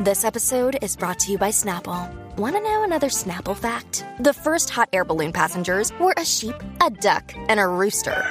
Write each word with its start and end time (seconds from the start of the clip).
This 0.00 0.24
episode 0.24 0.78
is 0.80 0.94
brought 0.94 1.18
to 1.18 1.32
you 1.32 1.38
by 1.38 1.48
Snapple. 1.48 2.08
Want 2.36 2.54
to 2.54 2.62
know 2.62 2.84
another 2.84 3.08
Snapple 3.08 3.56
fact? 3.56 4.06
The 4.20 4.32
first 4.32 4.70
hot 4.70 4.88
air 4.92 5.04
balloon 5.04 5.32
passengers 5.32 5.92
were 5.98 6.14
a 6.16 6.24
sheep, 6.24 6.54
a 6.80 6.88
duck, 6.88 7.34
and 7.48 7.58
a 7.58 7.66
rooster. 7.66 8.24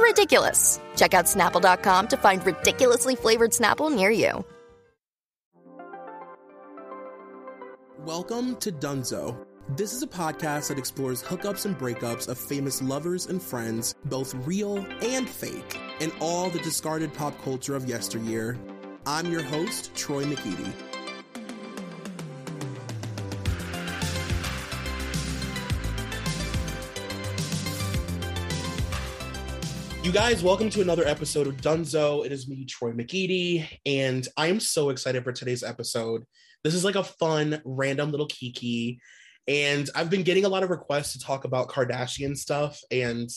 Ridiculous. 0.00 0.80
Check 0.96 1.12
out 1.12 1.26
snapple.com 1.26 2.08
to 2.08 2.16
find 2.16 2.46
ridiculously 2.46 3.14
flavored 3.14 3.50
Snapple 3.50 3.94
near 3.94 4.10
you. 4.10 4.42
Welcome 7.98 8.56
to 8.56 8.72
Dunzo. 8.72 9.36
This 9.76 9.92
is 9.92 10.02
a 10.02 10.06
podcast 10.06 10.68
that 10.68 10.78
explores 10.78 11.22
hookups 11.22 11.66
and 11.66 11.78
breakups 11.78 12.26
of 12.26 12.38
famous 12.38 12.80
lovers 12.80 13.26
and 13.26 13.42
friends, 13.42 13.94
both 14.06 14.32
real 14.46 14.78
and 15.02 15.28
fake, 15.28 15.78
and 16.00 16.10
all 16.20 16.48
the 16.48 16.60
discarded 16.60 17.12
pop 17.12 17.38
culture 17.42 17.76
of 17.76 17.86
yesteryear. 17.86 18.58
I'm 19.06 19.32
your 19.32 19.42
host, 19.42 19.94
Troy 19.94 20.24
McEady. 20.24 20.70
You 30.04 30.12
guys, 30.12 30.42
welcome 30.42 30.68
to 30.68 30.82
another 30.82 31.06
episode 31.06 31.46
of 31.46 31.56
Dunzo. 31.56 32.26
It 32.26 32.32
is 32.32 32.46
me, 32.46 32.66
Troy 32.66 32.92
McEady, 32.92 33.66
and 33.86 34.28
I 34.36 34.48
am 34.48 34.60
so 34.60 34.90
excited 34.90 35.24
for 35.24 35.32
today's 35.32 35.62
episode. 35.62 36.24
This 36.62 36.74
is 36.74 36.84
like 36.84 36.96
a 36.96 37.04
fun, 37.04 37.62
random 37.64 38.10
little 38.10 38.26
kiki, 38.26 39.00
and 39.48 39.88
I've 39.94 40.10
been 40.10 40.24
getting 40.24 40.44
a 40.44 40.50
lot 40.50 40.62
of 40.62 40.68
requests 40.68 41.14
to 41.14 41.20
talk 41.20 41.44
about 41.44 41.68
Kardashian 41.68 42.36
stuff, 42.36 42.78
and 42.90 43.30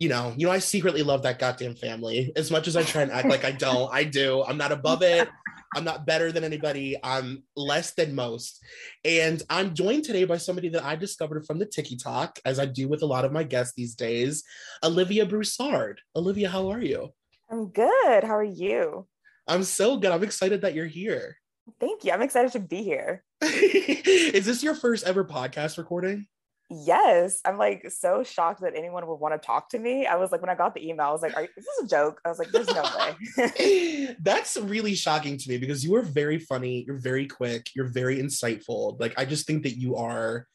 you 0.00 0.08
know, 0.08 0.34
you 0.34 0.46
know, 0.46 0.52
I 0.52 0.58
secretly 0.58 1.02
love 1.02 1.22
that 1.22 1.38
goddamn 1.38 1.74
family. 1.74 2.32
As 2.34 2.50
much 2.50 2.66
as 2.66 2.74
I 2.74 2.82
try 2.82 3.02
and 3.02 3.12
act 3.12 3.28
like 3.28 3.44
I 3.44 3.52
don't, 3.52 3.92
I 3.92 4.04
do. 4.04 4.42
I'm 4.42 4.56
not 4.56 4.72
above 4.72 5.02
it. 5.02 5.28
I'm 5.76 5.84
not 5.84 6.06
better 6.06 6.32
than 6.32 6.42
anybody. 6.42 6.96
I'm 7.04 7.44
less 7.54 7.92
than 7.92 8.14
most. 8.14 8.64
And 9.04 9.42
I'm 9.50 9.74
joined 9.74 10.04
today 10.04 10.24
by 10.24 10.38
somebody 10.38 10.70
that 10.70 10.84
I 10.84 10.96
discovered 10.96 11.46
from 11.46 11.58
the 11.58 11.66
TikTok, 11.66 12.40
as 12.46 12.58
I 12.58 12.64
do 12.64 12.88
with 12.88 13.02
a 13.02 13.06
lot 13.06 13.26
of 13.26 13.32
my 13.32 13.44
guests 13.44 13.74
these 13.76 13.94
days, 13.94 14.42
Olivia 14.82 15.26
Broussard. 15.26 16.00
Olivia, 16.16 16.48
how 16.48 16.70
are 16.70 16.80
you? 16.80 17.10
I'm 17.50 17.68
good. 17.68 18.24
How 18.24 18.36
are 18.36 18.42
you? 18.42 19.06
I'm 19.46 19.64
so 19.64 19.98
good. 19.98 20.12
I'm 20.12 20.24
excited 20.24 20.62
that 20.62 20.74
you're 20.74 20.86
here. 20.86 21.36
Thank 21.78 22.04
you. 22.04 22.12
I'm 22.12 22.22
excited 22.22 22.52
to 22.52 22.60
be 22.60 22.82
here. 22.82 23.22
Is 23.42 24.46
this 24.46 24.62
your 24.62 24.74
first 24.74 25.06
ever 25.06 25.24
podcast 25.24 25.76
recording? 25.76 26.26
Yes. 26.70 27.40
I'm 27.44 27.58
like 27.58 27.90
so 27.90 28.22
shocked 28.22 28.60
that 28.60 28.74
anyone 28.76 29.06
would 29.06 29.16
want 29.16 29.34
to 29.34 29.44
talk 29.44 29.70
to 29.70 29.78
me. 29.78 30.06
I 30.06 30.16
was 30.16 30.30
like, 30.30 30.40
when 30.40 30.50
I 30.50 30.54
got 30.54 30.74
the 30.74 30.88
email, 30.88 31.06
I 31.06 31.10
was 31.10 31.22
like, 31.22 31.36
Are, 31.36 31.42
is 31.42 31.50
this 31.56 31.84
a 31.84 31.86
joke? 31.88 32.20
I 32.24 32.28
was 32.28 32.38
like, 32.38 32.50
there's 32.52 32.68
no 32.68 32.84
way. 32.96 34.16
That's 34.20 34.56
really 34.56 34.94
shocking 34.94 35.36
to 35.36 35.48
me 35.48 35.58
because 35.58 35.84
you 35.84 35.96
are 35.96 36.02
very 36.02 36.38
funny. 36.38 36.84
You're 36.86 36.98
very 36.98 37.26
quick. 37.26 37.70
You're 37.74 37.88
very 37.88 38.18
insightful. 38.18 38.98
Like, 39.00 39.14
I 39.18 39.24
just 39.24 39.46
think 39.46 39.64
that 39.64 39.76
you 39.76 39.96
are 39.96 40.46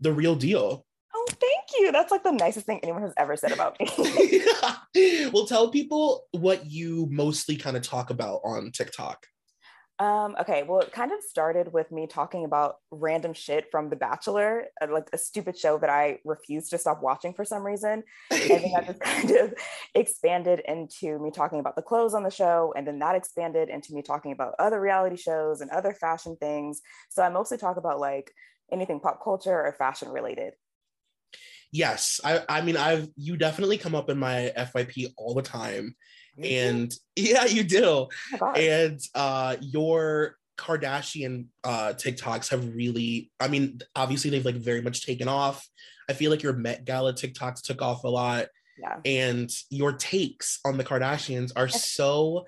the 0.00 0.12
real 0.12 0.34
deal. 0.34 0.86
Oh, 1.14 1.26
thank 1.28 1.64
you. 1.78 1.92
That's 1.92 2.10
like 2.10 2.22
the 2.22 2.32
nicest 2.32 2.66
thing 2.66 2.80
anyone 2.82 3.02
has 3.02 3.12
ever 3.16 3.36
said 3.36 3.52
about 3.52 3.78
me. 3.78 4.42
well, 5.32 5.46
tell 5.46 5.68
people 5.68 6.24
what 6.30 6.66
you 6.66 7.06
mostly 7.10 7.56
kind 7.56 7.76
of 7.76 7.82
talk 7.82 8.10
about 8.10 8.40
on 8.44 8.70
TikTok. 8.70 9.26
Um, 10.00 10.34
okay, 10.40 10.62
well, 10.62 10.80
it 10.80 10.92
kind 10.92 11.12
of 11.12 11.22
started 11.22 11.74
with 11.74 11.92
me 11.92 12.06
talking 12.06 12.46
about 12.46 12.76
random 12.90 13.34
shit 13.34 13.70
from 13.70 13.90
The 13.90 13.96
Bachelor, 13.96 14.64
uh, 14.80 14.86
like 14.90 15.10
a 15.12 15.18
stupid 15.18 15.58
show 15.58 15.76
that 15.76 15.90
I 15.90 16.20
refused 16.24 16.70
to 16.70 16.78
stop 16.78 17.02
watching 17.02 17.34
for 17.34 17.44
some 17.44 17.62
reason. 17.62 18.02
And 18.30 18.50
then 18.50 18.72
that 18.72 18.86
just 18.86 19.00
kind 19.02 19.30
of 19.32 19.54
expanded 19.94 20.62
into 20.66 21.18
me 21.18 21.30
talking 21.30 21.60
about 21.60 21.76
the 21.76 21.82
clothes 21.82 22.14
on 22.14 22.22
the 22.22 22.30
show. 22.30 22.72
And 22.74 22.86
then 22.86 22.98
that 23.00 23.14
expanded 23.14 23.68
into 23.68 23.92
me 23.92 24.00
talking 24.00 24.32
about 24.32 24.54
other 24.58 24.80
reality 24.80 25.16
shows 25.16 25.60
and 25.60 25.70
other 25.70 25.92
fashion 25.92 26.34
things. 26.40 26.80
So 27.10 27.22
I 27.22 27.28
mostly 27.28 27.58
talk 27.58 27.76
about 27.76 28.00
like 28.00 28.32
anything 28.72 29.00
pop 29.00 29.22
culture 29.22 29.66
or 29.66 29.74
fashion 29.74 30.08
related. 30.08 30.54
Yes. 31.72 32.22
I, 32.24 32.40
I 32.48 32.62
mean, 32.62 32.78
I've, 32.78 33.06
you 33.16 33.36
definitely 33.36 33.76
come 33.76 33.94
up 33.94 34.08
in 34.08 34.18
my 34.18 34.50
FYP 34.56 35.12
all 35.18 35.34
the 35.34 35.42
time 35.42 35.94
and 36.42 36.92
yeah 37.16 37.44
you 37.44 37.64
do. 37.64 38.08
Oh 38.40 38.52
and 38.52 39.00
uh 39.14 39.56
your 39.60 40.36
kardashian 40.58 41.46
uh 41.64 41.94
tiktoks 41.96 42.50
have 42.50 42.74
really 42.74 43.30
i 43.40 43.48
mean 43.48 43.80
obviously 43.96 44.28
they've 44.30 44.44
like 44.44 44.56
very 44.56 44.82
much 44.82 45.04
taken 45.06 45.28
off. 45.28 45.66
I 46.08 46.12
feel 46.12 46.30
like 46.30 46.42
your 46.42 46.52
met 46.52 46.84
gala 46.84 47.14
tiktoks 47.14 47.62
took 47.62 47.82
off 47.82 48.04
a 48.04 48.08
lot. 48.08 48.46
Yeah. 48.78 48.96
and 49.04 49.50
your 49.68 49.92
takes 49.92 50.58
on 50.64 50.78
the 50.78 50.84
kardashians 50.84 51.52
are 51.54 51.68
so 51.68 52.46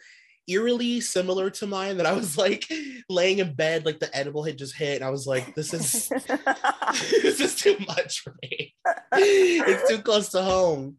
eerily 0.49 1.01
similar 1.01 1.51
to 1.51 1.67
mine 1.67 1.99
that 1.99 2.07
i 2.07 2.13
was 2.13 2.39
like 2.39 2.67
laying 3.11 3.39
in 3.39 3.55
bed 3.55 3.85
like 3.85 4.01
the 4.01 4.15
edible 4.17 4.43
had 4.43 4.57
just 4.59 4.75
hit 4.75 4.97
and 4.97 5.05
i 5.05 5.11
was 5.11 5.27
like 5.27 5.55
this 5.55 5.75
is 5.75 6.09
this 7.23 7.39
is 7.41 7.55
too 7.55 7.77
much 7.87 8.21
for 8.21 8.35
me. 8.43 8.75
It's 9.13 9.91
too 9.91 9.99
close 10.03 10.31
to 10.31 10.43
home. 10.43 10.97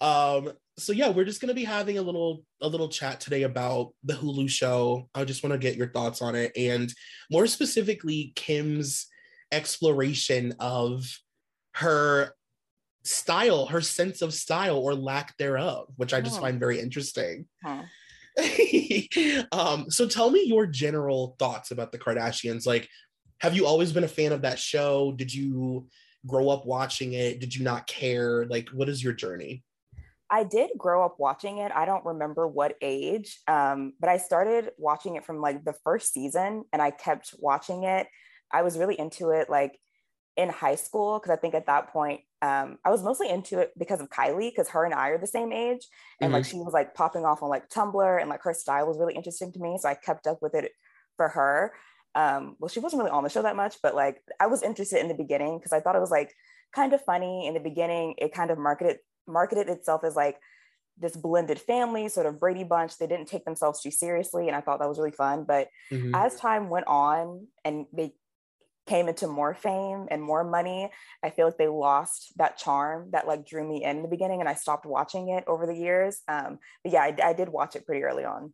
Um 0.00 0.52
so 0.78 0.92
yeah, 0.92 1.10
we're 1.10 1.24
just 1.24 1.40
gonna 1.40 1.54
be 1.54 1.64
having 1.64 1.98
a 1.98 2.02
little 2.02 2.44
a 2.60 2.68
little 2.68 2.88
chat 2.88 3.20
today 3.20 3.42
about 3.42 3.92
the 4.04 4.14
Hulu 4.14 4.48
show. 4.48 5.08
I 5.14 5.24
just 5.24 5.42
want 5.42 5.52
to 5.52 5.58
get 5.58 5.76
your 5.76 5.88
thoughts 5.88 6.22
on 6.22 6.34
it, 6.34 6.52
and 6.56 6.92
more 7.30 7.46
specifically, 7.46 8.32
Kim's 8.34 9.06
exploration 9.50 10.54
of 10.58 11.04
her 11.74 12.34
style, 13.04 13.66
her 13.66 13.80
sense 13.80 14.22
of 14.22 14.32
style 14.32 14.78
or 14.78 14.94
lack 14.94 15.36
thereof, 15.36 15.88
which 15.96 16.14
I 16.14 16.20
just 16.20 16.38
oh. 16.38 16.42
find 16.42 16.58
very 16.58 16.80
interesting. 16.80 17.46
Huh. 17.64 17.82
um, 19.52 19.90
so 19.90 20.06
tell 20.06 20.30
me 20.30 20.44
your 20.44 20.66
general 20.66 21.36
thoughts 21.38 21.70
about 21.70 21.92
the 21.92 21.98
Kardashians. 21.98 22.66
Like, 22.66 22.88
have 23.40 23.54
you 23.54 23.66
always 23.66 23.92
been 23.92 24.04
a 24.04 24.08
fan 24.08 24.32
of 24.32 24.42
that 24.42 24.58
show? 24.58 25.12
Did 25.12 25.34
you 25.34 25.88
grow 26.26 26.48
up 26.48 26.64
watching 26.64 27.12
it? 27.12 27.40
Did 27.40 27.54
you 27.54 27.64
not 27.64 27.86
care? 27.86 28.46
Like, 28.46 28.68
what 28.70 28.88
is 28.88 29.02
your 29.02 29.12
journey? 29.12 29.62
I 30.32 30.44
did 30.44 30.70
grow 30.78 31.04
up 31.04 31.16
watching 31.18 31.58
it. 31.58 31.70
I 31.74 31.84
don't 31.84 32.06
remember 32.06 32.48
what 32.48 32.76
age, 32.80 33.38
um, 33.46 33.92
but 34.00 34.08
I 34.08 34.16
started 34.16 34.70
watching 34.78 35.16
it 35.16 35.26
from 35.26 35.42
like 35.42 35.62
the 35.62 35.74
first 35.84 36.14
season 36.14 36.64
and 36.72 36.80
I 36.80 36.90
kept 36.90 37.34
watching 37.38 37.84
it. 37.84 38.06
I 38.50 38.62
was 38.62 38.78
really 38.78 38.98
into 38.98 39.28
it 39.28 39.50
like 39.50 39.78
in 40.38 40.48
high 40.48 40.76
school 40.76 41.18
because 41.18 41.36
I 41.36 41.36
think 41.38 41.54
at 41.54 41.66
that 41.66 41.92
point 41.92 42.22
um, 42.40 42.78
I 42.82 42.88
was 42.88 43.02
mostly 43.02 43.28
into 43.28 43.58
it 43.58 43.72
because 43.78 44.00
of 44.00 44.08
Kylie 44.08 44.50
because 44.50 44.70
her 44.70 44.86
and 44.86 44.94
I 44.94 45.10
are 45.10 45.18
the 45.18 45.26
same 45.26 45.52
age 45.52 45.86
and 46.18 46.28
mm-hmm. 46.28 46.36
like 46.36 46.46
she 46.46 46.56
was 46.56 46.72
like 46.72 46.94
popping 46.94 47.26
off 47.26 47.42
on 47.42 47.50
like 47.50 47.68
Tumblr 47.68 48.20
and 48.20 48.30
like 48.30 48.42
her 48.42 48.54
style 48.54 48.86
was 48.86 48.98
really 48.98 49.14
interesting 49.14 49.52
to 49.52 49.60
me. 49.60 49.76
So 49.78 49.90
I 49.90 49.94
kept 49.94 50.26
up 50.26 50.38
with 50.40 50.54
it 50.54 50.72
for 51.18 51.28
her. 51.28 51.74
Um, 52.14 52.56
well, 52.58 52.70
she 52.70 52.80
wasn't 52.80 53.00
really 53.00 53.12
on 53.12 53.22
the 53.22 53.28
show 53.28 53.42
that 53.42 53.56
much, 53.56 53.76
but 53.82 53.94
like 53.94 54.22
I 54.40 54.46
was 54.46 54.62
interested 54.62 55.00
in 55.00 55.08
the 55.08 55.14
beginning 55.14 55.58
because 55.58 55.74
I 55.74 55.80
thought 55.80 55.96
it 55.96 56.00
was 56.00 56.10
like 56.10 56.32
kind 56.74 56.94
of 56.94 57.04
funny 57.04 57.46
in 57.46 57.52
the 57.52 57.60
beginning. 57.60 58.14
It 58.16 58.32
kind 58.32 58.50
of 58.50 58.56
marketed 58.56 58.96
marketed 59.26 59.68
itself 59.68 60.04
as 60.04 60.16
like 60.16 60.38
this 60.98 61.16
blended 61.16 61.58
family, 61.58 62.08
sort 62.08 62.26
of 62.26 62.38
Brady 62.38 62.64
Bunch. 62.64 62.98
They 62.98 63.06
didn't 63.06 63.28
take 63.28 63.44
themselves 63.44 63.80
too 63.80 63.90
seriously. 63.90 64.48
And 64.48 64.56
I 64.56 64.60
thought 64.60 64.80
that 64.80 64.88
was 64.88 64.98
really 64.98 65.12
fun. 65.12 65.44
But 65.44 65.68
mm-hmm. 65.90 66.14
as 66.14 66.36
time 66.36 66.68
went 66.68 66.86
on 66.86 67.46
and 67.64 67.86
they 67.92 68.14
came 68.86 69.08
into 69.08 69.26
more 69.26 69.54
fame 69.54 70.06
and 70.10 70.20
more 70.22 70.44
money, 70.44 70.90
I 71.22 71.30
feel 71.30 71.46
like 71.46 71.56
they 71.56 71.68
lost 71.68 72.32
that 72.36 72.58
charm 72.58 73.10
that 73.12 73.26
like 73.26 73.46
drew 73.46 73.66
me 73.66 73.84
in, 73.84 73.98
in 73.98 74.02
the 74.02 74.08
beginning. 74.08 74.40
And 74.40 74.48
I 74.48 74.54
stopped 74.54 74.86
watching 74.86 75.28
it 75.28 75.44
over 75.46 75.66
the 75.66 75.76
years. 75.76 76.20
Um, 76.28 76.58
but 76.82 76.92
yeah, 76.92 77.02
I, 77.02 77.16
I 77.22 77.32
did 77.32 77.48
watch 77.48 77.76
it 77.76 77.86
pretty 77.86 78.02
early 78.02 78.24
on. 78.24 78.52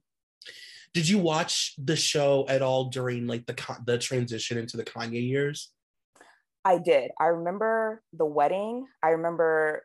Did 0.94 1.08
you 1.08 1.18
watch 1.18 1.74
the 1.76 1.96
show 1.96 2.46
at 2.48 2.62
all 2.62 2.86
during 2.86 3.26
like 3.26 3.46
the 3.46 3.78
the 3.84 3.98
transition 3.98 4.56
into 4.56 4.76
the 4.76 4.84
Kanye 4.84 5.26
years? 5.26 5.70
I 6.64 6.78
did. 6.78 7.10
I 7.18 7.26
remember 7.26 8.02
the 8.12 8.24
wedding. 8.26 8.86
I 9.02 9.10
remember 9.10 9.84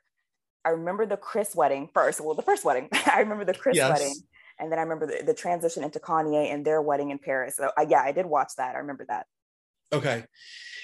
I 0.65 0.69
remember 0.69 1.05
the 1.05 1.17
Kris 1.17 1.55
wedding 1.55 1.89
first. 1.93 2.21
Well, 2.21 2.35
the 2.35 2.41
first 2.41 2.63
wedding. 2.63 2.89
I 3.11 3.19
remember 3.19 3.45
the 3.45 3.53
Kris 3.53 3.75
yes. 3.75 3.89
wedding. 3.89 4.15
And 4.59 4.71
then 4.71 4.79
I 4.79 4.83
remember 4.83 5.07
the, 5.07 5.23
the, 5.23 5.33
transition 5.33 5.83
into 5.83 5.99
Kanye 5.99 6.53
and 6.53 6.63
their 6.63 6.81
wedding 6.81 7.09
in 7.09 7.17
Paris. 7.17 7.55
So 7.57 7.71
I, 7.75 7.87
yeah, 7.89 8.01
I 8.01 8.11
did 8.11 8.25
watch 8.25 8.53
that. 8.57 8.75
I 8.75 8.79
remember 8.79 9.05
that. 9.09 9.25
Okay. 9.91 10.23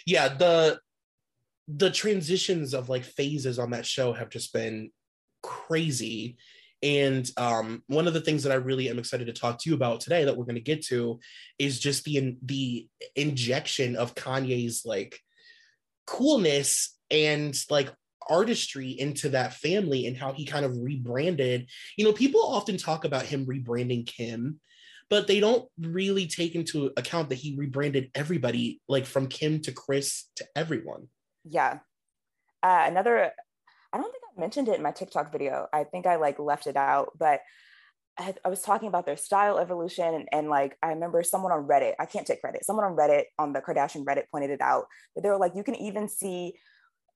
Yeah, 0.05 0.29
the 0.29 0.79
the 1.67 1.91
transitions 1.91 2.73
of 2.73 2.89
like 2.89 3.03
phases 3.03 3.59
on 3.59 3.71
that 3.71 3.85
show 3.85 4.11
have 4.11 4.29
just 4.29 4.53
been 4.53 4.89
crazy. 5.43 6.37
And 6.81 7.29
um, 7.37 7.83
one 7.87 8.07
of 8.07 8.13
the 8.13 8.21
things 8.21 8.43
that 8.43 8.51
I 8.51 8.55
really 8.55 8.89
am 8.89 8.97
excited 8.97 9.27
to 9.27 9.33
talk 9.33 9.59
to 9.59 9.69
you 9.69 9.75
about 9.75 9.99
today 9.99 10.23
that 10.25 10.35
we're 10.35 10.45
going 10.45 10.55
to 10.55 10.61
get 10.61 10.83
to 10.87 11.19
is 11.59 11.79
just 11.79 12.05
the 12.05 12.37
the 12.43 12.87
injection 13.15 13.95
of 13.95 14.15
Kanye's 14.15 14.83
like 14.85 15.19
coolness 16.07 16.97
and 17.11 17.55
like 17.69 17.91
artistry 18.29 18.89
into 18.91 19.29
that 19.29 19.53
family 19.53 20.07
and 20.07 20.15
how 20.15 20.33
he 20.33 20.45
kind 20.45 20.65
of 20.65 20.77
rebranded. 20.77 21.67
You 21.97 22.05
know, 22.05 22.13
people 22.13 22.41
often 22.41 22.77
talk 22.77 23.05
about 23.05 23.25
him 23.25 23.45
rebranding 23.45 24.05
Kim, 24.05 24.59
but 25.09 25.27
they 25.27 25.39
don't 25.39 25.67
really 25.79 26.27
take 26.27 26.55
into 26.55 26.91
account 26.97 27.29
that 27.29 27.35
he 27.35 27.55
rebranded 27.57 28.11
everybody, 28.13 28.81
like 28.87 29.05
from 29.05 29.27
Kim 29.27 29.61
to 29.61 29.71
Kris 29.71 30.29
to 30.35 30.45
everyone. 30.55 31.07
Yeah. 31.43 31.79
Uh, 32.61 32.83
another, 32.85 33.31
I 33.91 33.97
don't 33.97 34.11
think 34.11 34.23
I 34.37 34.39
mentioned 34.39 34.67
it 34.67 34.75
in 34.75 34.83
my 34.83 34.91
TikTok 34.91 35.31
video. 35.31 35.67
I 35.73 35.83
think 35.83 36.05
I 36.05 36.17
like 36.17 36.37
left 36.39 36.67
it 36.67 36.75
out, 36.75 37.17
but 37.17 37.41
I, 38.17 38.35
I 38.43 38.49
was 38.49 38.61
talking 38.61 38.89
about 38.89 39.05
their 39.05 39.17
style 39.17 39.57
evolution 39.57 40.13
and, 40.13 40.27
and, 40.31 40.49
like 40.49 40.77
I 40.83 40.89
remember 40.89 41.23
someone 41.23 41.53
on 41.53 41.67
Reddit, 41.67 41.93
I 41.99 42.05
can't 42.05 42.27
take 42.27 42.41
credit, 42.41 42.65
someone 42.65 42.85
on 42.85 42.95
Reddit 42.95 43.23
on 43.39 43.53
the 43.53 43.61
Kardashian 43.61 44.03
Reddit 44.03 44.25
pointed 44.29 44.49
it 44.49 44.61
out, 44.61 44.85
but 45.15 45.23
they 45.23 45.29
were 45.29 45.37
like, 45.37 45.55
you 45.55 45.63
can 45.63 45.75
even 45.75 46.09
see 46.09 46.53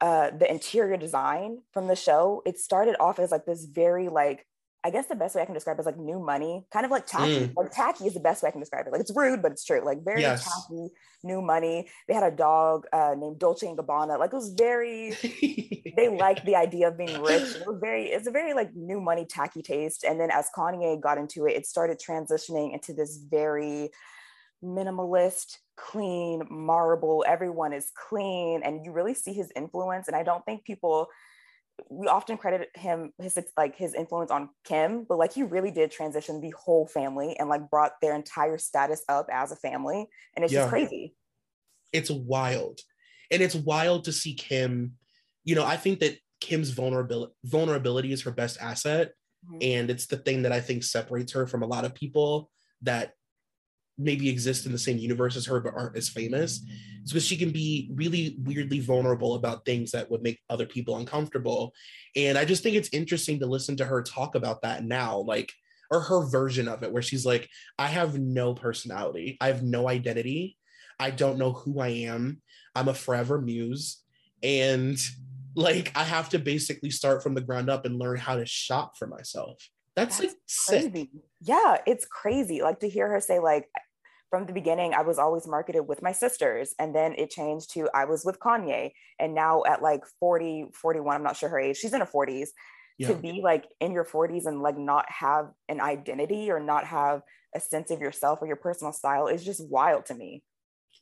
uh, 0.02 0.32
the 0.32 0.50
interior 0.50 0.98
design 0.98 1.60
from 1.72 1.88
the 1.88 1.96
show. 1.96 2.42
It 2.46 2.60
started 2.60 2.96
off 3.00 3.20
as 3.20 3.32
like 3.32 3.46
this 3.46 3.66
very 3.66 4.10
like 4.10 4.46
I 4.86 4.90
guess 4.90 5.06
the 5.06 5.16
best 5.16 5.34
way 5.34 5.42
I 5.42 5.46
can 5.46 5.54
describe 5.54 5.78
it 5.78 5.80
is 5.80 5.86
like 5.86 5.98
new 5.98 6.20
money, 6.20 6.66
kind 6.72 6.84
of 6.86 6.92
like 6.92 7.08
tacky. 7.08 7.48
Mm. 7.48 7.54
Like 7.56 7.72
tacky 7.72 8.06
is 8.06 8.14
the 8.14 8.20
best 8.20 8.44
way 8.44 8.50
I 8.50 8.52
can 8.52 8.60
describe 8.60 8.86
it. 8.86 8.92
Like 8.92 9.00
it's 9.00 9.16
rude, 9.16 9.42
but 9.42 9.54
it's 9.54 9.64
true. 9.64 9.82
Like 9.84 10.04
very 10.04 10.20
yes. 10.20 10.44
tacky, 10.44 10.90
new 11.24 11.42
money. 11.42 11.88
They 12.10 12.14
had 12.14 12.24
a 12.24 12.36
dog 12.36 12.86
uh, 12.92 13.16
named 13.18 13.40
Dolce 13.40 13.66
and 13.66 13.78
Gabbana. 13.78 14.20
Like 14.20 14.34
it 14.34 14.36
was 14.36 14.54
very. 14.58 15.12
they 15.96 16.10
liked 16.10 16.46
the 16.46 16.58
idea 16.58 16.90
of 16.90 16.98
being 16.98 17.22
rich. 17.22 17.56
It 17.56 17.66
was 17.66 17.78
very. 17.80 18.08
It's 18.08 18.28
a 18.28 18.32
very 18.32 18.54
like 18.54 18.76
new 18.76 19.00
money, 19.00 19.26
tacky 19.26 19.62
taste. 19.62 20.04
And 20.04 20.20
then 20.20 20.30
as 20.30 20.50
Kanye 20.54 21.00
got 21.00 21.18
into 21.18 21.46
it, 21.46 21.56
it 21.56 21.66
started 21.66 21.98
transitioning 21.98 22.74
into 22.74 22.92
this 22.92 23.16
very 23.16 23.90
minimalist, 24.62 25.60
clean 25.78 26.44
marble. 26.50 27.24
Everyone 27.28 27.74
is 27.74 27.92
clean, 28.10 28.62
and 28.64 28.86
you 28.86 28.92
really 28.92 29.14
see 29.14 29.34
his 29.34 29.52
influence. 29.56 30.08
And 30.08 30.16
I 30.16 30.24
don't 30.24 30.46
think 30.46 30.64
people 30.64 31.10
we 31.90 32.08
often 32.08 32.38
credit 32.38 32.70
him 32.76 33.12
his 33.18 33.40
like 33.58 33.76
his 33.76 33.94
influence 33.94 34.32
on 34.32 34.50
Kim, 34.64 35.06
but 35.08 35.18
like 35.18 35.34
he 35.34 35.44
really 35.44 35.72
did 35.72 35.92
transition 35.92 36.40
the 36.40 36.52
whole 36.52 36.88
family 36.88 37.36
and 37.38 37.50
like 37.50 37.70
brought 37.70 37.94
their 38.02 38.16
entire 38.16 38.58
status 38.58 39.04
up 39.10 39.28
as 39.32 39.52
a 39.52 39.56
family, 39.56 40.08
and 40.36 40.44
it's 40.44 40.54
yeah. 40.54 40.62
just 40.62 40.70
crazy. 40.70 41.16
It's 41.92 42.10
wild, 42.10 42.80
and 43.32 43.42
it's 43.42 43.56
wild 43.56 44.06
to 44.06 44.12
see 44.12 44.36
Kim. 44.36 44.94
You 45.44 45.56
know, 45.56 45.66
I 45.66 45.78
think 45.78 46.00
that 46.00 46.18
Kim's 46.42 46.70
vulnerability 46.70 47.34
vulnerability 47.44 48.12
is 48.12 48.22
her 48.24 48.32
best 48.32 48.58
asset, 48.62 49.12
mm-hmm. 49.46 49.58
and 49.62 49.90
it's 49.90 50.08
the 50.08 50.18
thing 50.18 50.44
that 50.44 50.52
I 50.52 50.62
think 50.62 50.84
separates 50.84 51.34
her 51.34 51.48
from 51.48 51.64
a 51.64 51.68
lot 51.68 51.86
of 51.86 51.96
people 51.96 52.52
that 52.84 53.14
maybe 53.98 54.30
exist 54.30 54.66
in 54.66 54.72
the 54.72 54.78
same 54.78 54.98
universe 54.98 55.36
as 55.36 55.46
her 55.46 55.60
but 55.60 55.74
aren't 55.76 55.98
as 55.98 56.10
famous. 56.10 56.66
It's 57.02 57.12
because 57.12 57.26
she 57.26 57.38
can 57.38 57.52
be 57.52 57.92
really 57.94 58.38
weirdly 58.44 58.80
vulnerable 58.80 59.36
about 59.36 59.66
things 59.66 59.92
that 59.92 60.10
would 60.10 60.24
make 60.24 60.40
other 60.50 60.66
people 60.66 60.98
uncomfortable. 60.98 61.74
And 62.16 62.38
i 62.38 62.46
just 62.46 62.64
think 62.64 62.76
it's 62.76 62.90
interesting 62.94 63.40
to 63.40 63.46
listen 63.46 63.78
to 63.78 63.86
her 63.86 64.02
talk 64.02 64.36
about 64.36 64.62
that 64.62 64.84
now 64.84 65.20
like 65.20 65.52
or 65.92 66.00
her 66.00 66.26
version 66.26 66.68
of 66.68 66.82
it 66.82 66.92
where 66.92 67.02
she's 67.02 67.26
like 67.26 67.50
i 67.78 67.88
have 67.88 68.20
no 68.20 68.54
personality. 68.54 69.38
I 69.40 69.48
have 69.48 69.64
no 69.64 69.90
identity. 69.90 70.58
I 71.00 71.12
don't 71.12 71.38
know 71.38 71.52
who 71.52 71.80
i 71.80 71.90
am. 71.90 72.42
I'm 72.76 72.88
a 72.88 72.94
forever 72.94 73.40
muse. 73.40 74.02
And 74.42 74.98
like 75.56 75.92
i 75.96 76.04
have 76.04 76.30
to 76.30 76.40
basically 76.40 76.90
start 76.90 77.22
from 77.22 77.36
the 77.36 77.42
ground 77.42 77.70
up 77.70 77.86
and 77.86 78.00
learn 78.00 78.18
how 78.18 78.36
to 78.36 78.46
shop 78.46 78.98
for 78.98 79.08
myself 79.08 79.58
that's, 79.96 80.18
That's 80.18 80.36
like 80.70 80.82
crazy. 80.82 81.10
Sick. 81.12 81.22
Yeah, 81.42 81.78
it's 81.86 82.06
crazy. 82.06 82.62
Like 82.62 82.80
to 82.80 82.90
hear 82.90 83.10
her 83.10 83.20
say, 83.20 83.40
like, 83.40 83.68
from 84.34 84.48
the 84.48 84.54
beginning, 84.54 84.96
I 84.96 85.04
was 85.04 85.20
always 85.20 85.46
marketed 85.46 85.88
with 85.88 86.02
my 86.02 86.12
sisters. 86.12 86.74
And 86.80 86.96
then 86.96 87.14
it 87.20 87.30
changed 87.30 87.72
to 87.74 87.88
I 87.94 88.06
was 88.06 88.26
with 88.26 88.40
Kanye. 88.40 88.90
And 89.20 89.36
now 89.36 89.62
at 89.68 89.84
like 89.84 90.02
40, 90.20 90.70
41, 90.74 91.16
I'm 91.16 91.22
not 91.22 91.38
sure 91.38 91.50
her 91.50 91.60
age, 91.60 91.78
she's 91.78 91.94
in 91.94 92.00
her 92.00 92.08
40s. 92.08 92.48
Yeah. 92.98 93.10
To 93.10 93.16
be 93.16 93.42
like 93.44 93.66
in 93.80 93.92
your 93.92 94.06
40s 94.06 94.48
and 94.48 94.62
like 94.64 94.76
not 94.76 95.06
have 95.08 95.52
an 95.70 95.82
identity 95.82 96.50
or 96.50 96.60
not 96.60 96.86
have 96.86 97.22
a 97.56 97.60
sense 97.60 97.92
of 97.92 98.02
yourself 98.02 98.40
or 98.42 98.48
your 98.48 98.56
personal 98.56 98.92
style 98.92 99.28
is 99.28 99.46
just 99.46 99.68
wild 99.70 100.08
to 100.08 100.16
me. 100.16 100.44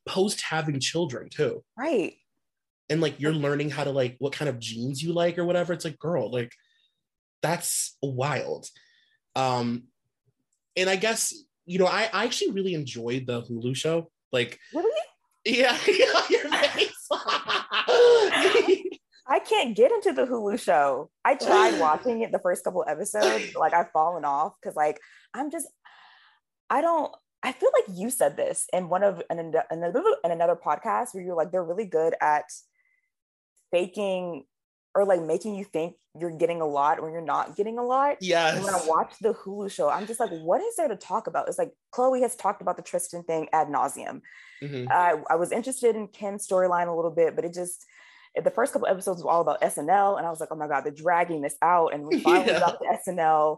Post 0.05 0.41
having 0.41 0.81
children 0.81 1.29
too. 1.29 1.63
Right. 1.77 2.15
And 2.89 2.99
like 2.99 3.17
you're 3.17 3.33
learning 3.33 3.69
how 3.69 3.85
to 3.85 3.91
like 3.91 4.17
what 4.19 4.33
kind 4.33 4.49
of 4.49 4.59
genes 4.59 5.01
you 5.01 5.13
like 5.13 5.38
or 5.38 5.45
whatever. 5.45 5.71
It's 5.71 5.85
like, 5.85 5.99
girl, 5.99 6.29
like 6.29 6.51
that's 7.41 7.97
wild. 8.01 8.67
Um, 9.35 9.83
and 10.75 10.89
I 10.89 10.95
guess 10.95 11.33
you 11.65 11.79
know, 11.79 11.85
I, 11.85 12.09
I 12.11 12.25
actually 12.25 12.51
really 12.51 12.73
enjoyed 12.73 13.27
the 13.27 13.43
Hulu 13.43 13.75
show. 13.75 14.09
Like, 14.31 14.59
really? 14.73 14.91
Yeah, 15.45 15.77
yeah 15.88 16.21
your 16.29 16.49
face. 16.49 17.07
I 19.27 19.39
can't 19.39 19.75
get 19.75 19.91
into 19.91 20.11
the 20.11 20.25
Hulu 20.25 20.59
show. 20.59 21.09
I 21.23 21.35
tried 21.35 21.79
watching 21.79 22.21
it 22.21 22.31
the 22.31 22.39
first 22.39 22.63
couple 22.63 22.83
episodes, 22.88 23.55
like 23.55 23.73
I've 23.73 23.91
fallen 23.91 24.25
off 24.25 24.53
because 24.61 24.75
like 24.75 24.99
I'm 25.33 25.49
just 25.49 25.67
I 26.69 26.81
don't 26.81 27.13
I 27.41 27.53
feel 27.53 27.69
like 27.73 27.97
you 27.97 28.09
said 28.09 28.35
this 28.35 28.67
in 28.73 28.89
one 28.89 29.03
of 29.03 29.21
an, 29.29 29.53
another 29.69 30.03
in 30.25 30.31
another 30.31 30.57
podcast 30.57 31.13
where 31.13 31.23
you're 31.23 31.35
like 31.35 31.51
they're 31.51 31.63
really 31.63 31.85
good 31.85 32.13
at 32.21 32.43
faking 33.71 34.43
or 34.93 35.05
like 35.05 35.21
making 35.21 35.55
you 35.55 35.63
think 35.63 35.95
you're 36.19 36.38
getting 36.38 36.59
a 36.59 36.65
lot 36.65 37.01
when 37.01 37.13
you're 37.13 37.21
not 37.21 37.55
getting 37.55 37.79
a 37.79 37.83
lot. 37.83 38.17
Yes. 38.19 38.55
And 38.55 38.65
when 38.65 38.73
I 38.73 38.85
watch 38.85 39.13
the 39.21 39.33
Hulu 39.33 39.71
show, 39.71 39.89
I'm 39.89 40.05
just 40.05 40.19
like, 40.19 40.29
what 40.29 40.61
is 40.61 40.75
there 40.75 40.89
to 40.89 40.97
talk 40.97 41.27
about? 41.27 41.47
It's 41.47 41.57
like 41.57 41.71
Khloe 41.93 42.21
has 42.21 42.35
talked 42.35 42.61
about 42.61 42.75
the 42.75 42.83
Tristan 42.83 43.23
thing 43.23 43.47
ad 43.53 43.67
nauseum. 43.67 44.21
Mm-hmm. 44.61 44.91
I, 44.91 45.15
I 45.29 45.35
was 45.35 45.51
interested 45.51 45.95
in 45.95 46.07
Kim's 46.07 46.45
storyline 46.45 46.88
a 46.88 46.95
little 46.95 47.12
bit, 47.12 47.36
but 47.36 47.45
it 47.45 47.53
just 47.53 47.86
the 48.36 48.51
first 48.51 48.74
couple 48.74 48.88
episodes 48.88 49.24
were 49.24 49.29
all 49.29 49.41
about 49.41 49.62
SNL, 49.62 50.17
and 50.17 50.25
I 50.25 50.29
was 50.29 50.39
like, 50.39 50.50
oh 50.51 50.55
my 50.55 50.67
god, 50.67 50.81
they're 50.81 50.93
dragging 50.93 51.41
this 51.41 51.55
out. 51.62 51.93
And 51.93 52.05
we 52.05 52.19
finally 52.21 52.51
yeah. 52.51 52.60
got 52.60 52.79
to 52.79 53.12
SNL, 53.12 53.57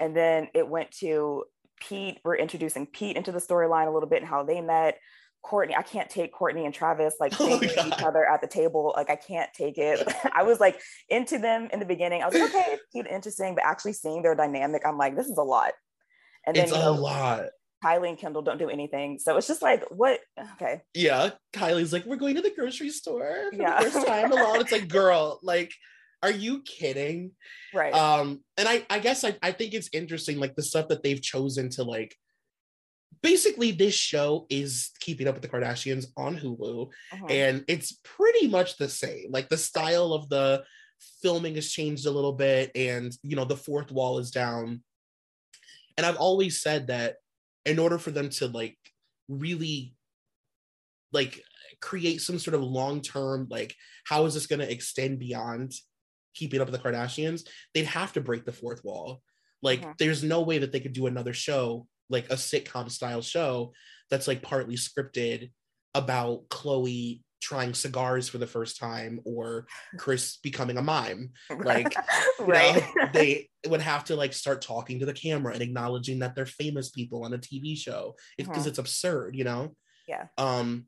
and 0.00 0.16
then 0.16 0.48
it 0.54 0.68
went 0.68 0.90
to 0.98 1.44
Pete. 1.80 2.18
We're 2.24 2.36
introducing 2.36 2.86
Pete 2.86 3.16
into 3.16 3.32
the 3.32 3.38
storyline 3.38 3.88
a 3.88 3.90
little 3.90 4.08
bit 4.08 4.20
and 4.20 4.28
how 4.28 4.44
they 4.44 4.60
met. 4.60 4.98
Kourtney, 5.44 5.76
I 5.76 5.82
can't 5.82 6.08
take 6.08 6.32
Kourtney 6.34 6.64
and 6.64 6.72
Travis 6.72 7.16
like 7.20 7.34
oh 7.38 7.62
each 7.62 7.76
other 8.02 8.24
at 8.24 8.40
the 8.40 8.46
table. 8.46 8.94
Like 8.96 9.10
I 9.10 9.16
can't 9.16 9.52
take 9.52 9.78
it. 9.78 10.06
I 10.32 10.42
was 10.42 10.60
like 10.60 10.80
into 11.08 11.38
them 11.38 11.68
in 11.72 11.80
the 11.80 11.86
beginning. 11.86 12.22
I 12.22 12.26
was 12.26 12.34
like, 12.34 12.48
okay, 12.50 12.64
it's 12.72 12.82
cute, 12.92 13.06
interesting, 13.06 13.54
but 13.54 13.64
actually 13.64 13.92
seeing 13.92 14.22
their 14.22 14.34
dynamic, 14.34 14.82
I'm 14.86 14.96
like, 14.96 15.16
this 15.16 15.26
is 15.26 15.38
a 15.38 15.42
lot. 15.42 15.72
And 16.46 16.56
then 16.56 16.64
it's 16.64 16.72
you 16.72 16.78
know, 16.78 16.90
a 16.90 16.92
lot. 16.92 17.44
Kylie 17.84 18.08
and 18.08 18.18
Kendall 18.18 18.42
don't 18.42 18.58
do 18.58 18.70
anything. 18.70 19.18
So 19.18 19.36
it's 19.36 19.46
just 19.46 19.60
like, 19.60 19.84
what? 19.90 20.20
Okay. 20.54 20.80
Yeah. 20.94 21.30
Kylie's 21.52 21.92
like, 21.92 22.06
we're 22.06 22.16
going 22.16 22.36
to 22.36 22.40
the 22.40 22.50
grocery 22.50 22.88
store 22.88 23.50
for 23.50 23.60
yeah. 23.60 23.82
the 23.82 23.90
first 23.90 24.06
time 24.06 24.32
alone. 24.32 24.60
It's 24.60 24.72
like, 24.72 24.88
girl, 24.88 25.38
like, 25.42 25.72
are 26.22 26.30
you 26.30 26.62
kidding? 26.62 27.32
Right. 27.74 27.92
Um, 27.92 28.42
and 28.56 28.66
I, 28.66 28.86
I 28.88 28.98
guess 29.00 29.24
I, 29.24 29.36
I 29.42 29.52
think 29.52 29.74
it's 29.74 29.90
interesting, 29.92 30.38
like 30.38 30.54
the 30.54 30.62
stuff 30.62 30.88
that 30.88 31.02
they've 31.02 31.20
chosen 31.20 31.68
to 31.70 31.82
like 31.82 32.16
basically 33.24 33.72
this 33.72 33.94
show 33.94 34.46
is 34.50 34.90
keeping 35.00 35.26
up 35.26 35.34
with 35.34 35.42
the 35.42 35.48
kardashians 35.48 36.06
on 36.14 36.36
hulu 36.36 36.90
uh-huh. 37.10 37.26
and 37.30 37.64
it's 37.66 37.98
pretty 38.04 38.46
much 38.46 38.76
the 38.76 38.88
same 38.88 39.26
like 39.30 39.48
the 39.48 39.56
style 39.56 40.12
of 40.12 40.28
the 40.28 40.62
filming 41.22 41.54
has 41.54 41.70
changed 41.70 42.06
a 42.06 42.10
little 42.10 42.34
bit 42.34 42.70
and 42.76 43.16
you 43.22 43.34
know 43.34 43.46
the 43.46 43.56
fourth 43.56 43.90
wall 43.90 44.18
is 44.18 44.30
down 44.30 44.82
and 45.96 46.06
i've 46.06 46.18
always 46.18 46.60
said 46.60 46.88
that 46.88 47.16
in 47.64 47.78
order 47.78 47.98
for 47.98 48.10
them 48.10 48.28
to 48.28 48.46
like 48.46 48.76
really 49.28 49.94
like 51.12 51.42
create 51.80 52.20
some 52.20 52.38
sort 52.38 52.54
of 52.54 52.62
long 52.62 53.00
term 53.00 53.46
like 53.50 53.74
how 54.04 54.26
is 54.26 54.34
this 54.34 54.46
going 54.46 54.60
to 54.60 54.70
extend 54.70 55.18
beyond 55.18 55.72
keeping 56.34 56.60
up 56.60 56.70
with 56.70 56.80
the 56.80 56.90
kardashians 56.90 57.48
they'd 57.72 57.86
have 57.86 58.12
to 58.12 58.20
break 58.20 58.44
the 58.44 58.52
fourth 58.52 58.84
wall 58.84 59.22
like 59.62 59.82
uh-huh. 59.82 59.94
there's 59.98 60.22
no 60.22 60.42
way 60.42 60.58
that 60.58 60.72
they 60.72 60.80
could 60.80 60.92
do 60.92 61.06
another 61.06 61.32
show 61.32 61.86
like 62.10 62.26
a 62.30 62.34
sitcom 62.34 62.90
style 62.90 63.22
show 63.22 63.72
that's 64.10 64.28
like 64.28 64.42
partly 64.42 64.76
scripted 64.76 65.50
about 65.94 66.48
Khloe 66.48 67.22
trying 67.40 67.74
cigars 67.74 68.28
for 68.28 68.38
the 68.38 68.46
first 68.46 68.78
time 68.78 69.20
or 69.24 69.66
Kris 69.98 70.38
becoming 70.38 70.78
a 70.78 70.82
mime. 70.82 71.30
Like, 71.50 71.94
right. 72.40 72.82
know, 72.96 73.08
they 73.12 73.50
would 73.66 73.82
have 73.82 74.04
to 74.04 74.16
like 74.16 74.32
start 74.32 74.62
talking 74.62 74.98
to 75.00 75.06
the 75.06 75.12
camera 75.12 75.52
and 75.52 75.62
acknowledging 75.62 76.20
that 76.20 76.34
they're 76.34 76.46
famous 76.46 76.90
people 76.90 77.24
on 77.24 77.34
a 77.34 77.38
TV 77.38 77.76
show 77.76 78.14
because 78.38 78.64
Mhm. 78.64 78.68
it's 78.68 78.78
absurd, 78.78 79.36
you 79.36 79.44
know? 79.44 79.76
Yeah. 80.08 80.28
Um, 80.38 80.86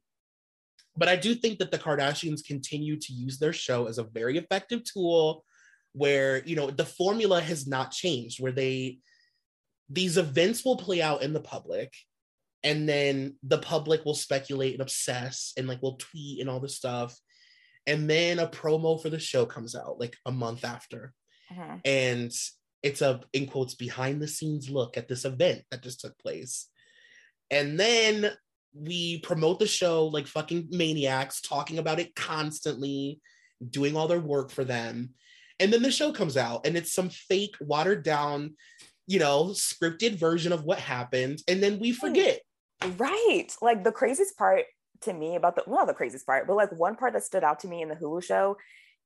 but 0.96 1.08
I 1.08 1.16
do 1.16 1.34
think 1.34 1.58
that 1.58 1.70
the 1.70 1.78
Kardashians 1.78 2.42
continue 2.44 2.96
to 3.00 3.12
use 3.12 3.38
their 3.38 3.52
show 3.52 3.86
as 3.86 3.98
a 3.98 4.04
very 4.04 4.38
effective 4.38 4.82
tool 4.84 5.44
where, 5.92 6.42
you 6.46 6.56
know, 6.56 6.70
the 6.70 6.86
formula 6.86 7.40
has 7.40 7.66
not 7.66 7.90
changed, 7.90 8.40
where 8.40 8.52
they, 8.52 8.98
these 9.88 10.16
events 10.16 10.64
will 10.64 10.76
play 10.76 11.00
out 11.00 11.22
in 11.22 11.32
the 11.32 11.40
public 11.40 11.94
and 12.62 12.88
then 12.88 13.36
the 13.42 13.58
public 13.58 14.04
will 14.04 14.14
speculate 14.14 14.72
and 14.72 14.82
obsess 14.82 15.52
and 15.56 15.68
like 15.68 15.80
will 15.82 15.96
tweet 15.96 16.40
and 16.40 16.50
all 16.50 16.58
this 16.60 16.76
stuff. 16.76 17.16
And 17.86 18.10
then 18.10 18.40
a 18.40 18.48
promo 18.48 19.00
for 19.00 19.10
the 19.10 19.20
show 19.20 19.46
comes 19.46 19.76
out 19.76 20.00
like 20.00 20.16
a 20.26 20.32
month 20.32 20.64
after 20.64 21.12
Mhm. 21.52 21.80
and 21.84 22.32
it's 22.82 23.02
a 23.02 23.20
in 23.32 23.46
quotes 23.46 23.74
behind 23.74 24.20
the 24.20 24.26
scenes 24.26 24.68
look 24.68 24.96
at 24.96 25.06
this 25.06 25.24
event 25.24 25.62
that 25.70 25.82
just 25.82 26.00
took 26.00 26.18
place 26.18 26.68
and 27.52 27.78
then 27.78 28.32
we 28.74 29.20
promote 29.20 29.60
the 29.60 29.66
show 29.66 30.06
like 30.06 30.26
fucking 30.26 30.68
maniacs 30.70 31.40
talking 31.40 31.78
about 31.78 32.00
it 32.00 32.14
constantly 32.16 33.20
doing 33.70 33.96
all 33.96 34.08
their 34.08 34.20
work 34.20 34.50
for 34.50 34.64
them 34.64 35.14
and 35.60 35.72
then 35.72 35.82
the 35.82 35.90
show 35.90 36.12
comes 36.12 36.36
out 36.36 36.66
and 36.66 36.76
it's 36.76 36.92
some 36.92 37.08
fake 37.10 37.54
watered 37.60 38.02
down 38.02 38.56
you 39.06 39.18
know 39.18 39.46
scripted 39.54 40.18
version 40.18 40.52
of 40.52 40.64
what 40.64 40.78
happened 40.78 41.40
and 41.48 41.62
then 41.62 41.78
we 41.78 41.92
forget 41.92 42.40
Right. 42.98 43.48
Like 43.62 43.84
the 43.84 43.92
craziest 43.92 44.36
part 44.36 44.64
to 45.02 45.12
me 45.12 45.36
about 45.36 45.56
the 45.56 45.64
well, 45.66 45.86
the 45.86 45.94
craziest 45.94 46.26
part, 46.26 46.46
but 46.46 46.56
like 46.56 46.72
one 46.72 46.96
part 46.96 47.12
that 47.14 47.22
stood 47.22 47.44
out 47.44 47.60
to 47.60 47.68
me 47.68 47.82
in 47.82 47.88
the 47.88 47.94
Hulu 47.94 48.22
show 48.22 48.56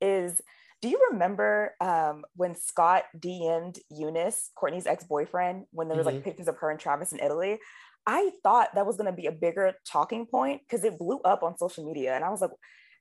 is 0.01 0.41
do 0.83 0.89
you 0.89 1.09
remember 1.11 1.75
um, 1.81 2.25
when 2.37 2.55
Scott 2.55 3.05
DM'd 3.19 3.81
Younes, 3.93 4.49
Kourtney's 4.57 4.87
ex-boyfriend, 4.87 5.67
when 5.73 5.89
there 5.89 5.97
was 5.97 6.07
like 6.07 6.25
pictures 6.25 6.49
of 6.49 6.57
her 6.57 6.71
and 6.71 6.81
Travis 6.81 7.13
in 7.13 7.21
Italy? 7.21 7.59
I 8.07 8.31
thought 8.43 8.75
that 8.75 8.87
was 8.87 8.97
going 8.97 9.11
to 9.11 9.17
be 9.17 9.27
a 9.27 9.33
bigger 9.33 9.75
talking 9.87 10.25
point 10.25 10.63
because 10.63 10.83
it 10.85 10.99
blew 10.99 11.21
up 11.21 11.43
on 11.43 11.59
social 11.59 11.85
media. 11.85 12.17
And 12.17 12.25
I 12.25 12.31
was 12.31 12.41
like, 12.41 12.53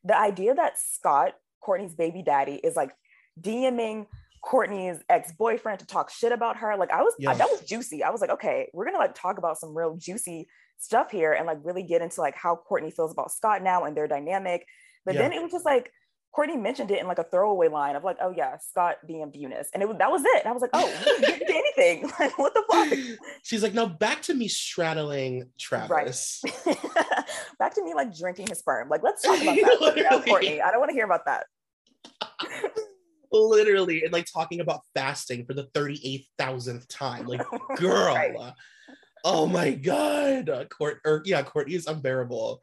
the 0.03 0.17
idea 0.17 0.53
that 0.55 0.73
Scott, 0.77 1.35
Kourtney's 1.65 1.95
baby 1.95 2.21
daddy, 2.21 2.55
is 2.55 2.75
like 2.75 2.91
DMing 3.39 4.07
Kourtney's 4.43 5.01
ex-boyfriend 5.09 5.79
to 5.79 5.85
talk 5.85 6.09
shit 6.09 6.31
about 6.31 6.57
her. 6.57 6.75
Like 6.77 6.91
I 6.91 7.01
was, 7.01 7.13
Yeah. 7.19 7.33
that 7.33 7.49
was 7.49 7.61
juicy. 7.61 8.03
I 8.03 8.09
was 8.09 8.21
like, 8.21 8.29
okay, 8.31 8.69
we're 8.73 8.85
gonna 8.85 8.97
like 8.97 9.15
talk 9.15 9.37
about 9.37 9.57
some 9.59 9.75
real 9.77 9.95
juicy 9.97 10.47
stuff 10.77 11.11
here 11.11 11.33
and 11.33 11.45
like 11.45 11.59
really 11.63 11.83
get 11.83 12.01
into 12.01 12.21
like 12.21 12.35
how 12.35 12.59
Kourtney 12.69 12.93
feels 12.93 13.11
about 13.11 13.31
Scott 13.31 13.61
now 13.63 13.83
and 13.83 13.95
their 13.97 14.07
dynamic. 14.07 14.65
But 15.05 15.15
Yeah. 15.15 15.21
then 15.23 15.33
it 15.33 15.41
was 15.41 15.51
just 15.51 15.65
like 15.65 15.91
Kourtney 16.37 16.61
mentioned 16.61 16.91
it 16.91 16.99
in 17.01 17.07
like 17.07 17.17
a 17.17 17.23
throwaway 17.23 17.69
line 17.69 17.95
of 17.95 18.03
like, 18.03 18.17
oh 18.21 18.29
yeah, 18.29 18.57
Scott 18.59 18.97
DM'd 19.09 19.33
Younes. 19.33 19.65
And 19.73 19.81
it 19.81 19.89
was 19.89 19.97
that 19.97 20.11
was 20.11 20.21
it. 20.23 20.43
And 20.45 20.47
I 20.47 20.51
was 20.51 20.61
like, 20.61 20.69
oh, 20.73 20.87
anything. 21.47 22.09
Like, 22.19 22.37
what 22.37 22.53
the 22.53 22.63
fuck? 22.71 23.19
she's 23.43 23.63
like 23.63 23.73
now 23.73 23.87
back 23.87 24.21
to 24.23 24.33
me 24.33 24.47
straddling 24.47 25.49
travis 25.57 26.43
Back 27.59 27.73
to 27.75 27.83
me 27.83 27.93
like 27.95 28.15
drinking 28.15 28.47
his 28.47 28.59
sperm. 28.59 28.89
Like, 28.89 29.01
let's 29.03 29.21
talk 29.23 29.41
about 29.41 29.55
that. 29.55 29.77
Let's 29.81 29.95
get 29.95 30.11
Literally. 30.11 30.31
Kourtney. 30.57 30.61
I 30.63 30.71
don't 30.71 30.79
want 30.79 30.89
to 30.91 30.95
hear 30.95 31.05
about 31.05 31.25
that. 31.25 31.45
Literally 33.31 34.03
and 34.03 34.11
like 34.13 34.27
talking 34.31 34.59
about 34.59 34.81
fasting 34.95 35.45
for 35.45 35.53
the 35.53 35.65
38,000th 35.75 36.87
time. 36.87 37.25
Like 37.27 37.45
girl 37.77 38.15
Right. 38.15 38.35
oh 39.23 39.45
my 39.45 39.71
god. 39.71 40.49
Court 40.69 40.99
or 41.05 41.21
yeah 41.25 41.43
kourtney 41.43 41.73
is 41.73 41.87
unbearable. 41.87 42.59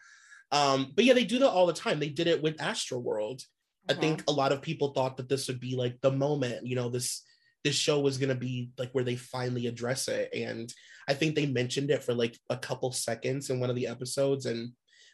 Um 0.53 0.93
but 0.95 1.05
yeah 1.05 1.15
they 1.15 1.25
do 1.25 1.39
that 1.41 1.51
all 1.51 1.67
the 1.67 1.73
time. 1.73 1.99
They 2.01 2.09
did 2.09 2.27
it 2.27 2.43
with 2.43 2.57
Astroworld. 2.59 3.43
I 3.89 3.95
Mhm. 3.95 4.01
think 4.01 4.25
a 4.27 4.33
lot 4.33 4.53
of 4.53 4.63
people 4.63 4.93
thought 4.93 5.17
that 5.19 5.29
this 5.29 5.47
would 5.49 5.61
be 5.61 5.77
like 5.77 6.01
the 6.01 6.11
moment 6.13 6.67
you 6.67 6.75
know 6.77 6.89
this 6.89 7.23
this 7.65 7.75
show 7.77 7.99
was 8.01 8.17
going 8.19 8.29
to 8.29 8.35
be 8.37 8.71
like 8.79 8.91
where 8.93 9.03
they 9.05 9.17
finally 9.17 9.67
address 9.67 10.09
it. 10.09 10.31
And 10.35 10.73
i 11.09 11.15
think 11.15 11.35
they 11.37 11.47
mentioned 11.47 11.91
it 11.93 12.03
for 12.03 12.15
like 12.15 12.37
a 12.51 12.57
couple 12.57 12.91
seconds 12.91 13.51
in 13.51 13.61
one 13.61 13.71
of 13.71 13.77
the 13.77 13.87
episodes 13.87 14.47
and 14.47 14.73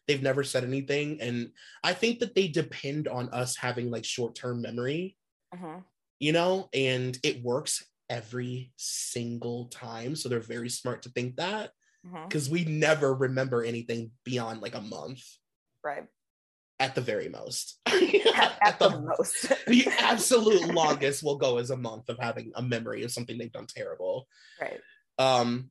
they've 0.08 0.22
never 0.22 0.42
said 0.44 0.64
anything. 0.64 1.20
And 1.20 1.50
i 1.84 1.92
think 1.92 2.20
that 2.20 2.34
they 2.34 2.48
depend 2.48 3.08
on 3.08 3.28
us 3.30 3.56
having 3.56 3.90
like 3.90 4.04
short-term 4.04 4.62
memory 4.62 5.16
Mhm. 5.54 5.84
you 6.18 6.32
know, 6.32 6.68
and 6.72 7.18
it 7.22 7.42
works 7.42 7.84
every 8.08 8.72
single 8.76 9.66
time. 9.66 10.14
So 10.16 10.28
they're 10.28 10.40
very 10.40 10.68
smart 10.68 11.02
to 11.02 11.08
think 11.10 11.36
that 11.36 11.72
because 12.28 12.50
we 12.50 12.64
never 12.64 13.14
remember 13.14 13.62
anything 13.62 14.12
beyond 14.24 14.60
like 14.60 14.74
a 14.74 14.80
month 14.80 15.22
Right. 15.84 16.06
at 16.80 16.94
the 16.94 17.00
very 17.00 17.28
most. 17.28 17.80
At, 17.86 18.58
at 18.62 18.78
the 18.78 19.00
most. 19.00 19.48
the 19.66 19.86
absolute 20.00 20.74
longest 20.74 21.22
will 21.22 21.36
go 21.36 21.58
is 21.58 21.70
a 21.70 21.76
month 21.76 22.08
of 22.08 22.18
having 22.18 22.50
a 22.54 22.62
memory 22.62 23.02
of 23.04 23.12
something 23.12 23.36
they've 23.38 23.52
done 23.52 23.66
terrible. 23.66 24.26
right. 24.60 24.80
Um, 25.18 25.70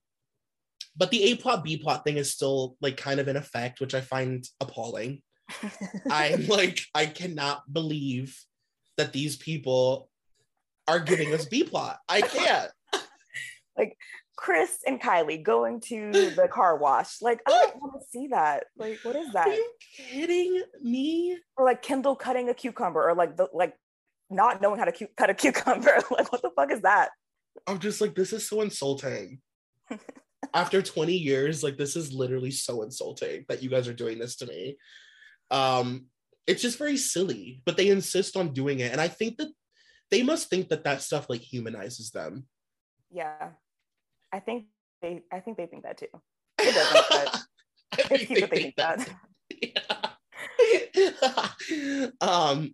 but 0.95 1.09
the 1.11 1.31
A 1.31 1.35
plot 1.35 1.63
B 1.63 1.77
plot 1.77 2.03
thing 2.03 2.17
is 2.17 2.31
still 2.33 2.75
like 2.81 2.97
kind 2.97 3.19
of 3.19 3.27
in 3.27 3.35
effect, 3.37 3.79
which 3.81 3.93
I 3.93 4.01
find 4.01 4.45
appalling. 4.59 5.21
I'm 6.09 6.47
like, 6.47 6.79
I 6.93 7.05
cannot 7.07 7.71
believe 7.71 8.37
that 8.97 9.13
these 9.13 9.37
people 9.37 10.09
are 10.87 10.99
giving 10.99 11.33
us 11.33 11.45
B 11.45 11.63
plot. 11.63 11.99
I 12.07 12.21
can't. 12.21 12.71
Like 13.77 13.97
Kris 14.35 14.79
and 14.85 14.99
Kylie 14.99 15.41
going 15.41 15.81
to 15.87 16.11
the 16.11 16.47
car 16.51 16.77
wash. 16.77 17.21
Like, 17.21 17.41
I 17.47 17.51
don't 17.51 17.75
want 17.77 17.93
to 18.01 18.07
see 18.11 18.27
that. 18.27 18.65
Like, 18.75 18.99
what 19.03 19.15
is 19.15 19.31
that? 19.33 19.47
Are 19.47 19.53
you 19.53 19.71
kidding 19.95 20.63
me? 20.81 21.37
Or 21.55 21.63
like 21.63 21.81
Kendall 21.81 22.15
cutting 22.15 22.49
a 22.49 22.53
cucumber, 22.53 23.07
or 23.07 23.15
like 23.15 23.37
the 23.37 23.47
like 23.53 23.75
not 24.31 24.61
knowing 24.61 24.79
how 24.79 24.85
to 24.85 24.91
cu- 24.91 25.07
cut 25.15 25.29
a 25.29 25.33
cucumber. 25.33 25.99
Like, 26.11 26.31
what 26.31 26.41
the 26.41 26.49
fuck 26.55 26.71
is 26.71 26.81
that? 26.81 27.09
I'm 27.67 27.79
just 27.79 28.01
like, 28.01 28.15
this 28.15 28.33
is 28.33 28.47
so 28.47 28.61
insulting. 28.61 29.39
After 30.53 30.81
20 30.81 31.13
years, 31.13 31.63
like 31.63 31.77
this 31.77 31.95
is 31.95 32.11
literally 32.11 32.51
so 32.51 32.81
insulting 32.81 33.45
that 33.47 33.61
you 33.61 33.69
guys 33.69 33.87
are 33.87 33.93
doing 33.93 34.17
this 34.17 34.37
to 34.37 34.47
me. 34.47 34.75
Um, 35.51 36.07
it's 36.47 36.61
just 36.61 36.77
very 36.77 36.97
silly, 36.97 37.61
but 37.65 37.77
they 37.77 37.89
insist 37.89 38.35
on 38.35 38.53
doing 38.53 38.79
it, 38.79 38.91
and 38.91 38.99
I 39.01 39.07
think 39.07 39.37
that 39.37 39.51
they 40.09 40.23
must 40.23 40.49
think 40.49 40.69
that 40.69 40.83
that 40.83 41.01
stuff 41.01 41.29
like 41.29 41.41
humanizes 41.41 42.11
them. 42.11 42.45
Yeah, 43.11 43.49
I 44.31 44.39
think 44.39 44.65
they. 45.01 45.21
I 45.31 45.39
think 45.39 45.57
they 45.57 45.67
think 45.67 45.83
that 45.83 45.97
too. 45.97 46.07
It 46.61 46.75
doesn't, 46.75 47.05
but 47.09 47.35
I 47.93 48.15
it's 48.15 48.25
cute 48.25 48.39
that 48.41 48.49
they 48.51 48.57
think 48.61 48.75
that. 48.75 49.09
Yeah. 49.61 50.01
um, 52.21 52.73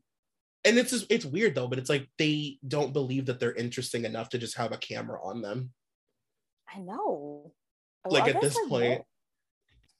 and 0.63 0.77
it's 0.77 0.91
just 0.91 1.07
it's 1.09 1.25
weird 1.25 1.55
though, 1.55 1.67
but 1.67 1.79
it's 1.79 1.89
like 1.89 2.07
they 2.17 2.59
don't 2.67 2.93
believe 2.93 3.25
that 3.25 3.39
they're 3.39 3.53
interesting 3.53 4.05
enough 4.05 4.29
to 4.29 4.38
just 4.38 4.57
have 4.57 4.71
a 4.71 4.77
camera 4.77 5.19
on 5.24 5.41
them. 5.41 5.71
I 6.74 6.79
know. 6.79 7.51
Well, 8.05 8.13
Like, 8.13 8.24
I 8.25 8.29
at 8.38 8.41
this 8.41 8.57
point- 8.67 9.03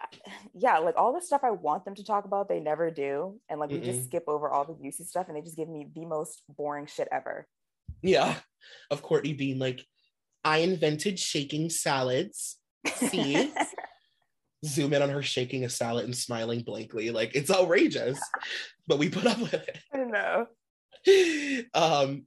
yeah, 0.53 0.77
like 0.79 0.95
all 0.97 1.13
the 1.13 1.21
stuff 1.21 1.41
I 1.43 1.51
want 1.51 1.85
them 1.85 1.95
to 1.95 2.03
talk 2.03 2.25
about, 2.25 2.49
they 2.49 2.59
never 2.59 2.91
do, 2.91 3.39
and 3.49 3.59
like 3.59 3.69
we 3.69 3.77
Mm-mm. 3.77 3.85
just 3.85 4.05
skip 4.05 4.23
over 4.27 4.49
all 4.49 4.65
the 4.65 4.73
juicy 4.81 5.03
stuff, 5.03 5.27
and 5.27 5.37
they 5.37 5.41
just 5.41 5.57
give 5.57 5.69
me 5.69 5.87
the 5.93 6.05
most 6.05 6.43
boring 6.49 6.85
shit 6.85 7.07
ever. 7.11 7.47
Yeah, 8.01 8.35
of 8.91 9.03
Kourtney 9.03 9.37
being 9.37 9.59
like, 9.59 9.85
I 10.43 10.59
invented 10.59 11.19
shaking 11.19 11.69
salads. 11.69 12.57
See? 12.95 13.51
Zoom 14.65 14.93
in 14.93 15.03
on 15.03 15.09
her 15.09 15.21
shaking 15.21 15.65
a 15.65 15.69
salad 15.69 16.05
and 16.05 16.15
smiling 16.15 16.61
blankly. 16.61 17.11
Like 17.11 17.35
it's 17.35 17.51
outrageous, 17.51 18.19
but 18.87 18.97
we 18.97 19.07
put 19.09 19.27
up 19.27 19.39
with 19.39 19.53
it. 19.53 19.77
I 19.93 19.97
don't 19.97 20.11
know. 20.11 20.47
um 21.73 22.23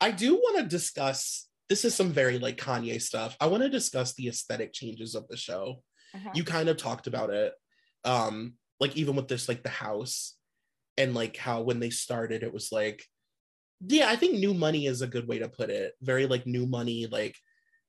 i 0.00 0.10
do 0.10 0.34
want 0.34 0.58
to 0.58 0.64
discuss 0.64 1.48
this 1.68 1.84
is 1.84 1.94
some 1.94 2.10
very 2.10 2.38
like 2.38 2.56
kanye 2.56 3.00
stuff 3.00 3.36
i 3.40 3.46
want 3.46 3.62
to 3.62 3.68
discuss 3.68 4.14
the 4.14 4.28
aesthetic 4.28 4.72
changes 4.72 5.14
of 5.14 5.26
the 5.28 5.36
show 5.36 5.82
Uh-huh. 6.16 6.30
you 6.34 6.44
kind 6.44 6.68
of 6.68 6.76
talked 6.76 7.06
about 7.06 7.30
it 7.30 7.52
um 8.04 8.54
like 8.80 8.96
even 8.96 9.16
with 9.16 9.28
this 9.28 9.48
like 9.48 9.62
the 9.62 9.68
house 9.68 10.34
and 10.96 11.14
like 11.14 11.36
how 11.36 11.62
when 11.62 11.80
they 11.80 11.90
started 11.90 12.42
it 12.42 12.52
was 12.52 12.72
like 12.72 13.04
yeah 13.86 14.08
i 14.08 14.16
think 14.16 14.34
new 14.34 14.54
money 14.54 14.86
is 14.86 15.02
a 15.02 15.06
good 15.06 15.28
way 15.28 15.38
to 15.38 15.48
put 15.48 15.70
it 15.70 15.92
very 16.00 16.26
like 16.26 16.46
new 16.46 16.66
money 16.66 17.06
like 17.06 17.36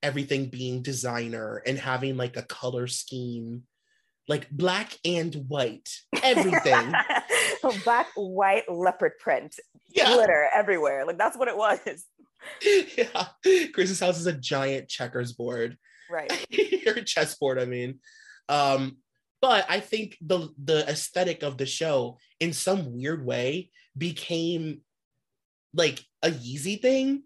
everything 0.04 0.46
being 0.46 0.82
designer 0.82 1.62
and 1.66 1.78
having 1.80 2.18
like 2.18 2.38
a 2.38 2.44
color 2.44 2.88
scheme 2.88 3.64
like 4.28 4.50
black 4.52 4.98
and 5.06 5.34
white 5.48 5.90
everything 6.22 6.94
Black, 7.84 8.08
white, 8.16 8.70
leopard 8.70 9.14
print, 9.20 9.60
yeah 9.90 10.14
glitter 10.14 10.48
everywhere. 10.54 11.06
Like 11.06 11.18
that's 11.18 11.38
what 11.38 11.48
it 11.48 11.58
was. 11.58 11.80
yeah. 12.98 13.28
Kris's 13.74 14.00
house 14.00 14.20
is 14.20 14.28
a 14.28 14.34
giant 14.34 14.90
checkers 14.90 15.34
board. 15.34 15.78
Right. 16.10 16.32
or 16.88 17.02
chessboard, 17.02 17.60
I 17.60 17.66
mean. 17.66 18.00
Um, 18.50 18.98
but 19.42 19.66
I 19.70 19.80
think 19.80 20.18
the 20.22 20.50
the 20.64 20.88
aesthetic 20.90 21.44
of 21.44 21.58
the 21.58 21.66
show 21.66 22.18
in 22.40 22.54
some 22.54 22.94
weird 22.94 23.26
way 23.26 23.70
became 23.98 24.82
like 25.74 26.04
a 26.24 26.30
Yeezy 26.30 26.82
thing. 26.82 27.24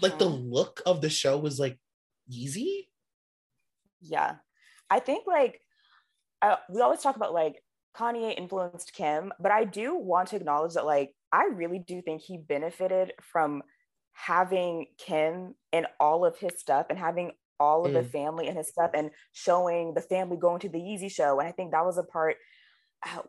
Like 0.00 0.18
the 0.18 0.28
Mhm. 0.30 0.50
look 0.50 0.82
of 0.86 1.00
the 1.00 1.10
show 1.10 1.38
was 1.38 1.58
like 1.58 1.78
Yeezy. 2.30 2.88
yeah. 4.00 4.36
I 4.90 4.98
think 5.00 5.26
like 5.26 5.60
uh, 6.42 6.56
we 6.68 6.80
always 6.80 7.00
talk 7.00 7.16
about 7.16 7.32
like 7.32 7.62
Kanye 7.96 8.36
influenced 8.36 8.92
Kim, 8.94 9.32
but 9.38 9.52
I 9.52 9.64
do 9.64 9.94
want 9.96 10.28
to 10.28 10.36
acknowledge 10.36 10.74
that 10.74 10.84
like 10.86 11.14
I 11.32 11.44
really 11.46 11.78
do 11.78 12.02
think 12.02 12.20
he 12.22 12.36
benefited 12.36 13.12
from 13.22 13.62
having 14.12 14.86
Kim 14.98 15.54
in 15.72 15.86
all 15.98 16.24
of 16.24 16.36
his 16.38 16.58
stuff 16.58 16.86
and 16.90 16.98
having 16.98 17.32
all 17.62 17.86
of 17.86 17.92
mm. 17.92 17.94
the 17.94 18.04
family 18.04 18.48
and 18.48 18.56
his 18.56 18.68
stuff 18.68 18.90
and 18.94 19.10
showing 19.32 19.94
the 19.94 20.00
family 20.00 20.36
going 20.36 20.60
to 20.60 20.68
the 20.68 20.78
Yeezy 20.78 21.10
show. 21.10 21.38
And 21.38 21.48
I 21.48 21.52
think 21.52 21.70
that 21.70 21.84
was 21.84 21.98
a 21.98 22.02
part 22.02 22.36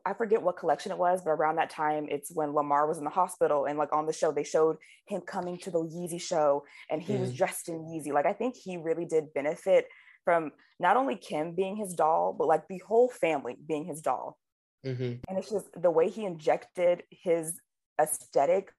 I 0.06 0.14
forget 0.14 0.42
what 0.42 0.58
collection 0.58 0.92
it 0.92 0.98
was, 1.00 1.24
but 1.24 1.32
around 1.32 1.56
that 1.56 1.72
time, 1.72 2.06
it's 2.08 2.32
when 2.32 2.54
Lamar 2.54 2.88
was 2.88 3.00
in 3.00 3.04
the 3.04 3.10
hospital 3.10 3.66
and 3.66 3.78
like 3.78 3.92
on 3.92 4.06
the 4.06 4.14
show, 4.14 4.32
they 4.32 4.44
showed 4.44 4.78
him 5.08 5.22
coming 5.22 5.58
to 5.60 5.72
the 5.72 5.80
Yeezy 5.80 6.22
show 6.22 6.64
and 6.92 7.02
he 7.02 7.14
mm. 7.14 7.22
was 7.22 7.34
dressed 7.34 7.70
in 7.70 7.80
Yeezy. 7.80 8.14
Like 8.14 8.28
I 8.28 8.34
think 8.34 8.56
he 8.56 8.78
really 8.78 9.06
did 9.06 9.34
benefit 9.34 9.88
from 10.24 10.52
not 10.80 10.96
only 10.96 11.16
Kim 11.16 11.56
being 11.56 11.76
his 11.76 11.94
doll, 11.96 12.36
but 12.38 12.48
like 12.48 12.68
the 12.68 12.82
whole 12.88 13.10
family 13.10 13.58
being 13.68 13.86
his 13.86 14.02
doll. 14.02 14.38
Mm-hmm. 14.86 15.14
And 15.28 15.38
it's 15.38 15.50
just 15.50 15.68
the 15.76 15.92
way 15.92 16.10
he 16.10 16.26
injected 16.26 17.04
his 17.10 17.60
aesthetic 18.00 18.72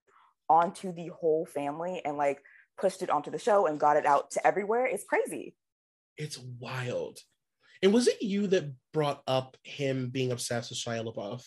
onto 0.49 0.93
the 0.93 1.09
whole 1.09 1.47
family 1.47 2.03
and 2.05 2.17
like 2.17 2.41
pushed 2.79 3.03
it 3.03 3.11
onto 3.11 3.31
the 3.31 3.39
show 3.39 3.67
and 3.67 3.81
got 3.81 3.97
it 3.97 4.07
out 4.07 4.31
to 4.33 4.47
everywhere 4.47 4.87
is 4.87 5.05
crazy. 5.09 5.55
It's 6.17 6.39
wild. 6.39 7.19
And 7.83 7.93
was 7.93 8.09
it 8.09 8.23
you 8.23 8.47
that 8.49 8.73
brought 8.93 9.23
up 9.27 9.57
him 9.63 10.09
being 10.11 10.33
obsessed 10.33 10.71
with 10.71 10.79
Shia 10.79 11.05
LaBeouf? 11.05 11.45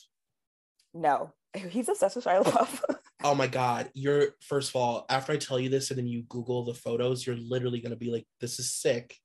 No, 0.93 1.34
he's 1.69 1.89
obsessed 1.89 2.15
with 2.15 2.25
Shia 2.25 2.43
LaBeouf. 2.43 2.96
oh 3.24 3.36
my 3.36 3.48
God. 3.48 3.89
You're, 3.93 4.36
first 4.41 4.69
of 4.69 4.75
all, 4.75 5.05
after 5.10 5.34
I 5.34 5.38
tell 5.38 5.60
you 5.60 5.69
this 5.69 5.89
and 5.89 5.98
then 5.98 6.07
you 6.07 6.24
Google 6.24 6.63
the 6.63 6.74
photos, 6.74 7.25
you're 7.25 7.38
literally 7.38 7.79
going 7.79 7.91
to 7.91 7.98
be 7.98 8.12
like, 8.12 8.27
this 8.39 8.60
is 8.60 8.74
sick. 8.74 9.15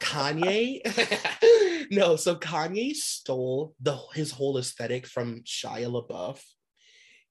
Kanye, 0.00 0.80
no, 1.90 2.16
so 2.16 2.36
Kanye 2.36 2.94
stole 2.94 3.74
the 3.80 3.98
his 4.14 4.30
whole 4.30 4.58
aesthetic 4.58 5.06
from 5.06 5.42
Shia 5.42 5.90
LaBeouf. 5.90 6.40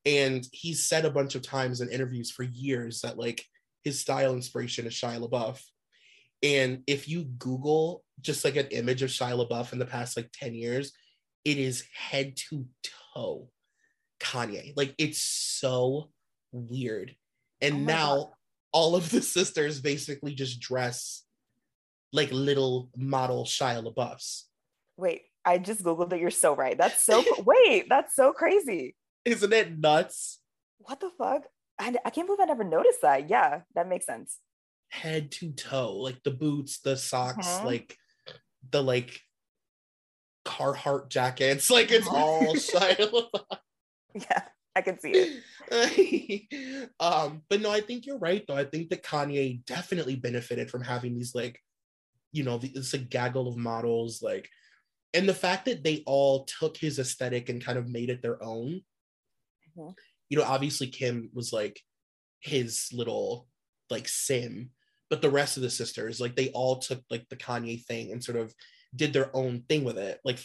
And 0.06 0.46
he's 0.52 0.86
said 0.86 1.06
a 1.06 1.12
bunch 1.12 1.36
of 1.36 1.42
times 1.42 1.82
in 1.82 1.90
interviews 1.90 2.30
for 2.32 2.44
years 2.44 3.02
that 3.02 3.18
like 3.18 3.44
his 3.86 4.02
style 4.02 4.34
inspiration 4.34 4.88
is 4.88 4.94
Shia 4.94 5.26
LaBeouf. 5.26 5.62
And 6.44 6.84
if 6.88 7.08
you 7.08 7.24
Google 7.24 8.04
just 8.20 8.44
like 8.44 8.56
an 8.56 8.68
image 8.68 9.04
of 9.04 9.12
Shia 9.12 9.48
LaBeouf 9.48 9.72
in 9.72 9.80
the 9.80 9.86
past 9.86 10.18
like 10.18 10.30
10 10.34 10.56
years, 10.56 10.92
it 11.46 11.58
is 11.58 11.86
head 11.94 12.36
to 12.50 12.66
toe 13.14 13.50
Kanye. 14.20 14.74
Like 14.76 14.96
it's 14.98 15.22
so 15.22 16.10
weird. 16.52 17.16
And 17.62 17.76
oh 17.76 17.80
now 17.80 18.16
God. 18.16 18.30
all 18.74 18.96
of 18.96 19.10
the 19.12 19.22
sisters 19.38 19.80
basically 19.80 20.34
just 20.34 20.60
dress 20.60 21.24
like 22.12 22.32
little 22.32 22.90
model 22.98 23.46
Shia 23.46 23.86
LaBeoufs. 23.86 24.44
Wait, 24.98 25.22
I 25.46 25.60
just 25.60 25.84
Googled 25.84 26.12
it. 26.14 26.20
You're 26.20 26.32
so 26.32 26.56
right. 26.56 26.78
That's 26.78 27.04
so, 27.04 27.24
wait, 27.46 27.86
that's 27.88 28.16
so 28.16 28.34
crazy. 28.34 28.96
Isn't 29.26 29.54
it 29.54 29.78
nuts? 29.78 30.40
What 30.80 31.00
the 31.00 31.12
fuck? 31.18 31.44
I, 31.80 31.94
I 32.06 32.10
can't 32.10 32.28
believe 32.28 32.40
I 32.40 32.46
never 32.46 32.64
noticed 32.64 33.02
that. 33.02 33.30
Yeah, 33.30 33.62
that 33.76 33.90
makes 33.90 34.06
sense. 34.06 34.40
Head 34.90 35.32
to 35.34 35.52
toe, 35.52 35.96
like 35.98 36.24
the 36.24 36.32
boots, 36.32 36.80
the 36.80 36.96
socks, 36.96 37.48
uh-huh. 37.48 37.66
like 37.66 37.98
the 38.72 38.82
like 38.82 39.20
Carhartt 40.46 41.10
jackets, 41.10 41.70
like 41.72 41.92
it's 41.92 42.08
all 42.12 42.56
Shia 42.56 43.26
Yeah, 44.14 44.42
I 44.76 44.82
can 44.82 45.00
see 45.00 45.42
it. 45.72 46.92
um, 47.00 47.42
but 47.50 47.60
no, 47.60 47.70
I 47.70 47.82
think 47.82 48.06
you're 48.06 48.18
right 48.18 48.46
though. 48.48 48.56
I 48.56 48.64
think 48.64 48.90
that 48.90 49.04
Kanye 49.04 49.66
definitely 49.66 50.16
benefited 50.16 50.72
from 50.72 50.82
having 50.82 51.16
these 51.16 51.36
like, 51.36 51.60
you 52.32 52.44
know, 52.44 52.60
it's 52.62 52.94
a 52.94 52.98
gaggle 52.98 53.50
of 53.50 53.58
models, 53.58 54.22
like, 54.22 54.50
and 55.14 55.28
the 55.28 55.34
fact 55.34 55.66
that 55.66 55.84
they 55.84 56.04
all 56.06 56.46
took 56.46 56.78
his 56.78 57.00
aesthetic 57.00 57.50
and 57.50 57.64
kind 57.64 57.78
of 57.78 57.90
made 57.90 58.10
it 58.10 58.22
their 58.22 58.42
own. 58.42 58.82
Mm-hmm 59.78 59.92
you 60.30 60.38
know, 60.38 60.44
obviously 60.44 60.88
Kim 60.88 61.30
was 61.34 61.54
like 61.54 61.80
his 62.40 62.90
little 62.92 63.48
like 63.90 64.08
sim, 64.08 64.72
but 65.10 65.22
the 65.22 65.30
rest 65.30 65.58
of 65.58 65.64
the 65.64 65.70
sisters, 65.70 66.20
like 66.20 66.36
they 66.36 66.50
all 66.50 66.78
took 66.78 67.02
like 67.10 67.28
the 67.30 67.36
Kanye 67.36 67.84
thing 67.86 68.12
and 68.12 68.24
sort 68.24 68.38
of 68.38 68.54
did 68.96 69.14
their 69.14 69.36
own 69.36 69.64
thing 69.68 69.84
with 69.84 69.98
it. 69.98 70.20
Like 70.24 70.40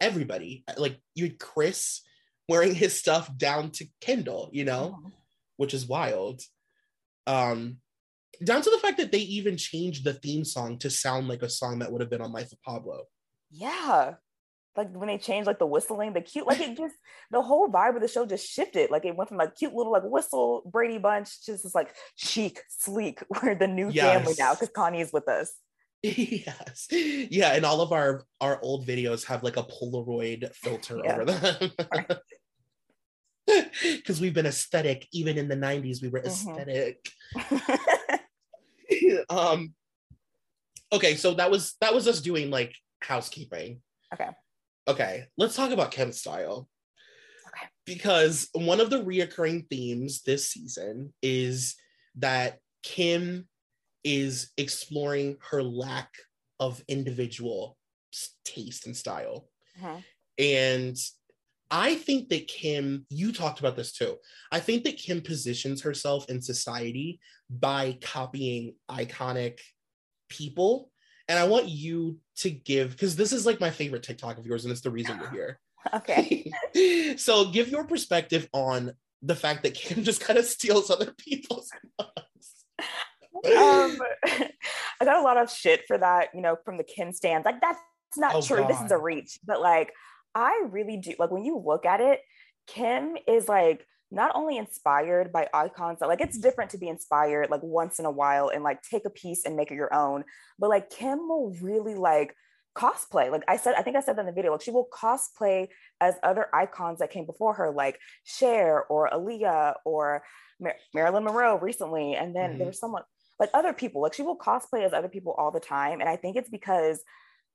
everybody, 0.00 0.64
like 0.76 0.98
you 1.14 1.24
had 1.24 1.38
Kris 1.38 2.02
wearing 2.48 2.74
his 2.74 2.96
stuff 2.96 3.34
down 3.36 3.70
to 3.72 3.86
Kendall, 4.00 4.50
you 4.52 4.64
know, 4.64 5.00
oh. 5.04 5.12
which 5.56 5.74
is 5.74 5.86
wild. 5.86 6.42
Um, 7.26 7.78
down 8.44 8.62
to 8.62 8.70
the 8.70 8.78
fact 8.78 8.98
that 8.98 9.12
they 9.12 9.18
even 9.18 9.56
changed 9.56 10.04
the 10.04 10.14
theme 10.14 10.44
song 10.44 10.78
to 10.78 10.90
sound 10.90 11.28
like 11.28 11.42
a 11.42 11.48
song 11.48 11.78
that 11.78 11.90
would 11.90 12.00
have 12.00 12.10
been 12.10 12.20
on 12.20 12.32
Life 12.32 12.52
of 12.52 12.62
Pablo. 12.62 13.04
Yeah 13.50 14.14
like 14.76 14.90
when 14.92 15.08
they 15.08 15.18
changed 15.18 15.46
like 15.46 15.58
the 15.58 15.66
whistling, 15.66 16.12
the 16.12 16.20
cute, 16.20 16.46
like 16.46 16.60
it 16.60 16.76
just 16.76 16.94
the 17.30 17.42
whole 17.42 17.68
vibe 17.68 17.96
of 17.96 18.02
the 18.02 18.08
show 18.08 18.26
just 18.26 18.46
shifted. 18.46 18.90
Like 18.90 19.04
it 19.04 19.16
went 19.16 19.28
from 19.28 19.38
like 19.38 19.56
cute 19.56 19.74
little 19.74 19.92
like 19.92 20.02
whistle 20.04 20.62
Brady 20.70 20.98
Bunch 20.98 21.44
just 21.44 21.62
this 21.62 21.74
like 21.74 21.94
chic, 22.16 22.62
sleek. 22.68 23.20
We're 23.42 23.54
the 23.54 23.68
new 23.68 23.90
yes. 23.90 24.04
family 24.04 24.34
now 24.38 24.54
because 24.54 24.70
Kanye's 24.70 25.12
with 25.12 25.28
us. 25.28 25.52
Yes, 26.02 26.88
yeah, 26.90 27.54
and 27.54 27.64
all 27.64 27.80
of 27.80 27.90
our 27.92 28.24
our 28.38 28.60
old 28.62 28.86
videos 28.86 29.24
have 29.24 29.42
like 29.42 29.56
a 29.56 29.62
Polaroid 29.62 30.54
filter 30.54 31.00
yeah. 31.02 31.14
over 31.14 31.24
them. 31.24 31.70
Because 33.82 34.22
we've 34.22 34.32
been 34.32 34.46
aesthetic, 34.46 35.06
even 35.12 35.36
in 35.36 35.48
the 35.48 35.54
'90s, 35.54 36.00
we 36.00 36.08
were 36.08 36.20
mm-hmm. 36.20 36.50
aesthetic. 36.50 37.10
um, 39.28 39.74
okay, 40.90 41.14
so 41.14 41.34
that 41.34 41.50
was 41.50 41.74
that 41.82 41.94
was 41.94 42.08
us 42.08 42.22
doing 42.22 42.50
like 42.50 42.74
housekeeping. 43.00 43.82
Okay. 44.14 44.30
Okay, 44.86 45.24
let's 45.38 45.56
talk 45.56 45.70
about 45.70 45.90
Kim 45.90 46.12
style. 46.12 46.68
Okay. 47.48 47.66
Because 47.86 48.48
one 48.52 48.80
of 48.80 48.90
the 48.90 49.02
reoccurring 49.02 49.68
themes 49.68 50.22
this 50.22 50.50
season 50.50 51.12
is 51.22 51.76
that 52.16 52.58
Kim 52.82 53.48
is 54.02 54.50
exploring 54.58 55.36
her 55.50 55.62
lack 55.62 56.10
of 56.60 56.82
individual 56.88 57.76
taste 58.44 58.86
and 58.86 58.96
style. 58.96 59.48
Uh-huh. 59.82 59.98
And 60.38 60.96
I 61.70 61.94
think 61.94 62.28
that 62.28 62.46
Kim, 62.46 63.06
you 63.08 63.32
talked 63.32 63.60
about 63.60 63.76
this 63.76 63.92
too. 63.92 64.16
I 64.52 64.60
think 64.60 64.84
that 64.84 64.98
Kim 64.98 65.20
positions 65.20 65.82
herself 65.82 66.28
in 66.28 66.40
society 66.42 67.18
by 67.50 67.98
copying 68.02 68.74
iconic 68.90 69.58
people 70.28 70.90
and 71.28 71.38
I 71.38 71.44
want 71.44 71.68
you 71.68 72.18
to 72.36 72.50
give 72.50 72.90
because 72.90 73.16
this 73.16 73.32
is 73.32 73.46
like 73.46 73.60
my 73.60 73.70
favorite 73.70 74.02
TikTok 74.02 74.38
of 74.38 74.46
yours, 74.46 74.64
and 74.64 74.72
it's 74.72 74.80
the 74.80 74.90
reason 74.90 75.18
we're 75.18 75.30
here. 75.30 75.58
Okay. 75.92 76.50
so 77.18 77.50
give 77.50 77.68
your 77.68 77.84
perspective 77.84 78.48
on 78.54 78.94
the 79.20 79.34
fact 79.34 79.62
that 79.64 79.74
Kim 79.74 80.02
just 80.02 80.18
kind 80.18 80.38
of 80.38 80.46
steals 80.46 80.90
other 80.90 81.12
people's 81.18 81.70
um, 81.98 82.12
I 83.44 85.04
got 85.04 85.18
a 85.18 85.22
lot 85.22 85.36
of 85.36 85.50
shit 85.50 85.86
for 85.86 85.98
that, 85.98 86.28
you 86.34 86.40
know, 86.40 86.56
from 86.64 86.78
the 86.78 86.84
Kim 86.84 87.12
stands. 87.12 87.44
Like 87.44 87.60
that's 87.60 87.78
not 88.16 88.34
oh, 88.34 88.40
true. 88.40 88.58
God. 88.58 88.70
This 88.70 88.80
is 88.80 88.92
a 88.92 88.98
reach. 88.98 89.38
But 89.44 89.60
like 89.60 89.92
I 90.34 90.64
really 90.70 90.96
do 90.96 91.12
like 91.18 91.30
when 91.30 91.44
you 91.44 91.58
look 91.58 91.84
at 91.84 92.00
it, 92.00 92.20
Kim 92.66 93.16
is 93.28 93.46
like 93.46 93.86
not 94.14 94.32
only 94.34 94.56
inspired 94.56 95.32
by 95.32 95.48
icons 95.52 95.98
that 95.98 96.08
like 96.08 96.20
it's 96.20 96.38
different 96.38 96.70
to 96.70 96.78
be 96.78 96.88
inspired 96.88 97.50
like 97.50 97.62
once 97.62 97.98
in 97.98 98.04
a 98.04 98.10
while 98.10 98.48
and 98.48 98.62
like 98.62 98.80
take 98.82 99.04
a 99.04 99.10
piece 99.10 99.44
and 99.44 99.56
make 99.56 99.70
it 99.70 99.74
your 99.74 99.92
own 99.94 100.24
but 100.58 100.70
like 100.70 100.90
kim 100.90 101.18
will 101.28 101.54
really 101.60 101.94
like 101.94 102.34
cosplay 102.76 103.30
like 103.30 103.42
i 103.46 103.56
said 103.56 103.74
i 103.76 103.82
think 103.82 103.96
i 103.96 104.00
said 104.00 104.16
that 104.16 104.20
in 104.22 104.26
the 104.26 104.32
video 104.32 104.50
like 104.52 104.60
she 104.60 104.70
will 104.70 104.88
cosplay 104.92 105.68
as 106.00 106.14
other 106.22 106.48
icons 106.52 106.98
that 106.98 107.10
came 107.10 107.24
before 107.24 107.54
her 107.54 107.70
like 107.70 108.00
Cher 108.24 108.84
or 108.84 109.08
Aaliyah 109.10 109.74
or 109.84 110.24
Mar- 110.60 110.76
Marilyn 110.92 111.24
Monroe 111.24 111.58
recently 111.58 112.14
and 112.14 112.34
then 112.34 112.50
mm-hmm. 112.50 112.58
there's 112.58 112.80
someone 112.80 113.02
like 113.38 113.50
other 113.54 113.72
people 113.72 114.02
like 114.02 114.14
she 114.14 114.22
will 114.22 114.36
cosplay 114.36 114.84
as 114.84 114.92
other 114.92 115.08
people 115.08 115.34
all 115.38 115.52
the 115.52 115.60
time 115.60 116.00
and 116.00 116.08
i 116.08 116.16
think 116.16 116.36
it's 116.36 116.50
because 116.50 117.00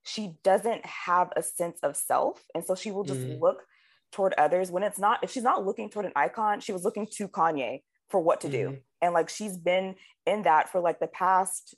she 0.03 0.35
doesn't 0.43 0.85
have 0.85 1.29
a 1.35 1.43
sense 1.43 1.79
of 1.83 1.97
self 1.97 2.41
and 2.55 2.63
so 2.63 2.73
she 2.73 2.91
will 2.91 3.03
just 3.03 3.19
mm-hmm. 3.19 3.41
look 3.41 3.63
toward 4.11 4.33
others 4.37 4.71
when 4.71 4.83
it's 4.83 4.99
not 4.99 5.23
if 5.23 5.31
she's 5.31 5.43
not 5.43 5.65
looking 5.65 5.89
toward 5.89 6.05
an 6.05 6.11
icon 6.15 6.59
she 6.59 6.71
was 6.71 6.83
looking 6.83 7.07
to 7.11 7.27
kanye 7.27 7.81
for 8.09 8.19
what 8.19 8.41
to 8.41 8.47
mm-hmm. 8.47 8.71
do 8.71 8.77
and 9.01 9.13
like 9.13 9.29
she's 9.29 9.57
been 9.57 9.95
in 10.25 10.43
that 10.43 10.69
for 10.69 10.81
like 10.81 10.99
the 10.99 11.07
past 11.07 11.75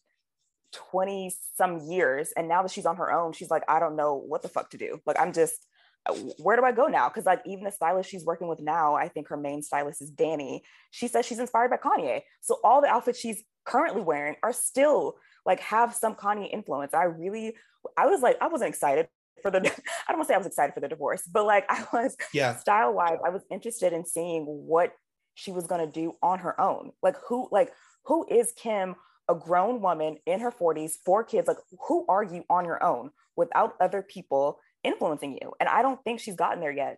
20 0.74 1.34
some 1.56 1.80
years 1.80 2.32
and 2.38 2.48
now 2.48 2.62
that 2.62 2.72
she's 2.72 2.86
on 2.86 2.96
her 2.96 3.12
own 3.12 3.34
she's 3.34 3.50
like 3.50 3.64
i 3.68 3.80
don't 3.80 3.96
know 3.96 4.16
what 4.16 4.42
the 4.42 4.48
fuck 4.48 4.70
to 4.70 4.78
do. 4.78 5.00
Like 5.06 5.20
i'm 5.20 5.34
just 5.34 5.68
uh, 6.08 6.16
where 6.40 6.58
do 6.58 6.64
i 6.64 6.72
go 6.72 6.88
now? 6.88 7.10
Because 7.10 7.26
like 7.26 7.42
even 7.46 7.64
the 7.64 7.72
stylist 7.72 8.10
she's 8.10 8.26
working 8.26 8.48
with 8.48 8.62
now 8.62 8.96
i 8.96 9.08
think 9.08 9.28
her 9.28 9.38
main 9.38 9.62
stylist 9.62 10.02
is 10.02 10.10
danny. 10.10 10.64
She 10.92 11.08
says 11.08 11.26
she's 11.26 11.40
inspired 11.40 11.72
by 11.72 11.78
kanye. 11.78 12.22
So 12.42 12.58
all 12.64 12.82
the 12.82 12.88
outfits 12.88 13.20
she's 13.20 13.44
currently 13.66 14.02
wearing 14.02 14.36
are 14.42 14.54
still 14.54 15.16
like 15.46 15.60
have 15.60 15.94
some 15.94 16.16
kanye 16.16 16.52
influence. 16.52 16.94
I 16.94 17.04
really 17.04 17.56
i 17.98 18.06
was 18.06 18.22
like 18.22 18.38
i 18.42 18.48
wasn't 18.48 18.70
excited 18.70 19.08
for 19.42 19.52
the 19.52 19.60
I 20.08 20.12
don't 20.12 20.18
want 20.18 20.24
to 20.24 20.26
say 20.26 20.36
I 20.36 20.40
was 20.40 20.48
excited 20.48 20.74
for 20.74 20.80
the 20.80 20.88
divorce, 20.88 21.24
but 21.32 21.46
like 21.46 21.66
I 21.70 21.86
was 21.94 22.16
yeah 22.34 22.58
style 22.58 22.94
wise, 22.94 23.20
I 23.26 23.30
was 23.30 23.44
interested 23.50 23.94
in 23.94 24.06
seeing 24.06 24.46
what 24.46 24.94
she 25.36 25.52
was 25.52 25.68
gonna 25.68 25.88
do 25.88 26.14
on 26.22 26.40
her 26.40 26.60
own. 26.60 26.92
Like 27.02 27.16
who 27.28 27.48
like 27.52 27.72
who 28.06 28.26
is 28.30 28.52
Kim, 28.56 28.96
a 29.28 29.36
grown 29.36 29.82
woman 29.82 30.18
in 30.26 30.40
her 30.40 30.52
40s, 30.52 30.94
four 31.06 31.24
kids, 31.24 31.48
like 31.48 31.58
who 31.88 32.06
are 32.08 32.24
you 32.24 32.44
on 32.50 32.66
your 32.66 32.84
own 32.84 33.12
without 33.36 33.76
other 33.80 34.02
people 34.02 34.60
influencing 34.84 35.38
you. 35.42 35.54
And 35.60 35.70
I 35.70 35.82
don't 35.82 36.04
think 36.04 36.20
she's 36.20 36.36
gotten 36.36 36.60
there 36.60 36.72
yet. 36.72 36.98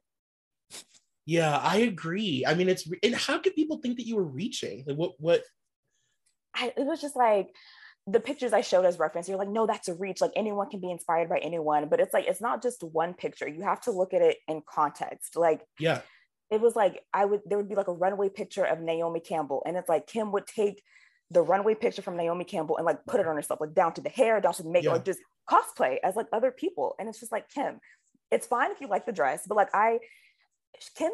Yeah, 1.25 1.57
I 1.57 1.77
agree. 1.77 2.43
I 2.45 2.53
mean, 2.53 2.67
it's 2.67 2.89
and 3.01 3.15
how 3.15 3.39
could 3.39 3.55
people 3.55 3.77
think 3.77 3.97
that 3.97 4.07
you 4.07 4.15
were 4.17 4.23
reaching? 4.23 4.83
Like, 4.85 4.97
what? 4.97 5.13
What? 5.19 5.43
I, 6.55 6.73
it 6.77 6.85
was 6.85 7.01
just 7.01 7.15
like 7.15 7.47
the 8.05 8.19
pictures 8.19 8.51
I 8.51 8.61
showed 8.61 8.85
as 8.85 8.99
reference. 8.99 9.29
You're 9.29 9.37
like, 9.37 9.49
no, 9.49 9.65
that's 9.65 9.87
a 9.87 9.93
reach. 9.93 10.19
Like 10.19 10.33
anyone 10.35 10.69
can 10.69 10.81
be 10.81 10.91
inspired 10.91 11.29
by 11.29 11.37
anyone, 11.37 11.87
but 11.87 11.99
it's 11.99 12.13
like 12.13 12.27
it's 12.27 12.41
not 12.41 12.61
just 12.61 12.83
one 12.83 13.13
picture. 13.13 13.47
You 13.47 13.61
have 13.61 13.81
to 13.81 13.91
look 13.91 14.13
at 14.13 14.21
it 14.21 14.37
in 14.47 14.61
context. 14.69 15.37
Like, 15.37 15.61
yeah, 15.79 16.01
it 16.51 16.59
was 16.59 16.75
like 16.75 17.01
I 17.13 17.25
would 17.25 17.41
there 17.45 17.57
would 17.57 17.69
be 17.69 17.75
like 17.75 17.87
a 17.87 17.93
runway 17.93 18.29
picture 18.29 18.65
of 18.65 18.81
Naomi 18.81 19.21
Campbell, 19.21 19.63
and 19.65 19.77
it's 19.77 19.87
like 19.87 20.07
Kim 20.07 20.31
would 20.33 20.47
take 20.47 20.81
the 21.31 21.41
runway 21.41 21.75
picture 21.75 22.01
from 22.01 22.17
Naomi 22.17 22.43
Campbell 22.43 22.77
and 22.77 22.85
like 22.85 23.05
put 23.05 23.19
it 23.19 23.27
on 23.27 23.35
herself, 23.35 23.61
like 23.61 23.73
down 23.73 23.93
to 23.93 24.01
the 24.01 24.09
hair, 24.09 24.39
down 24.41 24.53
to 24.53 24.63
the 24.63 24.69
makeup, 24.69 24.85
yeah. 24.85 24.93
like 24.93 25.05
just 25.05 25.19
cosplay 25.49 25.97
as 26.03 26.15
like 26.15 26.27
other 26.31 26.51
people. 26.51 26.95
And 26.99 27.09
it's 27.09 27.19
just 27.19 27.31
like 27.31 27.49
Kim, 27.49 27.79
it's 28.31 28.45
fine 28.45 28.71
if 28.71 28.81
you 28.81 28.87
like 28.87 29.05
the 29.05 29.11
dress, 29.13 29.43
but 29.47 29.55
like 29.55 29.69
I 29.73 29.99
Kim, 30.95 31.11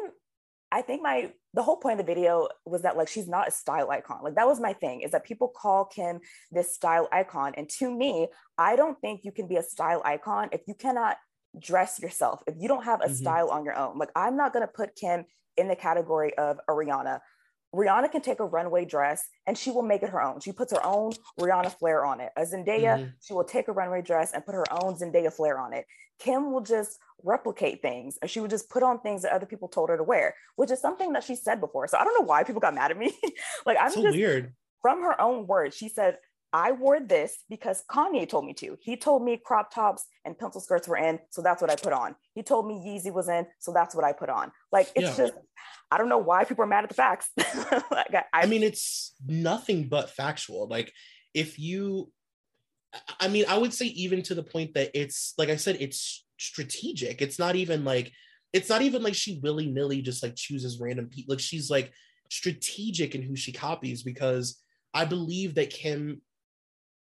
I 0.72 0.82
think 0.82 1.02
my 1.02 1.32
the 1.52 1.62
whole 1.62 1.76
point 1.76 1.98
of 1.98 2.06
the 2.06 2.10
video 2.10 2.48
was 2.64 2.82
that 2.82 2.96
like 2.96 3.08
she's 3.08 3.26
not 3.26 3.48
a 3.48 3.50
style 3.50 3.90
icon. 3.90 4.20
Like 4.22 4.36
that 4.36 4.46
was 4.46 4.60
my 4.60 4.72
thing 4.72 5.00
is 5.00 5.10
that 5.10 5.24
people 5.24 5.48
call 5.48 5.84
Kim 5.84 6.20
this 6.52 6.74
style 6.74 7.08
icon. 7.10 7.54
And 7.56 7.68
to 7.80 7.90
me, 7.90 8.28
I 8.56 8.76
don't 8.76 9.00
think 9.00 9.24
you 9.24 9.32
can 9.32 9.48
be 9.48 9.56
a 9.56 9.62
style 9.62 10.00
icon 10.04 10.48
if 10.52 10.60
you 10.66 10.74
cannot 10.74 11.16
dress 11.58 11.98
yourself, 12.00 12.42
if 12.46 12.54
you 12.58 12.68
don't 12.68 12.84
have 12.84 13.00
a 13.00 13.06
mm-hmm. 13.06 13.14
style 13.14 13.48
on 13.48 13.64
your 13.64 13.76
own. 13.76 13.98
Like 13.98 14.10
I'm 14.14 14.36
not 14.36 14.52
gonna 14.52 14.68
put 14.68 14.94
Kim 14.94 15.24
in 15.56 15.68
the 15.68 15.76
category 15.76 16.36
of 16.38 16.58
Rihanna. 16.68 17.20
Rihanna 17.74 18.10
can 18.10 18.20
take 18.20 18.40
a 18.40 18.44
runway 18.44 18.84
dress 18.84 19.28
and 19.46 19.56
she 19.56 19.70
will 19.70 19.82
make 19.82 20.02
it 20.02 20.10
her 20.10 20.20
own. 20.20 20.40
She 20.40 20.52
puts 20.52 20.72
her 20.72 20.84
own 20.84 21.12
Rihanna 21.38 21.72
flair 21.78 22.04
on 22.04 22.20
it. 22.20 22.30
A 22.36 22.42
Zendaya, 22.42 22.98
mm-hmm. 22.98 23.10
she 23.20 23.32
will 23.32 23.44
take 23.44 23.68
a 23.68 23.72
runway 23.72 24.02
dress 24.02 24.32
and 24.32 24.44
put 24.44 24.54
her 24.54 24.64
own 24.72 24.94
Zendaya 24.96 25.32
flair 25.32 25.58
on 25.58 25.72
it. 25.72 25.86
Kim 26.18 26.52
will 26.52 26.60
just 26.60 26.98
replicate 27.22 27.80
things 27.80 28.18
and 28.20 28.30
she 28.30 28.40
would 28.40 28.50
just 28.50 28.68
put 28.70 28.82
on 28.82 29.00
things 29.00 29.22
that 29.22 29.32
other 29.32 29.46
people 29.46 29.68
told 29.68 29.88
her 29.88 29.96
to 29.96 30.02
wear, 30.02 30.34
which 30.56 30.70
is 30.70 30.80
something 30.80 31.12
that 31.12 31.24
she 31.24 31.36
said 31.36 31.60
before. 31.60 31.86
So 31.86 31.98
I 31.98 32.04
don't 32.04 32.18
know 32.18 32.26
why 32.26 32.42
people 32.42 32.60
got 32.60 32.74
mad 32.74 32.90
at 32.90 32.98
me. 32.98 33.12
like 33.66 33.78
I'm 33.80 33.92
so 33.92 34.02
just 34.02 34.16
weird. 34.16 34.52
From 34.82 35.02
her 35.02 35.20
own 35.20 35.46
words, 35.46 35.76
she 35.76 35.88
said, 35.88 36.16
I 36.52 36.72
wore 36.72 37.00
this 37.00 37.38
because 37.48 37.84
Kanye 37.88 38.28
told 38.28 38.44
me 38.44 38.54
to. 38.54 38.76
He 38.80 38.96
told 38.96 39.24
me 39.24 39.40
crop 39.42 39.72
tops 39.72 40.04
and 40.24 40.36
pencil 40.36 40.60
skirts 40.60 40.88
were 40.88 40.96
in, 40.96 41.20
so 41.30 41.42
that's 41.42 41.62
what 41.62 41.70
I 41.70 41.76
put 41.76 41.92
on. 41.92 42.16
He 42.34 42.42
told 42.42 42.66
me 42.66 42.74
Yeezy 42.74 43.12
was 43.12 43.28
in, 43.28 43.46
so 43.58 43.72
that's 43.72 43.94
what 43.94 44.04
I 44.04 44.12
put 44.12 44.28
on. 44.28 44.50
Like 44.72 44.90
it's 44.96 45.18
yeah. 45.18 45.26
just 45.26 45.34
I 45.90 45.98
don't 45.98 46.08
know 46.08 46.18
why 46.18 46.44
people 46.44 46.64
are 46.64 46.68
mad 46.68 46.84
at 46.84 46.88
the 46.88 46.94
facts. 46.94 47.30
like, 47.90 48.14
I, 48.14 48.24
I 48.32 48.46
mean, 48.46 48.62
it's 48.62 49.14
nothing 49.26 49.88
but 49.88 50.10
factual. 50.10 50.68
Like, 50.68 50.92
if 51.34 51.58
you, 51.58 52.10
I 53.18 53.28
mean, 53.28 53.44
I 53.48 53.58
would 53.58 53.74
say 53.74 53.86
even 53.86 54.22
to 54.24 54.34
the 54.34 54.42
point 54.42 54.74
that 54.74 54.90
it's 54.94 55.34
like 55.36 55.48
I 55.48 55.56
said, 55.56 55.78
it's 55.80 56.24
strategic. 56.38 57.20
It's 57.20 57.38
not 57.38 57.56
even 57.56 57.84
like, 57.84 58.12
it's 58.52 58.68
not 58.68 58.82
even 58.82 59.02
like 59.02 59.14
she 59.14 59.40
willy 59.42 59.66
nilly 59.66 60.00
just 60.00 60.22
like 60.22 60.36
chooses 60.36 60.80
random 60.80 61.06
people. 61.06 61.34
Like, 61.34 61.40
she's 61.40 61.70
like 61.70 61.92
strategic 62.30 63.14
in 63.16 63.22
who 63.22 63.34
she 63.34 63.52
copies 63.52 64.04
because 64.04 64.60
I 64.94 65.04
believe 65.04 65.56
that 65.56 65.70
Kim 65.70 66.22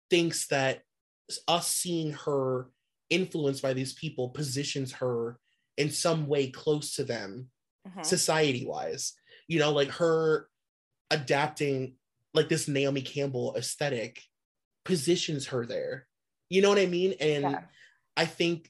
thinks 0.09 0.47
that 0.47 0.81
us 1.47 1.69
seeing 1.69 2.13
her 2.13 2.69
influenced 3.09 3.61
by 3.61 3.73
these 3.73 3.93
people 3.93 4.29
positions 4.29 4.93
her 4.93 5.39
in 5.77 5.89
some 5.91 6.27
way 6.27 6.47
close 6.47 6.95
to 6.95 7.03
them 7.03 7.49
mm-hmm. 7.87 8.01
society 8.03 8.65
wise. 8.65 9.13
You 9.47 9.59
know, 9.59 9.71
like 9.71 9.89
her 9.91 10.49
adapting 11.09 11.95
like 12.33 12.49
this 12.49 12.67
Naomi 12.67 13.01
Campbell 13.01 13.55
aesthetic 13.57 14.21
positions 14.85 15.47
her 15.47 15.65
there. 15.65 16.05
You 16.49 16.61
know 16.61 16.69
what 16.69 16.79
I 16.79 16.85
mean? 16.85 17.15
And 17.19 17.43
yeah. 17.43 17.59
I 18.15 18.25
think 18.25 18.69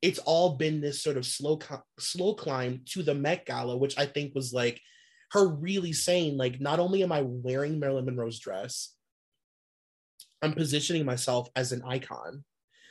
it's 0.00 0.18
all 0.18 0.56
been 0.56 0.80
this 0.80 1.02
sort 1.02 1.16
of 1.16 1.24
slow 1.24 1.58
slow 1.98 2.34
climb 2.34 2.82
to 2.86 3.02
the 3.02 3.14
Met 3.14 3.46
Gala, 3.46 3.76
which 3.76 3.96
I 3.98 4.06
think 4.06 4.34
was 4.34 4.52
like 4.52 4.80
her 5.32 5.46
really 5.46 5.92
saying 5.92 6.36
like 6.36 6.60
not 6.60 6.78
only 6.78 7.02
am 7.02 7.12
I 7.12 7.22
wearing 7.22 7.78
Marilyn 7.78 8.04
Monroe's 8.04 8.38
dress, 8.38 8.94
I'm 10.42 10.52
positioning 10.52 11.04
myself 11.04 11.48
as 11.56 11.72
an 11.72 11.82
icon 11.84 12.44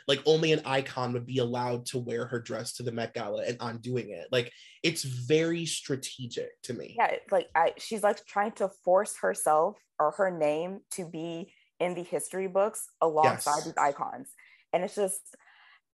like 0.07 0.21
only 0.25 0.51
an 0.51 0.61
icon 0.65 1.13
would 1.13 1.25
be 1.25 1.39
allowed 1.39 1.85
to 1.87 1.97
wear 1.97 2.25
her 2.25 2.39
dress 2.39 2.73
to 2.73 2.83
the 2.83 2.91
Met 2.91 3.13
Gala 3.13 3.43
and 3.43 3.57
I'm 3.59 3.77
doing 3.77 4.09
it. 4.09 4.27
Like 4.31 4.51
it's 4.83 5.03
very 5.03 5.65
strategic 5.65 6.61
to 6.63 6.73
me. 6.73 6.95
Yeah, 6.97 7.15
like 7.31 7.49
I, 7.55 7.73
she's 7.77 8.03
like 8.03 8.25
trying 8.25 8.51
to 8.53 8.69
force 8.83 9.15
herself 9.21 9.77
or 9.99 10.11
her 10.11 10.31
name 10.31 10.81
to 10.91 11.05
be 11.05 11.53
in 11.79 11.95
the 11.95 12.03
history 12.03 12.47
books 12.47 12.87
alongside 13.01 13.57
yes. 13.57 13.65
these 13.65 13.77
icons. 13.77 14.29
And 14.73 14.83
it's 14.83 14.95
just 14.95 15.21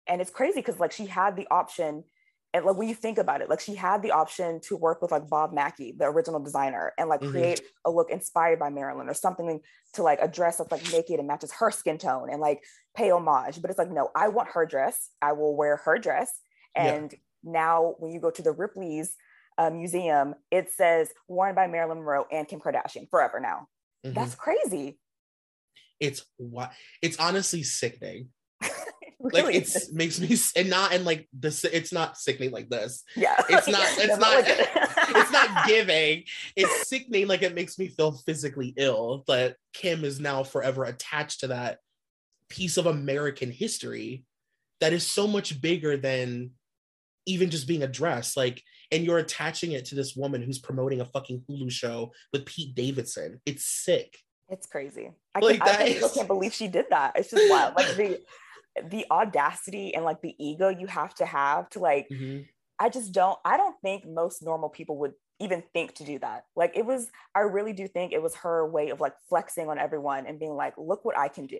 and 0.06 0.20
it's 0.20 0.30
crazy 0.30 0.60
because 0.60 0.78
like 0.78 0.92
she 0.92 1.06
had 1.06 1.36
the 1.36 1.48
option 1.50 2.04
and 2.54 2.64
like 2.64 2.76
when 2.76 2.88
you 2.88 2.94
think 2.94 3.18
about 3.18 3.40
it, 3.40 3.50
like 3.50 3.58
she 3.58 3.74
had 3.74 4.00
the 4.00 4.12
option 4.12 4.60
to 4.60 4.76
work 4.76 5.02
with 5.02 5.10
like 5.10 5.28
Bob 5.28 5.52
Mackie, 5.52 5.92
the 5.98 6.04
original 6.04 6.38
designer, 6.38 6.92
and 6.96 7.08
like 7.08 7.20
mm-hmm. 7.20 7.32
create 7.32 7.60
a 7.84 7.90
look 7.90 8.10
inspired 8.10 8.60
by 8.60 8.70
Marilyn 8.70 9.08
or 9.08 9.14
something 9.14 9.60
to 9.94 10.02
like 10.04 10.20
a 10.22 10.28
dress 10.28 10.58
that's 10.58 10.70
like 10.70 10.92
naked 10.92 11.18
and 11.18 11.26
matches 11.26 11.50
her 11.50 11.72
skin 11.72 11.98
tone 11.98 12.30
and 12.30 12.40
like 12.40 12.62
pay 12.96 13.10
homage. 13.10 13.60
But 13.60 13.70
it's 13.70 13.78
like, 13.78 13.90
no, 13.90 14.10
I 14.14 14.28
want 14.28 14.50
her 14.50 14.64
dress. 14.66 15.10
I 15.20 15.32
will 15.32 15.56
wear 15.56 15.78
her 15.78 15.98
dress. 15.98 16.32
And 16.76 17.12
yeah. 17.12 17.18
now 17.42 17.94
when 17.98 18.12
you 18.12 18.20
go 18.20 18.30
to 18.30 18.42
the 18.42 18.52
Ripley's 18.52 19.16
uh, 19.58 19.70
museum, 19.70 20.36
it 20.52 20.70
says 20.70 21.10
worn 21.26 21.56
by 21.56 21.66
Marilyn 21.66 21.98
Monroe 21.98 22.26
and 22.30 22.46
Kim 22.46 22.60
Kardashian 22.60 23.10
forever 23.10 23.40
now. 23.40 23.66
Mm-hmm. 24.06 24.14
That's 24.14 24.36
crazy. 24.36 25.00
It's 25.98 26.24
what 26.36 26.72
it's 27.02 27.18
honestly 27.18 27.64
sickening 27.64 28.28
really? 29.20 29.42
Like 29.42 29.54
it's 29.54 29.92
makes 29.92 30.20
me 30.20 30.36
and 30.56 30.70
not 30.70 30.92
and 30.92 31.04
like 31.04 31.28
this 31.32 31.64
it's 31.64 31.92
not 31.92 32.16
sickening 32.16 32.50
like 32.50 32.68
this. 32.68 33.02
Yeah. 33.16 33.36
It's 33.48 33.68
not 33.68 33.86
it's 33.98 34.18
not 34.18 34.44
it's 35.16 35.32
not 35.32 35.66
giving. 35.66 36.24
It's 36.56 36.88
sickening 36.88 37.26
like 37.26 37.42
it 37.42 37.54
makes 37.54 37.78
me 37.78 37.88
feel 37.88 38.12
physically 38.12 38.74
ill 38.76 39.24
But 39.26 39.56
kim 39.72 40.04
is 40.04 40.20
now 40.20 40.42
forever 40.42 40.84
attached 40.84 41.40
to 41.40 41.48
that 41.48 41.78
piece 42.48 42.76
of 42.76 42.86
american 42.86 43.50
history 43.50 44.22
that 44.80 44.92
is 44.92 45.04
so 45.04 45.26
much 45.26 45.60
bigger 45.60 45.96
than 45.96 46.50
even 47.26 47.50
just 47.50 47.66
being 47.66 47.82
a 47.82 47.88
dress 47.88 48.36
like 48.36 48.62
and 48.92 49.04
you're 49.04 49.18
attaching 49.18 49.72
it 49.72 49.86
to 49.86 49.94
this 49.94 50.14
woman 50.14 50.42
who's 50.42 50.58
promoting 50.58 51.00
a 51.00 51.04
fucking 51.06 51.42
hulu 51.48 51.70
show 51.70 52.12
with 52.32 52.44
pete 52.46 52.74
davidson. 52.74 53.40
It's 53.46 53.64
sick. 53.64 54.16
It's 54.48 54.66
crazy. 54.66 55.10
I, 55.34 55.38
like 55.40 55.60
can, 55.60 55.80
I 55.80 55.84
is... 55.84 56.12
can't 56.12 56.28
believe 56.28 56.52
she 56.52 56.68
did 56.68 56.86
that. 56.90 57.14
It's 57.16 57.30
just 57.30 57.50
wild. 57.50 57.74
Like 57.76 57.96
the 57.96 58.20
the 58.82 59.06
audacity 59.10 59.94
and 59.94 60.04
like 60.04 60.20
the 60.22 60.34
ego 60.38 60.68
you 60.68 60.86
have 60.86 61.14
to 61.14 61.24
have 61.24 61.68
to 61.70 61.78
like 61.78 62.08
mm-hmm. 62.08 62.42
i 62.78 62.88
just 62.88 63.12
don't 63.12 63.38
i 63.44 63.56
don't 63.56 63.76
think 63.82 64.06
most 64.06 64.42
normal 64.42 64.68
people 64.68 64.98
would 64.98 65.12
even 65.40 65.62
think 65.72 65.94
to 65.94 66.04
do 66.04 66.18
that 66.18 66.44
like 66.56 66.76
it 66.76 66.86
was 66.86 67.10
i 67.34 67.40
really 67.40 67.72
do 67.72 67.86
think 67.86 68.12
it 68.12 68.22
was 68.22 68.34
her 68.36 68.66
way 68.66 68.90
of 68.90 69.00
like 69.00 69.14
flexing 69.28 69.68
on 69.68 69.78
everyone 69.78 70.26
and 70.26 70.38
being 70.38 70.54
like 70.54 70.74
look 70.76 71.04
what 71.04 71.18
i 71.18 71.28
can 71.28 71.46
do 71.46 71.58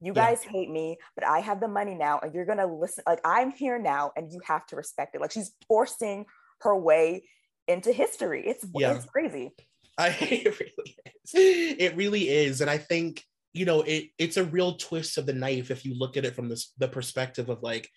you 0.00 0.12
guys 0.12 0.40
yeah. 0.44 0.50
hate 0.50 0.70
me 0.70 0.96
but 1.14 1.26
i 1.26 1.40
have 1.40 1.60
the 1.60 1.68
money 1.68 1.94
now 1.94 2.18
and 2.22 2.34
you're 2.34 2.44
gonna 2.44 2.66
listen 2.66 3.02
like 3.06 3.20
i'm 3.24 3.50
here 3.50 3.78
now 3.78 4.12
and 4.16 4.32
you 4.32 4.40
have 4.44 4.64
to 4.66 4.76
respect 4.76 5.14
it 5.14 5.20
like 5.20 5.32
she's 5.32 5.52
forcing 5.68 6.24
her 6.60 6.76
way 6.76 7.24
into 7.66 7.92
history 7.92 8.46
it's 8.46 8.64
yeah. 8.74 8.94
it's 8.94 9.06
crazy 9.06 9.52
I, 9.98 10.08
it 10.20 10.60
really 10.60 10.96
is. 11.04 11.34
It 11.34 11.96
really 11.96 12.28
is. 12.28 12.60
And 12.60 12.70
I 12.70 12.78
think 12.78 13.24
you 13.56 13.64
know 13.64 13.82
it 13.82 14.10
it's 14.18 14.36
a 14.36 14.44
real 14.44 14.76
twist 14.76 15.16
of 15.16 15.26
the 15.26 15.32
knife 15.32 15.70
if 15.70 15.84
you 15.84 15.98
look 15.98 16.16
at 16.16 16.24
it 16.24 16.34
from 16.34 16.48
this 16.48 16.72
the 16.78 16.86
perspective 16.86 17.48
of 17.48 17.62
like 17.62 17.88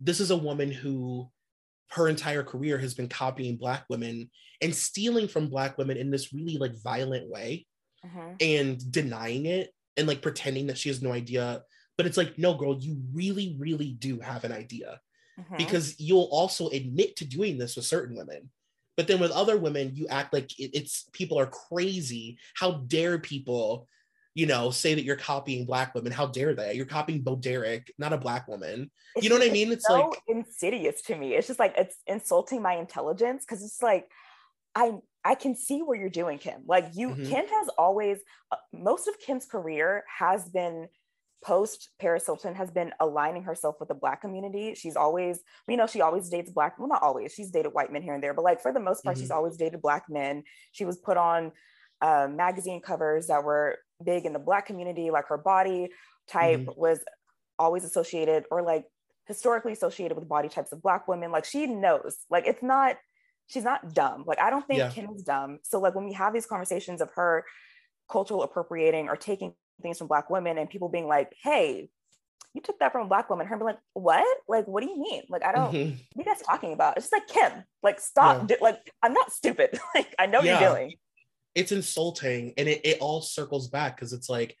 this 0.00 0.20
is 0.20 0.30
a 0.30 0.36
woman 0.36 0.70
who 0.70 1.30
her 1.90 2.08
entire 2.08 2.42
career 2.42 2.78
has 2.78 2.94
been 2.94 3.08
copying 3.08 3.56
black 3.56 3.84
women 3.88 4.28
and 4.60 4.74
stealing 4.74 5.28
from 5.28 5.48
black 5.48 5.78
women 5.78 5.96
in 5.96 6.10
this 6.10 6.32
really 6.32 6.58
like 6.58 6.74
violent 6.82 7.30
way 7.30 7.64
uh-huh. 8.04 8.30
and 8.40 8.90
denying 8.90 9.46
it 9.46 9.70
and 9.96 10.08
like 10.08 10.20
pretending 10.20 10.66
that 10.66 10.78
she 10.78 10.88
has 10.88 11.00
no 11.00 11.12
idea 11.12 11.62
but 11.96 12.06
it's 12.06 12.16
like 12.16 12.36
no 12.36 12.54
girl 12.54 12.76
you 12.78 13.00
really 13.12 13.56
really 13.58 13.92
do 13.92 14.18
have 14.18 14.42
an 14.42 14.52
idea 14.52 15.00
uh-huh. 15.38 15.54
because 15.56 15.98
you'll 16.00 16.28
also 16.32 16.68
admit 16.70 17.14
to 17.16 17.24
doing 17.24 17.56
this 17.56 17.76
with 17.76 17.84
certain 17.84 18.16
women 18.16 18.50
but 18.96 19.06
then 19.06 19.20
with 19.20 19.30
other 19.30 19.56
women 19.56 19.92
you 19.94 20.08
act 20.08 20.32
like 20.32 20.58
it, 20.58 20.70
it's 20.74 21.08
people 21.12 21.38
are 21.38 21.46
crazy 21.46 22.36
how 22.56 22.72
dare 22.88 23.18
people 23.18 23.86
you 24.34 24.46
know, 24.46 24.70
say 24.70 24.94
that 24.94 25.04
you're 25.04 25.16
copying 25.16 25.64
black 25.64 25.94
women. 25.94 26.12
How 26.12 26.26
dare 26.26 26.54
they? 26.54 26.74
You're 26.74 26.86
copying 26.86 27.22
Bo 27.22 27.36
Derek, 27.36 27.92
not 27.98 28.12
a 28.12 28.18
black 28.18 28.48
woman. 28.48 28.90
It's 29.14 29.24
you 29.24 29.30
know 29.30 29.38
what 29.38 29.48
I 29.48 29.52
mean? 29.52 29.70
It's 29.70 29.86
so 29.86 30.08
like 30.08 30.18
insidious 30.26 31.02
to 31.02 31.16
me. 31.16 31.34
It's 31.34 31.46
just 31.46 31.60
like 31.60 31.74
it's 31.76 31.96
insulting 32.06 32.60
my 32.60 32.74
intelligence 32.74 33.44
because 33.46 33.64
it's 33.64 33.82
like 33.82 34.08
I 34.74 34.94
I 35.24 35.36
can 35.36 35.54
see 35.54 35.82
where 35.82 35.96
you're 35.96 36.10
doing, 36.10 36.38
Kim. 36.38 36.62
Like 36.66 36.90
you, 36.94 37.10
mm-hmm. 37.10 37.24
Kim 37.24 37.46
has 37.46 37.68
always 37.78 38.18
uh, 38.50 38.56
most 38.72 39.06
of 39.06 39.18
Kim's 39.20 39.46
career 39.46 40.04
has 40.18 40.48
been 40.48 40.88
post 41.44 41.90
Paris 42.00 42.26
Hilton 42.26 42.54
has 42.54 42.70
been 42.70 42.92
aligning 43.00 43.42
herself 43.42 43.76
with 43.78 43.88
the 43.88 43.94
black 43.94 44.22
community. 44.22 44.74
She's 44.74 44.96
always, 44.96 45.40
you 45.68 45.76
know, 45.76 45.86
she 45.86 46.00
always 46.00 46.30
dates 46.30 46.50
black, 46.50 46.78
well, 46.78 46.88
not 46.88 47.02
always, 47.02 47.34
she's 47.34 47.50
dated 47.50 47.74
white 47.74 47.92
men 47.92 48.02
here 48.02 48.14
and 48.14 48.22
there, 48.22 48.32
but 48.32 48.44
like 48.44 48.62
for 48.62 48.72
the 48.72 48.80
most 48.80 49.04
part, 49.04 49.16
mm-hmm. 49.16 49.24
she's 49.24 49.30
always 49.30 49.58
dated 49.58 49.82
black 49.82 50.04
men. 50.08 50.42
She 50.72 50.86
was 50.86 50.96
put 50.96 51.18
on 51.18 51.52
uh, 52.00 52.28
magazine 52.30 52.80
covers 52.80 53.26
that 53.26 53.44
were 53.44 53.78
big 54.02 54.24
in 54.24 54.32
the 54.32 54.38
black 54.38 54.66
community 54.66 55.10
like 55.10 55.26
her 55.28 55.38
body 55.38 55.90
type 56.28 56.60
mm-hmm. 56.60 56.80
was 56.80 57.00
always 57.58 57.84
associated 57.84 58.44
or 58.50 58.62
like 58.62 58.86
historically 59.26 59.72
associated 59.72 60.16
with 60.16 60.28
body 60.28 60.48
types 60.48 60.72
of 60.72 60.82
black 60.82 61.08
women. 61.08 61.30
Like 61.30 61.44
she 61.44 61.66
knows, 61.66 62.16
like 62.30 62.46
it's 62.46 62.62
not, 62.62 62.96
she's 63.46 63.64
not 63.64 63.94
dumb. 63.94 64.24
Like 64.26 64.40
I 64.40 64.50
don't 64.50 64.66
think 64.66 64.78
Yeah. 64.78 64.90
Kim 64.90 65.10
is 65.14 65.22
dumb. 65.22 65.60
So 65.62 65.80
like 65.80 65.94
when 65.94 66.04
we 66.04 66.12
have 66.14 66.32
these 66.32 66.46
conversations 66.46 67.00
of 67.00 67.10
her 67.12 67.44
cultural 68.10 68.42
appropriating 68.42 69.08
or 69.08 69.16
taking 69.16 69.54
things 69.82 69.98
from 69.98 70.08
black 70.08 70.30
women 70.30 70.58
and 70.58 70.68
people 70.68 70.88
being 70.88 71.06
like, 71.06 71.34
hey, 71.42 71.88
you 72.52 72.60
took 72.60 72.78
that 72.78 72.92
from 72.92 73.06
a 73.06 73.08
black 73.08 73.28
woman. 73.28 73.46
Her 73.46 73.56
being 73.56 73.66
like, 73.66 73.78
what? 73.94 74.24
Like, 74.46 74.66
what 74.66 74.82
do 74.82 74.88
you 74.88 74.96
mean? 74.96 75.22
Like, 75.28 75.44
I 75.44 75.52
don't, 75.52 75.72
Mhm. 75.72 75.90
what 76.14 76.26
are 76.26 76.30
you 76.30 76.36
guys 76.36 76.42
talking 76.42 76.72
about? 76.72 76.96
It's 76.96 77.10
just 77.10 77.12
like 77.12 77.26
Kim, 77.26 77.64
like 77.82 77.98
stop. 78.00 78.42
Yeah. 78.48 78.56
do- 78.56 78.62
like, 78.62 78.92
I'm 79.02 79.12
not 79.12 79.32
stupid. 79.32 79.78
like, 79.94 80.14
I 80.18 80.26
know 80.26 80.38
what 80.38 80.46
Yeah. 80.46 80.60
you're 80.60 80.70
doing. 80.74 80.94
It's 81.54 81.72
insulting 81.72 82.52
and 82.56 82.68
it, 82.68 82.80
it 82.84 82.98
all 83.00 83.20
circles 83.20 83.68
back 83.68 83.96
because 83.96 84.12
it's 84.12 84.28
like 84.28 84.56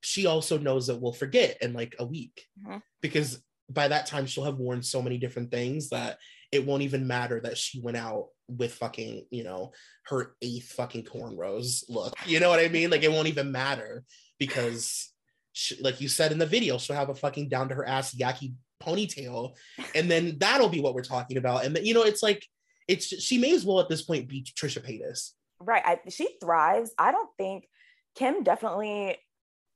she 0.00 0.26
also 0.26 0.58
knows 0.58 0.86
that 0.86 1.00
we'll 1.00 1.12
forget 1.12 1.56
in 1.62 1.72
like 1.72 1.96
a 1.98 2.04
week. 2.04 2.46
Mhm. 2.66 2.82
because 3.00 3.42
by 3.70 3.88
that 3.88 4.06
time 4.06 4.26
she'll 4.26 4.44
have 4.44 4.58
worn 4.58 4.82
so 4.82 5.00
many 5.00 5.16
different 5.16 5.50
things 5.50 5.88
that 5.88 6.18
it 6.52 6.66
won't 6.66 6.82
even 6.82 7.06
matter 7.06 7.40
that 7.40 7.56
she 7.56 7.80
went 7.80 7.96
out 7.96 8.28
with 8.46 8.74
fucking 8.74 9.24
you 9.30 9.42
know 9.42 9.72
her 10.04 10.36
eighth 10.42 10.72
fucking 10.72 11.04
cornrows 11.04 11.82
look. 11.88 12.14
You 12.26 12.40
know 12.40 12.50
what 12.50 12.60
i 12.60 12.68
mean? 12.68 12.90
Like 12.90 13.02
it 13.02 13.10
won't 13.10 13.28
even 13.28 13.50
matter 13.52 14.04
because 14.38 15.10
she, 15.52 15.80
like 15.80 16.00
you 16.00 16.08
said 16.08 16.32
in 16.32 16.38
the 16.38 16.46
video 16.46 16.76
she'll 16.78 16.96
have 16.96 17.08
a 17.08 17.14
fucking 17.14 17.48
down 17.48 17.68
to 17.70 17.74
her 17.74 17.88
ass 17.88 18.14
yaki 18.14 18.54
ponytail 18.82 19.54
and 19.94 20.10
then 20.10 20.36
that'll 20.38 20.68
be 20.68 20.80
what 20.80 20.94
we're 20.94 21.02
talking 21.02 21.38
about. 21.38 21.64
And 21.64 21.74
then, 21.74 21.86
you 21.86 21.94
know 21.94 22.02
it's 22.02 22.22
like 22.22 22.44
it's 22.86 23.06
she 23.06 23.38
may 23.38 23.54
as 23.54 23.64
well 23.64 23.80
at 23.80 23.88
this 23.88 24.02
point 24.02 24.28
be 24.28 24.42
trisha 24.42 24.84
paytas 24.84 25.30
Right. 25.60 25.82
I, 25.84 26.00
she 26.10 26.36
thrives. 26.40 26.92
I 26.98 27.12
don't 27.12 27.30
think 27.36 27.68
Kim 28.16 28.42
definitely 28.42 29.16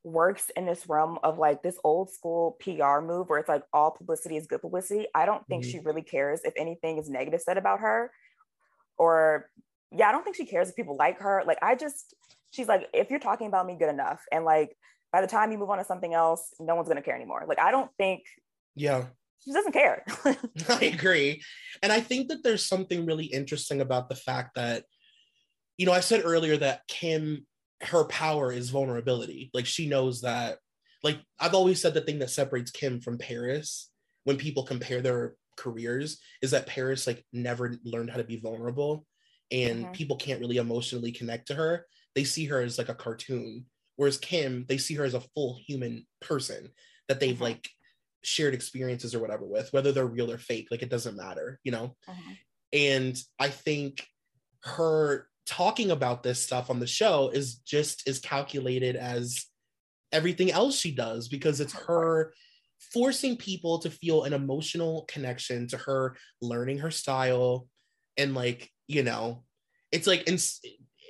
works 0.04 0.50
in 0.56 0.64
this 0.64 0.88
realm 0.88 1.18
of 1.22 1.38
like 1.38 1.62
this 1.62 1.78
old 1.84 2.10
school 2.10 2.56
PR 2.60 3.00
move 3.00 3.28
where 3.28 3.38
it's 3.38 3.48
like 3.48 3.64
all 3.72 3.90
publicity 3.90 4.36
is 4.36 4.46
good 4.46 4.60
publicity. 4.62 5.06
I 5.14 5.26
don't 5.26 5.46
think 5.48 5.64
Mhm. 5.64 5.70
she 5.70 5.78
really 5.80 6.02
cares 6.02 6.40
if 6.44 6.54
anything 6.56 6.98
is 6.98 7.08
negative 7.08 7.40
said 7.40 7.58
about 7.58 7.80
her. 7.80 8.12
Or, 8.96 9.50
yeah, 9.90 10.08
I 10.08 10.12
don't 10.12 10.24
think 10.24 10.36
she 10.36 10.46
cares 10.46 10.68
if 10.68 10.76
people 10.76 10.96
like 10.96 11.20
her. 11.20 11.42
Like, 11.46 11.58
I 11.62 11.74
just, 11.74 12.14
she's 12.50 12.68
like, 12.68 12.88
if 12.92 13.10
you're 13.10 13.20
talking 13.20 13.46
about 13.46 13.66
me, 13.66 13.76
good 13.78 13.88
enough. 13.90 14.24
And 14.32 14.44
like, 14.44 14.76
by 15.12 15.20
the 15.20 15.26
time 15.26 15.52
you 15.52 15.58
move 15.58 15.70
on 15.70 15.78
to 15.78 15.84
something 15.84 16.12
else, 16.14 16.52
no 16.60 16.74
one's 16.74 16.88
going 16.88 16.96
to 16.96 17.02
care 17.02 17.14
anymore. 17.14 17.44
Like, 17.46 17.58
I 17.60 17.70
don't 17.70 17.90
think 17.96 18.22
yeah 18.74 19.06
she 19.44 19.52
doesn't 19.52 19.72
care. 19.72 20.04
I 20.68 20.84
agree. 20.92 21.42
And 21.82 21.92
I 21.92 22.00
think 22.00 22.28
that 22.28 22.42
there's 22.42 22.64
something 22.64 23.06
really 23.06 23.26
interesting 23.26 23.80
about 23.80 24.08
the 24.08 24.16
fact 24.16 24.56
that, 24.56 24.84
you 25.78 25.86
know, 25.86 25.92
I 25.92 26.00
said 26.00 26.22
earlier 26.24 26.56
that 26.58 26.82
Kim, 26.88 27.46
her 27.82 28.04
power 28.06 28.52
is 28.52 28.70
vulnerability. 28.70 29.50
Like 29.54 29.66
she 29.66 29.88
knows 29.88 30.22
that, 30.22 30.58
like 31.02 31.20
I've 31.38 31.54
always 31.54 31.80
said 31.80 31.94
the 31.94 32.00
thing 32.00 32.18
that 32.18 32.30
separates 32.30 32.70
Kim 32.72 33.00
from 33.00 33.18
Paris 33.18 33.90
when 34.24 34.36
people 34.36 34.64
compare 34.64 35.00
their 35.00 35.36
careers 35.56 36.20
is 36.42 36.50
that 36.50 36.66
Paris 36.66 37.06
like 37.06 37.24
never 37.32 37.76
learned 37.84 38.10
how 38.10 38.16
to 38.18 38.24
be 38.24 38.38
vulnerable 38.40 39.06
and 39.50 39.86
Mhm. 39.86 39.92
people 39.94 40.16
can't 40.16 40.40
really 40.40 40.58
emotionally 40.58 41.12
connect 41.12 41.46
to 41.48 41.54
her. 41.54 41.86
They 42.14 42.24
see 42.24 42.46
her 42.46 42.60
as 42.60 42.78
like 42.78 42.88
a 42.88 42.94
cartoon. 42.94 43.66
Whereas 43.96 44.18
Kim, 44.18 44.66
they 44.68 44.78
see 44.78 44.94
her 44.94 45.04
as 45.04 45.14
a 45.14 45.20
full 45.20 45.58
human 45.66 46.06
person 46.20 46.72
that 47.08 47.20
they've 47.20 47.38
Mhm. 47.38 47.40
like 47.40 47.68
shared 48.22 48.54
experiences 48.54 49.14
or 49.14 49.20
whatever 49.20 49.46
with, 49.46 49.72
whether 49.72 49.92
they're 49.92 50.06
real 50.06 50.30
or 50.30 50.38
fake, 50.38 50.68
like 50.70 50.82
it 50.82 50.90
doesn't 50.90 51.16
matter, 51.16 51.60
you 51.64 51.72
know? 51.72 51.96
And 52.72 53.20
I 53.38 53.50
think 53.50 54.06
her 54.64 55.28
talking 55.48 55.90
about 55.90 56.22
this 56.22 56.42
stuff 56.42 56.70
on 56.70 56.78
the 56.78 56.86
show 56.86 57.30
is 57.30 57.56
just 57.56 58.06
as 58.06 58.18
calculated 58.18 58.96
as 58.96 59.46
everything 60.12 60.52
else 60.52 60.78
she 60.78 60.92
does 60.92 61.28
because 61.28 61.60
it's 61.60 61.72
her 61.72 62.32
forcing 62.92 63.36
people 63.36 63.78
to 63.78 63.90
feel 63.90 64.24
an 64.24 64.32
emotional 64.32 65.04
connection 65.08 65.66
to 65.66 65.76
her 65.76 66.16
learning 66.40 66.78
her 66.78 66.90
style 66.90 67.66
and 68.16 68.34
like 68.34 68.70
you 68.86 69.02
know 69.02 69.42
it's 69.90 70.06
like 70.06 70.24
it's, 70.26 70.60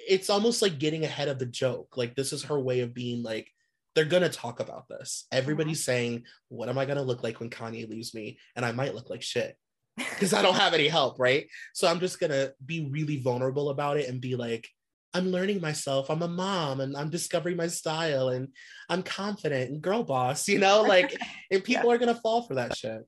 it's 0.09 0.31
almost 0.31 0.63
like 0.63 0.79
getting 0.79 1.05
ahead 1.05 1.29
of 1.29 1.39
the 1.39 1.47
joke. 1.47 1.97
Like 1.97 2.15
this 2.15 2.33
is 2.33 2.45
her 2.45 2.59
way 2.59 2.81
of 2.81 2.95
being 2.95 3.23
like 3.23 3.51
they're 3.95 4.05
gonna 4.05 4.29
talk 4.29 4.61
about 4.61 4.89
this. 4.89 5.27
Everybody's 5.33 5.81
mm-hmm. 5.81 5.93
saying 5.93 6.25
what 6.49 6.69
am 6.69 6.79
i 6.79 6.87
gonna 6.87 7.03
look 7.03 7.23
like 7.23 7.41
when 7.41 7.51
kanye 7.51 7.89
leaves 7.89 8.15
me? 8.15 8.39
And 8.55 8.65
i 8.65 8.73
might 8.73 8.95
look 8.95 9.11
like 9.11 9.23
shit 9.23 9.57
because 9.99 10.33
I 10.33 10.43
don't 10.43 10.55
have 10.55 10.75
any 10.75 10.89
help, 10.89 11.19
right? 11.19 11.47
So 11.75 11.89
I'm 11.89 12.01
just 12.01 12.21
gonna 12.21 12.51
be 12.65 12.89
really 12.91 13.19
vulnerable 13.19 13.71
about 13.71 13.97
it 13.99 14.09
and 14.09 14.21
be 14.21 14.37
like, 14.37 14.69
I'm 15.15 15.29
learning 15.31 15.61
myself. 15.61 16.11
I'm 16.11 16.23
a 16.23 16.29
mom 16.29 16.81
and 16.81 16.97
I'm 16.97 17.11
discovering 17.11 17.57
my 17.57 17.67
style 17.67 18.29
and 18.29 18.49
I'm 18.89 19.03
confident 19.03 19.71
and 19.71 19.83
girl 19.83 20.05
boss, 20.05 20.49
you 20.49 20.59
know, 20.59 20.83
like, 20.89 21.17
and 21.51 21.65
people 21.65 21.91
are 21.91 21.99
gonna 21.99 22.15
fall 22.15 22.43
for 22.43 22.55
that 22.55 22.77
shit. 22.77 23.07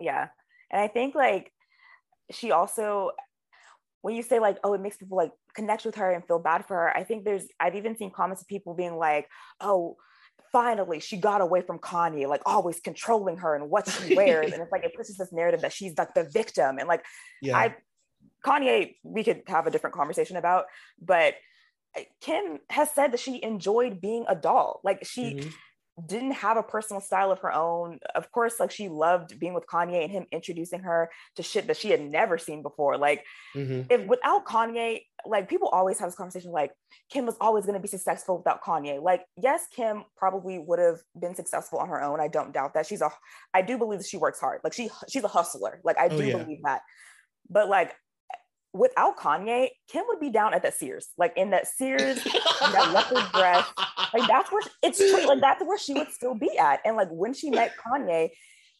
yeah 0.00 0.28
and 0.70 0.80
i 0.80 0.88
think 0.88 1.14
like 1.14 1.52
she 2.30 2.52
also 2.52 3.10
when 4.02 4.14
you 4.14 4.22
say 4.22 4.38
like 4.38 4.58
oh 4.64 4.72
it 4.72 4.80
makes 4.80 4.96
people 4.96 5.16
like 5.16 5.32
connect 5.54 5.84
with 5.84 5.96
her 5.96 6.10
and 6.10 6.26
feel 6.26 6.38
bad 6.38 6.64
for 6.64 6.74
her 6.74 6.96
i 6.96 7.04
think 7.04 7.24
there's 7.24 7.46
i've 7.58 7.74
even 7.74 7.96
seen 7.96 8.10
comments 8.10 8.42
of 8.42 8.48
people 8.48 8.74
being 8.74 8.96
like 8.96 9.28
oh 9.60 9.96
finally 10.52 11.00
she 11.00 11.16
got 11.16 11.40
away 11.40 11.60
from 11.60 11.78
kanye 11.78 12.26
like 12.28 12.42
always 12.46 12.80
controlling 12.80 13.36
her 13.36 13.54
and 13.54 13.70
what 13.70 13.88
she 13.88 14.14
wears 14.20 14.52
and 14.52 14.60
it's 14.62 14.72
like 14.72 14.84
it 14.84 14.94
pushes 14.96 15.16
this 15.16 15.32
narrative 15.32 15.60
that 15.60 15.72
she's 15.72 15.96
like 15.96 16.12
the 16.14 16.24
victim 16.24 16.78
and 16.78 16.88
like 16.88 17.04
Yeah. 17.40 17.56
i 17.56 17.76
kanye 18.44 18.96
we 19.02 19.22
could 19.24 19.42
have 19.46 19.66
a 19.66 19.70
different 19.70 19.94
conversation 19.94 20.36
about 20.36 20.64
but 21.00 21.34
uh, 21.96 22.00
kim 22.20 22.58
has 22.70 22.90
said 22.90 23.12
that 23.12 23.20
she 23.20 23.42
enjoyed 23.42 24.00
being 24.00 24.24
a 24.28 24.34
doll 24.34 24.80
like 24.84 25.04
she 25.04 25.34
Mhm. 25.34 25.52
Didn't 26.06 26.32
have 26.32 26.56
a 26.56 26.62
personal 26.62 27.00
style 27.00 27.30
of 27.32 27.38
her 27.40 27.52
own. 27.52 27.98
Of 28.14 28.30
course, 28.32 28.60
like 28.60 28.70
she 28.70 28.88
loved 28.88 29.38
being 29.38 29.54
with 29.54 29.66
Kanye 29.66 30.02
and 30.04 30.10
him 30.10 30.26
introducing 30.32 30.80
her 30.80 31.10
to 31.36 31.42
shit 31.42 31.66
that 31.66 31.76
she 31.76 31.90
had 31.90 32.00
never 32.00 32.38
seen 32.38 32.62
before. 32.62 32.96
Like 32.96 33.24
Mhm. 33.54 33.90
if 33.90 34.06
without 34.06 34.44
Kanye, 34.44 35.02
like 35.26 35.48
people 35.48 35.68
always 35.68 35.98
have 35.98 36.08
this 36.08 36.16
conversation 36.16 36.50
like 36.52 36.72
Kim 37.10 37.26
was 37.26 37.36
always 37.40 37.64
going 37.66 37.74
to 37.74 37.80
be 37.80 37.88
successful 37.88 38.38
without 38.38 38.62
Kanye. 38.62 39.02
Like 39.02 39.24
yes, 39.36 39.66
Kim 39.74 40.04
probably 40.16 40.58
would 40.58 40.78
have 40.78 40.98
been 41.20 41.34
successful 41.34 41.78
on 41.78 41.88
her 41.88 42.02
own. 42.02 42.20
I 42.20 42.28
don't 42.28 42.52
doubt 42.52 42.74
that. 42.74 42.86
She's 42.86 43.02
a 43.02 43.10
I 43.52 43.62
do 43.62 43.76
believe 43.78 44.00
that 44.00 44.08
she 44.08 44.16
works 44.16 44.40
hard. 44.40 44.60
Like 44.64 44.72
she 44.72 44.90
she's 45.08 45.24
a 45.24 45.28
hustler. 45.28 45.80
Like 45.84 45.98
I 45.98 46.06
Oh, 46.06 46.16
do 46.16 46.24
yeah. 46.24 46.36
believe 46.38 46.62
that. 46.64 46.82
But 47.48 47.68
like 47.68 47.94
without 48.72 49.16
Kanye, 49.18 49.68
Kim 49.88 50.04
would 50.08 50.20
be 50.20 50.30
down 50.30 50.54
at 50.54 50.62
that 50.62 50.74
Sears. 50.74 51.08
Like 51.18 51.32
in 51.36 51.50
that 51.50 51.66
Sears 51.66 52.22
that 52.24 52.90
leopard 52.92 53.30
dress. 53.32 53.66
like 54.14 54.28
that's 54.28 54.50
where 54.52 54.62
it's 54.82 54.98
true. 54.98 55.26
like 55.26 55.40
that's 55.40 55.62
where 55.64 55.78
she 55.78 55.94
would 55.94 56.08
still 56.10 56.34
be 56.34 56.56
at. 56.58 56.80
And 56.84 56.96
like 56.96 57.08
when 57.10 57.34
she 57.34 57.50
met 57.50 57.74
Kanye, 57.76 58.30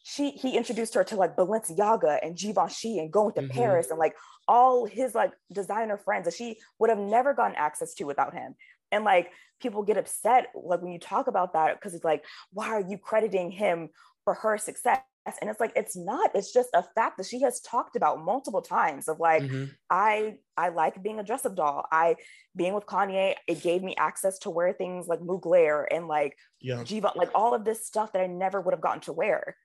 she 0.02 0.30
he 0.30 0.56
introduced 0.56 0.94
her 0.94 1.04
to 1.04 1.16
like 1.16 1.36
Balenciaga 1.36 2.18
and 2.22 2.36
Givenchy 2.36 2.98
and 2.98 3.12
going 3.12 3.34
to 3.34 3.42
Mhm. 3.42 3.50
Paris 3.50 3.90
and 3.90 3.98
like 3.98 4.14
all 4.48 4.86
his 4.86 5.14
like 5.14 5.32
designer 5.52 5.98
friends 5.98 6.24
that 6.24 6.34
she 6.34 6.58
would 6.78 6.90
have 6.90 6.98
never 6.98 7.34
gotten 7.34 7.56
access 7.56 7.94
to 7.94 8.04
without 8.04 8.32
him. 8.32 8.54
And 8.92 9.04
like 9.04 9.30
people 9.60 9.82
get 9.82 9.96
upset 9.98 10.46
like 10.54 10.80
when 10.82 10.92
you 10.92 10.98
talk 10.98 11.26
about 11.26 11.52
that 11.52 11.74
because 11.74 11.94
it's 11.94 12.04
like, 12.04 12.24
why 12.52 12.68
are 12.68 12.80
you 12.80 12.96
crediting 12.96 13.50
him 13.50 13.90
for 14.24 14.34
her 14.34 14.56
success? 14.56 15.00
And 15.40 15.50
it's 15.50 15.60
like 15.60 15.72
it's 15.76 15.96
not. 15.96 16.30
It's 16.34 16.52
just 16.52 16.70
a 16.74 16.82
fact 16.82 17.18
that 17.18 17.26
she 17.26 17.40
has 17.42 17.60
talked 17.60 17.94
about 17.94 18.24
multiple 18.24 18.62
times 18.62 19.06
of 19.08 19.20
like 19.20 19.42
Mhm. 19.42 19.70
I 19.88 20.38
I 20.56 20.70
like 20.70 21.02
being 21.02 21.20
a 21.20 21.22
dress 21.22 21.44
up 21.46 21.54
doll. 21.54 21.86
I 21.92 22.16
being 22.56 22.74
with 22.74 22.86
Kanye, 22.86 23.36
it 23.46 23.62
gave 23.62 23.82
me 23.82 23.94
access 23.96 24.38
to 24.40 24.50
wear 24.50 24.72
things 24.72 25.06
like 25.08 25.20
Mugler 25.20 25.86
and 25.90 26.08
like 26.08 26.36
Yeah. 26.60 26.82
Like 27.14 27.30
all 27.34 27.54
of 27.54 27.64
this 27.64 27.86
stuff 27.86 28.12
that 28.12 28.22
I 28.22 28.26
never 28.26 28.60
would 28.60 28.72
have 28.74 28.80
gotten 28.80 29.00
to 29.02 29.12
wear. 29.12 29.56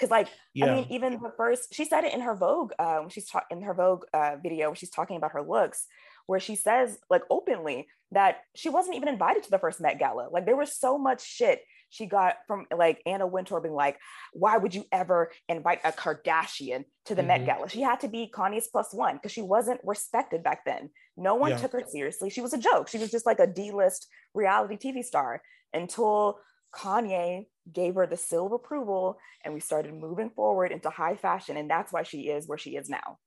Cause 0.00 0.10
like 0.10 0.28
Yeah. 0.52 0.66
I 0.66 0.74
mean, 0.74 0.86
even 0.90 1.22
the 1.22 1.32
first 1.36 1.72
she 1.72 1.84
said 1.84 2.04
it 2.04 2.12
in 2.12 2.20
her 2.20 2.34
Vogue, 2.34 2.72
uh, 2.78 2.98
when 2.98 3.08
she's 3.08 3.28
ta- 3.30 3.46
in 3.50 3.62
her 3.62 3.74
Vogue 3.74 4.04
uh, 4.12 4.36
video 4.42 4.68
where 4.68 4.76
she's 4.76 4.90
talking 4.90 5.16
about 5.16 5.32
her 5.32 5.42
looks, 5.42 5.86
where 6.26 6.40
she 6.40 6.56
says 6.56 6.98
like 7.10 7.22
openly 7.30 7.86
that 8.12 8.38
she 8.54 8.68
wasn't 8.68 8.96
even 8.96 9.08
invited 9.08 9.42
to 9.42 9.50
the 9.50 9.58
first 9.58 9.80
Met 9.80 9.98
Gala. 9.98 10.28
Like 10.30 10.46
there 10.46 10.56
was 10.56 10.76
so 10.76 10.96
much 10.98 11.24
shit 11.24 11.60
she 11.90 12.06
got 12.06 12.36
from 12.48 12.66
like 12.76 13.00
Anna 13.06 13.26
Wintour 13.26 13.60
being 13.60 13.74
like, 13.74 13.98
why 14.32 14.56
would 14.56 14.74
you 14.74 14.84
ever 14.90 15.30
invite 15.48 15.80
a 15.84 15.92
Kardashian 15.92 16.84
to 17.06 17.14
the 17.14 17.22
Mhm. 17.22 17.26
Met 17.26 17.46
Gala? 17.46 17.68
She 17.68 17.82
had 17.82 18.00
to 18.00 18.08
be 18.08 18.30
Kanye's 18.32 18.68
plus 18.68 18.92
one 18.92 19.14
because 19.16 19.32
she 19.32 19.42
wasn't 19.42 19.80
respected 19.84 20.42
back 20.42 20.64
then. 20.64 20.90
No 21.16 21.34
one 21.36 21.52
Yeah. 21.52 21.58
took 21.58 21.72
her 21.72 21.84
seriously. 21.86 22.30
She 22.30 22.40
was 22.40 22.52
a 22.52 22.58
joke. 22.58 22.88
She 22.88 22.98
was 22.98 23.10
just 23.10 23.26
like 23.26 23.38
a 23.38 23.46
D-list 23.46 24.08
reality 24.34 24.76
TV 24.76 25.02
star 25.04 25.42
until 25.72 26.40
Kanye 26.74 27.46
gave 27.70 27.94
her 27.94 28.06
the 28.06 28.16
seal 28.16 28.46
of 28.46 28.52
approval 28.52 29.18
and 29.44 29.54
we 29.54 29.60
started 29.60 29.94
moving 29.94 30.30
forward 30.30 30.72
into 30.72 30.90
high 30.90 31.14
fashion. 31.16 31.56
And 31.56 31.70
that's 31.70 31.92
why 31.92 32.02
she 32.02 32.28
is 32.28 32.48
where 32.48 32.58
she 32.58 32.76
is 32.76 32.88
now. 32.88 33.18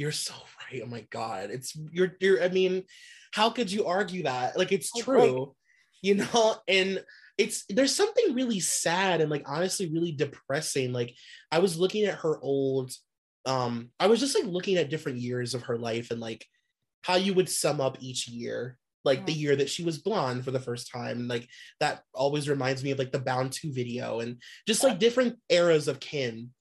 You're 0.00 0.12
so 0.12 0.32
right. 0.72 0.80
Oh 0.82 0.88
my 0.88 1.06
god. 1.10 1.50
It's 1.50 1.76
you're 1.92 2.16
you're 2.20 2.42
I 2.42 2.48
mean, 2.48 2.84
how 3.34 3.50
could 3.50 3.70
you 3.70 3.84
argue 3.84 4.22
that? 4.22 4.56
Like 4.56 4.72
it's 4.72 4.90
true. 4.92 5.54
You 6.00 6.14
know, 6.14 6.56
and 6.66 7.04
it's 7.36 7.66
there's 7.68 7.94
something 7.94 8.32
really 8.32 8.60
sad 8.60 9.20
and 9.20 9.30
like 9.30 9.42
honestly 9.46 9.90
really 9.92 10.12
depressing. 10.12 10.94
Like 10.94 11.14
I 11.52 11.58
was 11.58 11.78
looking 11.78 12.06
at 12.06 12.20
her 12.20 12.40
old 12.40 12.92
um 13.44 13.90
I 14.00 14.06
was 14.06 14.20
just 14.20 14.34
like 14.34 14.46
looking 14.46 14.78
at 14.78 14.88
different 14.88 15.18
years 15.18 15.52
of 15.52 15.64
her 15.64 15.76
life 15.76 16.10
and 16.10 16.18
like 16.18 16.46
how 17.02 17.16
you 17.16 17.34
would 17.34 17.50
sum 17.50 17.82
up 17.82 17.98
each 18.00 18.26
year 18.26 18.78
like 19.04 19.26
the 19.26 19.32
year 19.34 19.56
that 19.56 19.68
she 19.68 19.84
was 19.84 19.98
blonde 19.98 20.44
for 20.44 20.50
the 20.50 20.60
first 20.60 20.90
time. 20.90 21.28
Like 21.28 21.46
that 21.80 22.04
always 22.14 22.48
reminds 22.48 22.82
me 22.82 22.90
of 22.90 22.98
like 22.98 23.12
the 23.12 23.18
Bound 23.18 23.52
2 23.52 23.72
video 23.72 24.20
and 24.20 24.40
just 24.66 24.82
like 24.82 24.98
different 24.98 25.36
eras 25.50 25.88
of 25.88 26.00
Kim. 26.00 26.52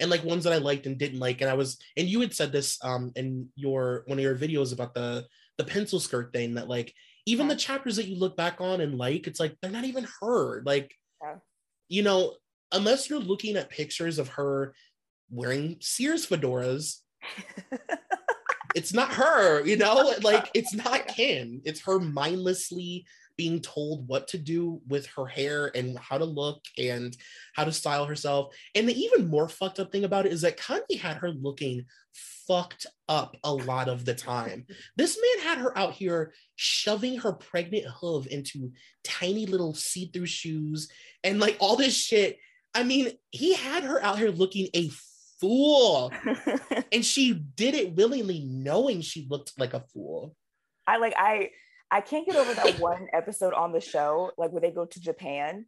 And 0.00 0.10
like 0.10 0.24
ones 0.24 0.44
that 0.44 0.52
I 0.52 0.58
liked 0.58 0.86
and 0.86 0.98
didn't 0.98 1.20
like. 1.20 1.40
And 1.40 1.50
I 1.50 1.54
was, 1.54 1.78
and 1.96 2.08
you 2.08 2.20
had 2.20 2.34
said 2.34 2.52
this 2.52 2.78
um 2.82 3.12
in 3.16 3.48
your 3.56 4.04
one 4.06 4.18
of 4.18 4.22
your 4.24 4.36
videos 4.36 4.72
about 4.72 4.94
the 4.94 5.26
the 5.58 5.64
pencil 5.64 6.00
skirt 6.00 6.32
thing 6.32 6.54
that 6.54 6.68
like 6.68 6.92
even 7.26 7.48
the 7.48 7.56
chapters 7.56 7.96
that 7.96 8.06
you 8.06 8.16
look 8.16 8.36
back 8.36 8.60
on 8.60 8.80
and 8.80 8.98
like, 8.98 9.26
it's 9.26 9.40
like 9.40 9.56
they're 9.62 9.70
not 9.70 9.84
even 9.84 10.06
her. 10.20 10.62
Like, 10.64 10.94
Yeah. 11.22 11.36
you 11.88 12.02
know, 12.02 12.34
unless 12.72 13.08
you're 13.08 13.20
looking 13.20 13.56
at 13.56 13.70
pictures 13.70 14.18
of 14.18 14.28
her 14.28 14.74
wearing 15.30 15.78
Sears 15.80 16.26
fedoras, 16.26 16.98
it's 18.74 18.92
not 18.92 19.12
her, 19.14 19.64
you 19.64 19.76
know, 19.76 20.12
like 20.22 20.50
it's 20.54 20.74
not 20.74 21.06
Kim. 21.06 21.62
It's 21.64 21.82
her 21.82 21.98
mindlessly 21.98 23.06
being 23.36 23.60
told 23.60 24.06
what 24.06 24.28
to 24.28 24.38
do 24.38 24.80
with 24.86 25.06
her 25.16 25.26
hair 25.26 25.70
and 25.74 25.98
how 25.98 26.18
to 26.18 26.24
look 26.24 26.62
and 26.78 27.16
how 27.54 27.64
to 27.64 27.72
style 27.72 28.06
herself. 28.06 28.54
And 28.74 28.88
the 28.88 28.98
even 28.98 29.28
more 29.28 29.48
fucked 29.48 29.80
up 29.80 29.90
thing 29.90 30.04
about 30.04 30.26
it 30.26 30.32
is 30.32 30.42
that 30.42 30.58
Kanye 30.58 30.98
had 30.98 31.16
her 31.18 31.30
looking 31.30 31.84
fucked 32.46 32.86
up 33.08 33.36
a 33.42 33.52
lot 33.52 33.88
of 33.88 34.04
the 34.04 34.14
time. 34.14 34.66
This 34.96 35.18
man 35.20 35.46
had 35.46 35.58
her 35.58 35.76
out 35.76 35.92
here 35.92 36.32
shoving 36.56 37.18
her 37.18 37.32
pregnant 37.32 37.86
hoof 38.00 38.26
into 38.26 38.72
tiny 39.02 39.46
little 39.46 39.74
see-through 39.74 40.26
shoes 40.26 40.88
and 41.22 41.40
like 41.40 41.56
all 41.60 41.76
this 41.76 41.96
shit. 41.96 42.38
I 42.74 42.82
mean, 42.82 43.12
he 43.30 43.54
had 43.54 43.84
her 43.84 44.02
out 44.02 44.18
here 44.18 44.30
looking 44.30 44.68
a 44.74 44.90
fool 45.40 46.12
and 46.92 47.04
she 47.04 47.34
did 47.34 47.74
it 47.74 47.94
willingly 47.96 48.44
knowing 48.48 49.00
she 49.00 49.26
looked 49.28 49.52
like 49.58 49.74
a 49.74 49.84
fool 49.92 50.34
I 50.86 50.98
like 50.98 51.14
I 51.16 51.50
I 51.94 52.00
can't 52.00 52.26
get 52.26 52.34
over 52.34 52.52
that 52.54 52.78
one 52.80 53.06
episode 53.12 53.54
on 53.54 53.70
the 53.70 53.80
show, 53.80 54.32
like 54.36 54.50
where 54.50 54.60
they 54.60 54.72
go 54.72 54.84
to 54.84 55.00
Japan 55.00 55.64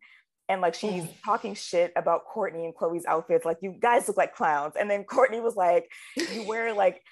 and 0.48 0.60
like 0.60 0.74
she's 0.74 1.04
talking 1.24 1.54
shit 1.54 1.92
about 1.96 2.22
Kourtney 2.32 2.64
and 2.64 2.74
Khloe's 2.74 3.04
outfits. 3.06 3.44
Like, 3.44 3.58
you 3.62 3.76
guys 3.78 4.08
look 4.08 4.16
like 4.16 4.34
clowns. 4.34 4.74
And 4.78 4.90
then 4.90 5.04
Kourtney 5.04 5.42
was 5.42 5.56
like, 5.56 5.88
You 6.16 6.44
wear 6.46 6.72
like 6.74 7.02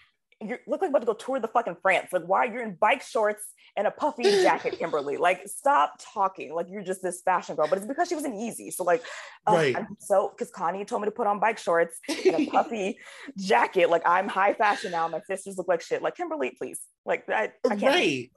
you 0.40 0.58
look 0.66 0.82
like 0.82 0.90
about 0.90 0.98
to 1.00 1.06
go 1.06 1.14
tour 1.14 1.38
the 1.40 1.48
fucking 1.48 1.76
France. 1.80 2.08
Like, 2.12 2.24
why 2.26 2.44
you're 2.44 2.62
in 2.62 2.74
bike 2.74 3.02
shorts 3.02 3.44
and 3.76 3.86
a 3.86 3.90
puffy 3.90 4.24
jacket, 4.24 4.72
Kimberly? 4.78 5.16
Like, 5.16 5.42
stop 5.46 5.94
talking. 5.98 6.52
Like, 6.52 6.66
you're 6.68 6.82
just 6.82 7.02
this 7.02 7.22
fashion 7.22 7.54
girl. 7.54 7.68
But 7.68 7.78
it's 7.78 7.86
because 7.86 8.08
she 8.08 8.14
was 8.16 8.24
in 8.24 8.32
Yeezy. 8.32 8.72
So, 8.72 8.82
like, 8.84 9.02
uh, 9.46 9.52
Right. 9.52 9.76
I'm 9.76 9.96
so 10.00 10.32
because 10.36 10.52
Kanye 10.52 10.86
told 10.86 11.02
me 11.02 11.06
to 11.06 11.12
put 11.12 11.26
on 11.26 11.38
bike 11.38 11.58
shorts 11.58 11.98
and 12.08 12.34
a 12.34 12.46
puffy 12.50 12.98
jacket. 13.38 13.90
Like, 13.90 14.02
I'm 14.04 14.28
high 14.28 14.54
fashion 14.54 14.90
now. 14.90 15.06
My 15.08 15.20
sisters 15.20 15.56
look 15.56 15.68
like 15.68 15.80
shit. 15.80 16.02
Like, 16.02 16.16
Kimberly, 16.16 16.52
please. 16.58 16.80
Like, 17.06 17.28
I, 17.28 17.52
I 17.64 17.76
can't. 17.76 17.82
right 17.82 18.30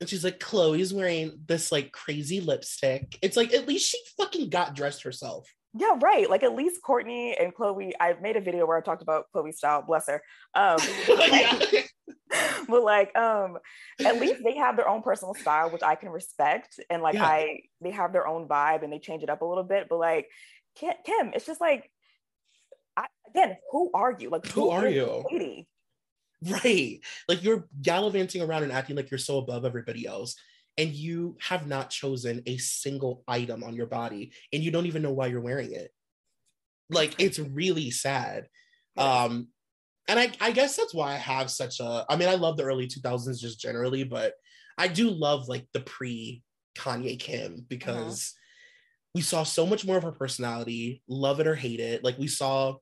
and 0.00 0.08
she's 0.08 0.24
like 0.24 0.40
khloe's 0.40 0.92
wearing 0.92 1.38
this 1.46 1.70
like 1.70 1.92
crazy 1.92 2.40
lipstick 2.40 3.18
it's 3.22 3.36
like 3.36 3.52
at 3.52 3.68
least 3.68 3.90
she 3.90 3.98
fucking 4.18 4.48
got 4.50 4.74
dressed 4.74 5.02
herself 5.02 5.46
Yeah, 5.72 5.94
right. 6.02 6.28
Like 6.28 6.42
at 6.42 6.56
least 6.56 6.80
Kourtney 6.82 7.40
and 7.40 7.54
Khloe, 7.54 7.92
I 8.00 8.14
made 8.20 8.34
a 8.36 8.40
video 8.40 8.66
where 8.66 8.76
I 8.76 8.80
talked 8.80 9.02
about 9.02 9.26
Khloe's 9.32 9.58
style, 9.58 9.82
bless 9.86 10.08
her. 10.08 10.20
Um, 10.52 10.78
but 12.68 12.82
like 12.82 13.16
um 13.16 13.56
at 14.04 14.20
least 14.20 14.42
they 14.42 14.56
have 14.56 14.76
their 14.76 14.88
own 14.88 15.02
personal 15.02 15.34
style, 15.34 15.70
which 15.70 15.82
I 15.84 15.94
can 15.94 16.08
respect. 16.08 16.80
And 16.90 17.02
like 17.02 17.14
Yeah. 17.14 17.24
I 17.24 17.60
they 17.80 17.92
have 17.92 18.12
their 18.12 18.26
own 18.26 18.48
vibe 18.48 18.82
and 18.82 18.92
they 18.92 18.98
change 18.98 19.22
it 19.22 19.30
up 19.30 19.42
a 19.42 19.44
little 19.44 19.62
bit. 19.62 19.86
But 19.88 19.98
like 20.00 20.26
Kim, 20.74 21.30
it's 21.34 21.46
just 21.46 21.60
like 21.60 21.88
I, 22.96 23.06
again, 23.28 23.56
who 23.70 23.92
are 23.94 24.16
you? 24.18 24.28
Like 24.30 24.46
Who 24.46 24.70
are 24.70 24.88
you? 24.88 25.24
lady? 25.30 25.68
Right. 26.42 27.00
Like 27.28 27.42
you're 27.42 27.68
gallivanting 27.82 28.42
around 28.42 28.62
and 28.62 28.72
acting 28.72 28.96
like 28.96 29.10
you're 29.10 29.18
so 29.18 29.38
above 29.38 29.64
everybody 29.64 30.06
else 30.06 30.36
and 30.78 30.90
you 30.90 31.36
have 31.40 31.66
not 31.66 31.90
chosen 31.90 32.42
a 32.46 32.56
single 32.58 33.22
item 33.28 33.62
on 33.62 33.74
your 33.74 33.86
body 33.86 34.32
and 34.52 34.62
you 34.62 34.70
don't 34.70 34.86
even 34.86 35.02
know 35.02 35.12
why 35.12 35.26
you're 35.26 35.40
wearing 35.40 35.72
it. 35.72 35.90
Like 36.88 37.14
it's 37.18 37.38
really 37.38 37.90
sad. 37.90 38.48
Um 38.96 39.48
and 40.08 40.18
I, 40.18 40.32
I 40.40 40.50
guess 40.50 40.76
that's 40.76 40.94
why 40.94 41.12
i 41.12 41.16
have 41.16 41.50
such 41.50 41.78
a 41.78 42.04
i 42.08 42.16
mean 42.16 42.28
i 42.28 42.34
love 42.34 42.56
the 42.56 42.64
early 42.64 42.88
2000s 42.88 43.38
just 43.38 43.60
generally 43.60 44.02
but 44.02 44.32
i 44.76 44.88
do 44.88 45.08
love 45.08 45.46
like 45.46 45.68
the 45.72 45.80
pre 45.80 46.42
kanye 46.76 47.16
kim 47.16 47.64
because 47.68 48.34
we 49.14 49.20
saw 49.20 49.42
so 49.42 49.66
much 49.66 49.84
more 49.84 49.96
of 49.96 50.02
her 50.02 50.12
personality 50.12 51.02
love 51.08 51.40
it 51.40 51.46
or 51.46 51.54
hate 51.54 51.80
it. 51.80 52.04
Like 52.04 52.18
we 52.18 52.28
saw 52.28 52.76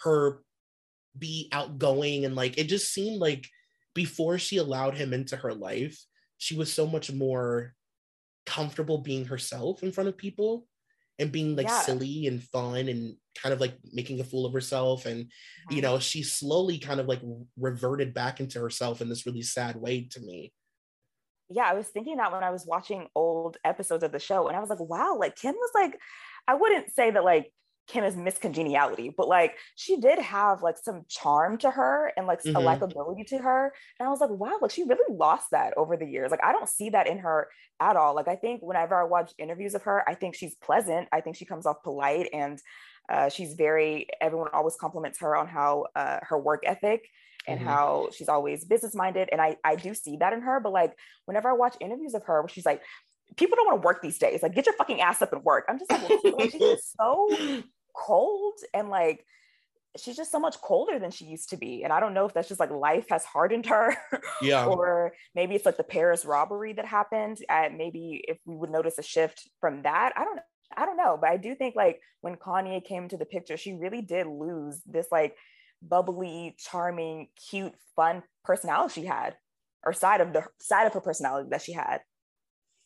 her 0.00 0.40
be 1.18 1.48
outgoing 1.52 2.24
and 2.24 2.34
like 2.34 2.58
it 2.58 2.64
just 2.64 2.92
seemed 2.92 3.20
like 3.20 3.46
before 3.94 4.38
she 4.38 4.56
allowed 4.56 4.96
him 4.96 5.12
into 5.12 5.36
her 5.36 5.54
life 5.54 6.04
she 6.38 6.56
was 6.56 6.72
so 6.72 6.86
much 6.86 7.12
more 7.12 7.74
comfortable 8.46 8.98
being 8.98 9.24
herself 9.24 9.82
in 9.82 9.92
front 9.92 10.08
of 10.08 10.16
people 10.18 10.66
and 11.18 11.32
being 11.32 11.56
like 11.56 11.68
Yeah. 11.68 11.82
silly 11.84 12.26
and 12.26 12.42
fun 12.42 12.88
and 12.88 13.16
kind 13.40 13.52
of 13.52 13.60
like 13.60 13.78
making 13.92 14.20
a 14.20 14.24
fool 14.24 14.44
of 14.46 14.52
herself 14.52 15.06
and 15.06 15.30
you 15.70 15.80
Mhm. 15.80 15.82
know 15.82 15.98
she 15.98 16.22
slowly 16.22 16.78
kind 16.78 17.00
of 17.00 17.06
like 17.06 17.20
reverted 17.56 18.12
back 18.12 18.40
into 18.40 18.60
herself 18.60 19.00
in 19.00 19.08
this 19.08 19.26
really 19.26 19.42
sad 19.42 19.76
way 19.76 20.06
to 20.10 20.20
me 20.20 20.52
yeah, 21.50 21.64
I 21.64 21.74
was 21.74 21.88
thinking 21.88 22.16
that 22.16 22.32
when 22.32 22.42
I 22.42 22.50
was 22.50 22.66
watching 22.66 23.08
old 23.14 23.58
episodes 23.64 24.02
of 24.02 24.12
the 24.12 24.18
show, 24.18 24.48
and 24.48 24.56
I 24.56 24.60
was 24.60 24.70
like, 24.70 24.80
wow, 24.80 25.16
like 25.18 25.36
Kim 25.36 25.54
was 25.54 25.70
like, 25.74 25.98
I 26.48 26.54
wouldn't 26.54 26.90
say 26.94 27.10
that 27.10 27.24
like 27.24 27.52
Kim 27.86 28.04
is 28.04 28.16
Miss 28.16 28.38
Congeniality, 28.38 29.10
but 29.16 29.28
like 29.28 29.56
she 29.76 29.98
did 30.00 30.18
have 30.18 30.62
like 30.62 30.76
some 30.78 31.04
charm 31.08 31.58
to 31.58 31.70
her 31.70 32.12
and 32.16 32.26
like 32.26 32.40
a 32.54 32.60
Mhm. 32.60 32.62
likability 32.62 33.26
to 33.28 33.38
her. 33.38 33.72
And 33.98 34.06
I 34.06 34.10
was 34.10 34.20
like, 34.20 34.30
wow, 34.30 34.58
like 34.62 34.70
she 34.70 34.84
really 34.84 35.14
lost 35.14 35.50
that 35.50 35.74
over 35.76 35.96
the 35.96 36.06
years. 36.06 36.30
Like 36.30 36.42
I 36.42 36.52
don't 36.52 36.68
see 36.68 36.90
that 36.90 37.06
in 37.06 37.18
her 37.18 37.48
at 37.80 37.96
all. 37.96 38.14
Like 38.14 38.28
I 38.28 38.36
think 38.36 38.62
whenever 38.62 38.94
I 39.00 39.04
watch 39.04 39.32
interviews 39.38 39.74
of 39.74 39.82
her, 39.82 40.08
I 40.08 40.14
think 40.14 40.34
she's 40.34 40.54
pleasant. 40.56 41.08
I 41.12 41.20
think 41.20 41.36
she 41.36 41.44
comes 41.44 41.66
off 41.66 41.82
polite 41.82 42.28
and 42.32 42.58
uh, 43.08 43.28
she's 43.28 43.54
very, 43.54 44.06
everyone 44.20 44.48
always 44.52 44.76
compliments 44.80 45.20
her 45.20 45.36
on 45.36 45.46
how 45.46 45.86
uh, 45.94 46.20
her 46.22 46.38
work 46.38 46.62
ethic 46.64 47.06
and 47.46 47.60
Mhm. 47.60 47.64
how 47.64 48.08
she's 48.16 48.28
always 48.30 48.64
business 48.64 48.94
minded. 48.94 49.28
And 49.30 49.40
I, 49.40 49.56
I 49.62 49.76
do 49.76 49.92
see 49.92 50.16
that 50.18 50.32
in 50.32 50.40
her. 50.40 50.60
But 50.60 50.72
like 50.72 50.94
whenever 51.26 51.50
I 51.50 51.52
watch 51.52 51.76
interviews 51.80 52.14
of 52.14 52.24
her, 52.24 52.40
where 52.40 52.48
she's 52.48 52.64
like, 52.64 52.82
people 53.36 53.56
don't 53.56 53.66
want 53.66 53.82
to 53.82 53.86
work 53.86 54.02
these 54.02 54.18
days. 54.18 54.42
Like, 54.42 54.54
get 54.54 54.66
your 54.66 54.74
fucking 54.74 55.00
ass 55.00 55.22
up 55.22 55.32
and 55.32 55.42
work. 55.44 55.64
I'm 55.68 55.78
just 55.78 55.90
like, 55.90 56.08
well, 56.08 56.40
she's 56.40 56.52
just 56.52 56.96
so 57.00 57.62
cold 57.96 58.54
and 58.72 58.88
like, 58.88 59.24
she's 59.96 60.16
just 60.16 60.32
so 60.32 60.40
much 60.40 60.60
colder 60.60 60.98
than 60.98 61.10
she 61.10 61.24
used 61.24 61.50
to 61.50 61.56
be. 61.56 61.84
And 61.84 61.92
I 61.92 62.00
don't 62.00 62.14
know 62.14 62.26
if 62.26 62.34
that's 62.34 62.48
just 62.48 62.60
like 62.60 62.70
life 62.70 63.06
has 63.10 63.24
hardened 63.24 63.66
her 63.66 63.96
yeah 64.42 64.66
or 64.66 65.12
maybe 65.34 65.54
it's 65.54 65.64
like 65.64 65.76
the 65.76 65.84
Paris 65.84 66.24
robbery 66.24 66.72
that 66.72 66.84
happened. 66.84 67.38
And 67.48 67.78
maybe 67.78 68.24
if 68.26 68.38
we 68.44 68.56
would 68.56 68.70
notice 68.70 68.98
a 68.98 69.02
shift 69.02 69.48
from 69.60 69.82
that, 69.82 70.12
I 70.16 70.24
don't 70.24 70.40
I 70.76 70.86
don't 70.86 70.96
know. 70.96 71.16
But 71.20 71.30
I 71.30 71.36
do 71.36 71.54
think 71.54 71.76
like 71.76 72.00
when 72.20 72.36
Kanye 72.36 72.84
came 72.84 73.08
to 73.08 73.16
the 73.16 73.24
picture, 73.24 73.56
she 73.56 73.74
really 73.74 74.02
did 74.02 74.26
lose 74.26 74.80
this 74.86 75.06
like 75.12 75.36
bubbly, 75.82 76.56
charming, 76.58 77.28
cute, 77.48 77.74
fun 77.94 78.22
personality 78.44 79.02
she 79.02 79.06
had, 79.06 79.36
or 79.84 79.92
side 79.92 80.20
of 80.20 80.32
the 80.32 80.44
side 80.60 80.86
of 80.86 80.94
her 80.94 81.00
personality 81.00 81.48
that 81.50 81.62
she 81.62 81.72
had. 81.72 82.00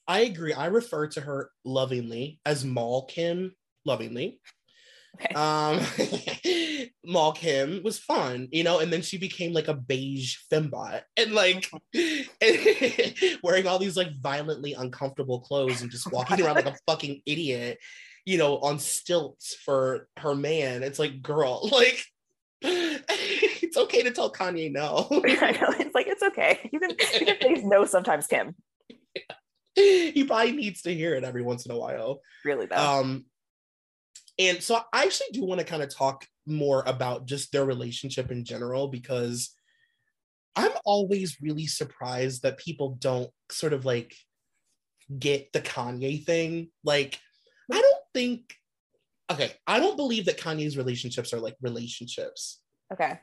I 0.09 0.21
agree. 0.21 0.55
I 0.55 0.67
refer 0.67 1.07
to 1.09 1.21
her 1.21 1.51
lovingly 1.65 2.41
as 2.47 2.65
Maul 2.65 3.05
Kim 3.05 3.55
lovingly. 3.85 4.41
Okay. 5.21 5.35
Um 5.35 5.81
Maul 7.05 7.33
Kim 7.33 7.83
was 7.83 7.99
fun, 7.99 8.49
you 8.51 8.65
know, 8.65 8.79
and 8.79 8.91
then 8.91 9.03
she 9.03 9.19
became 9.19 9.53
like 9.53 9.69
a 9.69 9.75
beige 9.75 10.37
fembot 10.51 11.03
and 11.17 11.33
like 11.33 11.71
wearing 13.43 13.67
all 13.67 13.79
these 13.79 13.97
like 13.97 14.19
violently 14.19 14.73
uncomfortable 14.73 15.41
clothes 15.41 15.83
and 15.83 15.91
just 15.91 16.11
walking 16.13 16.41
around 16.41 16.57
like 16.57 16.67
a 16.67 16.77
fucking 16.87 17.21
idiot, 17.27 17.79
you 18.25 18.39
know, 18.39 18.59
on 18.61 18.79
stilts 18.79 19.55
for 19.55 20.09
her 20.17 20.35
man. 20.35 20.83
It's 20.83 20.99
like, 20.99 21.21
girl, 21.21 21.69
like 21.71 22.03
it's 22.63 23.77
okay 23.77 24.03
to 24.03 24.11
tell 24.11 24.33
Kanye 24.33 24.73
no. 24.73 25.07
I 25.11 25.53
know 25.53 25.75
it's 25.79 25.95
like 25.95 26.07
it's 26.07 26.23
okay. 26.23 26.71
You 26.73 26.81
can 26.81 26.91
you 26.91 27.27
can 27.27 27.41
say 27.41 27.63
no 27.65 27.85
sometimes, 27.85 28.27
Kim. 28.27 28.55
he 30.15 30.25
probably 30.25 30.53
needs 30.53 30.83
to 30.83 30.95
hear 30.95 31.15
it 31.15 31.25
every 31.25 31.43
once 31.43 31.67
in 31.67 31.73
a 31.73 31.79
while. 31.79 32.21
Really 32.45 32.67
though. 32.67 32.77
Um, 32.77 33.27
and 34.39 34.63
so 34.63 34.81
I 34.93 35.05
actually 35.05 35.29
do 35.33 35.45
want 35.45 35.61
to 35.61 35.67
kind 35.67 35.83
of 35.83 35.95
talk 35.95 36.27
more 36.47 36.83
about 36.87 37.27
just 37.27 37.53
their 37.53 37.65
relationship 37.65 38.31
in 38.31 38.45
general 38.45 38.89
because 38.89 39.55
I'm 40.57 40.73
always 40.85 41.37
really 41.41 41.67
surprised 41.67 42.43
that 42.43 42.59
people 42.59 42.97
don't 42.99 43.31
sort 43.51 43.73
of 43.73 43.85
like 43.85 44.15
get 45.17 45.53
the 45.53 45.61
Kanye 45.61 46.25
thing. 46.25 46.71
Like, 46.83 47.21
I 47.73 47.81
don't 47.81 48.05
think, 48.15 48.55
okay, 49.31 49.53
I 49.67 49.79
don't 49.79 49.97
believe 49.97 50.25
that 50.25 50.39
Kanye's 50.39 50.77
relationships 50.77 51.33
are 51.33 51.41
like 51.41 51.57
relationships. 51.61 52.61
okay. 52.93 53.21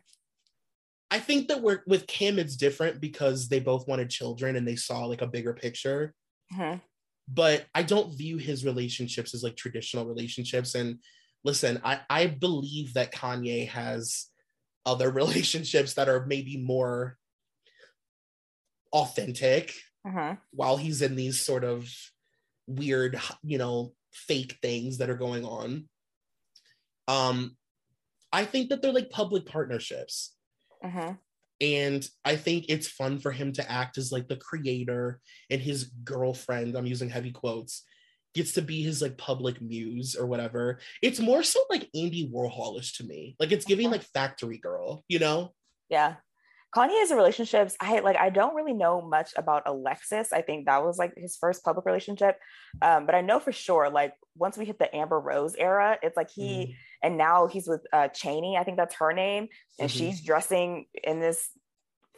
I 1.12 1.20
think 1.20 1.50
that 1.50 1.62
we're 1.62 1.82
with 1.86 2.08
Kim, 2.08 2.40
it's 2.40 2.56
different 2.56 3.00
because 3.00 3.48
they 3.48 3.60
both 3.60 3.88
wanted 3.88 4.10
children 4.10 4.56
and 4.56 4.68
they 4.68 4.76
saw 4.76 5.06
like 5.06 5.22
a 5.22 5.28
bigger 5.28 5.54
picture 5.54 6.14
Mhm. 6.54 6.82
but 7.28 7.66
I 7.74 7.82
don't 7.84 8.16
view 8.16 8.38
his 8.38 8.64
relationships 8.66 9.34
as 9.34 9.44
like 9.44 9.56
traditional 9.56 10.06
relationships. 10.06 10.76
And 10.76 11.00
listen, 11.44 11.82
I, 11.84 12.02
I 12.10 12.28
believe 12.28 12.94
that 12.94 13.12
Kanye 13.14 13.68
has 13.70 14.28
other 14.86 15.10
relationships 15.22 15.96
that 15.96 16.08
are 16.10 16.26
maybe 16.26 16.58
more 16.58 17.18
authentic. 18.94 19.74
Mhm. 20.06 20.40
while 20.52 20.78
he's 20.78 21.02
in 21.02 21.16
these 21.16 21.42
sort 21.44 21.64
of 21.64 21.90
weird, 22.68 23.20
you 23.42 23.58
know, 23.58 23.96
fake 24.14 24.60
things 24.62 25.00
that 25.00 25.10
are 25.10 25.18
going 25.18 25.44
on. 25.44 25.90
Um, 27.08 27.58
I 28.32 28.46
think 28.46 28.70
that 28.70 28.84
they're 28.84 28.94
like 28.94 29.10
public 29.10 29.48
partnerships. 29.48 30.36
Mhm. 30.84 31.20
And 31.62 32.08
I 32.24 32.36
think 32.36 32.66
it's 32.70 32.88
fun 32.88 33.20
for 33.20 33.32
him 33.32 33.54
to 33.54 33.72
act 33.72 33.98
as 33.98 34.12
like 34.12 34.28
the 34.28 34.36
creator 34.36 35.20
and 35.50 35.62
his 35.62 35.86
girlfriend, 36.04 36.76
I'm 36.76 36.86
using 36.86 37.10
heavy 37.10 37.32
quotes, 37.32 37.84
gets 38.34 38.54
to 38.54 38.62
be 38.62 38.84
his 38.84 39.02
like 39.02 39.18
public 39.18 39.62
muse 39.62 40.16
or 40.16 40.26
whatever. 40.26 40.80
It's 41.02 41.20
more 41.20 41.44
so 41.44 41.62
like 41.70 41.90
Andy 41.96 42.30
Warholish 42.30 42.98
to 42.98 43.06
me. 43.06 43.36
Like 43.40 43.52
it's 43.52 43.66
giving 43.66 43.90
like 43.90 44.04
factory 44.04 44.58
girl, 44.58 45.04
you 45.08 45.20
know? 45.20 45.54
Yeah. 45.90 46.16
Kanye's 46.76 47.12
relationships, 47.12 47.74
I 47.80 48.00
like 48.00 48.18
I 48.18 48.30
don't 48.30 48.54
really 48.54 48.74
know 48.74 49.02
much 49.02 49.32
about 49.38 49.64
Alexis. 49.66 50.34
I 50.34 50.42
think 50.42 50.66
that 50.66 50.84
was 50.84 50.98
like 50.98 51.14
his 51.16 51.38
first 51.38 51.64
public 51.64 51.86
relationship. 51.86 52.38
Um, 52.82 53.06
but 53.06 53.16
I 53.16 53.22
know 53.22 53.40
for 53.40 53.54
sure, 53.54 53.90
like 53.90 54.14
once 54.36 54.58
we 54.58 54.66
hit 54.66 54.78
the 54.78 54.94
Amber 54.94 55.18
Rose 55.18 55.56
era, 55.56 55.98
it's 56.04 56.18
like 56.18 56.30
he 56.30 56.76
and 57.06 57.18
now 57.28 57.38
he's 57.54 57.68
with 57.74 57.84
uh 57.98 58.08
Chaney, 58.20 58.54
I 58.60 58.64
think 58.66 58.78
that's 58.78 58.96
her 59.04 59.14
name, 59.26 59.44
and 59.80 59.90
Mhm. 59.90 59.98
she's 59.98 60.18
dressing 60.30 60.70
in 61.12 61.18
this 61.26 61.40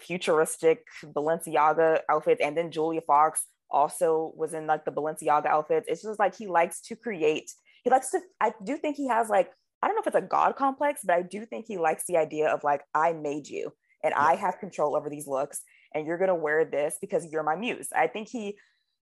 futuristic 0.08 0.86
Balenciaga 1.04 2.02
outfit, 2.10 2.40
and 2.42 2.54
then 2.58 2.72
Julia 2.72 3.02
Fox 3.02 3.46
also 3.70 4.32
was 4.42 4.54
in 4.54 4.66
like 4.72 4.86
the 4.86 4.92
Balenciaga 4.92 5.48
outfits. 5.48 5.88
It's 5.92 6.04
just 6.04 6.20
like 6.20 6.36
he 6.36 6.48
likes 6.48 6.82
to 6.88 6.96
create. 6.96 7.52
He 7.84 7.90
likes 7.90 8.12
to. 8.12 8.20
I 8.40 8.54
do 8.64 8.78
think 8.78 8.96
he 8.96 9.08
has 9.08 9.30
like 9.30 9.52
I 9.82 9.88
don't 9.88 9.96
know 9.96 10.02
if 10.02 10.08
it's 10.08 10.16
a 10.26 10.34
god 10.38 10.56
complex, 10.56 11.02
but 11.06 11.16
I 11.16 11.22
do 11.22 11.46
think 11.46 11.66
he 11.68 11.78
likes 11.78 12.04
the 12.08 12.18
idea 12.18 12.48
of 12.50 12.64
like 12.64 12.82
I 12.94 13.14
made 13.14 13.48
you 13.48 13.72
and 14.04 14.14
I 14.14 14.36
have 14.36 14.60
control 14.60 14.96
over 14.96 15.10
these 15.10 15.28
looks, 15.28 15.62
and 15.94 16.06
you're 16.08 16.18
gonna 16.18 16.36
wear 16.48 16.66
this 16.66 16.98
because 17.00 17.26
you're 17.32 17.44
my 17.52 17.56
muse. 17.56 17.90
I 17.94 18.08
think 18.08 18.28
he. 18.30 18.58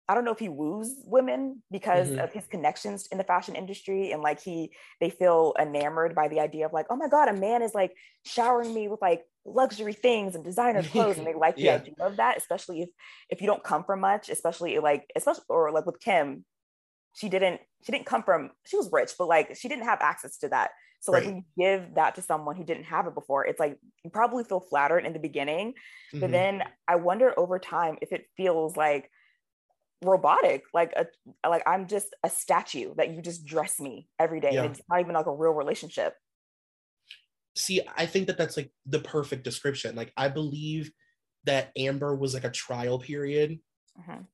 I 0.08 0.14
don't 0.14 0.24
know 0.26 0.32
if 0.32 0.40
he 0.40 0.50
woos 0.50 0.96
women 1.06 1.64
because 1.72 2.12
Mhm. 2.12 2.20
of 2.20 2.32
his 2.32 2.46
connections 2.48 3.08
in 3.12 3.18
the 3.18 3.24
fashion 3.24 3.56
industry 3.56 4.12
and 4.12 4.22
like 4.22 4.40
he 4.42 4.72
they 5.00 5.10
feel 5.10 5.54
enamored 5.60 6.14
by 6.14 6.28
the 6.28 6.40
idea 6.40 6.66
of 6.66 6.74
like 6.74 6.86
oh 6.90 6.96
my 6.96 7.08
god 7.08 7.28
a 7.28 7.34
man 7.34 7.62
is 7.62 7.74
like 7.74 7.96
showering 8.24 8.74
me 8.74 8.88
with 8.88 9.02
like 9.02 9.24
luxury 9.46 9.94
things 9.94 10.36
and 10.36 10.44
designer 10.44 10.84
clothes 10.84 11.18
and 11.18 11.26
they 11.28 11.34
like 11.34 11.58
the 11.62 11.70
idea 11.70 11.94
of 12.02 12.18
that 12.18 12.38
especially 12.38 12.82
if 12.84 12.90
if 13.30 13.42
you 13.42 13.48
don't 13.48 13.64
come 13.64 13.84
from 13.84 14.00
much 14.00 14.30
especially 14.30 14.78
like 14.80 15.06
especially 15.16 15.44
or 15.50 15.72
like 15.72 15.86
with 15.86 16.00
Kim 16.00 16.46
she 17.14 17.30
didn't 17.30 17.62
she 17.84 17.92
didn't 17.92 18.06
come 18.06 18.24
from 18.24 18.52
she 18.66 18.78
was 18.78 18.92
rich 18.92 19.12
but 19.18 19.28
like 19.28 19.56
she 19.56 19.68
didn't 19.68 19.86
have 19.86 20.00
access 20.02 20.38
to 20.38 20.50
that 20.50 20.72
so 21.00 21.12
like 21.12 21.26
when 21.26 21.38
you 21.38 21.44
give 21.58 21.96
that 21.96 22.16
to 22.16 22.22
someone 22.22 22.56
who 22.56 22.64
didn't 22.64 22.84
have 22.84 23.08
it 23.08 23.14
before 23.16 23.46
it's 23.46 23.60
like 23.60 23.78
you 24.04 24.10
probably 24.10 24.44
feel 24.44 24.60
flattered 24.60 25.06
in 25.06 25.14
the 25.14 25.20
beginning 25.20 25.74
but 26.20 26.32
Mhm. 26.32 26.32
then 26.32 26.64
I 26.88 26.96
wonder 26.96 27.38
over 27.38 27.60
time 27.60 27.98
if 28.02 28.12
it 28.12 28.28
feels 28.38 28.76
like 28.78 29.10
robotic 30.08 30.64
like 30.74 30.94
a 30.96 31.06
like 31.48 31.64
i'm 31.68 31.88
just 31.88 32.16
a 32.24 32.30
statue 32.30 32.94
that 32.96 33.12
you 33.14 33.22
just 33.22 33.46
dress 33.46 33.80
me 33.80 34.08
every 34.20 34.40
day 34.40 34.52
Yeah. 34.54 34.64
and 34.64 34.72
it's 34.76 34.82
not 34.90 35.00
even 35.00 35.14
like 35.14 35.26
a 35.26 35.32
real 35.34 35.52
relationship. 35.54 36.16
See 37.56 37.82
i 37.98 38.06
think 38.06 38.28
that 38.28 38.38
that's 38.38 38.58
like 38.58 38.72
the 38.86 39.00
perfect 39.00 39.44
description. 39.44 39.96
Like 39.96 40.12
i 40.18 40.28
believe 40.28 40.92
that 41.46 41.72
amber 41.78 42.16
was 42.16 42.34
like 42.34 42.44
a 42.44 42.50
trial 42.50 43.00
period. 43.00 43.60
Mhm. 44.00 44.28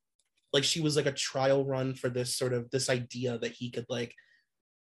like 0.53 0.63
she 0.63 0.82
was 0.82 0.95
like 0.95 1.05
a 1.05 1.11
trial 1.11 1.63
run 1.65 1.93
for 1.93 2.09
this 2.09 2.36
sort 2.36 2.53
of 2.53 2.69
this 2.72 2.89
idea 2.89 3.38
that 3.38 3.51
he 3.51 3.69
could 3.69 3.86
like 3.89 4.15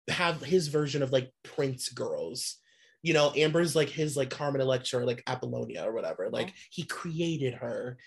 have 0.10 0.42
his 0.42 0.68
version 0.70 1.02
of 1.04 1.12
like 1.12 1.32
prince 1.44 1.90
girls. 1.90 2.58
You 3.04 3.14
know 3.14 3.32
amber's 3.36 3.76
like 3.76 3.90
his 3.90 4.18
like 4.18 4.32
carmen 4.32 4.62
electra 4.62 5.00
or 5.00 5.06
like 5.06 5.22
apollonia 5.28 5.84
or 5.88 5.94
whatever. 5.94 6.30
Like 6.32 6.54
he 6.72 6.84
created 6.84 7.54
her. 7.56 7.98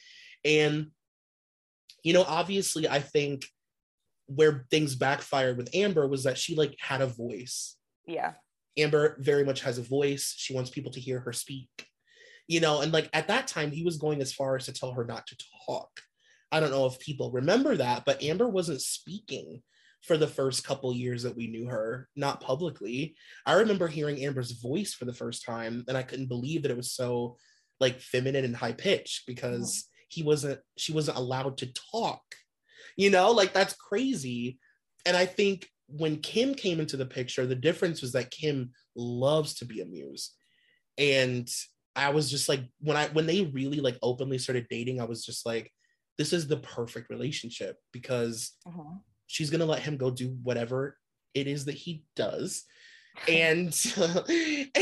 And 0.44 0.90
you 2.04 2.12
know 2.12 2.24
obviously 2.26 2.88
i 2.88 3.00
think 3.00 3.46
where 4.26 4.66
things 4.70 4.94
backfired 4.94 5.56
with 5.56 5.74
amber 5.74 6.06
was 6.06 6.24
that 6.24 6.38
she 6.38 6.54
like 6.54 6.76
had 6.80 7.00
a 7.00 7.06
voice 7.06 7.76
yeah 8.06 8.32
Amber 8.78 9.16
very 9.20 9.44
much 9.44 9.60
has 9.62 9.76
a 9.76 9.82
voice. 9.82 10.34
She 10.36 10.54
wants 10.54 10.70
people 10.70 10.92
to 10.92 11.00
hear 11.00 11.20
her 11.20 11.32
speak. 11.32 11.68
You 12.46 12.60
know, 12.60 12.80
and 12.80 12.92
like 12.92 13.10
at 13.12 13.28
that 13.28 13.46
time, 13.46 13.72
he 13.72 13.84
was 13.84 13.98
going 13.98 14.22
as 14.22 14.32
far 14.32 14.56
as 14.56 14.64
to 14.66 14.72
tell 14.72 14.92
her 14.92 15.04
not 15.04 15.26
to 15.26 15.36
talk. 15.66 15.90
I 16.50 16.60
don't 16.60 16.70
know 16.70 16.86
if 16.86 16.98
people 16.98 17.30
remember 17.30 17.76
that, 17.76 18.04
but 18.06 18.22
Amber 18.22 18.48
wasn't 18.48 18.80
speaking 18.80 19.62
for 20.02 20.16
the 20.16 20.28
first 20.28 20.64
couple 20.64 20.94
years 20.94 21.24
that 21.24 21.36
we 21.36 21.48
knew 21.48 21.66
her, 21.66 22.08
not 22.16 22.40
publicly. 22.40 23.16
I 23.44 23.54
remember 23.54 23.86
hearing 23.86 24.24
Amber's 24.24 24.52
voice 24.52 24.94
for 24.94 25.04
the 25.04 25.12
first 25.12 25.44
time, 25.44 25.84
and 25.88 25.96
I 25.96 26.02
couldn't 26.02 26.28
believe 26.28 26.62
that 26.62 26.70
it 26.70 26.76
was 26.76 26.92
so 26.92 27.36
like 27.80 28.00
feminine 28.00 28.46
and 28.46 28.56
high 28.56 28.72
pitched 28.72 29.26
because 29.26 29.74
mm. 29.76 29.97
He 30.08 30.22
wasn't, 30.22 30.60
she 30.76 30.92
wasn't 30.92 31.18
allowed 31.18 31.58
to 31.58 31.72
talk. 31.92 32.22
You 32.96 33.10
know, 33.10 33.30
like 33.30 33.52
that's 33.52 33.74
crazy. 33.74 34.58
And 35.06 35.16
I 35.16 35.26
think 35.26 35.68
when 35.86 36.18
Kim 36.18 36.54
came 36.54 36.80
into 36.80 36.96
the 36.96 37.06
picture, 37.06 37.46
the 37.46 37.54
difference 37.54 38.02
was 38.02 38.12
that 38.12 38.30
Kim 38.30 38.72
loves 38.96 39.54
to 39.54 39.64
be 39.64 39.80
amused. 39.80 40.34
And 40.98 41.48
I 41.94 42.10
was 42.10 42.30
just 42.30 42.48
like, 42.48 42.60
when 42.80 42.96
I 42.96 43.06
when 43.08 43.26
they 43.26 43.42
really 43.44 43.80
like 43.80 43.98
openly 44.02 44.38
started 44.38 44.66
dating, 44.68 45.00
I 45.00 45.04
was 45.04 45.24
just 45.24 45.46
like, 45.46 45.72
this 46.16 46.32
is 46.32 46.46
the 46.48 46.56
perfect 46.58 47.10
relationship 47.10 47.76
because 47.92 48.52
Mhm. 48.66 49.00
she's 49.26 49.50
gonna 49.50 49.64
let 49.64 49.82
him 49.82 49.96
go 49.96 50.10
do 50.10 50.30
whatever 50.42 50.98
it 51.34 51.46
is 51.46 51.64
that 51.66 51.74
he 51.76 52.04
does. 52.16 52.64
And 53.28 53.74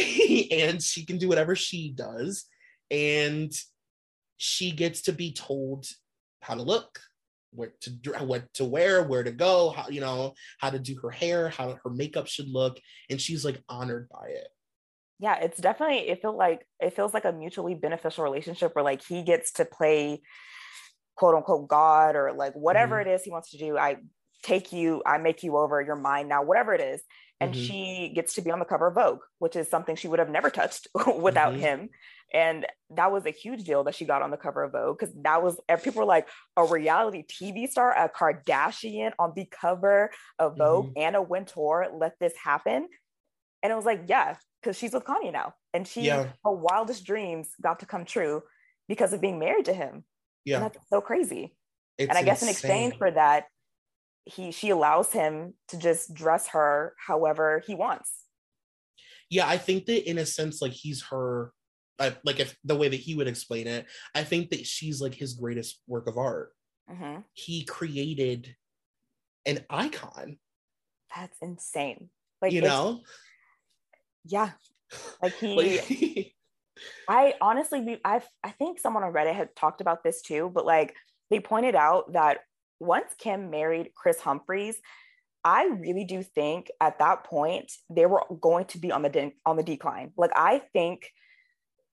and 0.50 0.82
she 0.82 1.06
can 1.06 1.16
do 1.18 1.28
whatever 1.28 1.56
she 1.56 1.90
does. 1.90 2.44
And 2.90 3.52
she 4.36 4.70
gets 4.72 5.02
to 5.02 5.12
be 5.12 5.32
told 5.32 5.86
how 6.40 6.54
to 6.54 6.62
look, 6.62 7.00
where 7.52 7.72
to 7.82 7.90
what 8.24 8.52
to 8.54 8.64
wear, 8.64 9.02
where 9.02 9.22
to 9.24 9.32
go, 9.32 9.70
how 9.70 9.88
you 9.88 10.00
know 10.00 10.34
how 10.58 10.70
to 10.70 10.78
do 10.78 10.98
her 11.02 11.10
hair, 11.10 11.48
how 11.48 11.78
her 11.82 11.90
makeup 11.90 12.26
should 12.26 12.48
look, 12.48 12.78
and 13.10 13.20
she's 13.20 13.44
like 13.44 13.62
honored 13.68 14.08
by 14.08 14.28
it. 14.28 14.48
yeah 15.18 15.36
it's 15.36 15.58
definitely 15.58 16.08
it 16.08 16.20
feels 16.20 16.36
like 16.36 16.66
it 16.80 16.94
feels 16.94 17.14
like 17.14 17.24
a 17.24 17.32
mutually 17.32 17.74
beneficial 17.74 18.22
relationship 18.24 18.74
where 18.74 18.84
like 18.84 19.02
he 19.02 19.22
gets 19.22 19.52
to 19.52 19.64
play 19.64 20.20
quote 21.16 21.34
unquote 21.34 21.66
god 21.68 22.16
or 22.16 22.32
like 22.34 22.52
whatever 22.52 22.96
Mhm. 22.96 23.02
it 23.02 23.06
is 23.14 23.22
he 23.22 23.30
wants 23.30 23.50
to 23.50 23.58
do 23.58 23.78
i 23.78 23.96
take 24.42 24.72
you 24.72 25.02
i 25.06 25.16
make 25.16 25.42
you 25.42 25.56
over 25.56 25.80
your 25.80 25.96
mind 25.96 26.28
now 26.28 26.42
whatever 26.42 26.74
it 26.74 26.82
is 26.82 27.00
and 27.40 27.54
Mhm. 27.54 27.66
she 27.66 28.12
gets 28.14 28.34
to 28.34 28.40
be 28.42 28.50
on 28.50 28.58
the 28.58 28.64
cover 28.64 28.86
of 28.86 28.94
vogue 28.94 29.20
which 29.38 29.56
is 29.56 29.68
something 29.68 29.94
she 29.96 30.08
would 30.08 30.18
have 30.18 30.30
never 30.30 30.50
touched 30.50 30.88
without 31.18 31.54
Mhm. 31.54 31.58
him. 31.58 31.90
And 32.32 32.66
that 32.90 33.12
was 33.12 33.24
a 33.26 33.30
huge 33.30 33.64
deal 33.64 33.84
that 33.84 33.94
she 33.94 34.04
got 34.04 34.22
on 34.22 34.30
the 34.30 34.36
cover 34.36 34.64
of 34.64 34.72
vogue 34.72 34.98
because 34.98 35.14
that 35.22 35.42
was 35.42 35.60
people 35.82 36.00
were 36.00 36.06
like 36.06 36.28
a 36.56 36.64
reality 36.64 37.22
tv 37.24 37.68
star 37.68 37.92
a 37.92 38.08
kardashian 38.08 39.12
on 39.18 39.32
the 39.36 39.46
cover 39.46 40.10
of 40.38 40.56
vogue 40.56 40.92
anna 40.96 41.22
wintour 41.22 41.88
let 41.92 42.18
this 42.18 42.36
happen? 42.36 42.88
And 43.62 43.72
it 43.72 43.76
was 43.76 43.84
like 43.86 44.02
yeah 44.06 44.36
because 44.60 44.76
she's 44.78 44.92
with 44.92 45.04
kanye 45.04 45.32
now 45.32 45.54
and 45.72 45.86
she 45.86 46.02
Yeah. 46.02 46.32
her 46.44 46.50
wildest 46.50 47.04
dreams 47.04 47.54
got 47.60 47.80
to 47.80 47.86
come 47.86 48.04
true 48.04 48.42
because 48.88 49.12
of 49.12 49.20
being 49.20 49.38
married 49.38 49.66
to 49.66 49.72
him. 49.74 50.04
Yeah, 50.44 50.56
and 50.56 50.64
that's 50.66 50.88
so 50.88 51.00
crazy. 51.00 51.56
It's 51.98 52.08
and 52.08 52.16
I 52.18 52.22
guess 52.22 52.42
in 52.42 52.48
exchange 52.48 52.96
for 52.98 53.10
that, 53.10 53.46
he 54.26 54.50
she 54.50 54.70
allows 54.70 55.12
him 55.12 55.54
to 55.68 55.78
just 55.78 56.12
dress 56.12 56.48
her 56.48 56.94
however 57.06 57.62
he 57.66 57.74
wants. 57.74 58.12
yeah, 59.30 59.46
I 59.48 59.56
think 59.58 59.86
that 59.86 60.08
in 60.08 60.18
a 60.18 60.26
sense, 60.26 60.60
like 60.60 60.72
he's 60.72 61.02
her, 61.10 61.52
uh, 61.98 62.10
like 62.24 62.38
if 62.40 62.56
the 62.64 62.76
way 62.76 62.88
that 62.88 63.00
he 63.00 63.14
would 63.14 63.28
explain 63.28 63.66
it, 63.66 63.86
I 64.14 64.22
think 64.24 64.50
that 64.50 64.66
she's 64.66 65.00
like 65.00 65.14
his 65.14 65.34
greatest 65.34 65.80
work 65.86 66.06
of 66.08 66.18
art. 66.18 66.52
Mhm. 66.90 67.24
He 67.32 67.64
created 67.64 68.54
an 69.46 69.64
icon, 69.70 70.38
That's 71.14 71.38
insane. 71.40 72.10
Like 72.42 72.52
you 72.52 72.60
know. 72.62 73.02
yeah. 74.24 74.50
Like 75.22 75.34
he, 75.38 75.54
Like, 75.56 76.32
I 77.08 77.34
honestly, 77.40 78.00
I 78.04 78.20
I 78.44 78.50
think 78.50 78.78
someone 78.78 79.02
on 79.04 79.12
Reddit 79.12 79.34
had 79.34 79.54
talked 79.56 79.80
about 79.80 80.04
this 80.04 80.20
too, 80.22 80.50
but 80.54 80.66
like 80.66 80.94
they 81.30 81.40
pointed 81.40 81.74
out 81.74 82.12
that 82.12 82.38
once 82.80 83.12
Kim 83.18 83.50
married 83.50 83.90
Kris 83.94 84.20
Humphries, 84.20 84.76
I 85.44 85.66
really 85.66 86.04
do 86.04 86.22
think 86.22 86.70
at 86.80 86.98
that 86.98 87.24
point 87.24 87.70
they 87.88 88.06
were 88.06 88.22
going 88.40 88.64
to 88.66 88.78
be 88.78 88.90
on 88.92 89.02
the 89.02 89.08
de- 89.08 89.36
on 89.44 89.56
the 89.56 89.62
decline. 89.62 90.12
Like 90.16 90.32
I 90.34 90.58
think 90.72 91.10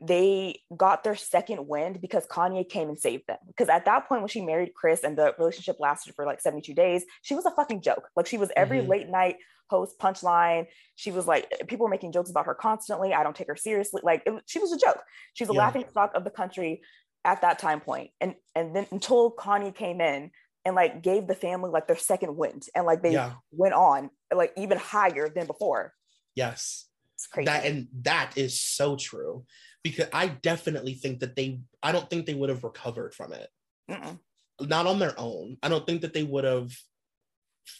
they 0.05 0.59
got 0.75 1.03
their 1.03 1.15
second 1.15 1.67
wind 1.67 2.01
because 2.01 2.25
Kanye 2.27 2.67
came 2.67 2.89
and 2.89 2.99
saved 2.99 3.23
them. 3.27 3.37
Because 3.47 3.69
at 3.69 3.85
that 3.85 4.07
point, 4.09 4.21
when 4.21 4.27
she 4.27 4.41
married 4.41 4.73
Kris 4.73 5.03
and 5.03 5.17
the 5.17 5.33
relationship 5.37 5.77
lasted 5.79 6.13
for 6.15 6.25
like 6.25 6.41
72 6.41 6.73
days, 6.73 7.05
she 7.21 7.35
was 7.35 7.45
a 7.45 7.51
fucking 7.51 7.81
joke. 7.81 8.09
Like 8.15 8.25
she 8.27 8.37
was 8.37 8.51
every 8.55 8.79
Mhm. 8.79 8.87
late 8.89 9.07
night 9.09 9.37
host 9.69 9.97
punchline. 9.99 10.67
She 10.95 11.11
was 11.11 11.25
like, 11.25 11.49
people 11.67 11.85
were 11.85 11.89
making 11.89 12.11
jokes 12.11 12.29
about 12.29 12.47
her 12.47 12.55
constantly. 12.55 13.13
I 13.13 13.23
don't 13.23 13.35
take 13.35 13.47
her 13.47 13.55
seriously. 13.55 14.01
Like 14.03 14.23
it, 14.25 14.33
she 14.45 14.59
was 14.59 14.73
a 14.73 14.77
joke. 14.77 15.01
She 15.35 15.43
was 15.43 15.49
a 15.51 15.53
Yeah. 15.53 15.59
laughing 15.59 15.85
stock 15.89 16.11
of 16.15 16.23
the 16.25 16.31
country 16.31 16.81
at 17.23 17.41
that 17.41 17.59
time 17.59 17.79
point. 17.79 18.11
And 18.19 18.35
and 18.55 18.75
then 18.75 18.87
until 18.91 19.31
Kanye 19.33 19.73
came 19.73 20.01
in 20.01 20.31
and 20.65 20.75
like 20.75 21.01
gave 21.01 21.27
the 21.27 21.35
family 21.35 21.69
like 21.69 21.87
their 21.87 21.97
second 21.97 22.35
wind 22.37 22.65
and 22.75 22.85
like 22.85 23.01
they 23.03 23.13
yeah, 23.13 23.33
went 23.51 23.73
on 23.73 24.09
like 24.33 24.53
even 24.57 24.77
higher 24.77 25.29
than 25.29 25.47
before. 25.47 25.93
yes. 26.35 26.87
It's 27.15 27.27
crazy. 27.27 27.45
That 27.45 27.65
and 27.65 27.87
that 28.01 28.33
is 28.37 28.59
so 28.59 28.95
true 28.95 29.45
because 29.83 30.07
I 30.11 30.27
definitely 30.27 30.95
think 30.95 31.19
that 31.19 31.35
they 31.35 31.61
I 31.81 31.91
don't 31.91 32.09
think 32.09 32.25
they 32.25 32.33
would 32.33 32.49
have 32.49 32.63
recovered 32.63 33.13
from 33.13 33.33
it. 33.33 33.49
Mm-mm. 33.89 34.17
not 34.61 34.87
on 34.87 34.99
their 34.99 35.13
own. 35.17 35.57
I 35.61 35.69
don't 35.69 35.85
think 35.85 36.01
that 36.01 36.13
they 36.13 36.23
would 36.23 36.43
have 36.43 36.71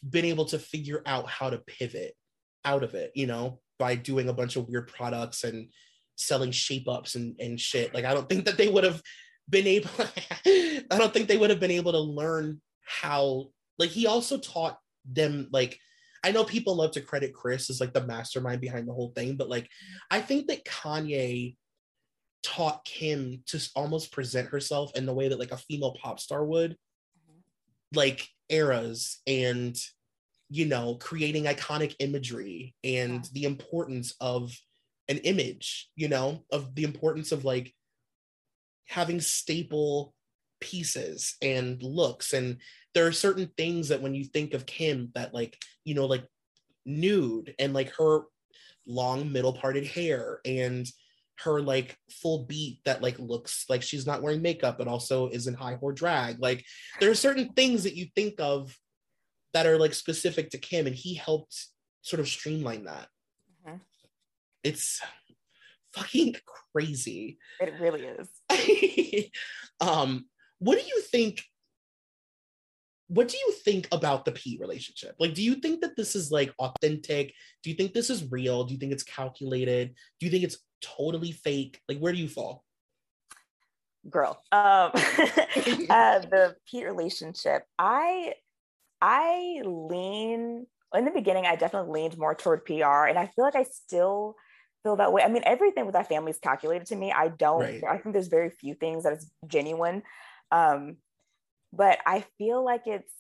been 0.08 0.26
able 0.26 0.46
to 0.46 0.60
figure 0.60 1.02
out 1.06 1.30
how 1.30 1.50
to 1.50 1.58
pivot 1.60 2.14
out 2.66 2.84
of 2.84 2.94
it, 2.94 3.12
you 3.16 3.28
know, 3.28 3.60
by 3.80 3.96
doing 3.96 4.30
a 4.30 4.34
bunch 4.34 4.56
of 4.56 4.68
weird 4.68 4.88
products 4.88 5.44
and 5.44 5.70
selling 6.16 6.52
shape 6.52 6.88
ups 6.88 7.16
and, 7.16 7.36
and 7.40 7.60
shit. 7.60 7.94
Like, 7.94 8.06
I 8.06 8.14
don't 8.14 8.30
think 8.30 8.46
that 8.46 8.58
they 8.58 8.68
would 8.68 8.84
have 8.84 9.02
been 9.50 9.68
able, 9.68 9.90
I 10.46 10.84
don't 10.92 11.14
think 11.14 11.28
they 11.28 11.38
would 11.38 11.50
have 11.50 11.60
been 11.60 11.72
able 11.72 11.92
to 11.94 12.00
learn 12.00 12.62
how, 12.84 13.48
like, 13.78 13.90
he 13.90 14.08
also 14.08 14.38
taught 14.38 14.78
them, 15.06 15.50
like, 15.52 15.80
I 16.24 16.32
know 16.32 16.46
people 16.46 16.76
love 16.76 16.92
to 16.92 17.02
credit 17.02 17.34
Kris 17.34 17.70
as 17.70 17.82
like 17.82 17.94
the 17.94 18.06
mastermind 18.06 18.62
behind 18.62 18.88
the 18.88 18.94
whole 18.94 19.12
thing, 19.14 19.36
but 19.36 19.50
like, 19.50 19.70
I 20.10 20.22
think 20.22 20.48
that 20.48 20.64
Kanye 20.64 21.58
taught 22.44 22.86
Kim 22.86 23.44
to 23.48 23.70
almost 23.76 24.14
present 24.14 24.48
herself 24.50 24.96
in 24.96 25.06
the 25.06 25.14
way 25.14 25.28
that 25.28 25.40
like 25.40 25.52
a 25.52 25.58
female 25.58 25.98
pop 26.02 26.22
star 26.22 26.46
would, 26.46 26.72
mm-hmm. 26.72 27.40
like 27.94 28.26
eras 28.50 29.22
and 29.28 29.78
you 30.50 30.66
know 30.66 30.96
creating 30.96 31.46
iconic 31.46 31.96
imagery 32.00 32.76
and 32.84 33.24
yeah. 33.24 33.30
the 33.34 33.44
importance 33.46 34.14
of 34.20 34.56
an 35.08 35.18
image 35.20 35.90
you 35.96 36.08
know 36.08 36.44
of 36.52 36.76
the 36.76 36.84
importance 36.84 37.32
of 37.32 37.46
like 37.46 37.74
having 38.86 39.20
staple 39.20 40.14
pieces 40.64 41.36
and 41.41 41.82
looks 41.84 42.34
and 42.34 42.57
there 42.93 43.05
are 43.05 43.11
certain 43.11 43.49
things 43.57 43.89
that 43.89 44.01
when 44.01 44.16
you 44.16 44.24
think 44.24 44.53
of 44.53 44.66
kim 44.66 45.11
that 45.16 45.34
like 45.34 45.57
you 45.84 45.93
know 45.93 46.05
like 46.05 46.26
nude 46.86 47.53
and 47.59 47.74
like 47.74 47.93
her 47.95 48.22
long 48.86 49.32
middle 49.32 49.53
parted 49.53 49.86
hair 49.86 50.39
and 50.45 50.88
her 51.39 51.61
like 51.61 51.97
full 52.09 52.45
beat 52.45 52.80
that 52.86 53.01
like 53.01 53.18
looks 53.20 53.66
like 53.70 53.82
she's 53.82 54.05
not 54.05 54.22
wearing 54.22 54.41
makeup 54.41 54.78
but 54.78 54.88
also 54.88 55.28
is 55.30 55.47
in 55.47 55.53
high 55.53 55.76
whore 55.76 55.95
drag. 55.95 56.39
Like 56.39 56.64
there 56.99 57.09
are 57.09 57.16
certain 57.16 57.49
things 57.53 57.84
that 57.84 57.95
you 57.95 58.07
think 58.16 58.36
of 58.39 58.78
that 59.53 59.66
are 59.66 59.78
like 59.78 59.93
specific 59.93 60.51
to 60.51 60.57
kim 60.57 60.88
and 60.88 60.95
he 60.95 61.16
helped 61.16 61.68
sort 62.01 62.20
of 62.20 62.28
streamline 62.28 62.86
that. 62.86 63.07
Mm-hmm. 63.68 63.78
it's 64.64 65.01
fucking 65.93 66.36
crazy. 66.74 67.38
It 67.59 67.74
really 67.80 68.05
is. 68.05 69.30
Um 69.82 70.26
what 70.64 70.80
do 70.80 70.86
you 70.86 71.01
think 71.01 71.43
what 73.07 73.28
do 73.28 73.38
you 73.38 73.51
think 73.51 73.88
about 73.91 74.26
the 74.26 74.32
Pete 74.32 74.59
relationship? 74.59 75.16
Like, 75.20 75.36
do 75.36 75.43
you 75.43 75.55
think 75.55 75.82
that 75.82 75.95
this 75.95 76.16
is 76.16 76.32
like 76.32 76.51
authentic? 76.57 77.34
Do 77.61 77.70
you 77.70 77.76
think 77.76 77.93
this 77.93 78.09
is 78.09 78.32
real? 78.32 78.64
Do 78.64 78.74
you 78.74 78.80
think 78.80 78.91
it's 78.91 79.03
calculated? 79.03 79.93
Do 80.20 80.26
you 80.26 80.32
think 80.32 80.43
it's 80.43 80.57
totally 80.82 81.32
fake? 81.32 81.80
Like, 81.88 81.99
where 81.99 82.11
do 82.11 82.18
you 82.18 82.28
fall? 82.28 82.64
Girl, 84.09 84.41
um, 84.51 84.91
uh, 84.95 86.20
the 86.20 86.55
Pete 86.68 86.86
relationship. 86.86 87.66
I, 87.78 88.34
I 88.99 89.61
lean 89.64 90.66
in 90.95 91.05
the 91.05 91.11
beginning. 91.11 91.45
I 91.45 91.55
definitely 91.55 92.01
leaned 92.01 92.18
more 92.18 92.34
toward 92.34 92.66
PR, 92.66 93.05
and 93.05 93.20
I 93.20 93.28
feel 93.28 93.45
like 93.45 93.55
I 93.55 93.64
still 93.64 94.36
feel 94.82 94.95
that 94.95 95.14
way. 95.14 95.22
I 95.22 95.30
mean, 95.30 95.43
everything 95.45 95.86
with 95.86 95.93
that 95.93 96.09
family 96.09 96.32
is 96.32 96.39
calculated 96.39 96.88
to 96.88 96.95
me. 96.95 97.11
I 97.11 97.28
don't. 97.28 97.61
Right. 97.61 97.84
I 97.88 97.97
think 97.97 98.14
there's 98.14 98.28
very 98.28 98.49
few 98.49 98.74
things 98.74 99.03
that 99.03 99.14
is 99.14 99.30
genuine. 99.47 100.03
Um, 100.54 100.97
but 101.74 101.97
I 102.06 102.24
feel 102.38 102.64
like 102.64 102.84
it's 102.86 103.12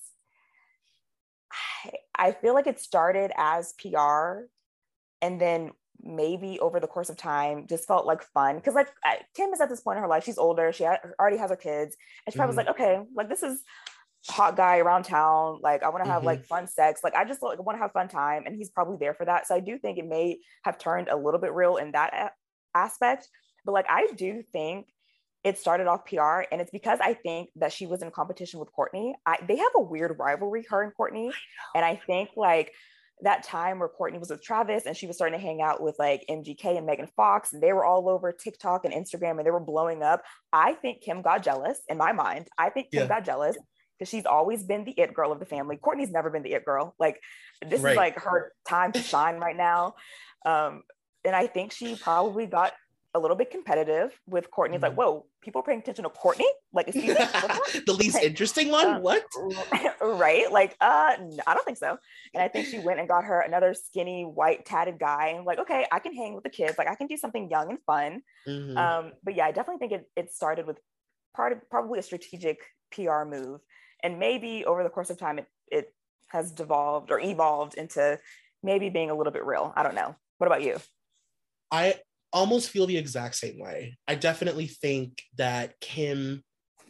I 2.15 2.31
feel 2.31 2.53
like 2.53 2.67
it 2.67 2.79
started 2.79 3.31
as 3.35 3.73
PR 3.81 4.45
and 5.21 5.41
then 5.41 5.71
maybe 6.01 6.59
over 6.59 6.79
the 6.79 6.87
course 6.87 7.09
of 7.09 7.17
time 7.17 7.65
just 7.67 7.87
felt 7.87 8.05
like 8.05 8.23
fun. 8.23 8.55
Because 8.55 8.75
like 8.75 8.89
Kim 9.35 9.49
is 9.49 9.59
at 9.59 9.69
this 9.69 9.81
point 9.81 9.97
in 9.97 10.03
her 10.03 10.07
life. 10.07 10.23
She's 10.23 10.37
older. 10.37 10.71
She 10.71 10.83
ha- 10.83 10.99
already 11.19 11.37
has 11.37 11.49
her 11.49 11.55
kids. 11.55 11.97
And 12.25 12.33
she 12.33 12.37
probably 12.37 12.55
mm-hmm. 12.55 12.67
was 12.67 12.67
like 12.67 12.75
okay 12.75 12.99
like 13.15 13.29
this 13.29 13.43
is 13.43 13.63
hot 14.29 14.55
guy 14.55 14.77
around 14.77 15.03
town. 15.03 15.59
Like 15.61 15.83
I 15.83 15.89
want 15.89 16.03
to 16.03 16.09
have 16.09 16.19
mm-hmm. 16.19 16.27
like 16.27 16.45
fun 16.45 16.67
sex. 16.67 17.01
Like 17.03 17.15
I 17.15 17.25
just 17.25 17.41
like 17.41 17.61
want 17.63 17.77
to 17.77 17.81
have 17.81 17.91
fun 17.91 18.07
time. 18.07 18.43
And 18.45 18.55
he's 18.55 18.69
probably 18.69 18.97
there 18.97 19.15
for 19.15 19.25
that. 19.25 19.47
So 19.47 19.55
I 19.55 19.59
do 19.59 19.77
think 19.77 19.97
it 19.97 20.07
may 20.07 20.39
have 20.63 20.77
turned 20.77 21.09
a 21.09 21.17
little 21.17 21.39
bit 21.39 21.53
real 21.53 21.77
in 21.77 21.91
that 21.93 22.13
a- 22.13 22.77
aspect. 22.77 23.27
But 23.65 23.71
like 23.73 23.87
I 23.89 24.07
do 24.15 24.43
think 24.53 24.87
it 25.43 25.57
started 25.57 25.87
off 25.87 26.05
PR, 26.05 26.43
and 26.51 26.61
it's 26.61 26.71
because 26.71 26.99
I 27.01 27.13
think 27.13 27.49
that 27.57 27.73
she 27.73 27.85
was 27.85 28.01
in 28.01 28.11
competition 28.11 28.59
with 28.59 28.69
Kourtney. 28.77 29.13
I, 29.25 29.37
they 29.45 29.57
have 29.57 29.71
a 29.75 29.81
weird 29.81 30.15
rivalry, 30.17 30.65
her 30.69 30.83
and 30.83 30.93
Kourtney, 30.93 31.29
I 31.29 31.33
and 31.75 31.85
I 31.85 32.01
think 32.07 32.29
like 32.35 32.71
that 33.21 33.43
time 33.43 33.79
where 33.79 33.89
Kourtney 33.89 34.19
was 34.19 34.29
with 34.29 34.41
Travis 34.41 34.85
and 34.85 34.95
she 34.95 35.07
was 35.07 35.15
starting 35.15 35.37
to 35.37 35.45
hang 35.45 35.61
out 35.61 35.81
with 35.81 35.95
like 35.99 36.25
MGK 36.29 36.77
and 36.77 36.85
Megan 36.85 37.07
Fox, 37.15 37.53
and 37.53 37.61
they 37.61 37.73
were 37.73 37.85
all 37.85 38.09
over 38.09 38.31
TikTok 38.31 38.85
and 38.85 38.93
Instagram 38.93 39.37
and 39.37 39.45
they 39.45 39.51
were 39.51 39.59
blowing 39.59 40.01
up. 40.01 40.23
I 40.51 40.73
think 40.73 41.01
Kim 41.01 41.21
got 41.21 41.43
jealous 41.43 41.79
in 41.89 41.97
my 41.97 42.13
mind. 42.13 42.47
I 42.57 42.69
think 42.69 42.91
Kim 42.91 43.03
yeah. 43.03 43.07
got 43.07 43.25
jealous 43.25 43.57
because 43.97 44.09
she's 44.09 44.25
always 44.25 44.63
been 44.63 44.85
the 44.85 44.91
it 44.91 45.13
girl 45.13 45.31
of 45.31 45.39
the 45.39 45.45
family. 45.45 45.77
Kourtney's 45.77 46.11
never 46.11 46.29
been 46.29 46.43
the 46.43 46.53
it 46.53 46.65
girl. 46.65 46.95
Like 46.99 47.19
this 47.65 47.81
right. 47.81 47.91
is 47.91 47.97
like 47.97 48.19
her 48.19 48.51
time 48.67 48.91
to 48.93 49.01
shine 49.01 49.37
right 49.37 49.57
now. 49.57 49.95
Um, 50.45 50.83
and 51.25 51.35
I 51.35 51.47
think 51.47 51.71
she 51.71 51.95
probably 51.95 52.45
got 52.45 52.73
a 53.15 53.19
little 53.19 53.35
bit 53.35 53.51
competitive 53.51 54.19
with 54.27 54.49
Kourtney. 54.51 54.75
It's 54.75 54.81
like, 54.81 54.93
mm-hmm. 54.93 55.01
whoa, 55.01 55.25
people 55.41 55.61
are 55.61 55.63
paying 55.63 55.79
attention 55.79 56.03
to 56.03 56.09
Kourtney? 56.09 56.49
Like, 56.71 56.87
excuse 56.87 57.17
me, 57.17 57.25
the 57.85 57.93
least 57.93 58.17
interesting 58.17 58.69
one? 58.71 58.87
Uh, 58.87 58.99
what? 58.99 59.23
right? 60.01 60.51
Like, 60.51 60.75
uh, 60.81 61.15
I 61.45 61.53
don't 61.53 61.65
think 61.65 61.77
so. 61.77 61.97
And 62.33 62.41
I 62.41 62.47
think 62.47 62.67
she 62.67 62.79
went 62.79 62.99
and 62.99 63.07
got 63.07 63.23
her 63.25 63.41
another 63.41 63.73
skinny, 63.73 64.23
white, 64.23 64.65
tatted 64.65 64.99
guy. 64.99 65.33
And 65.35 65.45
like, 65.45 65.59
okay, 65.59 65.85
I 65.91 65.99
can 65.99 66.15
hang 66.15 66.33
with 66.33 66.43
the 66.43 66.49
kids. 66.49 66.75
Like, 66.77 66.87
I 66.87 66.95
can 66.95 67.07
do 67.07 67.17
something 67.17 67.49
young 67.49 67.69
and 67.69 67.79
fun. 67.85 68.21
Mm-hmm. 68.47 68.77
Um, 68.77 69.11
but 69.23 69.35
yeah, 69.35 69.45
I 69.45 69.51
definitely 69.51 69.87
think 69.87 70.01
it, 70.01 70.09
it 70.15 70.31
started 70.31 70.65
with 70.65 70.77
part 71.35 71.51
of 71.51 71.69
probably 71.69 71.99
a 71.99 72.03
strategic 72.03 72.59
PR 72.91 73.23
move. 73.25 73.61
And 74.01 74.19
maybe 74.19 74.65
over 74.65 74.83
the 74.83 74.89
course 74.89 75.09
of 75.09 75.17
time, 75.17 75.39
it, 75.39 75.47
it 75.71 75.93
has 76.27 76.51
devolved 76.51 77.11
or 77.11 77.19
evolved 77.19 77.75
into 77.75 78.19
maybe 78.63 78.89
being 78.89 79.11
a 79.11 79.15
little 79.15 79.33
bit 79.33 79.45
real. 79.45 79.71
I 79.75 79.83
don't 79.83 79.95
know. 79.95 80.15
What 80.39 80.47
about 80.47 80.63
you? 80.63 80.77
I 81.71 81.95
almost 82.33 82.69
feel 82.69 82.87
the 82.87 82.97
exact 82.97 83.35
same 83.35 83.59
way. 83.59 83.97
I 84.07 84.15
definitely 84.15 84.67
think 84.67 85.21
that 85.37 85.79
Kim 85.79 86.43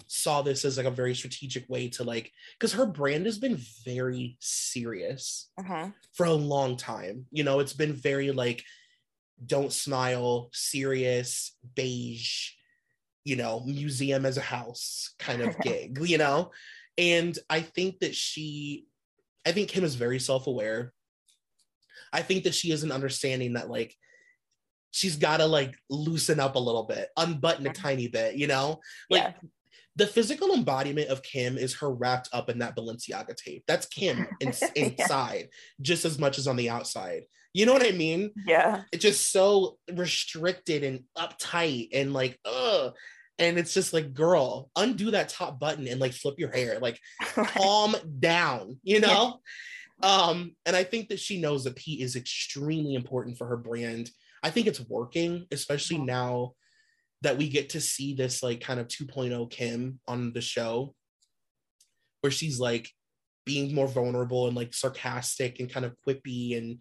saw 0.07 0.41
this 0.41 0.63
as 0.65 0.77
like 0.77 0.85
a 0.85 0.91
very 0.91 1.15
strategic 1.15 1.67
way 1.69 1.89
to 1.89 2.03
like 2.03 2.31
because 2.59 2.73
her 2.73 2.85
brand 2.85 3.25
has 3.25 3.39
been 3.39 3.59
very 3.83 4.37
serious 4.39 5.49
uh-huh. 5.59 5.89
for 6.13 6.25
a 6.25 6.33
long 6.33 6.77
time. 6.77 7.25
You 7.31 7.43
know, 7.43 7.59
it's 7.59 7.73
been 7.73 7.93
very 7.93 8.31
like 8.31 8.63
don't 9.45 9.73
smile, 9.73 10.49
serious, 10.53 11.57
beige, 11.75 12.51
you 13.25 13.35
know, 13.35 13.61
museum 13.65 14.25
as 14.25 14.37
a 14.37 14.41
house 14.41 15.13
kind 15.19 15.41
of 15.41 15.59
gig, 15.61 15.99
you 16.01 16.17
know? 16.17 16.51
And 16.97 17.37
I 17.49 17.61
think 17.61 17.99
that 17.99 18.15
she, 18.15 18.85
I 19.45 19.51
think 19.51 19.69
Kim 19.69 19.83
is 19.83 19.95
very 19.95 20.19
self 20.19 20.47
aware. 20.47 20.93
I 22.11 22.21
think 22.21 22.43
that 22.43 22.53
she 22.53 22.71
is 22.71 22.83
an 22.83 22.91
understanding 22.91 23.53
that 23.53 23.69
like 23.69 23.95
she's 24.93 25.15
got 25.15 25.37
to 25.37 25.45
like 25.45 25.75
loosen 25.89 26.39
up 26.39 26.55
a 26.55 26.59
little 26.59 26.83
bit, 26.83 27.09
unbutton 27.17 27.67
a 27.67 27.73
tiny 27.73 28.07
bit, 28.07 28.35
you 28.35 28.45
know? 28.47 28.79
Like 29.09 29.23
yeah. 29.23 29.49
the 29.95 30.07
physical 30.07 30.53
embodiment 30.53 31.09
of 31.09 31.23
Kim 31.23 31.57
is 31.57 31.75
her 31.79 31.91
wrapped 31.91 32.29
up 32.31 32.47
in 32.49 32.59
that 32.59 32.77
Balenciaga 32.77 33.35
tape. 33.35 33.63
That's 33.67 33.87
Kim 33.87 34.27
in, 34.39 34.53
inside 34.75 35.49
yeah. 35.49 35.81
just 35.81 36.05
as 36.05 36.19
much 36.19 36.37
as 36.37 36.47
on 36.47 36.55
the 36.55 36.69
outside. 36.69 37.23
You 37.53 37.65
know 37.65 37.73
what 37.73 37.85
I 37.85 37.91
mean? 37.91 38.31
Yeah. 38.45 38.83
It's 38.91 39.01
just 39.01 39.31
so 39.31 39.77
restricted 39.91 40.83
and 40.83 41.03
uptight 41.17 41.89
and 41.91 42.13
like, 42.13 42.39
ugh. 42.45 42.93
And 43.39 43.57
it's 43.57 43.73
just 43.73 43.93
like, 43.93 44.13
girl, 44.13 44.69
undo 44.75 45.09
that 45.11 45.29
top 45.29 45.59
button 45.59 45.87
and 45.87 45.99
like 45.99 46.13
flip 46.13 46.35
your 46.37 46.51
hair, 46.51 46.79
like 46.79 46.99
calm 47.33 47.95
down, 48.19 48.79
you 48.83 48.99
know? 48.99 49.39
Yeah. 50.03 50.07
Um, 50.07 50.55
and 50.67 50.75
I 50.75 50.83
think 50.83 51.09
that 51.09 51.19
she 51.19 51.41
knows 51.41 51.63
that 51.63 51.75
Pete 51.75 52.01
is 52.01 52.15
extremely 52.15 52.93
important 52.93 53.39
for 53.39 53.47
her 53.47 53.57
brand 53.57 54.11
I 54.43 54.49
think 54.49 54.67
it's 54.67 54.81
working, 54.81 55.47
especially 55.51 55.97
mm-hmm. 55.97 56.07
now 56.07 56.53
that 57.21 57.37
we 57.37 57.47
get 57.47 57.69
to 57.69 57.81
see 57.81 58.13
this 58.13 58.43
like 58.43 58.61
kind 58.61 58.79
of 58.79 58.87
2.0 58.87 59.49
Kim 59.49 59.99
on 60.07 60.33
the 60.33 60.41
show, 60.41 60.93
where 62.21 62.31
she's 62.31 62.59
like 62.59 62.89
being 63.45 63.73
more 63.73 63.87
vulnerable 63.87 64.47
and 64.47 64.55
like 64.55 64.73
sarcastic 64.73 65.59
and 65.59 65.71
kind 65.71 65.85
of 65.85 65.95
quippy 66.05 66.57
and 66.57 66.79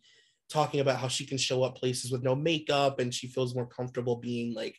talking 0.50 0.80
about 0.80 0.98
how 0.98 1.08
she 1.08 1.24
can 1.24 1.38
show 1.38 1.62
up 1.62 1.76
places 1.76 2.10
with 2.12 2.22
no 2.22 2.34
makeup 2.34 2.98
and 2.98 3.14
she 3.14 3.26
feels 3.26 3.54
more 3.54 3.66
comfortable 3.66 4.16
being 4.16 4.54
like 4.54 4.76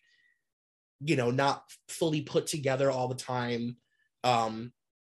you 1.01 1.15
know 1.15 1.31
not 1.31 1.63
fully 1.89 2.21
put 2.21 2.47
together 2.47 2.91
all 2.91 3.07
the 3.07 3.15
time. 3.15 3.77
Um 4.23 4.71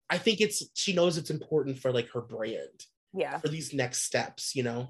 i 0.10 0.18
think 0.18 0.42
it's 0.42 0.64
she 0.74 0.94
knows 0.94 1.18
it's 1.18 1.30
important 1.30 1.80
for 1.80 1.92
like 1.92 2.10
her 2.12 2.22
brand 2.22 2.86
yeah. 3.14 3.38
for 3.40 3.48
these 3.48 3.74
next 3.74 4.04
steps 4.04 4.56
you 4.56 4.62
know 4.62 4.90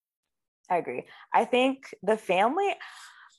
I 0.71 0.77
agree. 0.77 1.03
I 1.33 1.45
think 1.45 1.93
the 2.01 2.17
family, 2.17 2.73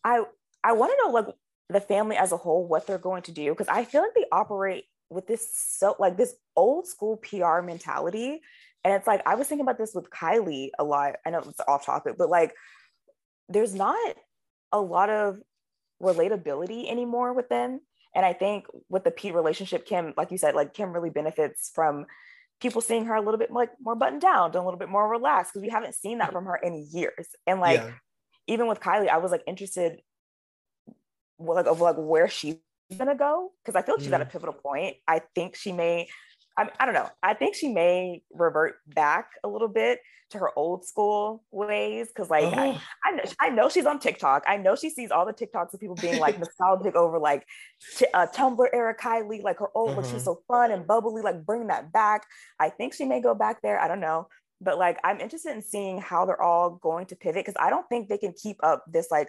I 0.04 0.22
I 0.62 0.72
want 0.74 0.92
to 0.92 0.98
know 1.04 1.12
like 1.12 1.26
the 1.70 1.80
family 1.80 2.16
as 2.16 2.30
a 2.32 2.36
whole 2.36 2.68
what 2.68 2.86
they're 2.86 2.98
going 2.98 3.22
to 3.22 3.32
do 3.32 3.50
because 3.50 3.68
I 3.68 3.84
feel 3.84 4.02
like 4.02 4.14
they 4.14 4.26
operate 4.30 4.84
with 5.10 5.26
this 5.26 5.50
so 5.56 5.96
like 5.98 6.18
this 6.18 6.34
old 6.56 6.86
school 6.86 7.16
PR 7.16 7.62
mentality, 7.62 8.42
and 8.84 8.94
it's 8.94 9.06
like 9.06 9.22
I 9.26 9.34
was 9.34 9.48
thinking 9.48 9.64
about 9.64 9.78
this 9.78 9.94
with 9.94 10.10
Kylie 10.10 10.70
a 10.78 10.84
lot. 10.84 11.16
I 11.26 11.30
know 11.30 11.38
it's 11.38 11.60
off 11.66 11.86
topic, 11.86 12.16
but 12.18 12.28
like 12.28 12.54
there's 13.48 13.74
not 13.74 14.14
a 14.70 14.80
lot 14.80 15.08
of 15.10 15.40
relatability 16.02 16.90
anymore 16.90 17.32
with 17.32 17.48
them. 17.48 17.80
And 18.14 18.26
I 18.26 18.34
think 18.34 18.66
with 18.90 19.04
the 19.04 19.10
Pete 19.10 19.34
relationship, 19.34 19.86
Kim, 19.86 20.12
like 20.18 20.30
you 20.30 20.38
said, 20.38 20.54
like 20.54 20.74
Kim 20.74 20.92
really 20.92 21.10
benefits 21.10 21.70
from 21.74 22.06
people 22.62 22.80
seeing 22.80 23.06
her 23.06 23.14
a 23.16 23.20
little 23.20 23.38
bit 23.38 23.50
like 23.50 23.70
more 23.80 23.96
buttoned 23.96 24.22
down, 24.22 24.52
a 24.54 24.64
little 24.64 24.78
bit 24.78 24.88
more 24.88 25.08
relaxed 25.10 25.52
because 25.52 25.64
we 25.64 25.68
haven't 25.68 25.96
seen 25.96 26.18
that 26.18 26.30
from 26.30 26.46
her 26.46 26.56
in 26.56 26.86
years. 26.92 27.26
And 27.46 27.60
like 27.60 27.80
yeah. 27.80 27.90
even 28.46 28.68
with 28.68 28.80
Kylie, 28.80 29.08
I 29.08 29.18
was 29.18 29.32
like 29.32 29.42
interested 29.48 30.00
like 31.38 31.66
of 31.66 31.80
like 31.80 31.96
where 31.98 32.28
she's 32.28 32.56
gonna 32.96 33.16
go 33.16 33.50
because 33.64 33.74
I 33.74 33.84
feel 33.84 33.96
like 33.96 34.02
she's 34.02 34.12
mm. 34.12 34.14
at 34.14 34.20
a 34.20 34.24
mm-hmm. 34.24 34.32
pivotal 34.32 34.54
point. 34.54 34.96
I 35.08 35.22
think 35.34 35.56
she 35.56 35.72
may 35.72 36.08
I, 36.56 36.68
I 36.78 36.84
don't 36.84 36.94
know. 36.94 37.08
I 37.22 37.34
think 37.34 37.54
she 37.54 37.68
may 37.68 38.22
revert 38.32 38.76
back 38.86 39.30
a 39.42 39.48
little 39.48 39.68
bit 39.68 40.00
to 40.30 40.38
her 40.38 40.50
old 40.56 40.84
school 40.84 41.42
ways 41.50 42.08
because, 42.08 42.28
like, 42.28 42.44
oh. 42.44 42.58
I, 42.58 42.80
I, 43.04 43.10
know, 43.12 43.22
I 43.40 43.48
know 43.50 43.68
she's 43.68 43.86
on 43.86 43.98
TikTok. 43.98 44.44
I 44.46 44.56
know 44.56 44.76
she 44.76 44.90
sees 44.90 45.10
all 45.10 45.24
the 45.24 45.32
TikToks 45.32 45.72
of 45.72 45.80
people 45.80 45.96
being 45.96 46.20
like 46.20 46.38
nostalgic 46.40 46.94
over 46.94 47.18
like 47.18 47.46
t- 47.96 48.06
uh, 48.12 48.26
Tumblr 48.26 48.66
era 48.72 48.94
Kylie, 48.94 49.42
like 49.42 49.58
her 49.58 49.68
old, 49.74 50.04
she's 50.06 50.24
so 50.24 50.42
fun 50.48 50.70
and 50.70 50.86
bubbly, 50.86 51.22
like 51.22 51.44
bring 51.44 51.68
that 51.68 51.92
back. 51.92 52.26
I 52.58 52.68
think 52.68 52.94
she 52.94 53.04
may 53.04 53.20
go 53.20 53.34
back 53.34 53.62
there. 53.62 53.78
I 53.80 53.88
don't 53.88 54.00
know, 54.00 54.28
but 54.60 54.78
like, 54.78 54.98
I'm 55.04 55.20
interested 55.20 55.54
in 55.54 55.62
seeing 55.62 56.00
how 56.00 56.26
they're 56.26 56.40
all 56.40 56.70
going 56.70 57.06
to 57.06 57.16
pivot 57.16 57.44
because 57.44 57.60
I 57.60 57.70
don't 57.70 57.88
think 57.88 58.08
they 58.08 58.18
can 58.18 58.32
keep 58.32 58.56
up 58.62 58.84
this 58.86 59.10
like 59.10 59.28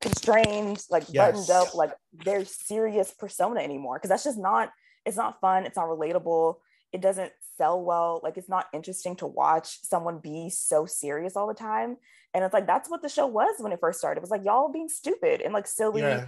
constrained, 0.00 0.82
like 0.90 1.04
yes. 1.10 1.32
buttoned 1.32 1.50
up, 1.50 1.74
like 1.74 1.92
very 2.14 2.44
serious 2.44 3.12
persona 3.12 3.60
anymore 3.60 3.96
because 3.96 4.08
that's 4.08 4.24
just 4.24 4.38
not 4.38 4.70
it's 5.04 5.16
not 5.16 5.40
fun 5.40 5.66
it's 5.66 5.76
not 5.76 5.86
relatable 5.86 6.56
it 6.92 7.00
doesn't 7.00 7.32
sell 7.56 7.82
well 7.82 8.20
like 8.22 8.36
it's 8.36 8.48
not 8.48 8.66
interesting 8.72 9.14
to 9.16 9.26
watch 9.26 9.80
someone 9.82 10.18
be 10.18 10.50
so 10.50 10.86
serious 10.86 11.36
all 11.36 11.46
the 11.46 11.54
time. 11.54 11.96
And 12.32 12.44
it's 12.44 12.54
like 12.54 12.66
that's 12.66 12.88
what 12.88 13.02
the 13.02 13.08
show 13.08 13.26
was 13.26 13.56
when 13.58 13.72
it 13.72 13.80
first 13.80 13.98
started. 13.98 14.18
It 14.18 14.22
was 14.22 14.30
like 14.30 14.44
y'all 14.44 14.72
being 14.72 14.88
stupid 14.88 15.40
and 15.40 15.52
like 15.52 15.66
silly 15.66 16.00
yeah. 16.00 16.26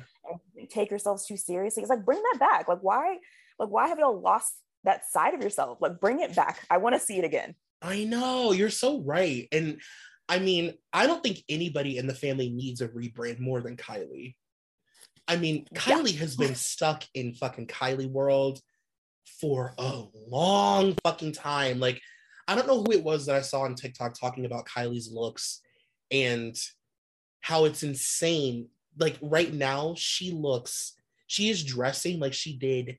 and 0.56 0.68
take 0.68 0.90
yourselves 0.90 1.26
too 1.26 1.36
seriously. 1.36 1.82
It's 1.82 1.90
like 1.90 2.04
bring 2.04 2.22
that 2.32 2.38
back. 2.38 2.68
Like 2.68 2.80
why 2.80 3.18
like 3.58 3.70
why 3.70 3.88
have 3.88 3.98
y'all 3.98 4.20
lost 4.20 4.54
that 4.84 5.10
side 5.10 5.34
of 5.34 5.42
yourself? 5.42 5.78
Like 5.80 6.00
bring 6.00 6.20
it 6.20 6.34
back. 6.36 6.66
I 6.70 6.78
want 6.78 6.94
to 6.94 7.00
see 7.00 7.18
it 7.18 7.24
again. 7.24 7.54
I 7.80 8.04
know 8.04 8.52
you're 8.52 8.70
so 8.70 9.00
right. 9.00 9.48
And 9.52 9.80
i 10.28 10.38
mean 10.38 10.72
i 10.92 11.04
don't 11.04 11.20
think 11.20 11.42
anybody 11.48 11.98
in 11.98 12.06
the 12.06 12.14
family 12.14 12.48
needs 12.48 12.80
a 12.80 12.86
rebrand 12.86 13.40
more 13.40 13.60
than 13.60 13.76
kylie 13.76 14.36
I 15.32 15.36
mean, 15.36 15.64
Kylie 15.74 16.12
yeah. 16.12 16.20
has 16.20 16.36
been 16.36 16.54
stuck 16.54 17.04
in 17.14 17.32
fucking 17.32 17.66
Kylie 17.66 18.10
world 18.10 18.60
for 19.40 19.72
a 19.78 20.04
long 20.28 20.94
fucking 21.02 21.32
time. 21.32 21.80
Like, 21.80 22.02
I 22.46 22.54
don't 22.54 22.66
know 22.66 22.82
who 22.82 22.92
it 22.92 23.02
was 23.02 23.24
that 23.24 23.36
I 23.36 23.40
saw 23.40 23.62
on 23.62 23.74
TikTok 23.74 24.12
talking 24.20 24.44
about 24.44 24.66
Kylie's 24.66 25.10
looks 25.10 25.62
and 26.10 26.54
how 27.40 27.64
it's 27.64 27.82
insane. 27.82 28.68
Like, 28.98 29.16
right 29.22 29.50
now, 29.50 29.94
she 29.96 30.32
looks, 30.32 30.92
she 31.28 31.48
is 31.48 31.64
dressing 31.64 32.20
like 32.20 32.34
she 32.34 32.58
did 32.58 32.98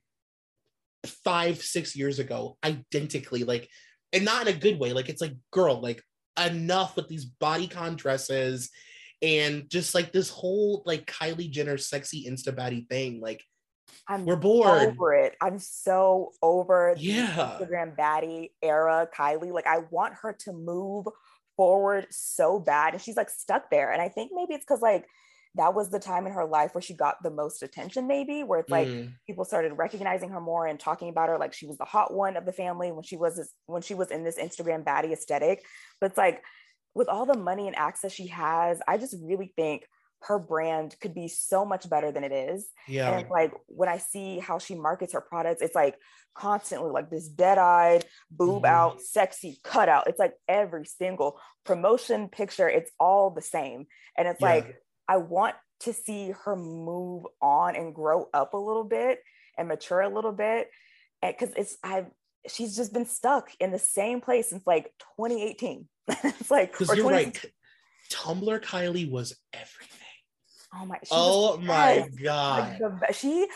five, 1.06 1.62
six 1.62 1.94
years 1.94 2.18
ago, 2.18 2.58
identically. 2.64 3.44
Like, 3.44 3.68
and 4.12 4.24
not 4.24 4.48
in 4.48 4.56
a 4.56 4.58
good 4.58 4.80
way. 4.80 4.92
Like, 4.92 5.08
it's 5.08 5.22
like, 5.22 5.36
girl, 5.52 5.80
like, 5.80 6.02
enough 6.44 6.96
with 6.96 7.06
these 7.06 7.30
bodycon 7.40 7.94
dresses 7.94 8.70
and 9.24 9.70
just 9.70 9.94
like 9.94 10.12
this 10.12 10.28
whole 10.28 10.82
like 10.84 11.06
Kylie 11.06 11.50
Jenner 11.50 11.78
sexy 11.78 12.26
insta 12.28 12.54
baddie 12.54 12.86
thing. 12.86 13.20
Like, 13.20 13.42
I'm 14.06 14.26
we're 14.26 14.36
bored 14.36 14.82
over 14.82 15.14
it. 15.14 15.34
I'm 15.40 15.58
so 15.58 16.32
over 16.42 16.94
yeah. 16.98 17.56
Instagram 17.58 17.96
baddie 17.96 18.50
era 18.60 19.08
Kylie. 19.16 19.50
Like 19.50 19.66
I 19.66 19.78
want 19.90 20.14
her 20.22 20.36
to 20.40 20.52
move 20.52 21.06
forward 21.56 22.06
so 22.10 22.58
bad. 22.58 22.92
And 22.92 23.02
she's 23.02 23.16
like 23.16 23.30
stuck 23.30 23.70
there. 23.70 23.92
And 23.92 24.02
I 24.02 24.10
think 24.10 24.30
maybe 24.34 24.52
it's 24.54 24.64
because 24.64 24.82
like 24.82 25.06
that 25.54 25.74
was 25.74 25.90
the 25.90 26.00
time 26.00 26.26
in 26.26 26.32
her 26.32 26.44
life 26.44 26.74
where 26.74 26.82
she 26.82 26.94
got 26.94 27.22
the 27.22 27.30
most 27.30 27.62
attention, 27.62 28.06
maybe, 28.06 28.42
where 28.42 28.60
it's 28.60 28.70
like 28.70 28.88
mm. 28.88 29.10
people 29.26 29.44
started 29.46 29.72
recognizing 29.74 30.28
her 30.30 30.40
more 30.40 30.66
and 30.66 30.78
talking 30.78 31.08
about 31.08 31.30
her 31.30 31.38
like 31.38 31.54
she 31.54 31.66
was 31.66 31.78
the 31.78 31.84
hot 31.84 32.12
one 32.12 32.36
of 32.36 32.44
the 32.44 32.52
family 32.52 32.92
when 32.92 33.04
she 33.04 33.16
was 33.16 33.36
this, 33.36 33.52
when 33.66 33.80
she 33.80 33.94
was 33.94 34.10
in 34.10 34.24
this 34.24 34.38
Instagram 34.38 34.84
baddie 34.84 35.12
aesthetic. 35.12 35.64
But 36.00 36.10
it's 36.10 36.18
like 36.18 36.42
with 36.94 37.08
all 37.08 37.26
the 37.26 37.36
money 37.36 37.66
and 37.66 37.76
access 37.76 38.12
she 38.12 38.28
has, 38.28 38.80
I 38.86 38.98
just 38.98 39.16
really 39.22 39.52
think 39.56 39.84
her 40.22 40.38
brand 40.38 40.96
could 41.00 41.14
be 41.14 41.28
so 41.28 41.64
much 41.64 41.88
better 41.88 42.10
than 42.10 42.24
it 42.24 42.32
is. 42.32 42.66
Yeah. 42.88 43.18
And 43.18 43.28
like 43.28 43.52
when 43.66 43.88
I 43.88 43.98
see 43.98 44.38
how 44.38 44.58
she 44.58 44.74
markets 44.74 45.12
her 45.12 45.20
products, 45.20 45.60
it's 45.60 45.74
like 45.74 45.96
constantly 46.34 46.90
like 46.90 47.10
this 47.10 47.28
dead-eyed, 47.28 48.04
boob 48.30 48.62
mm-hmm. 48.62 48.74
out, 48.74 49.00
sexy 49.00 49.58
cutout. 49.62 50.06
It's 50.06 50.18
like 50.18 50.34
every 50.48 50.86
single 50.86 51.38
promotion 51.64 52.28
picture, 52.28 52.68
it's 52.68 52.90
all 52.98 53.30
the 53.30 53.42
same. 53.42 53.86
And 54.16 54.26
it's 54.26 54.40
yeah. 54.40 54.48
like 54.48 54.76
I 55.08 55.18
want 55.18 55.56
to 55.80 55.92
see 55.92 56.32
her 56.44 56.56
move 56.56 57.24
on 57.42 57.76
and 57.76 57.94
grow 57.94 58.28
up 58.32 58.54
a 58.54 58.58
little 58.58 58.84
bit 58.84 59.18
and 59.58 59.68
mature 59.68 60.00
a 60.00 60.08
little 60.08 60.32
bit. 60.32 60.70
And 61.22 61.34
because 61.38 61.54
it's 61.56 61.76
I've 61.82 62.06
she's 62.48 62.76
just 62.76 62.92
been 62.92 63.06
stuck 63.06 63.50
in 63.60 63.70
the 63.70 63.78
same 63.78 64.20
place 64.20 64.50
since 64.50 64.66
like 64.66 64.84
2018. 65.18 65.88
it's 66.24 66.50
like 66.50 66.72
because 66.72 66.96
you're 66.96 67.08
right. 67.08 67.44
Tumblr 68.10 68.60
Kylie 68.62 69.10
was 69.10 69.36
everything. 69.52 69.90
Oh 70.74 70.86
my! 70.86 70.98
Oh 71.10 71.56
my 71.58 72.08
god! 72.22 72.80
Like 72.80 73.00
the, 73.08 73.12
she 73.12 73.48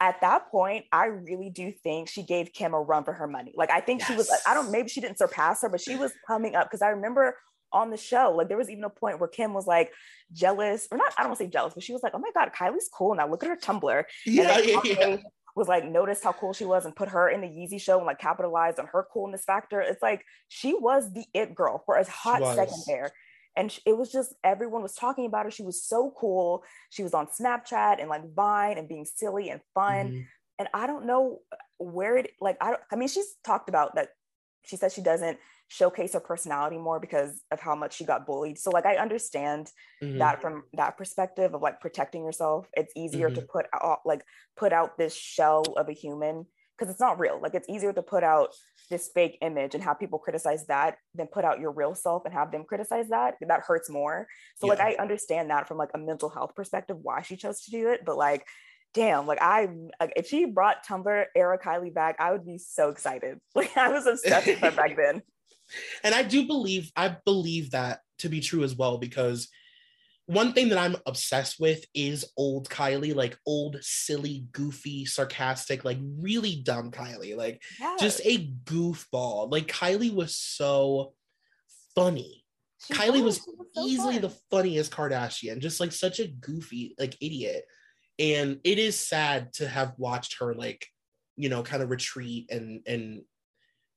at 0.00 0.20
that 0.20 0.50
point, 0.50 0.84
I 0.90 1.06
really 1.06 1.50
do 1.50 1.70
think 1.70 2.08
she 2.08 2.24
gave 2.24 2.52
Kim 2.52 2.74
a 2.74 2.80
run 2.80 3.04
for 3.04 3.12
her 3.12 3.28
money. 3.28 3.52
Like 3.54 3.70
I 3.70 3.80
think 3.80 4.00
yes. 4.00 4.08
she 4.08 4.16
was. 4.16 4.30
I 4.46 4.54
don't. 4.54 4.72
Maybe 4.72 4.88
she 4.88 5.00
didn't 5.00 5.18
surpass 5.18 5.62
her, 5.62 5.68
but 5.68 5.80
she 5.80 5.96
was 5.96 6.12
coming 6.26 6.56
up 6.56 6.66
because 6.66 6.82
I 6.82 6.88
remember 6.88 7.36
on 7.72 7.90
the 7.90 7.96
show, 7.96 8.34
like 8.36 8.48
there 8.48 8.56
was 8.56 8.68
even 8.68 8.84
a 8.84 8.90
point 8.90 9.20
where 9.20 9.28
Kim 9.28 9.54
was 9.54 9.66
like 9.66 9.92
jealous, 10.32 10.88
or 10.90 10.98
not. 10.98 11.12
I 11.16 11.22
don't 11.22 11.30
want 11.30 11.38
to 11.38 11.44
say 11.44 11.50
jealous, 11.50 11.74
but 11.74 11.82
she 11.82 11.92
was 11.92 12.02
like, 12.02 12.12
"Oh 12.14 12.18
my 12.18 12.30
god, 12.34 12.50
Kylie's 12.52 12.90
cool 12.92 13.14
now. 13.14 13.28
Look 13.28 13.44
at 13.44 13.48
her 13.48 13.56
Tumblr." 13.56 14.04
Yeah, 14.26 14.58
yeah, 14.58 14.80
yeah 14.84 15.16
was 15.54 15.68
like 15.68 15.84
noticed 15.84 16.24
how 16.24 16.32
cool 16.32 16.52
she 16.52 16.64
was 16.64 16.84
and 16.84 16.96
put 16.96 17.10
her 17.10 17.28
in 17.28 17.40
the 17.40 17.46
Yeezy 17.46 17.80
show 17.80 17.98
and 17.98 18.06
like 18.06 18.18
capitalized 18.18 18.78
on 18.78 18.86
her 18.86 19.06
coolness 19.12 19.44
factor. 19.44 19.80
It's 19.80 20.02
like 20.02 20.24
she 20.48 20.74
was 20.74 21.12
the 21.12 21.24
it 21.34 21.54
girl 21.54 21.82
for 21.84 21.96
a 21.96 22.08
hot 22.08 22.42
second 22.54 22.82
there. 22.86 23.12
And 23.54 23.76
it 23.84 23.96
was 23.96 24.10
just 24.10 24.34
everyone 24.42 24.82
was 24.82 24.94
talking 24.94 25.26
about 25.26 25.44
her. 25.44 25.50
She 25.50 25.62
was 25.62 25.84
so 25.84 26.12
cool. 26.18 26.64
She 26.90 27.02
was 27.02 27.12
on 27.12 27.26
Snapchat 27.26 28.00
and 28.00 28.08
like 28.08 28.34
Vine 28.34 28.78
and 28.78 28.88
being 28.88 29.04
silly 29.04 29.50
and 29.50 29.60
fun. 29.74 30.06
Mm-hmm. 30.06 30.20
And 30.58 30.68
I 30.72 30.86
don't 30.86 31.06
know 31.06 31.40
where 31.78 32.16
it 32.16 32.30
like 32.40 32.56
I 32.60 32.70
don't 32.70 32.82
I 32.90 32.96
mean 32.96 33.08
she's 33.08 33.34
talked 33.44 33.68
about 33.68 33.96
that 33.96 34.10
she 34.64 34.76
says 34.76 34.92
she 34.94 35.02
doesn't 35.02 35.38
showcase 35.68 36.12
her 36.12 36.20
personality 36.20 36.78
more 36.78 37.00
because 37.00 37.40
of 37.50 37.60
how 37.60 37.74
much 37.74 37.94
she 37.94 38.04
got 38.04 38.26
bullied. 38.26 38.58
So 38.58 38.70
like 38.70 38.86
I 38.86 38.96
understand 38.96 39.70
mm-hmm. 40.02 40.18
that 40.18 40.42
from 40.42 40.64
that 40.74 40.98
perspective 40.98 41.54
of 41.54 41.62
like 41.62 41.80
protecting 41.80 42.24
yourself. 42.24 42.68
It's 42.74 42.92
easier 42.96 43.28
mm-hmm. 43.28 43.40
to 43.40 43.42
put 43.42 43.66
out 43.74 44.00
like 44.04 44.22
put 44.56 44.72
out 44.72 44.98
this 44.98 45.14
shell 45.14 45.64
of 45.76 45.88
a 45.88 45.92
human 45.92 46.46
because 46.76 46.90
it's 46.90 47.00
not 47.00 47.18
real. 47.18 47.40
Like 47.40 47.54
it's 47.54 47.68
easier 47.68 47.92
to 47.92 48.02
put 48.02 48.24
out 48.24 48.50
this 48.90 49.08
fake 49.14 49.38
image 49.40 49.74
and 49.74 49.82
have 49.82 49.98
people 49.98 50.18
criticize 50.18 50.66
that 50.66 50.98
than 51.14 51.26
put 51.26 51.44
out 51.44 51.60
your 51.60 51.72
real 51.72 51.94
self 51.94 52.24
and 52.24 52.34
have 52.34 52.52
them 52.52 52.64
criticize 52.64 53.08
that. 53.08 53.34
That 53.40 53.62
hurts 53.66 53.88
more. 53.88 54.26
So 54.56 54.66
yeah. 54.66 54.74
like 54.74 54.80
I 54.80 55.02
understand 55.02 55.50
that 55.50 55.68
from 55.68 55.78
like 55.78 55.90
a 55.94 55.98
mental 55.98 56.28
health 56.28 56.54
perspective 56.54 56.96
why 57.00 57.22
she 57.22 57.36
chose 57.36 57.62
to 57.62 57.70
do 57.70 57.90
it, 57.90 58.04
but 58.04 58.16
like 58.16 58.46
damn, 58.94 59.26
like 59.26 59.40
I, 59.40 59.68
if 60.16 60.28
she 60.28 60.44
brought 60.44 60.86
Tumblr 60.86 61.24
era 61.34 61.58
Kylie 61.58 61.94
back, 61.94 62.16
I 62.18 62.32
would 62.32 62.44
be 62.46 62.58
so 62.58 62.88
excited. 62.90 63.38
Like 63.54 63.76
I 63.76 63.88
was 63.88 64.06
obsessed 64.06 64.46
with 64.46 64.58
her 64.58 64.70
back 64.70 64.96
then 64.96 65.22
and 66.04 66.14
I 66.14 66.22
do 66.22 66.46
believe 66.46 66.90
I 66.96 67.16
believe 67.24 67.70
that 67.72 68.00
to 68.18 68.28
be 68.28 68.40
true 68.40 68.62
as 68.64 68.74
well 68.76 68.98
because 68.98 69.48
one 70.26 70.52
thing 70.52 70.68
that 70.68 70.78
I'm 70.78 70.96
obsessed 71.06 71.58
with 71.58 71.84
is 71.94 72.24
old 72.36 72.68
Kylie, 72.68 73.14
like 73.14 73.36
old, 73.44 73.78
silly, 73.80 74.46
goofy, 74.52 75.04
sarcastic, 75.04 75.84
like 75.84 75.98
really 76.00 76.62
dumb 76.64 76.90
Kylie, 76.90 77.36
like 77.36 77.62
Yes. 77.80 78.00
just 78.00 78.20
a 78.24 78.48
goofball. 78.64 79.50
Like 79.50 79.66
Kylie 79.66 80.14
was 80.14 80.36
so 80.36 81.14
funny. 81.94 82.44
She 82.86 82.94
Kylie 82.94 83.22
was, 83.22 83.36
she 83.36 83.42
so 83.74 83.86
easily 83.86 84.14
fun. 84.14 84.22
the 84.22 84.36
funniest 84.50 84.92
Kardashian, 84.92 85.58
just 85.58 85.80
like 85.80 85.92
such 85.92 86.20
a 86.20 86.28
goofy, 86.28 86.94
like 86.98 87.16
idiot. 87.20 87.64
And 88.22 88.60
it 88.62 88.78
is 88.78 88.96
sad 88.98 89.52
to 89.54 89.66
have 89.68 89.94
watched 89.98 90.38
her 90.38 90.54
like, 90.54 90.86
you 91.36 91.48
know, 91.48 91.62
kind 91.64 91.82
of 91.82 91.90
retreat 91.90 92.48
and 92.50 92.80
and 92.86 93.22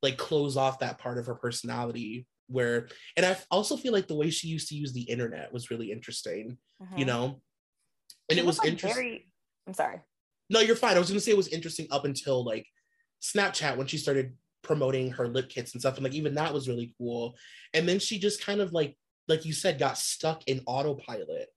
like 0.02 0.18
close 0.18 0.58
off 0.58 0.80
that 0.80 0.98
part 0.98 1.18
of 1.20 1.28
her 1.28 1.36
personality 1.36 2.26
where 2.48 2.90
and 3.16 3.26
I 3.26 3.38
also 3.52 3.78
feel 3.78 3.94
like 3.94 4.08
the 4.08 4.16
way 4.16 4.30
she 4.32 4.48
used 4.48 4.68
to 4.70 4.76
use 4.76 4.94
the 4.94 5.04
internet 5.04 5.54
was 5.54 5.70
really 5.70 5.92
interesting, 5.92 6.58
you 6.98 7.06
Mhm. 7.06 7.08
know. 7.08 7.42
And 8.30 8.38
She 8.38 8.40
it 8.40 8.46
was 8.46 8.58
like, 8.60 8.68
interesting. 8.70 9.04
very- 9.04 9.32
I'm 9.68 9.74
sorry. 9.76 10.02
No, 10.50 10.60
you're 10.60 10.76
fine. 10.76 10.96
I 10.96 11.00
was 11.00 11.10
gonna 11.10 11.20
say 11.20 11.32
it 11.32 11.38
was 11.38 11.48
interesting 11.50 11.88
up 11.92 12.06
until 12.06 12.44
like 12.44 12.68
Snapchat 13.22 13.78
when 13.78 13.88
she 13.88 13.98
started 13.98 14.38
promoting 14.64 15.12
her 15.12 15.28
lip 15.28 15.50
kits 15.50 15.74
and 15.74 15.82
stuff, 15.82 15.96
and 15.98 16.04
like 16.04 16.14
even 16.16 16.34
that 16.36 16.54
was 16.54 16.68
really 16.68 16.94
cool. 16.98 17.36
And 17.74 17.88
then 17.88 18.00
she 18.00 18.18
just 18.20 18.42
kind 18.44 18.60
of 18.62 18.74
like, 18.74 18.98
like 19.28 19.46
you 19.46 19.54
said, 19.54 19.78
got 19.80 19.98
stuck 19.98 20.48
in 20.48 20.62
autopilot. 20.66 21.50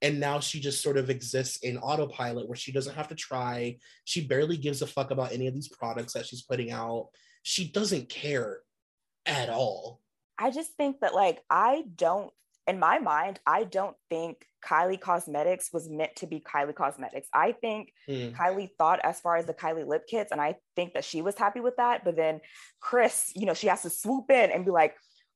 And 0.00 0.20
now 0.20 0.38
she 0.40 0.60
just 0.60 0.82
sort 0.82 0.96
of 0.96 1.10
exists 1.10 1.58
in 1.58 1.78
autopilot 1.78 2.48
where 2.48 2.56
she 2.56 2.72
doesn't 2.72 2.94
have 2.94 3.08
to 3.08 3.14
try. 3.14 3.78
She 4.04 4.26
barely 4.26 4.56
gives 4.56 4.80
a 4.82 4.86
fuck 4.86 5.10
about 5.10 5.32
any 5.32 5.46
of 5.46 5.54
these 5.54 5.68
products 5.68 6.12
that 6.12 6.26
she's 6.26 6.42
putting 6.42 6.70
out. 6.70 7.08
She 7.42 7.68
doesn't 7.68 8.08
care 8.08 8.60
at 9.26 9.48
all. 9.48 10.00
I 10.38 10.50
just 10.50 10.74
think 10.76 11.00
that 11.00 11.14
like 11.14 11.40
I 11.50 11.84
don't 11.96 12.32
in 12.68 12.78
my 12.78 12.98
mind, 12.98 13.40
I 13.46 13.64
don't 13.64 13.96
think 14.10 14.44
Kylie 14.62 15.00
Cosmetics 15.00 15.72
was 15.72 15.88
meant 15.88 16.14
to 16.16 16.26
be 16.26 16.38
Kylie 16.40 16.74
Cosmetics. 16.74 17.26
I 17.32 17.52
think 17.52 17.92
Mm. 18.06 18.36
Kylie 18.36 18.68
thought 18.76 19.00
as 19.02 19.18
far 19.20 19.36
as 19.36 19.46
the 19.46 19.54
Kylie 19.54 19.86
lip 19.86 20.06
kits, 20.06 20.32
and 20.32 20.40
I 20.40 20.56
think 20.76 20.92
that 20.92 21.04
she 21.04 21.22
was 21.22 21.36
happy 21.36 21.60
with 21.60 21.76
that. 21.76 22.04
But 22.04 22.16
then 22.16 22.40
Kris, 22.80 23.32
you 23.34 23.46
know, 23.46 23.54
she 23.54 23.68
has 23.68 23.82
to 23.82 23.90
swoop 23.90 24.30
in 24.30 24.50
and 24.50 24.66
be 24.66 24.70
like, 24.70 24.94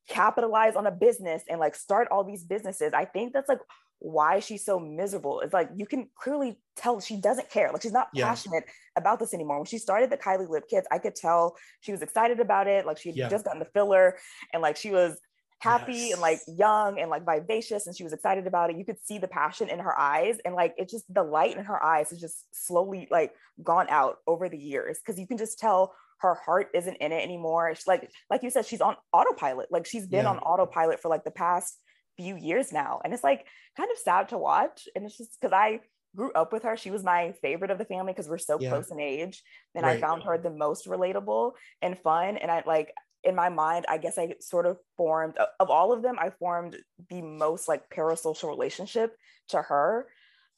capitalize 0.08 0.76
on 0.76 0.86
a 0.86 0.90
business 0.90 1.42
and 1.48 1.58
like 1.58 1.74
start 1.74 2.08
all 2.10 2.24
these 2.24 2.44
businesses. 2.44 2.92
I 2.92 3.04
think 3.04 3.32
that's 3.32 3.48
like 3.48 3.60
why 4.04 4.40
she's 4.40 4.64
so 4.64 4.80
miserable. 4.80 5.40
It's 5.40 5.52
like 5.54 5.70
you 5.76 5.86
can 5.86 6.08
clearly 6.16 6.58
tell 6.74 6.98
she 7.00 7.16
doesn't 7.20 7.48
care. 7.50 7.70
Like 7.72 7.82
she's 7.82 7.92
not 7.92 8.08
Yeah. 8.12 8.26
passionate 8.26 8.64
about 8.96 9.20
this 9.20 9.32
anymore. 9.32 9.58
When 9.58 9.64
she 9.66 9.78
started 9.78 10.10
the 10.10 10.16
Kylie 10.16 10.48
lip 10.48 10.64
kits, 10.68 10.88
I 10.90 10.98
could 10.98 11.14
tell 11.14 11.56
she 11.80 11.92
was 11.92 12.02
excited 12.02 12.40
about 12.40 12.66
it. 12.66 12.84
Like 12.84 12.98
she 12.98 13.10
had 13.10 13.16
Yeah. 13.16 13.28
just 13.28 13.44
gotten 13.44 13.60
the 13.60 13.70
filler 13.72 14.18
and 14.52 14.60
like 14.60 14.76
she 14.76 14.90
was 14.90 15.20
happy 15.60 16.10
and 16.10 16.20
like 16.20 16.40
young 16.48 16.98
and 16.98 17.08
like 17.08 17.24
vivacious 17.24 17.86
and 17.86 17.96
she 17.96 18.02
was 18.02 18.12
excited 18.12 18.48
about 18.48 18.70
it. 18.70 18.76
You 18.76 18.84
could 18.84 18.98
see 19.04 19.18
the 19.18 19.28
passion 19.28 19.68
in 19.68 19.78
her 19.78 19.96
eyes 19.96 20.38
and 20.44 20.56
like 20.56 20.74
it 20.76 20.88
just 20.88 21.04
the 21.14 21.22
light 21.22 21.56
in 21.56 21.64
her 21.64 21.80
eyes 21.80 22.10
has 22.10 22.20
just 22.20 22.44
slowly 22.52 23.06
like 23.08 23.32
gone 23.62 23.86
out 23.88 24.16
over 24.26 24.48
the 24.48 24.58
years 24.58 24.98
because 24.98 25.20
you 25.20 25.28
can 25.28 25.38
just 25.38 25.60
tell 25.60 25.94
her 26.18 26.34
heart 26.34 26.70
isn't 26.74 26.96
in 26.96 27.12
it 27.12 27.22
anymore. 27.22 27.68
It's 27.68 27.86
like 27.86 28.10
like 28.28 28.42
you 28.42 28.50
said, 28.50 28.66
she's 28.66 28.80
on 28.80 28.96
autopilot. 29.12 29.70
Like 29.70 29.86
she's 29.86 30.08
been 30.08 30.24
Yeah. 30.24 30.30
on 30.30 30.38
autopilot 30.40 30.98
for 31.00 31.08
like 31.08 31.22
the 31.22 31.30
past 31.30 31.78
few 32.16 32.36
years 32.36 32.72
now. 32.72 33.00
And 33.04 33.12
it's 33.12 33.24
like 33.24 33.46
kind 33.76 33.90
of 33.90 33.98
sad 33.98 34.28
to 34.30 34.38
watch. 34.38 34.88
And 34.94 35.04
it's 35.04 35.16
just 35.16 35.40
because 35.40 35.52
I 35.52 35.80
grew 36.14 36.32
up 36.32 36.52
with 36.52 36.64
her. 36.64 36.76
She 36.76 36.90
was 36.90 37.02
my 37.02 37.32
favorite 37.40 37.70
of 37.70 37.78
the 37.78 37.84
family 37.84 38.12
because 38.12 38.28
we're 38.28 38.38
so 38.38 38.58
Yeah. 38.60 38.70
close 38.70 38.90
in 38.90 39.00
age. 39.00 39.42
And 39.74 39.86
I 39.86 40.00
found 40.00 40.24
her 40.24 40.36
the 40.36 40.50
most 40.50 40.86
relatable 40.86 41.52
and 41.80 41.98
fun. 41.98 42.36
And 42.36 42.50
I 42.50 42.62
like 42.66 42.92
in 43.24 43.34
my 43.34 43.48
mind, 43.48 43.86
I 43.88 43.98
guess 43.98 44.18
I 44.18 44.34
sort 44.40 44.66
of 44.66 44.78
formed 44.96 45.38
of 45.60 45.70
all 45.70 45.92
of 45.92 46.02
them, 46.02 46.18
I 46.18 46.30
formed 46.30 46.76
the 47.08 47.22
most 47.22 47.68
like 47.68 47.88
parasocial 47.88 48.48
relationship 48.48 49.16
to 49.48 49.62
her. 49.62 50.08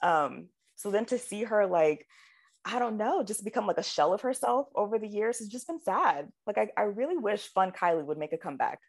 Um, 0.02 0.48
so 0.76 0.90
then 0.90 1.04
to 1.06 1.18
see 1.18 1.44
her 1.44 1.66
like, 1.66 2.06
I 2.64 2.78
don't 2.78 2.96
know, 2.96 3.22
just 3.22 3.44
become 3.44 3.66
like 3.66 3.78
a 3.78 3.82
shell 3.82 4.14
of 4.14 4.22
herself 4.22 4.68
over 4.74 4.98
the 4.98 5.06
years 5.06 5.38
has 5.38 5.48
just 5.48 5.66
been 5.66 5.80
sad. 5.80 6.32
Like 6.46 6.58
I, 6.58 6.70
I 6.76 6.82
really 6.84 7.18
wish 7.18 7.52
Fun 7.52 7.72
Kylie 7.72 8.04
would 8.04 8.18
make 8.18 8.32
a 8.32 8.38
comeback. 8.38 8.80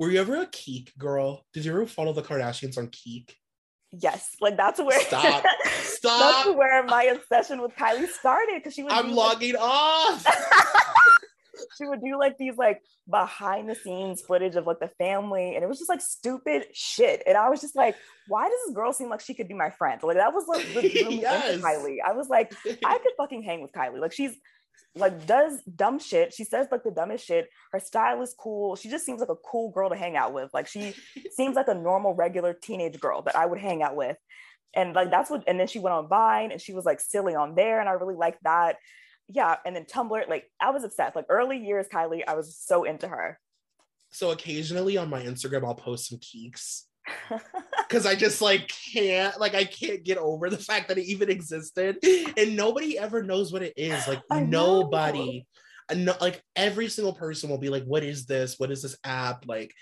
Were 0.00 0.10
you 0.10 0.18
ever 0.18 0.36
a 0.36 0.46
Keek 0.46 0.96
girl? 0.96 1.44
Did 1.52 1.66
you 1.66 1.72
ever 1.72 1.86
follow 1.86 2.14
the 2.14 2.22
Kardashians 2.22 2.78
on 2.78 2.88
Keek? 2.88 3.34
Yes, 3.92 4.34
like 4.40 4.56
that's 4.56 4.80
where 4.80 4.98
Stop. 5.02 5.44
that's 6.02 6.48
where 6.56 6.82
my 6.84 7.02
obsession 7.04 7.60
with 7.60 7.76
Kylie 7.76 8.08
started 8.08 8.54
because 8.56 8.72
she 8.72 8.82
would 8.82 8.92
I'm 8.92 9.08
do, 9.08 9.14
like, 9.14 9.34
logging 9.34 9.56
off. 9.58 10.24
she 11.76 11.84
would 11.86 12.00
do 12.02 12.18
like 12.18 12.38
these 12.38 12.56
like 12.56 12.80
behind 13.10 13.68
the 13.68 13.74
scenes 13.74 14.22
footage 14.22 14.56
of 14.56 14.66
like 14.66 14.80
the 14.80 14.88
family 14.98 15.54
and 15.54 15.62
it 15.62 15.66
was 15.68 15.78
just 15.78 15.90
like 15.90 16.00
stupid 16.00 16.64
shit 16.72 17.22
and 17.26 17.36
i 17.36 17.50
was 17.50 17.60
just 17.60 17.76
like 17.76 17.94
why 18.28 18.44
does 18.48 18.58
this 18.66 18.74
girl 18.74 18.92
seem 18.94 19.10
like 19.10 19.20
she 19.20 19.34
could 19.34 19.46
be 19.48 19.52
my 19.52 19.68
friend 19.68 20.00
like 20.02 20.16
that 20.16 20.32
was 20.32 20.46
like 20.48 20.66
me 20.74 21.20
Yes. 21.20 21.60
kylie 21.60 21.96
i 22.06 22.12
was 22.12 22.28
like 22.28 22.54
i 22.84 22.98
could 22.98 23.12
fucking 23.18 23.42
hang 23.42 23.60
with 23.60 23.72
kylie 23.72 24.00
like 24.00 24.12
she's 24.12 24.34
like 24.94 25.26
does 25.26 25.62
dumb 25.62 25.98
shit. 25.98 26.32
She 26.32 26.44
says 26.44 26.66
like 26.70 26.82
the 26.82 26.90
dumbest 26.90 27.24
shit. 27.24 27.48
Her 27.72 27.80
style 27.80 28.20
is 28.22 28.34
cool. 28.38 28.76
She 28.76 28.90
just 28.90 29.06
seems 29.06 29.20
like 29.20 29.28
a 29.28 29.36
cool 29.36 29.70
girl 29.70 29.88
to 29.90 29.96
hang 29.96 30.16
out 30.16 30.32
with. 30.32 30.50
Like 30.52 30.66
she 30.66 30.94
seems 31.32 31.56
like 31.56 31.68
a 31.68 31.74
normal 31.74 32.14
regular 32.14 32.54
teenage 32.54 32.98
girl 32.98 33.22
that 33.22 33.36
i 33.36 33.46
would 33.46 33.60
hang 33.60 33.82
out 33.82 33.96
with. 33.96 34.16
And 34.74 34.94
like 34.94 35.10
that's 35.10 35.30
what 35.30 35.44
and 35.46 35.58
then 35.58 35.66
she 35.66 35.78
went 35.78 35.94
on 35.94 36.08
vine 36.08 36.52
and 36.52 36.60
she 36.60 36.72
was 36.72 36.84
like 36.84 37.00
silly 37.00 37.34
on 37.34 37.54
there 37.54 37.80
and 37.80 37.88
i 37.88 37.92
really 37.92 38.16
liked 38.16 38.42
that. 38.42 38.76
Yeah 39.28 39.56
and 39.64 39.76
then 39.76 39.84
tumblr 39.84 40.28
like 40.28 40.50
i 40.60 40.70
was 40.70 40.84
obsessed. 40.84 41.16
Like 41.16 41.26
early 41.28 41.58
years 41.58 41.86
kylie 41.92 42.22
i 42.26 42.34
was 42.34 42.56
so 42.56 42.84
into 42.84 43.06
her. 43.06 43.38
So 44.12 44.32
occasionally 44.32 44.96
on 44.96 45.08
my 45.08 45.22
Instagram, 45.22 45.64
I'll 45.64 45.74
post 45.74 46.08
some 46.08 46.18
Keeks 46.18 46.82
because 47.88 48.06
I 48.06 48.14
just 48.14 48.40
like 48.40 48.68
can't, 48.92 49.38
like, 49.40 49.54
I 49.54 49.64
can't 49.64 50.04
get 50.04 50.18
over 50.18 50.50
the 50.50 50.58
fact 50.58 50.88
that 50.88 50.98
it 50.98 51.04
even 51.04 51.30
existed, 51.30 51.98
and 52.36 52.56
nobody 52.56 52.98
ever 52.98 53.22
knows 53.22 53.52
what 53.52 53.62
it 53.62 53.74
is. 53.76 54.06
Like, 54.06 54.22
nobody, 54.30 55.46
I 55.90 55.94
know, 55.94 56.12
uh, 56.12 56.18
like, 56.20 56.42
every 56.56 56.88
single 56.88 57.14
person 57.14 57.50
will 57.50 57.58
be 57.58 57.68
like, 57.68 57.84
"What 57.84 58.04
is 58.04 58.26
this? 58.26 58.58
What 58.58 58.70
is 58.70 58.82
this 58.82 58.96
app?" 59.04 59.46
Like, 59.46 59.72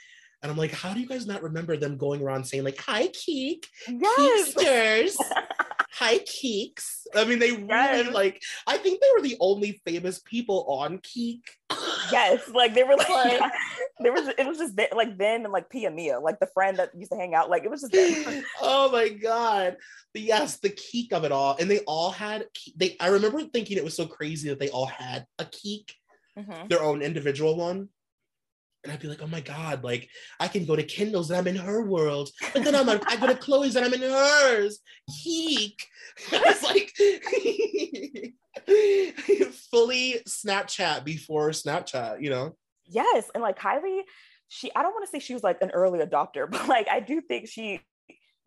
and 0.42 0.50
I'm 0.50 0.58
like, 0.58 0.72
"How 0.72 0.94
do 0.94 1.00
you 1.00 1.06
guys 1.06 1.26
not 1.26 1.42
remember 1.42 1.76
them 1.76 1.96
going 1.96 2.22
around 2.22 2.44
saying 2.44 2.64
like, 2.64 2.78
"Hi, 2.78 3.08
Keek, 3.08 3.66
yes 3.88 4.54
Keeksters." 4.54 5.16
Hi 5.92 6.18
Keeks. 6.18 7.06
I 7.14 7.24
mean, 7.24 7.38
they 7.38 7.52
really 7.52 7.66
Yes. 7.68 8.12
like. 8.12 8.42
I 8.66 8.76
think 8.76 9.00
they 9.00 9.06
were 9.16 9.22
the 9.22 9.36
only 9.40 9.80
famous 9.86 10.20
people 10.20 10.64
on 10.68 10.98
Keek. 10.98 11.40
yes 12.12 12.48
like 12.54 12.74
they 12.74 12.82
were 12.84 12.96
like 12.96 13.08
Like- 13.40 13.52
there 14.00 14.12
was 14.12 14.28
it 14.38 14.46
was 14.46 14.58
just 14.58 14.76
th- 14.76 14.92
like 14.94 15.18
them 15.18 15.44
and 15.44 15.52
like 15.52 15.68
Pia 15.68 15.90
Mia 15.90 16.18
like 16.20 16.38
the 16.40 16.46
friend 16.54 16.78
that 16.78 16.90
used 16.96 17.10
to 17.12 17.18
hang 17.18 17.34
out 17.34 17.50
like 17.50 17.64
it 17.64 17.70
was 17.70 17.82
just 17.82 17.92
them. 17.92 18.42
oh 18.62 18.90
my 18.90 19.08
god 19.08 19.76
but 20.14 20.22
yes 20.22 20.58
the 20.60 20.70
keek 20.70 21.12
of 21.12 21.24
it 21.24 21.32
all 21.32 21.56
and 21.60 21.70
they 21.70 21.80
all 21.80 22.10
had 22.10 22.46
they 22.76 22.96
i 23.00 23.08
remember 23.08 23.42
thinking 23.42 23.76
it 23.76 23.84
was 23.84 23.94
so 23.96 24.06
crazy 24.06 24.48
that 24.48 24.58
they 24.60 24.70
all 24.70 24.86
had 24.86 25.26
a 25.38 25.44
keek 25.44 25.94
Mhm. 26.38 26.68
their 26.70 26.82
own 26.82 27.02
individual 27.02 27.56
one 27.56 27.88
and 28.88 28.96
i'd 28.96 29.00
be 29.00 29.08
like 29.08 29.22
oh 29.22 29.26
my 29.26 29.40
god 29.40 29.84
like 29.84 30.08
i 30.40 30.48
can 30.48 30.64
go 30.64 30.74
to 30.74 30.82
kendall's 30.82 31.30
and 31.30 31.38
i'm 31.38 31.46
in 31.46 31.56
her 31.56 31.82
world 31.82 32.30
but 32.54 32.64
then 32.64 32.74
i'm 32.74 32.86
like, 32.86 33.02
i 33.10 33.16
go 33.16 33.26
to 33.26 33.34
khloe's 33.34 33.76
and 33.76 33.84
i'm 33.84 33.94
in 33.94 34.00
hers. 34.00 34.80
Keek. 35.10 35.80
It's 36.32 36.64
like 36.64 36.92
fully 39.70 40.20
snapchat 40.26 41.04
before 41.04 41.50
snapchat 41.50 42.22
you 42.22 42.30
know? 42.30 42.56
Yes 42.86 43.30
and 43.34 43.42
like 43.42 43.58
Kylie 43.58 44.00
she 44.48 44.74
I 44.74 44.82
don't 44.82 44.92
want 44.92 45.04
to 45.04 45.10
say 45.10 45.20
she 45.20 45.34
was 45.34 45.44
like 45.44 45.62
an 45.62 45.70
early 45.70 46.00
adopter 46.00 46.46
but 46.50 46.66
like 46.66 46.88
I 46.88 47.00
do 47.00 47.20
think 47.20 47.48
she 47.48 47.80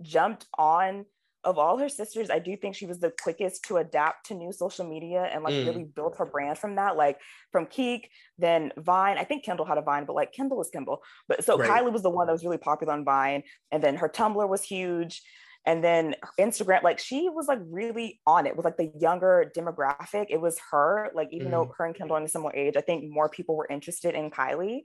jumped 0.02 0.48
on 0.58 1.06
of 1.44 1.58
all 1.58 1.78
her 1.78 1.90
sisters 1.90 2.30
I 2.30 2.40
do 2.40 2.56
think 2.56 2.76
she 2.76 2.86
was 2.86 3.00
the 3.00 3.12
quickest 3.22 3.64
to 3.66 3.78
adapt 3.78 4.28
to 4.28 4.36
new 4.36 4.52
social 4.52 4.86
media 4.88 5.24
and 5.24 5.44
like 5.44 5.54
Mm. 5.54 5.66
really 5.66 5.84
built 5.84 6.18
her 6.18 6.26
brand 6.26 6.58
from 6.58 6.76
that 6.76 6.98
like 6.98 7.20
from 7.52 7.66
Keek 7.66 8.10
then 8.38 8.72
Vine. 8.78 9.18
I 9.18 9.24
think 9.24 9.44
Kendall 9.44 9.66
had 9.66 9.78
a 9.78 9.82
Vine 9.82 10.06
but 10.06 10.16
like 10.16 10.32
Kendall 10.34 10.58
was 10.58 10.70
Kendall. 10.70 11.02
But 11.28 11.44
so 11.44 11.58
Right. 11.58 11.70
Kylie 11.70 11.92
was 11.92 12.04
the 12.04 12.10
one 12.10 12.28
that 12.28 12.34
was 12.34 12.44
really 12.44 12.58
popular 12.58 12.94
on 12.94 13.04
Vine 13.06 13.44
and 13.72 13.84
then 13.84 13.96
her 13.98 14.10
Tumblr 14.10 14.48
was 14.48 14.64
huge 14.64 15.24
and 15.66 15.84
then 15.84 16.16
Instagram 16.40 16.84
like 16.84 17.00
she 17.00 17.30
was 17.30 17.48
like 17.48 17.60
really 17.70 18.20
on 18.26 18.46
it 18.48 18.56
with 18.56 18.66
like 18.66 18.78
the 18.78 18.92
younger 19.00 19.52
demographic. 19.56 20.28
It 20.30 20.42
was 20.42 20.60
her 20.72 21.12
like 21.16 21.30
even 21.32 21.52
though 21.52 21.72
her 21.78 21.86
and 21.86 21.96
Kendall 21.96 22.18
are 22.18 22.20
in 22.20 22.26
a 22.26 22.30
similar 22.30 22.56
age 22.56 22.76
I 22.78 22.82
think 22.82 23.04
more 23.10 23.30
people 23.30 23.56
were 23.56 23.68
interested 23.70 24.16
in 24.16 24.32
Kylie 24.32 24.82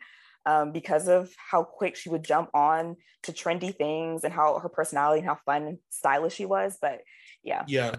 um, 0.46 0.72
because 0.72 1.08
of 1.08 1.30
how 1.36 1.64
quick 1.64 1.96
she 1.96 2.08
would 2.08 2.24
jump 2.24 2.50
on 2.54 2.96
to 3.24 3.32
trendy 3.32 3.76
things 3.76 4.24
and 4.24 4.32
how 4.32 4.58
her 4.58 4.68
personality 4.68 5.18
and 5.18 5.28
how 5.28 5.38
fun 5.44 5.64
and 5.64 5.78
stylish 5.90 6.34
she 6.34 6.46
was. 6.46 6.78
But 6.80 7.00
yeah, 7.42 7.64
Yeah. 7.66 7.96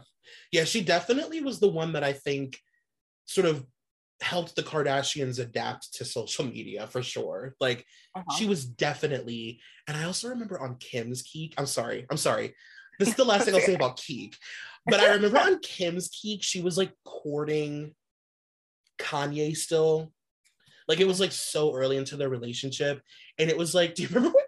Yeah, 0.52 0.64
she 0.66 0.82
definitely 0.82 1.42
was 1.42 1.60
the 1.60 1.68
one 1.70 1.94
that 1.94 2.04
I 2.04 2.14
think 2.14 2.60
sort 3.26 3.48
of 3.48 3.66
helped 4.22 4.56
the 4.56 4.64
Kardashians 4.64 5.40
adapt 5.40 5.94
to 5.96 6.06
social 6.06 6.46
media 6.46 6.88
for 6.88 7.04
sure. 7.04 7.56
Like 7.60 7.86
Uh-huh. 8.16 8.36
she 8.38 8.48
was 8.48 8.66
definitely, 8.66 9.62
and 9.88 9.96
I 9.96 10.06
also 10.06 10.30
remember 10.30 10.60
on 10.60 10.78
Kim's 10.78 11.22
Keek. 11.24 11.54
I'm 11.58 11.66
sorry, 11.68 12.06
I'm 12.10 12.18
sorry. 12.18 12.56
This 13.00 13.10
is 13.10 13.16
the 13.16 13.26
last 13.26 13.46
thing 13.46 13.54
I'll 13.56 13.62
say 13.62 13.76
about 13.76 13.98
Keek. 13.98 14.36
But 14.86 15.00
I 15.02 15.14
remember 15.14 15.38
on 15.48 15.60
Kim's 15.60 16.10
Keek, 16.10 16.44
she 16.44 16.62
was 16.62 16.78
like 16.78 16.94
courting 17.06 17.94
Kanye 18.98 19.56
still. 19.56 20.12
Like 20.88 21.00
it 21.00 21.08
was 21.08 21.20
like 21.20 21.32
so 21.32 21.76
early 21.76 21.98
into 21.98 22.18
their 22.18 22.30
relationship. 22.30 23.02
And 23.38 23.50
it 23.50 23.58
was 23.58 23.76
like, 23.76 23.96
do 23.96 24.04
you 24.04 24.10
remember 24.10 24.30
when 24.30 24.46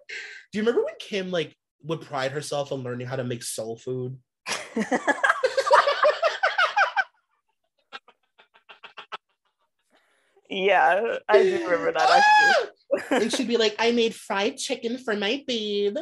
do 0.52 0.58
you 0.58 0.64
remember 0.64 0.84
when 0.84 0.96
Kim 1.00 1.32
like 1.32 1.56
would 1.84 2.02
pride 2.02 2.32
herself 2.32 2.72
on 2.72 2.84
learning 2.84 3.08
how 3.08 3.16
to 3.16 3.24
make 3.24 3.42
soul 3.44 3.78
food. 3.78 4.18
yeah, 10.50 11.18
I 11.28 11.44
do 11.44 11.64
remember 11.64 11.92
that 11.94 12.24
actually. 12.52 12.70
and 13.22 13.32
she'd 13.34 13.48
be 13.48 13.58
like, 13.58 13.76
I 13.80 13.92
made 13.92 14.16
fried 14.16 14.58
chicken 14.58 14.98
for 14.98 15.16
my 15.16 15.44
babe. 15.48 15.98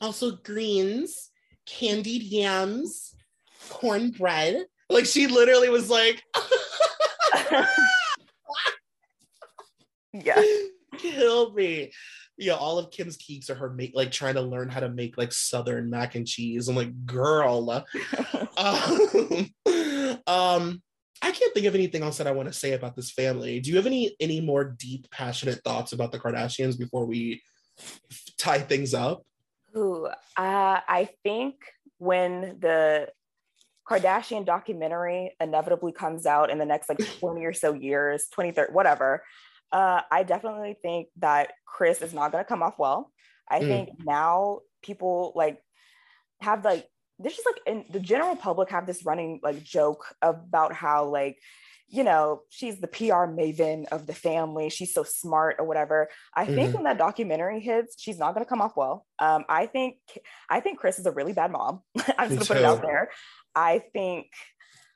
Also 0.00 0.36
greens, 0.36 1.30
candied 1.66 2.22
yams, 2.22 3.14
cornbread. 3.70 4.66
Like 4.88 5.06
she 5.06 5.26
literally 5.26 5.70
was 5.70 5.90
like, 5.90 6.22
yeah. 10.12 10.42
kill 10.98 11.52
me. 11.52 11.92
Yeah, 12.36 12.54
all 12.54 12.78
of 12.78 12.90
Kim's 12.90 13.16
keeks 13.16 13.50
are 13.50 13.54
her 13.54 13.70
make 13.70 13.92
like 13.94 14.10
trying 14.10 14.34
to 14.34 14.42
learn 14.42 14.68
how 14.68 14.80
to 14.80 14.88
make 14.88 15.18
like 15.18 15.32
southern 15.32 15.90
mac 15.90 16.14
and 16.14 16.26
cheese. 16.26 16.68
I'm 16.68 16.76
like, 16.76 17.06
girl. 17.06 17.70
um, 18.56 19.50
um, 20.26 20.82
I 21.24 21.30
can't 21.30 21.54
think 21.54 21.66
of 21.66 21.74
anything 21.74 22.02
else 22.02 22.18
that 22.18 22.26
I 22.26 22.32
want 22.32 22.48
to 22.48 22.58
say 22.58 22.72
about 22.72 22.96
this 22.96 23.12
family. 23.12 23.60
Do 23.60 23.70
you 23.70 23.76
have 23.76 23.86
any 23.86 24.16
any 24.18 24.40
more 24.40 24.64
deep, 24.64 25.10
passionate 25.10 25.62
thoughts 25.62 25.92
about 25.92 26.10
the 26.10 26.18
Kardashians 26.18 26.78
before 26.78 27.06
we 27.06 27.42
tie 28.38 28.58
things 28.58 28.94
up? 28.94 29.22
Ooh, 29.76 30.06
uh, 30.06 30.12
I 30.36 31.08
think 31.22 31.56
when 31.98 32.58
the 32.60 33.08
Kardashian 33.88 34.44
documentary 34.44 35.34
inevitably 35.40 35.92
comes 35.92 36.26
out 36.26 36.50
in 36.50 36.58
the 36.58 36.66
next 36.66 36.88
like 36.88 36.98
20 37.20 37.44
or 37.44 37.52
so 37.52 37.72
years, 37.72 38.26
20, 38.32 38.52
30, 38.52 38.72
whatever, 38.72 39.22
uh, 39.72 40.02
I 40.10 40.22
definitely 40.22 40.76
think 40.80 41.08
that 41.18 41.52
Kris 41.66 42.02
is 42.02 42.12
not 42.12 42.32
going 42.32 42.44
to 42.44 42.48
come 42.48 42.62
off 42.62 42.78
well. 42.78 43.10
I 43.48 43.60
mm. 43.60 43.66
think 43.66 43.88
now 44.04 44.60
people 44.82 45.32
like 45.34 45.58
have 46.40 46.64
like 46.64 46.86
this 47.18 47.38
is 47.38 47.44
like 47.46 47.60
in 47.66 47.84
the 47.90 48.00
general 48.00 48.36
public 48.36 48.70
have 48.70 48.86
this 48.86 49.04
running 49.04 49.40
like 49.42 49.62
joke 49.62 50.14
about 50.20 50.72
how 50.72 51.06
like 51.06 51.38
you 51.88 52.04
know 52.04 52.40
she's 52.48 52.80
the 52.80 52.88
PR 52.88 53.28
maven 53.28 53.86
of 53.88 54.06
the 54.06 54.14
family. 54.14 54.70
She's 54.70 54.94
so 54.94 55.04
smart 55.04 55.56
or 55.58 55.66
whatever. 55.66 56.08
I 56.34 56.44
mm-hmm. 56.44 56.54
think 56.54 56.74
when 56.74 56.84
that 56.84 56.98
documentary 56.98 57.60
hits, 57.60 57.96
she's 57.98 58.18
not 58.18 58.34
going 58.34 58.44
to 58.44 58.48
come 58.48 58.60
off 58.60 58.76
well. 58.76 59.06
Um, 59.18 59.44
I 59.48 59.66
think 59.66 59.96
I 60.48 60.60
think 60.60 60.78
Kris 60.78 60.98
is 60.98 61.06
a 61.06 61.12
really 61.12 61.32
bad 61.32 61.50
mom. 61.50 61.82
I'm 62.18 62.28
just 62.28 62.30
going 62.30 62.38
to 62.38 62.46
put 62.46 62.56
it 62.56 62.64
out 62.64 62.82
there. 62.82 63.10
I 63.54 63.82
think 63.92 64.26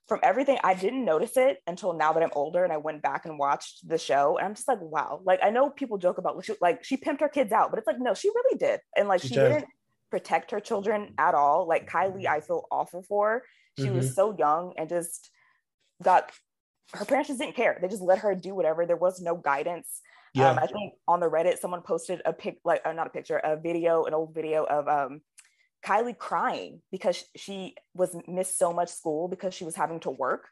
from 0.07 0.21
everything 0.23 0.59
i 0.63 0.75
didn't 0.75 1.05
notice 1.05 1.37
it 1.37 1.59
until 1.67 1.93
now 1.93 2.13
that 2.13 2.23
i'm 2.23 2.31
older 2.35 2.65
and 2.65 2.73
i 2.73 2.77
went 2.77 3.03
back 3.03 3.27
and 3.27 3.39
watched 3.39 3.87
the 3.89 3.99
show 3.99 4.37
and 4.39 4.47
i'm 4.47 4.55
just 4.55 4.69
like 4.69 4.81
wow 4.81 5.21
like 5.25 5.41
i 5.43 5.51
know 5.51 5.71
people 5.71 5.99
joke 5.99 6.19
about 6.19 6.43
like 6.61 6.85
she 6.85 6.97
pimped 6.97 7.21
her 7.21 7.29
kids 7.29 7.53
out 7.53 7.71
but 7.71 7.79
it's 7.79 7.87
like 7.87 7.99
no 7.99 8.15
she 8.15 8.29
really 8.29 8.59
did 8.59 8.81
and 8.97 9.09
like 9.09 9.21
she, 9.21 9.29
she 9.29 9.35
did. 9.35 9.49
didn't 9.49 9.69
protect 10.11 10.51
her 10.51 10.61
children 10.61 11.13
at 11.19 11.35
all 11.35 11.67
like 11.67 11.91
kylie 11.91 12.27
i 12.27 12.41
feel 12.41 12.65
awful 12.71 13.03
for 13.03 13.43
she 13.79 13.87
mm-hmm. 13.87 13.97
was 13.97 14.15
so 14.15 14.37
young 14.39 14.73
and 14.79 14.89
just 14.89 15.31
got 16.03 16.31
her 16.95 17.05
parents 17.05 17.29
just 17.29 17.41
didn't 17.41 17.57
care 17.57 17.79
they 17.81 17.89
just 17.89 18.03
let 18.03 18.19
her 18.19 18.35
do 18.35 18.55
whatever 18.55 18.87
there 18.87 18.97
was 18.97 19.21
no 19.21 19.35
guidance 19.35 20.01
yeah. 20.37 20.51
Um, 20.51 20.59
I 20.59 20.67
think 20.67 20.93
on 21.09 21.21
the 21.21 21.31
Reddit, 21.31 21.59
someone 21.59 21.81
posted 21.81 22.21
a 22.27 22.33
pic, 22.33 22.59
like 22.63 22.83
uh, 22.85 22.93
not 22.93 23.07
a 23.07 23.11
picture, 23.11 23.39
a 23.39 23.57
video, 23.57 24.05
an 24.05 24.13
old 24.13 24.35
video 24.35 24.65
of 24.65 24.87
um, 24.87 25.23
Kylie 25.87 26.19
crying 26.19 26.83
because 26.91 27.25
she 27.37 27.77
was 27.95 28.17
missed 28.27 28.59
so 28.59 28.73
much 28.73 28.89
school 28.89 29.29
because 29.29 29.55
she 29.55 29.65
was 29.65 29.77
having 29.77 30.01
to 30.01 30.11
work. 30.11 30.49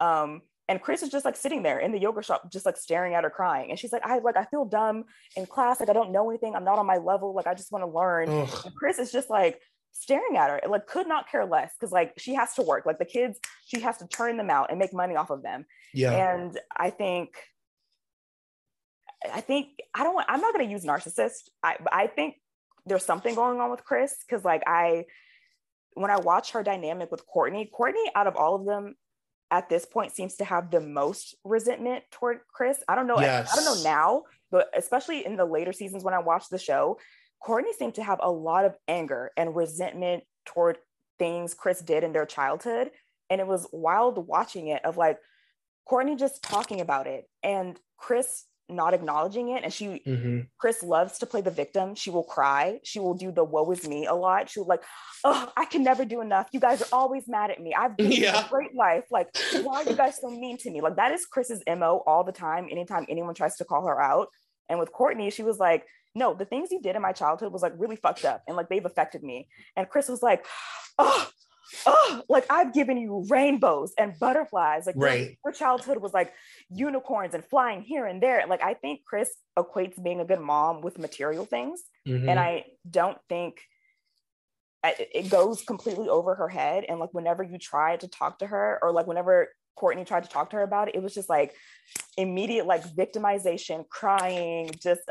Um, 0.00 0.42
and 0.68 0.80
Kris 0.80 1.02
is 1.02 1.10
just 1.10 1.24
like 1.24 1.36
sitting 1.36 1.62
there 1.62 1.78
in 1.78 1.92
the 1.92 2.00
yoga 2.00 2.22
shop, 2.22 2.50
just 2.50 2.66
like 2.66 2.76
staring 2.76 3.14
at 3.14 3.24
her 3.24 3.30
crying. 3.30 3.70
And 3.70 3.78
she's 3.78 3.92
like, 3.92 4.04
I 4.04 4.18
like, 4.18 4.36
I 4.36 4.44
feel 4.46 4.64
dumb 4.64 5.04
in 5.36 5.46
class. 5.46 5.78
Like, 5.78 5.88
I 5.88 5.92
don't 5.92 6.12
know 6.12 6.30
anything. 6.30 6.56
I'm 6.56 6.64
not 6.64 6.78
on 6.78 6.86
my 6.86 6.96
level. 6.96 7.34
Like, 7.34 7.46
I 7.46 7.54
just 7.54 7.70
want 7.70 7.84
to 7.84 7.90
learn. 7.90 8.28
And 8.28 8.48
Kris 8.76 8.98
is 8.98 9.12
just 9.12 9.30
like 9.30 9.60
staring 9.92 10.36
at 10.36 10.48
her 10.48 10.60
like 10.68 10.86
could 10.86 11.06
not 11.06 11.30
care 11.30 11.44
less 11.44 11.74
because 11.78 11.92
like 11.92 12.14
she 12.18 12.34
has 12.34 12.54
to 12.54 12.62
work. 12.62 12.86
Like 12.86 12.98
the 12.98 13.04
kids, 13.04 13.38
she 13.66 13.80
has 13.80 13.98
to 13.98 14.08
turn 14.08 14.36
them 14.36 14.50
out 14.50 14.70
and 14.70 14.78
make 14.78 14.92
money 14.92 15.14
off 15.14 15.30
of 15.30 15.42
them. 15.42 15.64
Yeah. 15.94 16.12
And 16.12 16.58
I 16.76 16.90
think 16.90 17.36
I 19.30 19.40
think 19.40 19.68
I 19.94 20.02
don't 20.02 20.14
want, 20.14 20.26
I'm 20.28 20.40
not 20.40 20.54
going 20.54 20.66
to 20.66 20.72
use 20.72 20.84
narcissist. 20.84 21.48
I, 21.62 21.76
I 21.92 22.06
think 22.08 22.34
there's 22.86 23.04
something 23.04 23.34
going 23.34 23.60
on 23.60 23.70
with 23.70 23.84
Kris 23.84 24.16
because 24.26 24.44
like 24.44 24.62
I 24.66 25.06
when 25.94 26.10
I 26.10 26.18
watch 26.18 26.52
her 26.52 26.62
dynamic 26.62 27.10
with 27.10 27.22
Kourtney, 27.26 27.68
Kourtney 27.70 28.06
out 28.14 28.26
of 28.26 28.36
all 28.36 28.54
of 28.54 28.64
them 28.64 28.94
at 29.50 29.68
this 29.68 29.84
point 29.84 30.12
seems 30.12 30.36
to 30.36 30.44
have 30.44 30.70
the 30.70 30.80
most 30.80 31.34
resentment 31.44 32.04
toward 32.10 32.40
Kris. 32.48 32.82
I 32.88 32.94
don't 32.94 33.06
know. 33.06 33.20
Yes. 33.20 33.50
I, 33.50 33.52
I, 33.52 33.56
don't 33.56 33.76
know 33.76 33.82
now, 33.82 34.22
but 34.50 34.70
especially 34.74 35.26
in 35.26 35.36
the 35.36 35.44
later 35.44 35.72
seasons 35.72 36.02
when 36.02 36.14
I 36.14 36.20
watched 36.20 36.50
the 36.50 36.58
show, 36.58 36.98
Kourtney 37.46 37.74
seemed 37.78 37.96
to 37.96 38.02
have 38.02 38.20
a 38.22 38.30
lot 38.30 38.64
of 38.64 38.74
anger 38.88 39.30
and 39.36 39.54
resentment 39.54 40.24
toward 40.46 40.78
things 41.18 41.52
Kris 41.52 41.80
did 41.80 42.02
in 42.02 42.12
their 42.12 42.24
childhood. 42.24 42.90
And 43.28 43.40
it 43.40 43.46
was 43.46 43.68
wild 43.72 44.26
watching 44.26 44.68
it 44.68 44.82
of 44.84 44.96
like 44.96 45.18
Kourtney 45.86 46.18
just 46.18 46.42
talking 46.42 46.80
about 46.80 47.06
it 47.06 47.28
and 47.42 47.78
Kris 47.98 48.44
not 48.68 48.94
acknowledging 48.94 49.50
it. 49.50 49.64
And 49.64 49.72
she, 49.72 50.02
mm-hmm. 50.06 50.40
Kris 50.58 50.82
loves 50.82 51.18
to 51.18 51.26
play 51.26 51.40
the 51.40 51.50
victim. 51.50 51.94
She 51.94 52.10
will 52.10 52.24
cry. 52.24 52.80
She 52.84 53.00
will 53.00 53.14
do 53.14 53.30
the 53.30 53.44
woe 53.44 53.70
is 53.70 53.86
me 53.86 54.06
a 54.06 54.14
lot. 54.14 54.48
She'll 54.50 54.66
like, 54.66 54.82
oh, 55.24 55.52
I 55.56 55.64
can 55.64 55.82
never 55.82 56.04
do 56.04 56.20
enough. 56.20 56.48
You 56.52 56.60
guys 56.60 56.82
are 56.82 56.88
always 56.92 57.28
mad 57.28 57.50
at 57.50 57.60
me. 57.60 57.74
I've 57.74 57.96
been 57.96 58.12
yeah. 58.12 58.46
a 58.46 58.48
great 58.48 58.74
life. 58.74 59.04
Like, 59.10 59.28
why 59.62 59.82
are 59.82 59.84
you 59.84 59.96
guys 59.96 60.18
so 60.20 60.30
mean 60.30 60.58
to 60.58 60.70
me? 60.70 60.80
Like, 60.80 60.96
that 60.96 61.12
is 61.12 61.26
Kris's 61.26 61.62
MO 61.66 62.02
all 62.06 62.24
the 62.24 62.32
time, 62.32 62.68
anytime 62.70 63.06
anyone 63.08 63.34
tries 63.34 63.56
to 63.56 63.64
call 63.64 63.86
her 63.86 64.00
out. 64.00 64.28
And 64.68 64.78
with 64.78 64.92
Kourtney, 64.92 65.32
she 65.32 65.42
was 65.42 65.58
like, 65.58 65.84
no, 66.14 66.34
the 66.34 66.44
things 66.44 66.70
you 66.70 66.80
did 66.80 66.96
in 66.96 67.02
my 67.02 67.12
childhood 67.12 67.52
was 67.52 67.62
like 67.62 67.72
really 67.76 67.96
fucked 67.96 68.24
up 68.24 68.42
and 68.46 68.56
like 68.56 68.68
they've 68.68 68.84
affected 68.84 69.22
me. 69.22 69.48
And 69.76 69.88
Kris 69.88 70.08
was 70.08 70.22
like, 70.22 70.44
oh, 70.98 71.28
oh, 71.86 72.22
like 72.28 72.46
I've 72.50 72.72
given 72.72 72.96
you 72.96 73.24
rainbows 73.28 73.92
and 73.98 74.18
butterflies. 74.18 74.86
Like 74.86 74.96
right. 74.98 75.38
your, 75.44 75.52
childhood 75.52 75.98
was 75.98 76.12
like 76.12 76.32
unicorns 76.70 77.34
and 77.34 77.44
flying 77.44 77.82
here 77.82 78.06
and 78.06 78.22
there. 78.22 78.44
Like 78.46 78.62
I 78.62 78.74
think 78.74 79.04
Kris 79.04 79.30
equates 79.58 80.02
being 80.02 80.20
a 80.20 80.24
good 80.24 80.40
mom 80.40 80.80
with 80.80 80.98
material 80.98 81.44
things. 81.44 81.82
Mm-hmm. 82.06 82.28
And 82.28 82.38
I 82.38 82.64
don't 82.88 83.18
think 83.28 83.60
it 84.84 85.30
goes 85.30 85.62
completely 85.62 86.08
over 86.08 86.34
her 86.34 86.48
head. 86.48 86.84
And 86.88 86.98
like 86.98 87.12
whenever 87.12 87.42
you 87.42 87.58
try 87.58 87.96
to 87.96 88.08
talk 88.08 88.40
to 88.40 88.46
her 88.46 88.78
or 88.82 88.92
like 88.92 89.06
whenever 89.06 89.48
Kourtney 89.78 90.06
tried 90.06 90.24
to 90.24 90.28
talk 90.28 90.50
to 90.50 90.56
her 90.56 90.62
about 90.62 90.88
it, 90.88 90.96
it 90.96 91.02
was 91.02 91.14
just 91.14 91.28
like 91.28 91.54
immediate 92.16 92.66
like 92.66 92.82
victimization, 92.84 93.88
crying, 93.88 94.70
just 94.82 95.02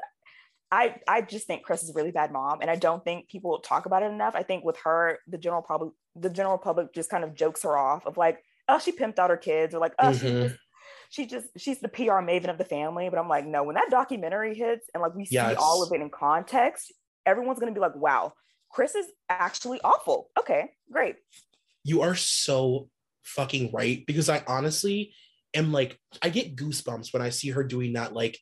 I 0.72 0.96
I 1.08 1.22
just 1.22 1.48
think 1.48 1.64
Kris 1.64 1.84
is 1.84 1.90
a 1.90 1.94
really 1.94 2.12
bad 2.12 2.32
mom, 2.32 2.62
and 2.62 2.72
I 2.72 2.78
don't 2.78 3.04
think 3.04 3.28
people 3.28 3.60
talk 3.60 3.86
about 3.86 4.04
it 4.04 4.12
enough. 4.12 4.36
I 4.36 4.44
think 4.44 4.64
with 4.64 4.78
her, 4.86 5.20
the 5.28 5.38
general 5.38 5.62
public, 5.62 5.92
the 6.16 6.30
general 6.30 6.58
public 6.58 6.94
just 6.94 7.10
kind 7.10 7.24
of 7.24 7.36
jokes 7.36 7.64
her 7.64 7.78
off 7.78 8.06
of 8.06 8.18
like, 8.18 8.44
oh, 8.68 8.80
she 8.80 8.92
pimped 8.92 9.20
out 9.20 9.30
her 9.30 9.38
kids, 9.38 9.74
or 9.74 9.80
like, 9.80 9.94
oh, 10.00 10.10
mm-hmm. 10.10 10.18
she 10.18 10.32
just 10.32 10.56
she 11.10 11.26
just 11.26 11.48
she's 11.58 11.80
the 11.80 11.90
PR 11.90 12.22
maven 12.22 12.50
of 12.50 12.58
the 12.58 12.66
family. 12.66 13.10
But 13.10 13.20
I'm 13.20 13.30
like, 13.30 13.46
no, 13.46 13.64
when 13.64 13.76
that 13.76 13.90
documentary 13.90 14.56
hits 14.56 14.90
and 14.94 15.02
like 15.02 15.16
we 15.16 15.28
yes. 15.30 15.52
see 15.52 15.56
all 15.56 15.84
of 15.84 15.92
it 15.92 16.02
in 16.02 16.10
context, 16.10 16.94
everyone's 17.26 17.60
gonna 17.60 17.74
be 17.74 17.80
like, 17.80 17.96
wow, 17.96 18.34
Kris 18.72 18.96
is 18.96 19.08
actually 19.30 19.80
awful. 19.84 20.30
Okay, 20.40 20.72
great. 20.92 21.16
You 21.84 22.02
are 22.02 22.16
so 22.16 22.90
fucking 23.24 23.72
right 23.72 24.06
because 24.06 24.30
I 24.30 24.44
honestly 24.48 25.14
am 25.54 25.72
like, 25.72 26.00
I 26.22 26.30
get 26.30 26.56
goosebumps 26.56 27.14
when 27.14 27.22
I 27.22 27.30
see 27.30 27.50
her 27.50 27.64
doing 27.64 27.94
that, 27.94 28.14
like 28.14 28.38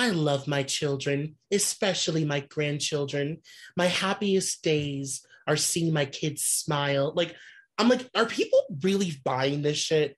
I 0.00 0.10
love 0.10 0.48
my 0.48 0.62
children, 0.62 1.36
especially 1.50 2.24
my 2.24 2.40
grandchildren. 2.40 3.42
My 3.76 3.84
happiest 3.84 4.62
days 4.62 5.20
are 5.46 5.56
seeing 5.56 5.92
my 5.92 6.04
kids 6.04 6.42
smile. 6.42 7.12
Like, 7.14 7.34
I'm 7.78 7.88
like, 7.88 8.08
are 8.14 8.26
people 8.26 8.62
really 8.82 9.12
buying 9.24 9.62
this 9.62 9.78
shit? 9.78 10.16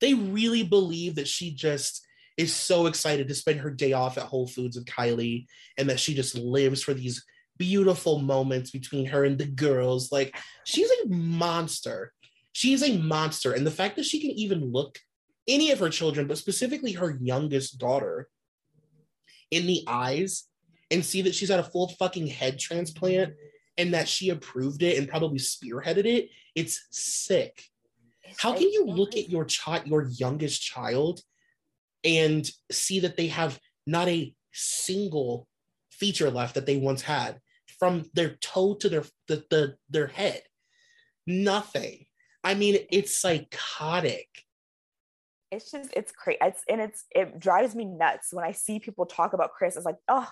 They 0.00 0.14
really 0.14 0.62
believe 0.62 1.16
that 1.16 1.28
she 1.28 1.54
just 1.54 2.06
is 2.36 2.54
so 2.54 2.86
excited 2.86 3.28
to 3.28 3.34
spend 3.34 3.60
her 3.60 3.70
day 3.70 3.92
off 3.92 4.16
at 4.16 4.24
Whole 4.24 4.46
Foods 4.46 4.76
with 4.76 4.86
Kylie 4.86 5.46
and 5.76 5.90
that 5.90 5.98
she 5.98 6.14
just 6.14 6.36
lives 6.36 6.82
for 6.82 6.94
these 6.94 7.24
beautiful 7.58 8.20
moments 8.20 8.70
between 8.70 9.06
her 9.06 9.24
and 9.24 9.38
the 9.38 9.46
girls. 9.46 10.12
Like, 10.12 10.36
she's 10.64 10.90
a 10.90 11.08
monster. 11.08 12.12
She's 12.52 12.82
a 12.82 12.98
monster. 12.98 13.52
And 13.52 13.66
the 13.66 13.72
fact 13.72 13.96
that 13.96 14.04
she 14.04 14.20
can 14.20 14.30
even 14.30 14.72
look 14.72 14.98
any 15.48 15.70
of 15.72 15.80
her 15.80 15.88
children, 15.88 16.26
but 16.28 16.38
specifically 16.38 16.92
her 16.92 17.18
youngest 17.20 17.78
daughter, 17.78 18.28
in 19.50 19.66
the 19.66 19.84
eyes 19.86 20.44
and 20.90 21.04
see 21.04 21.22
that 21.22 21.34
she's 21.34 21.48
had 21.48 21.60
a 21.60 21.64
full 21.64 21.88
fucking 21.88 22.26
head 22.26 22.58
transplant 22.58 23.34
and 23.78 23.94
that 23.94 24.08
she 24.08 24.30
approved 24.30 24.82
it 24.82 24.98
and 24.98 25.08
probably 25.08 25.38
spearheaded 25.38 26.04
it, 26.04 26.30
it's 26.54 26.86
sick. 26.90 27.62
How 28.36 28.52
can 28.52 28.70
you 28.70 28.84
look 28.84 29.16
at 29.16 29.30
your 29.30 29.44
child, 29.46 29.86
your 29.86 30.02
youngest 30.02 30.60
child, 30.60 31.20
and 32.04 32.48
see 32.70 33.00
that 33.00 33.16
they 33.16 33.28
have 33.28 33.58
not 33.86 34.08
a 34.08 34.34
single 34.52 35.48
feature 35.90 36.30
left 36.30 36.56
that 36.56 36.66
they 36.66 36.76
once 36.76 37.02
had 37.02 37.40
from 37.78 38.04
their 38.12 38.36
toe 38.40 38.74
to 38.74 38.88
their 38.88 39.04
the, 39.28 39.44
the 39.48 39.76
their 39.88 40.08
head? 40.08 40.42
Nothing. 41.26 42.04
I 42.44 42.54
mean, 42.54 42.78
it's 42.90 43.18
psychotic 43.18 44.28
it's 45.50 45.70
just 45.70 45.90
it's 45.94 46.12
crazy 46.12 46.38
it's 46.42 46.62
and 46.68 46.80
it's 46.80 47.04
it 47.10 47.38
drives 47.38 47.74
me 47.74 47.84
nuts 47.84 48.28
when 48.32 48.44
i 48.44 48.52
see 48.52 48.78
people 48.78 49.06
talk 49.06 49.32
about 49.32 49.52
kris 49.52 49.76
it's 49.76 49.86
like 49.86 49.96
oh 50.08 50.28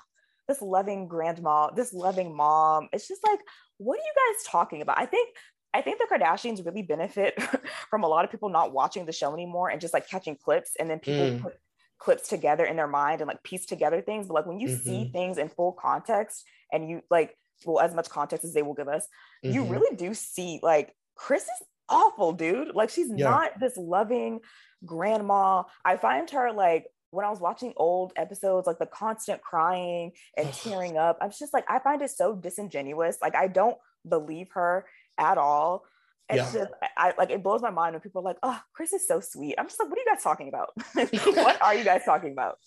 this 0.49 0.63
loving 0.63 1.09
grandma, 1.09 1.71
this 1.71 1.93
loving 1.93 2.35
mom. 2.35 2.89
It's 2.93 3.09
just 3.09 3.23
like, 3.27 3.41
what 3.79 3.99
are 3.99 4.03
you 4.03 4.13
guys 4.35 4.45
talking 4.45 4.83
about? 4.83 4.99
I 4.99 5.07
think 5.07 5.37
I 5.75 5.83
think 5.83 5.99
the 5.99 6.07
Kardashians 6.11 6.65
really 6.65 6.83
benefit 6.83 7.39
from 7.91 8.03
a 8.03 8.09
lot 8.09 8.25
of 8.25 8.31
people 8.31 8.49
not 8.49 8.73
watching 8.73 9.05
the 9.05 9.13
show 9.13 9.35
anymore 9.35 9.69
and 9.69 9.79
just 9.81 9.93
like 9.93 10.09
catching 10.09 10.37
clips 10.37 10.73
and 10.79 10.89
then 10.89 10.99
people 11.01 11.27
Mm. 11.27 11.41
put 11.43 11.53
clips 11.99 12.29
together 12.29 12.65
in 12.65 12.77
their 12.77 12.87
mind 12.89 13.21
and 13.21 13.29
like 13.29 13.43
piece 13.43 13.67
together 13.67 14.01
things. 14.01 14.27
But 14.27 14.35
like 14.35 14.47
when 14.47 14.59
you 14.61 14.69
see 14.69 15.05
Mhm. 15.07 15.13
things 15.13 15.39
in 15.39 15.49
full 15.49 15.73
context 15.73 16.45
and 16.73 16.89
you 16.89 17.03
like, 17.11 17.37
well, 17.67 17.81
as 17.85 17.95
much 17.95 18.09
context 18.09 18.45
as 18.45 18.55
they 18.55 18.63
will 18.63 18.75
give 18.75 18.89
us, 18.89 19.07
you 19.43 19.65
Mhm. 19.65 19.71
really 19.71 19.97
do 19.97 20.15
see 20.15 20.61
like 20.63 20.95
Kris 21.15 21.43
is 21.45 21.63
awful, 21.91 22.33
dude. 22.33 22.75
Like 22.75 22.89
she's 22.91 23.11
Yeah. 23.11 23.29
not 23.31 23.59
this 23.61 23.77
loving 23.77 24.41
grandma. 24.85 25.65
I 25.85 25.97
find 25.99 26.31
her 26.31 26.53
like 26.53 26.87
when 27.11 27.25
I 27.25 27.31
was 27.31 27.41
watching 27.41 27.73
old 27.77 28.13
episodes, 28.17 28.67
like 28.67 28.79
the 28.79 28.87
constant 28.87 29.43
crying 29.43 30.13
and 30.37 30.53
tearing 30.53 30.97
up, 30.99 31.19
I'm 31.21 31.31
just 31.31 31.55
like, 31.55 31.65
I 31.69 31.79
find 31.79 32.03
it 32.03 32.11
so 32.11 32.35
disingenuous. 32.35 33.19
Like 33.23 33.35
I 33.35 33.47
don't 33.49 33.77
believe 34.09 34.49
her 34.53 34.87
at 35.19 35.39
all. 35.39 35.85
It's 36.29 36.53
Yeah. 36.53 36.61
just 36.61 36.73
I 36.97 37.15
like 37.17 37.31
it 37.31 37.43
blows 37.43 37.63
my 37.63 37.71
mind 37.71 37.95
when 37.95 38.01
people 38.01 38.21
are 38.23 38.25
like, 38.25 38.39
oh, 38.43 38.61
Kris 38.75 38.93
is 38.93 39.07
so 39.07 39.21
sweet. 39.21 39.55
I'm 39.59 39.67
just 39.67 39.79
like, 39.79 39.89
what 39.89 39.99
are 39.99 40.03
you 40.03 40.07
guys 40.13 40.23
talking 40.23 40.49
about? 40.49 40.71
what 41.37 41.63
are 41.63 41.75
you 41.75 41.85
guys 41.85 42.03
talking 42.05 42.33
about? 42.33 42.59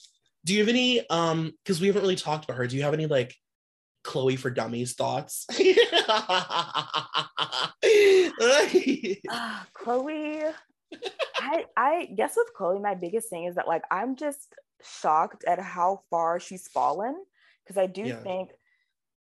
Do 0.46 0.54
you 0.54 0.60
have 0.62 0.70
any 0.70 1.08
um 1.10 1.52
because 1.64 1.82
we 1.82 1.88
haven't 1.88 2.02
really 2.04 2.16
talked 2.16 2.46
about 2.46 2.58
her, 2.58 2.68
do 2.68 2.78
you 2.78 2.84
have 2.84 2.94
any 2.94 3.06
like 3.06 3.36
Khloe 4.06 4.40
for 4.40 4.50
dummies 4.50 4.94
thoughts? 4.94 5.46
Ah, 9.30 9.68
Khloe, 9.76 10.54
I 11.40 11.66
I 11.78 12.06
guess 12.16 12.36
with 12.36 12.52
Khloe, 12.58 12.82
my 12.82 12.96
biggest 12.96 13.30
thing 13.30 13.46
is 13.46 13.56
that 13.56 13.68
like 13.68 13.84
I'm 13.92 14.16
just 14.16 14.54
shocked 14.82 15.44
at 15.46 15.60
how 15.60 16.02
far 16.10 16.40
she's 16.40 16.68
fallen 16.68 17.24
because 17.64 17.78
I 17.78 17.86
do 17.88 18.04
Yeah. 18.04 18.22
think 18.24 18.52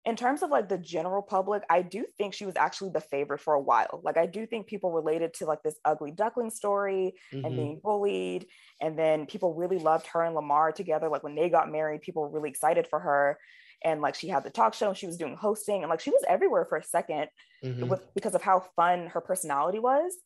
in 0.05 0.15
terms 0.15 0.41
of 0.41 0.49
like 0.49 0.69
the 0.69 0.77
general 0.77 1.21
public, 1.21 1.63
I 1.69 1.81
do 1.81 2.05
think 2.17 2.33
she 2.33 2.45
was 2.45 2.55
actually 2.55 2.91
the 2.91 3.01
favorite 3.01 3.39
for 3.41 3.53
a 3.55 3.59
while. 3.61 3.99
Like 4.03 4.15
I 4.15 4.25
do 4.25 4.45
think 4.45 4.67
people 4.67 4.91
related 4.93 5.33
to 5.35 5.45
like 5.45 5.63
this 5.63 5.77
ugly 5.83 6.11
duckling 6.11 6.49
story 6.49 7.15
and 7.31 7.43
Mhm. 7.43 7.55
being 7.55 7.79
bullied, 7.83 8.47
and 8.79 8.97
then 8.97 9.25
people 9.25 9.53
really 9.53 9.79
loved 9.79 10.07
her 10.07 10.23
and 10.23 10.33
Lamar 10.33 10.71
together. 10.71 11.09
Like 11.09 11.23
when 11.23 11.35
they 11.35 11.49
got 11.49 11.69
married, 11.69 12.01
people 12.01 12.21
were 12.21 12.29
really 12.29 12.49
excited 12.49 12.87
for 12.87 12.99
her. 12.99 13.37
And 13.83 14.01
like 14.01 14.15
she 14.15 14.29
had 14.29 14.43
the 14.43 14.49
talk 14.49 14.73
show 14.73 14.87
and 14.87 14.97
she 14.97 15.07
was 15.07 15.17
doing 15.17 15.35
hosting 15.35 15.83
and 15.83 15.89
like 15.89 15.99
she 15.99 16.09
was 16.09 16.23
everywhere 16.27 16.65
for 16.65 16.77
a 16.77 16.83
second 16.83 17.29
Mhm. 17.63 17.89
with 17.89 18.01
because 18.15 18.33
of 18.33 18.41
how 18.41 18.61
fun 18.61 19.07
her 19.07 19.21
personality 19.21 19.79
was. 19.79 20.17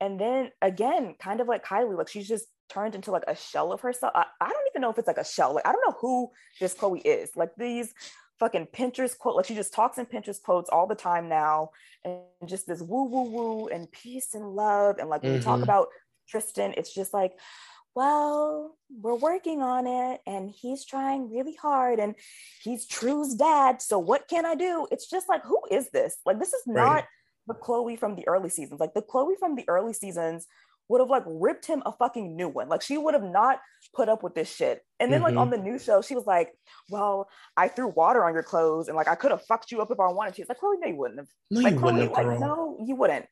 And 0.00 0.18
then 0.18 0.50
again, 0.62 1.14
kind 1.20 1.40
of 1.40 1.48
like 1.48 1.64
Kylie, 1.64 1.96
like 1.96 2.08
she's 2.08 2.28
just 2.28 2.46
turned 2.68 2.94
into 2.94 3.10
like 3.10 3.24
a 3.28 3.36
shell 3.36 3.72
of 3.72 3.80
herself. 3.80 4.12
I, 4.14 4.24
I 4.40 4.48
don't 4.48 4.68
even 4.70 4.82
know 4.82 4.90
if 4.90 4.98
it's 4.98 5.08
like 5.08 5.18
a 5.18 5.24
shell. 5.24 5.54
Like 5.54 5.66
I 5.66 5.72
don't 5.72 5.84
know 5.86 5.96
who 6.00 6.30
this 6.60 6.74
Khloe 6.74 7.02
is. 7.04 7.36
Like 7.36 7.50
these 7.56 7.92
fucking 8.38 8.68
Pinterest 8.68 9.16
quote, 9.18 9.36
like 9.36 9.44
she 9.44 9.54
just 9.54 9.74
talks 9.74 9.98
in 9.98 10.06
Pinterest 10.06 10.42
quotes 10.42 10.70
all 10.70 10.86
the 10.86 10.94
time 10.94 11.28
now, 11.28 11.70
and 12.04 12.22
just 12.46 12.66
this 12.66 12.80
woo 12.80 13.04
woo 13.04 13.30
woo 13.30 13.68
and 13.68 13.90
peace 13.92 14.34
and 14.34 14.54
love. 14.54 14.96
And 14.98 15.10
like 15.10 15.22
when 15.22 15.32
we 15.34 15.38
talk 15.38 15.60
Mhm. 15.60 15.64
about 15.64 15.88
Tristan, 16.28 16.72
it's 16.76 16.94
just 16.94 17.12
like, 17.12 17.32
well, 17.94 18.78
we're 18.88 19.16
working 19.16 19.60
on 19.62 19.86
it, 19.86 20.20
and 20.26 20.48
he's 20.50 20.84
trying 20.84 21.30
really 21.30 21.54
hard, 21.56 21.98
and 21.98 22.14
he's 22.62 22.86
True's 22.86 23.34
dad. 23.34 23.82
So 23.82 23.98
what 23.98 24.28
can 24.28 24.46
I 24.46 24.54
do? 24.54 24.86
It's 24.90 25.10
just 25.10 25.28
like, 25.28 25.42
who 25.44 25.60
is 25.70 25.90
this? 25.90 26.16
Like 26.24 26.38
this 26.38 26.52
is 26.54 26.62
not 26.66 26.82
Right. 26.82 27.04
The 27.46 27.54
Khloe 27.54 27.98
from 27.98 28.16
the 28.16 28.26
early 28.28 28.48
seasons. 28.48 28.80
Like 28.80 28.94
the 28.94 29.02
Khloe 29.02 29.36
from 29.38 29.56
the 29.56 29.64
early 29.68 29.92
seasons 29.92 30.46
would 30.88 31.00
have 31.00 31.08
like 31.10 31.22
ripped 31.26 31.66
him 31.66 31.82
a 31.86 31.92
fucking 31.92 32.36
new 32.36 32.48
one. 32.48 32.68
Like 32.68 32.82
she 32.82 32.98
would 32.98 33.14
have 33.14 33.22
not 33.22 33.60
put 33.94 34.08
up 34.08 34.22
with 34.22 34.34
this 34.34 34.52
shit. 34.52 34.84
And 34.98 35.12
then 35.12 35.22
like 35.22 35.34
Mhm. 35.34 35.40
on 35.40 35.50
the 35.50 35.56
new 35.58 35.78
show, 35.78 36.02
she 36.02 36.14
was 36.16 36.26
like, 36.26 36.52
"Well, 36.90 37.28
I 37.56 37.68
threw 37.68 37.88
water 37.88 38.24
on 38.24 38.34
your 38.34 38.42
clothes, 38.42 38.88
and 38.88 38.96
like 38.96 39.08
I 39.08 39.14
could 39.14 39.30
have 39.30 39.44
fucked 39.46 39.70
you 39.70 39.80
up 39.80 39.90
if 39.90 40.00
I 40.00 40.08
wanted 40.08 40.34
to." 40.34 40.42
It's 40.42 40.48
like 40.48 40.58
Khloe, 40.58 40.78
no, 40.80 40.88
you 40.88 40.96
wouldn't 40.96 41.20
have. 41.20 41.28
No, 41.50 41.60
Like 41.60 41.74
you 41.74 41.78
Khloe, 41.80 41.84
wouldn't 41.84 42.16
have, 42.16 42.26
like 42.26 42.40
no, 42.40 42.76
you 42.84 42.96
wouldn't. 42.96 43.26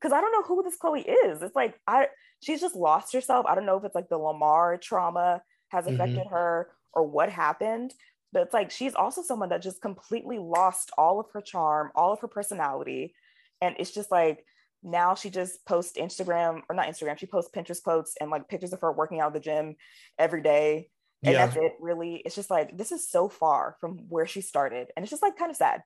Because 0.00 0.12
I 0.12 0.20
don't 0.20 0.32
know 0.32 0.42
who 0.42 0.62
this 0.62 0.78
Khloe 0.78 1.04
is. 1.26 1.42
It's 1.42 1.56
like 1.56 1.80
I, 1.86 2.08
she's 2.40 2.60
just 2.60 2.74
lost 2.76 3.12
herself. 3.12 3.46
I 3.46 3.54
don't 3.54 3.66
know 3.66 3.76
if 3.76 3.84
it's 3.84 3.94
like 3.94 4.08
the 4.08 4.18
Lamar 4.18 4.76
trauma 4.76 5.42
has 5.68 5.86
Mhm. 5.86 5.94
affected 5.94 6.26
her 6.28 6.70
or 6.92 7.04
what 7.04 7.30
happened. 7.30 7.94
But 8.32 8.42
it's 8.42 8.54
like 8.54 8.70
she's 8.70 8.94
also 8.94 9.22
someone 9.22 9.48
that 9.50 9.62
just 9.62 9.80
completely 9.80 10.38
lost 10.38 10.90
all 10.98 11.18
of 11.18 11.30
her 11.32 11.40
charm, 11.40 11.90
all 11.94 12.12
of 12.12 12.20
her 12.20 12.28
personality. 12.28 13.14
And 13.60 13.74
it's 13.78 13.90
just 13.92 14.10
like 14.10 14.44
now 14.82 15.14
she 15.14 15.30
just 15.30 15.64
posts 15.66 15.98
Instagram 15.98 16.62
or 16.68 16.74
not 16.76 16.86
Instagram, 16.86 17.18
she 17.18 17.26
posts 17.26 17.50
Pinterest 17.54 17.82
quotes 17.82 18.14
and 18.20 18.30
like 18.30 18.48
pictures 18.48 18.72
of 18.72 18.80
her 18.80 18.92
working 18.92 19.20
out 19.20 19.32
the 19.32 19.40
gym 19.40 19.76
every 20.18 20.42
day. 20.42 20.90
And 21.24 21.32
Yeah. 21.34 21.46
that's 21.46 21.56
it, 21.56 21.72
really. 21.80 22.22
It's 22.24 22.36
just 22.36 22.50
like 22.50 22.76
this 22.76 22.92
is 22.92 23.08
so 23.10 23.28
far 23.28 23.76
from 23.80 23.98
where 24.08 24.26
she 24.26 24.40
started. 24.40 24.88
And 24.96 25.02
it's 25.02 25.10
just 25.10 25.22
like 25.22 25.36
kind 25.36 25.50
of 25.50 25.56
sad. 25.56 25.82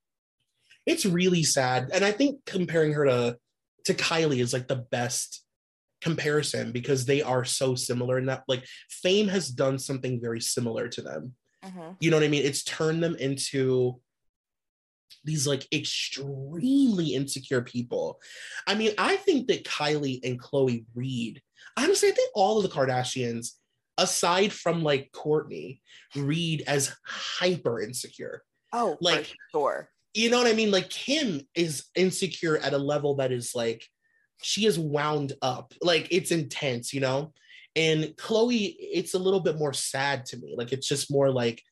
it's 0.84 1.06
really 1.06 1.44
sad 1.44 1.90
and 1.94 2.04
i 2.04 2.10
think 2.10 2.44
comparing 2.44 2.92
her 2.92 3.04
to 3.04 3.38
to 3.84 3.94
kylie 3.94 4.40
is 4.40 4.52
like 4.52 4.66
the 4.66 4.84
best 4.90 5.44
comparison 6.00 6.72
because 6.72 7.06
they 7.06 7.22
are 7.22 7.44
so 7.44 7.76
similar 7.76 8.18
in 8.18 8.26
that 8.26 8.42
like 8.48 8.64
fame 8.90 9.28
has 9.28 9.48
done 9.48 9.78
something 9.78 10.20
very 10.20 10.40
similar 10.40 10.88
to 10.88 11.00
them 11.00 11.34
Mhm. 11.64 11.96
you 12.00 12.10
know 12.10 12.16
what 12.16 12.24
i 12.24 12.28
mean 12.28 12.44
it's 12.44 12.64
turned 12.64 13.00
them 13.00 13.14
into 13.14 14.00
these 15.24 15.46
like 15.46 15.66
extremely 15.72 17.14
insecure 17.14 17.62
people 17.62 18.20
i 18.66 18.74
mean 18.74 18.92
i 18.98 19.16
think 19.16 19.46
that 19.48 19.64
kylie 19.64 20.20
and 20.24 20.40
khloe 20.40 20.84
reed 20.94 21.40
honestly 21.76 22.08
i 22.08 22.12
think 22.12 22.30
all 22.34 22.56
of 22.58 22.62
the 22.62 22.68
kardashians 22.68 23.52
aside 23.98 24.52
from 24.52 24.82
like 24.82 25.10
kourtney 25.12 25.80
read 26.16 26.62
as 26.66 26.94
hyper 27.06 27.80
insecure 27.80 28.42
Oh, 28.74 28.96
Like- 29.02 29.26
for 29.26 29.34
sure. 29.52 29.90
you 30.14 30.30
know 30.30 30.38
what 30.38 30.46
I 30.46 30.54
mean? 30.54 30.70
Like 30.70 30.88
Kim 30.88 31.42
is 31.54 31.84
insecure 31.94 32.56
at 32.56 32.72
a 32.72 32.78
level 32.78 33.16
that 33.16 33.32
is 33.32 33.54
like 33.54 33.86
she 34.42 34.64
is 34.64 34.78
wound 34.78 35.34
up. 35.42 35.74
Like 35.82 36.08
it's 36.10 36.30
intense, 36.30 36.94
you 36.94 37.00
know? 37.00 37.34
And 37.76 38.04
Khloe, 38.16 38.74
it's 38.78 39.12
a 39.12 39.18
little 39.18 39.40
bit 39.40 39.58
more 39.58 39.74
sad 39.74 40.24
to 40.26 40.38
me. 40.38 40.54
Like 40.56 40.72
it's 40.72 40.88
just 40.88 41.10
more 41.10 41.30
like, 41.30 41.62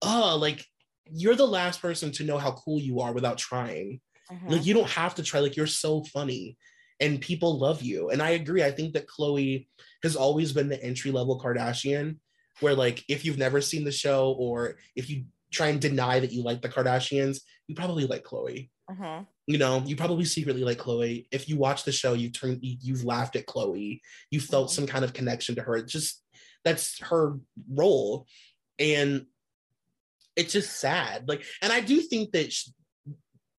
oh, 0.00 0.38
like 0.40 0.64
you're 1.12 1.36
the 1.36 1.46
last 1.46 1.80
person 1.82 2.12
to 2.12 2.24
know 2.24 2.38
how 2.38 2.52
cool 2.52 2.80
you 2.80 3.00
are 3.00 3.12
without 3.12 3.38
trying. 3.38 4.00
Mhm. 4.30 4.50
Like 4.50 4.66
you 4.66 4.74
don't 4.74 4.90
have 4.90 5.14
to 5.16 5.22
try. 5.22 5.40
Like 5.40 5.56
you're 5.56 5.66
so 5.66 6.02
funny 6.04 6.56
and 7.00 7.20
people 7.20 7.58
love 7.58 7.82
you. 7.82 8.10
And 8.10 8.20
I 8.22 8.30
agree. 8.30 8.62
I 8.62 8.70
think 8.70 8.94
that 8.94 9.06
Khloe 9.06 9.66
has 10.02 10.16
always 10.16 10.52
been 10.52 10.68
the 10.68 10.82
entry 10.82 11.10
level 11.10 11.40
Kardashian 11.40 12.18
where 12.60 12.74
like 12.74 13.04
if 13.08 13.24
you've 13.24 13.38
never 13.38 13.60
seen 13.60 13.84
the 13.84 13.92
show 13.92 14.32
or 14.32 14.78
if 14.96 15.08
you 15.08 15.24
try 15.52 15.68
and 15.68 15.80
deny 15.80 16.20
that 16.20 16.32
you 16.32 16.42
like 16.42 16.60
the 16.60 16.68
Kardashians, 16.68 17.40
you 17.68 17.74
probably 17.74 18.06
like 18.06 18.24
Khloe. 18.24 18.68
Mhm. 18.90 19.26
You 19.46 19.58
know, 19.58 19.82
you 19.86 19.96
probably 19.96 20.24
secretly 20.24 20.64
like 20.64 20.78
Khloe. 20.78 21.26
If 21.30 21.48
you 21.48 21.56
watch 21.56 21.84
the 21.84 21.92
show, 21.92 22.12
you 22.14 22.30
turn 22.30 22.58
you, 22.60 22.76
you've 22.80 23.04
laughed 23.04 23.36
at 23.36 23.46
Khloe. 23.46 24.00
You 24.30 24.40
felt 24.40 24.68
Mhm. 24.68 24.72
some 24.74 24.86
kind 24.86 25.04
of 25.04 25.12
connection 25.14 25.54
to 25.54 25.62
her. 25.62 25.76
It's 25.76 25.92
just 25.92 26.22
that's 26.64 26.98
her 27.00 27.38
role. 27.70 28.26
And 28.78 29.26
it's 30.38 30.52
just 30.52 30.80
sad. 30.80 31.28
Like, 31.28 31.44
and 31.60 31.72
I 31.72 31.80
do 31.80 32.00
think 32.00 32.32
that 32.32 32.52
sh- 32.52 32.70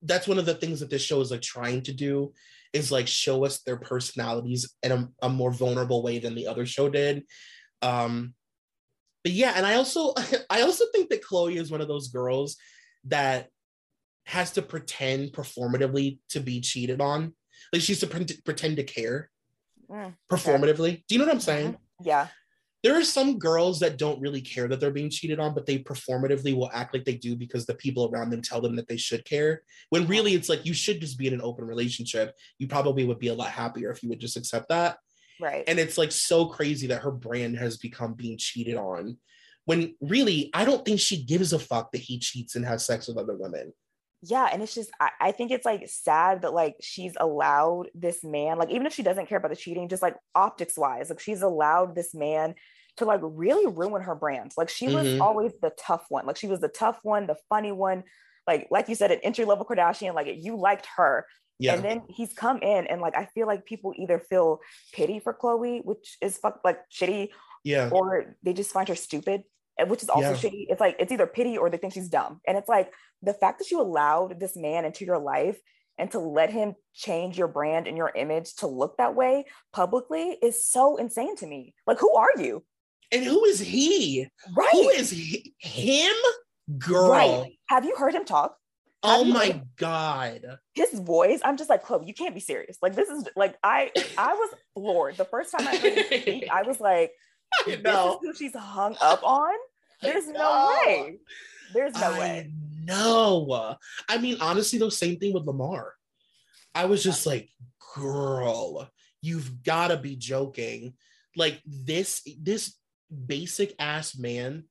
that's 0.02 0.26
one 0.26 0.38
of 0.38 0.46
the 0.46 0.54
things 0.54 0.80
that 0.80 0.90
this 0.90 1.02
show 1.02 1.20
is 1.20 1.30
like 1.30 1.42
trying 1.42 1.82
to 1.82 1.92
do 1.92 2.32
is 2.72 2.90
like 2.90 3.06
show 3.06 3.44
us 3.44 3.60
their 3.62 3.76
personalities 3.76 4.74
in 4.82 4.92
a, 4.92 5.08
a 5.22 5.28
more 5.28 5.52
vulnerable 5.52 6.02
way 6.02 6.18
than 6.18 6.34
the 6.34 6.46
other 6.46 6.64
show 6.64 6.88
did. 6.88 7.24
Um, 7.82 8.34
but 9.22 9.32
yeah, 9.32 9.52
and 9.56 9.66
I 9.66 9.74
also 9.74 10.14
I 10.50 10.62
also 10.62 10.84
think 10.92 11.10
that 11.10 11.22
Khloe 11.22 11.56
is 11.56 11.70
one 11.70 11.82
of 11.82 11.88
those 11.88 12.08
girls 12.08 12.56
that 13.04 13.48
has 14.24 14.52
to 14.52 14.62
pretend 14.62 15.32
performatively 15.32 16.18
to 16.30 16.40
be 16.40 16.60
cheated 16.60 17.00
on. 17.00 17.34
Like 17.72 17.82
she's 17.82 18.00
to 18.00 18.06
pre- 18.06 18.40
pretend 18.44 18.78
to 18.78 18.84
care 18.84 19.30
Mm, 19.90 20.14
performatively. 20.30 21.02
Do 21.08 21.14
you 21.14 21.18
know 21.18 21.24
what 21.26 21.34
I'm 21.34 21.40
saying? 21.40 21.76
Yeah. 22.00 22.28
There 22.82 22.98
are 22.98 23.04
some 23.04 23.38
girls 23.38 23.78
that 23.80 23.98
don't 23.98 24.20
really 24.20 24.40
care 24.40 24.66
that 24.68 24.80
they're 24.80 24.90
being 24.90 25.10
cheated 25.10 25.38
on, 25.38 25.52
but 25.52 25.66
they 25.66 25.80
performatively 25.80 26.56
will 26.56 26.70
act 26.72 26.94
like 26.94 27.04
they 27.04 27.16
do 27.16 27.36
because 27.36 27.66
the 27.66 27.74
people 27.74 28.10
around 28.10 28.30
them 28.30 28.40
tell 28.40 28.60
them 28.60 28.74
that 28.76 28.88
they 28.88 28.96
should 28.96 29.24
care. 29.26 29.62
When 29.90 30.06
really 30.06 30.34
it's 30.34 30.48
like 30.48 30.64
you 30.64 30.72
should 30.72 31.00
just 31.00 31.18
be 31.18 31.26
in 31.26 31.34
an 31.34 31.42
open 31.42 31.66
relationship. 31.66 32.34
You 32.58 32.68
probably 32.68 33.04
would 33.04 33.18
be 33.18 33.28
a 33.28 33.34
lot 33.34 33.50
happier 33.50 33.90
if 33.90 34.02
you 34.02 34.08
would 34.08 34.20
just 34.20 34.38
accept 34.38 34.70
that. 34.70 34.96
Right. 35.40 35.64
And 35.66 35.78
it's 35.78 35.98
like 35.98 36.12
so 36.12 36.46
crazy 36.46 36.86
that 36.88 37.02
her 37.02 37.10
brand 37.10 37.58
has 37.58 37.76
become 37.76 38.14
being 38.14 38.38
cheated 38.38 38.76
on. 38.76 39.18
When 39.66 39.94
really, 40.00 40.50
I 40.54 40.64
don't 40.64 40.84
think 40.84 41.00
she 41.00 41.22
gives 41.22 41.52
a 41.52 41.58
fuck 41.58 41.92
that 41.92 42.00
he 42.00 42.18
cheats 42.18 42.56
and 42.56 42.64
has 42.64 42.86
sex 42.86 43.08
with 43.08 43.18
other 43.18 43.36
women. 43.36 43.72
Yeah 44.22 44.48
and 44.52 44.62
it's 44.62 44.74
just 44.74 44.90
I, 45.00 45.10
I 45.20 45.32
think 45.32 45.50
it's 45.50 45.64
like 45.64 45.88
sad 45.88 46.42
that 46.42 46.52
like 46.52 46.76
she's 46.80 47.14
allowed 47.18 47.88
this 47.94 48.22
man 48.22 48.58
like 48.58 48.70
even 48.70 48.86
if 48.86 48.92
she 48.92 49.02
doesn't 49.02 49.26
care 49.26 49.38
about 49.38 49.50
the 49.50 49.56
cheating 49.56 49.88
just 49.88 50.02
like 50.02 50.16
optics 50.34 50.76
wise 50.76 51.08
like 51.10 51.20
she's 51.20 51.42
allowed 51.42 51.94
this 51.94 52.14
man 52.14 52.54
to 52.96 53.04
like 53.06 53.20
really 53.22 53.66
ruin 53.66 54.02
her 54.02 54.14
brand 54.14 54.52
like 54.58 54.68
she 54.68 54.88
was 54.88 55.06
Mhm. 55.06 55.20
always 55.20 55.52
the 55.62 55.70
tough 55.78 56.04
one 56.10 56.26
like 56.26 56.36
she 56.36 56.48
was 56.48 56.60
the 56.60 56.68
tough 56.68 56.98
one 57.02 57.26
the 57.26 57.36
funny 57.48 57.72
one 57.72 58.04
like 58.46 58.68
like 58.70 58.88
you 58.88 58.94
said 58.94 59.10
an 59.10 59.20
entry 59.22 59.44
level 59.44 59.64
kardashian 59.64 60.14
like 60.14 60.28
you 60.38 60.56
liked 60.56 60.86
her 60.96 61.24
Yeah. 61.58 61.74
and 61.74 61.84
then 61.84 62.02
he's 62.08 62.32
come 62.34 62.58
in 62.58 62.86
and 62.88 63.00
like 63.00 63.16
i 63.16 63.24
feel 63.26 63.46
like 63.46 63.64
people 63.64 63.94
either 63.96 64.18
feel 64.18 64.60
pity 64.92 65.18
for 65.20 65.32
khloe 65.32 65.82
which 65.84 66.18
is 66.20 66.36
fuck 66.36 66.60
like 66.64 66.80
shitty 66.90 67.30
yeah. 67.64 67.88
or 67.92 68.36
they 68.42 68.52
just 68.52 68.72
find 68.72 68.88
her 68.88 68.94
stupid 68.96 69.44
which 69.88 70.02
is 70.02 70.08
also 70.08 70.30
Yeah. 70.30 70.36
shitty. 70.36 70.66
It's 70.68 70.80
like 70.80 70.96
it's 70.98 71.12
either 71.12 71.26
pity 71.26 71.56
or 71.58 71.70
they 71.70 71.76
think 71.78 71.92
she's 71.94 72.08
dumb. 72.08 72.40
And 72.46 72.56
it's 72.58 72.68
like 72.68 72.92
the 73.22 73.34
fact 73.34 73.58
that 73.58 73.70
you 73.70 73.80
allowed 73.80 74.40
this 74.40 74.56
man 74.56 74.84
into 74.84 75.04
your 75.04 75.18
life 75.18 75.58
and 75.98 76.10
to 76.12 76.18
let 76.18 76.50
him 76.50 76.74
change 76.94 77.36
your 77.36 77.48
brand 77.48 77.86
and 77.86 77.96
your 77.96 78.10
image 78.14 78.54
to 78.56 78.66
look 78.66 78.96
that 78.96 79.14
way 79.14 79.44
publicly 79.72 80.38
is 80.42 80.64
so 80.66 80.96
insane 80.96 81.36
to 81.36 81.46
me. 81.46 81.74
Like, 81.86 81.98
who 81.98 82.14
are 82.14 82.30
you? 82.38 82.64
And 83.12 83.24
who 83.24 83.44
is 83.44 83.58
he? 83.60 84.28
Right. 84.56 84.70
Who 84.72 84.88
is 84.90 85.10
he? 85.10 85.54
him? 85.58 86.14
Girl. 86.78 87.10
Right. 87.10 87.58
Have 87.66 87.84
you 87.84 87.96
heard 87.96 88.14
him 88.14 88.24
talk? 88.24 88.56
Oh 89.02 89.18
Have 89.18 89.26
you 89.26 89.32
my 89.34 89.46
heard- 89.46 89.62
god. 89.76 90.58
his 90.74 90.98
voice, 91.00 91.40
I'm 91.42 91.56
just 91.56 91.70
like, 91.70 91.84
Khloe, 91.84 92.06
you 92.06 92.14
can't 92.14 92.34
be 92.34 92.40
serious. 92.40 92.76
Like 92.82 92.94
this 92.94 93.08
is 93.08 93.26
like 93.34 93.56
I 93.62 93.90
I 94.18 94.34
was 94.34 94.54
floored. 94.74 95.16
The 95.16 95.24
first 95.24 95.50
time 95.52 95.66
I 95.66 95.76
heard 95.76 95.92
him 95.94 96.04
speak, 96.22 96.48
I 96.52 96.62
was 96.62 96.80
like, 96.80 97.12
this 97.66 97.78
is 97.78 97.84
who 98.22 98.34
she's 98.34 98.54
hung 98.54 98.96
up 99.00 99.22
on. 99.24 99.54
There's 100.02 100.26
no 100.28 100.32
know. 100.32 100.76
way. 100.86 101.18
There's 101.72 101.94
no 101.94 102.12
I 102.12 102.18
way. 102.18 102.52
No. 102.84 103.76
I 104.08 104.18
mean, 104.18 104.38
honestly, 104.40 104.78
though, 104.78 104.88
same 104.88 105.18
thing 105.18 105.32
with 105.32 105.44
Lamar. 105.44 105.94
I 106.74 106.86
was 106.86 107.02
just 107.02 107.26
like, 107.26 107.48
girl, 107.94 108.88
you've 109.22 109.62
got 109.62 109.88
to 109.88 109.96
be 109.96 110.16
joking. 110.16 110.94
Like 111.36 111.60
this, 111.64 112.22
this 112.40 112.74
basic 113.26 113.74
ass 113.78 114.16
man. 114.16 114.64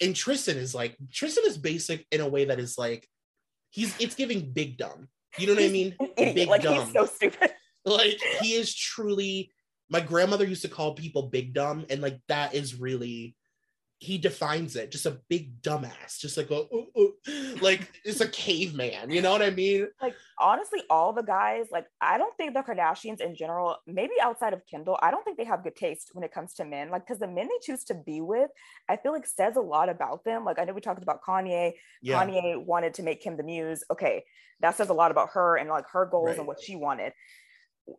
And 0.00 0.14
Tristan 0.14 0.56
is 0.56 0.74
like, 0.74 0.96
Tristan 1.12 1.44
is 1.46 1.58
basic 1.58 2.06
in 2.10 2.20
a 2.20 2.28
way 2.28 2.46
that 2.46 2.58
is 2.58 2.76
like, 2.78 3.08
he's 3.70 3.94
it's 4.00 4.14
giving 4.14 4.52
big 4.52 4.76
dumb. 4.76 5.08
You 5.36 5.48
know 5.48 5.54
what 5.54 5.64
I 5.64 5.68
mean? 5.68 5.96
Big 6.16 6.48
like 6.48 6.62
dumb. 6.62 6.84
he's 6.84 6.92
so 6.92 7.06
stupid. 7.06 7.50
like 7.84 8.20
he 8.40 8.54
is 8.54 8.72
truly 8.72 9.50
my 9.90 10.00
grandmother 10.00 10.44
used 10.46 10.62
to 10.62 10.68
call 10.68 10.94
people 10.94 11.24
big 11.28 11.52
dumb 11.52 11.84
and 11.90 12.00
like 12.00 12.18
that 12.28 12.54
is 12.54 12.80
really 12.80 13.36
he 13.98 14.18
defines 14.18 14.76
it 14.76 14.90
just 14.90 15.06
a 15.06 15.18
big 15.28 15.62
dumbass 15.62 16.18
just 16.18 16.36
like 16.36 16.50
a 16.50 16.56
uh, 16.56 16.62
uh, 16.98 17.56
like 17.62 17.90
it's 18.04 18.20
a 18.20 18.28
caveman 18.28 19.10
you 19.10 19.22
know 19.22 19.30
what 19.30 19.40
i 19.42 19.50
mean 19.50 19.86
Like 20.02 20.14
honestly, 20.38 20.80
all 20.90 21.12
the 21.12 21.22
guys, 21.22 21.66
like 21.70 21.86
I 22.00 22.18
don't 22.18 22.36
think 22.36 22.54
the 22.54 22.60
Kardashians 22.62 23.20
in 23.20 23.36
general, 23.36 23.76
maybe 23.86 24.14
outside 24.20 24.52
of 24.52 24.62
Kendall, 24.68 24.98
I 25.00 25.12
don't 25.12 25.22
think 25.24 25.38
they 25.38 25.44
have 25.44 25.62
good 25.62 25.76
taste 25.76 26.10
when 26.12 26.24
it 26.24 26.32
comes 26.32 26.54
to 26.54 26.64
men. 26.64 26.90
Like, 26.90 27.06
because 27.06 27.20
the 27.20 27.28
men 27.28 27.46
they 27.46 27.58
choose 27.62 27.84
to 27.84 27.94
be 27.94 28.20
with, 28.20 28.50
I 28.88 28.96
feel 28.96 29.12
like 29.12 29.26
says 29.28 29.54
a 29.56 29.60
lot 29.60 29.88
about 29.88 30.24
them. 30.24 30.44
Like 30.44 30.58
I 30.58 30.64
know 30.64 30.72
we 30.72 30.80
talked 30.80 31.02
about 31.04 31.22
Kanye. 31.22 31.74
yeah 32.02 32.20
Kanye 32.26 32.62
wanted 32.66 32.94
to 32.94 33.04
make 33.04 33.24
him 33.24 33.36
the 33.36 33.44
muse. 33.44 33.84
Okay, 33.92 34.24
that 34.60 34.76
says 34.76 34.88
a 34.88 34.92
lot 34.94 35.12
about 35.12 35.30
her 35.34 35.56
and 35.56 35.70
like 35.70 35.86
her 35.92 36.04
goals 36.04 36.30
Right. 36.30 36.38
and 36.38 36.46
what 36.48 36.60
she 36.60 36.74
wanted. 36.74 37.12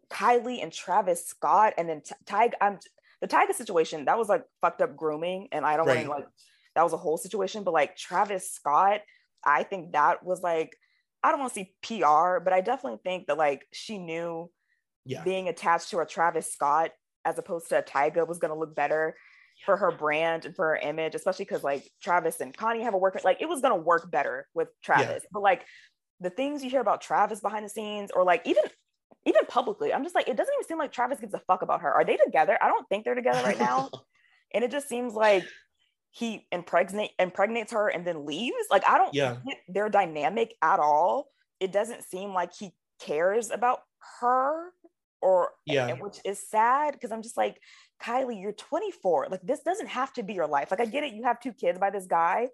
Kylie 0.09 0.61
and 0.63 0.73
Travis 0.73 1.25
Scott, 1.25 1.73
and 1.77 1.87
then 1.87 2.01
Tyga. 2.25 2.53
I'm 2.59 2.79
the 3.21 3.27
Tyga 3.27 3.53
situation. 3.53 4.05
That 4.05 4.17
was 4.17 4.29
like 4.29 4.43
fucked 4.61 4.81
up 4.81 4.95
grooming, 4.95 5.47
and 5.51 5.65
I 5.65 5.77
don't 5.77 5.85
want 5.87 5.97
Right. 5.97 6.05
to 6.05 6.09
like 6.11 6.27
that 6.75 6.83
was 6.83 6.93
a 6.93 6.97
whole 6.97 7.17
situation. 7.17 7.63
But 7.63 7.73
like 7.73 7.95
Travis 7.95 8.51
Scott, 8.51 9.01
I 9.43 9.63
think 9.63 9.93
that 9.93 10.23
was 10.25 10.41
like 10.41 10.75
I 11.23 11.31
don't 11.31 11.39
want 11.39 11.53
to 11.53 11.59
see 11.61 11.73
PR, 11.81 12.39
but 12.39 12.53
I 12.53 12.61
definitely 12.61 12.99
think 13.03 13.27
that 13.27 13.37
like 13.37 13.65
she 13.73 13.97
knew 13.97 14.49
yeah 15.05 15.23
being 15.23 15.47
attached 15.47 15.89
to 15.91 15.99
a 15.99 16.05
Travis 16.05 16.51
Scott 16.51 16.91
as 17.23 17.37
opposed 17.37 17.69
to 17.69 17.79
a 17.79 17.83
Tyga 17.83 18.27
was 18.27 18.37
going 18.39 18.53
to 18.53 18.59
look 18.59 18.75
better 18.75 19.15
for 19.65 19.77
her 19.77 19.91
brand 19.91 20.45
and 20.45 20.55
for 20.55 20.69
her 20.69 20.75
image, 20.75 21.15
especially 21.15 21.45
because 21.45 21.63
like 21.63 21.89
Travis 22.03 22.41
and 22.41 22.55
Kanye 22.55 22.83
have 22.83 22.93
a 22.93 22.97
work 22.97 23.19
like 23.23 23.41
it 23.41 23.49
was 23.49 23.61
going 23.61 23.73
to 23.73 23.81
work 23.81 24.11
better 24.11 24.47
with 24.53 24.67
Travis. 24.83 25.23
But 25.31 25.41
like 25.41 25.65
the 26.19 26.29
things 26.29 26.63
you 26.63 26.69
hear 26.69 26.81
about 26.81 27.01
Travis 27.01 27.39
behind 27.39 27.65
the 27.65 27.69
scenes 27.69 28.11
or 28.11 28.23
like 28.23 28.41
even 28.45 28.63
even 29.25 29.45
publicly, 29.47 29.93
I'm 29.93 30.03
just 30.03 30.15
like 30.15 30.27
it 30.27 30.37
doesn't 30.37 30.53
even 30.53 30.67
seem 30.67 30.77
like 30.77 30.91
Travis 30.91 31.19
gives 31.19 31.33
a 31.33 31.39
fuck 31.39 31.61
about 31.61 31.81
her. 31.81 31.91
Are 31.91 32.05
they 32.05 32.17
together? 32.17 32.57
I 32.61 32.67
don't 32.67 32.87
think 32.89 33.03
they're 33.05 33.15
together 33.15 33.41
right 33.43 33.57
now. 33.57 33.89
and 34.53 34.63
it 34.63 34.71
just 34.71 34.87
seems 34.87 35.13
like 35.13 35.45
he 36.11 36.47
impregnate 36.51 37.11
impregnates 37.19 37.73
her 37.73 37.89
and 37.89 38.05
then 38.05 38.25
leaves. 38.25 38.55
Like 38.69 38.87
I 38.87 38.97
don't 38.97 39.13
Yeah. 39.13 39.37
get 39.45 39.57
their 39.67 39.89
dynamic 39.89 40.55
at 40.61 40.79
all. 40.79 41.27
It 41.59 41.71
doesn't 41.71 42.03
seem 42.03 42.33
like 42.33 42.53
he 42.55 42.73
cares 42.99 43.49
about 43.51 43.79
her 44.21 44.69
or 45.21 45.51
Yeah. 45.65 45.87
and 45.87 45.99
which 45.99 46.19
is 46.23 46.39
sad 46.47 46.93
because 46.93 47.11
I'm 47.11 47.21
just 47.23 47.35
like 47.37 47.59
Kylie, 48.01 48.39
you're 48.41 48.51
24. 48.53 49.27
Like 49.31 49.41
this 49.41 49.61
doesn't 49.61 49.87
have 49.87 50.13
to 50.13 50.23
be 50.23 50.33
your 50.33 50.47
life. 50.47 50.69
Like 50.71 50.79
I 50.81 50.85
get 50.85 51.03
it, 51.03 51.13
you 51.13 51.23
have 51.23 51.39
two 51.39 51.53
kids 51.53 51.79
by 51.79 51.89
this 51.89 52.05
guy, 52.05 52.49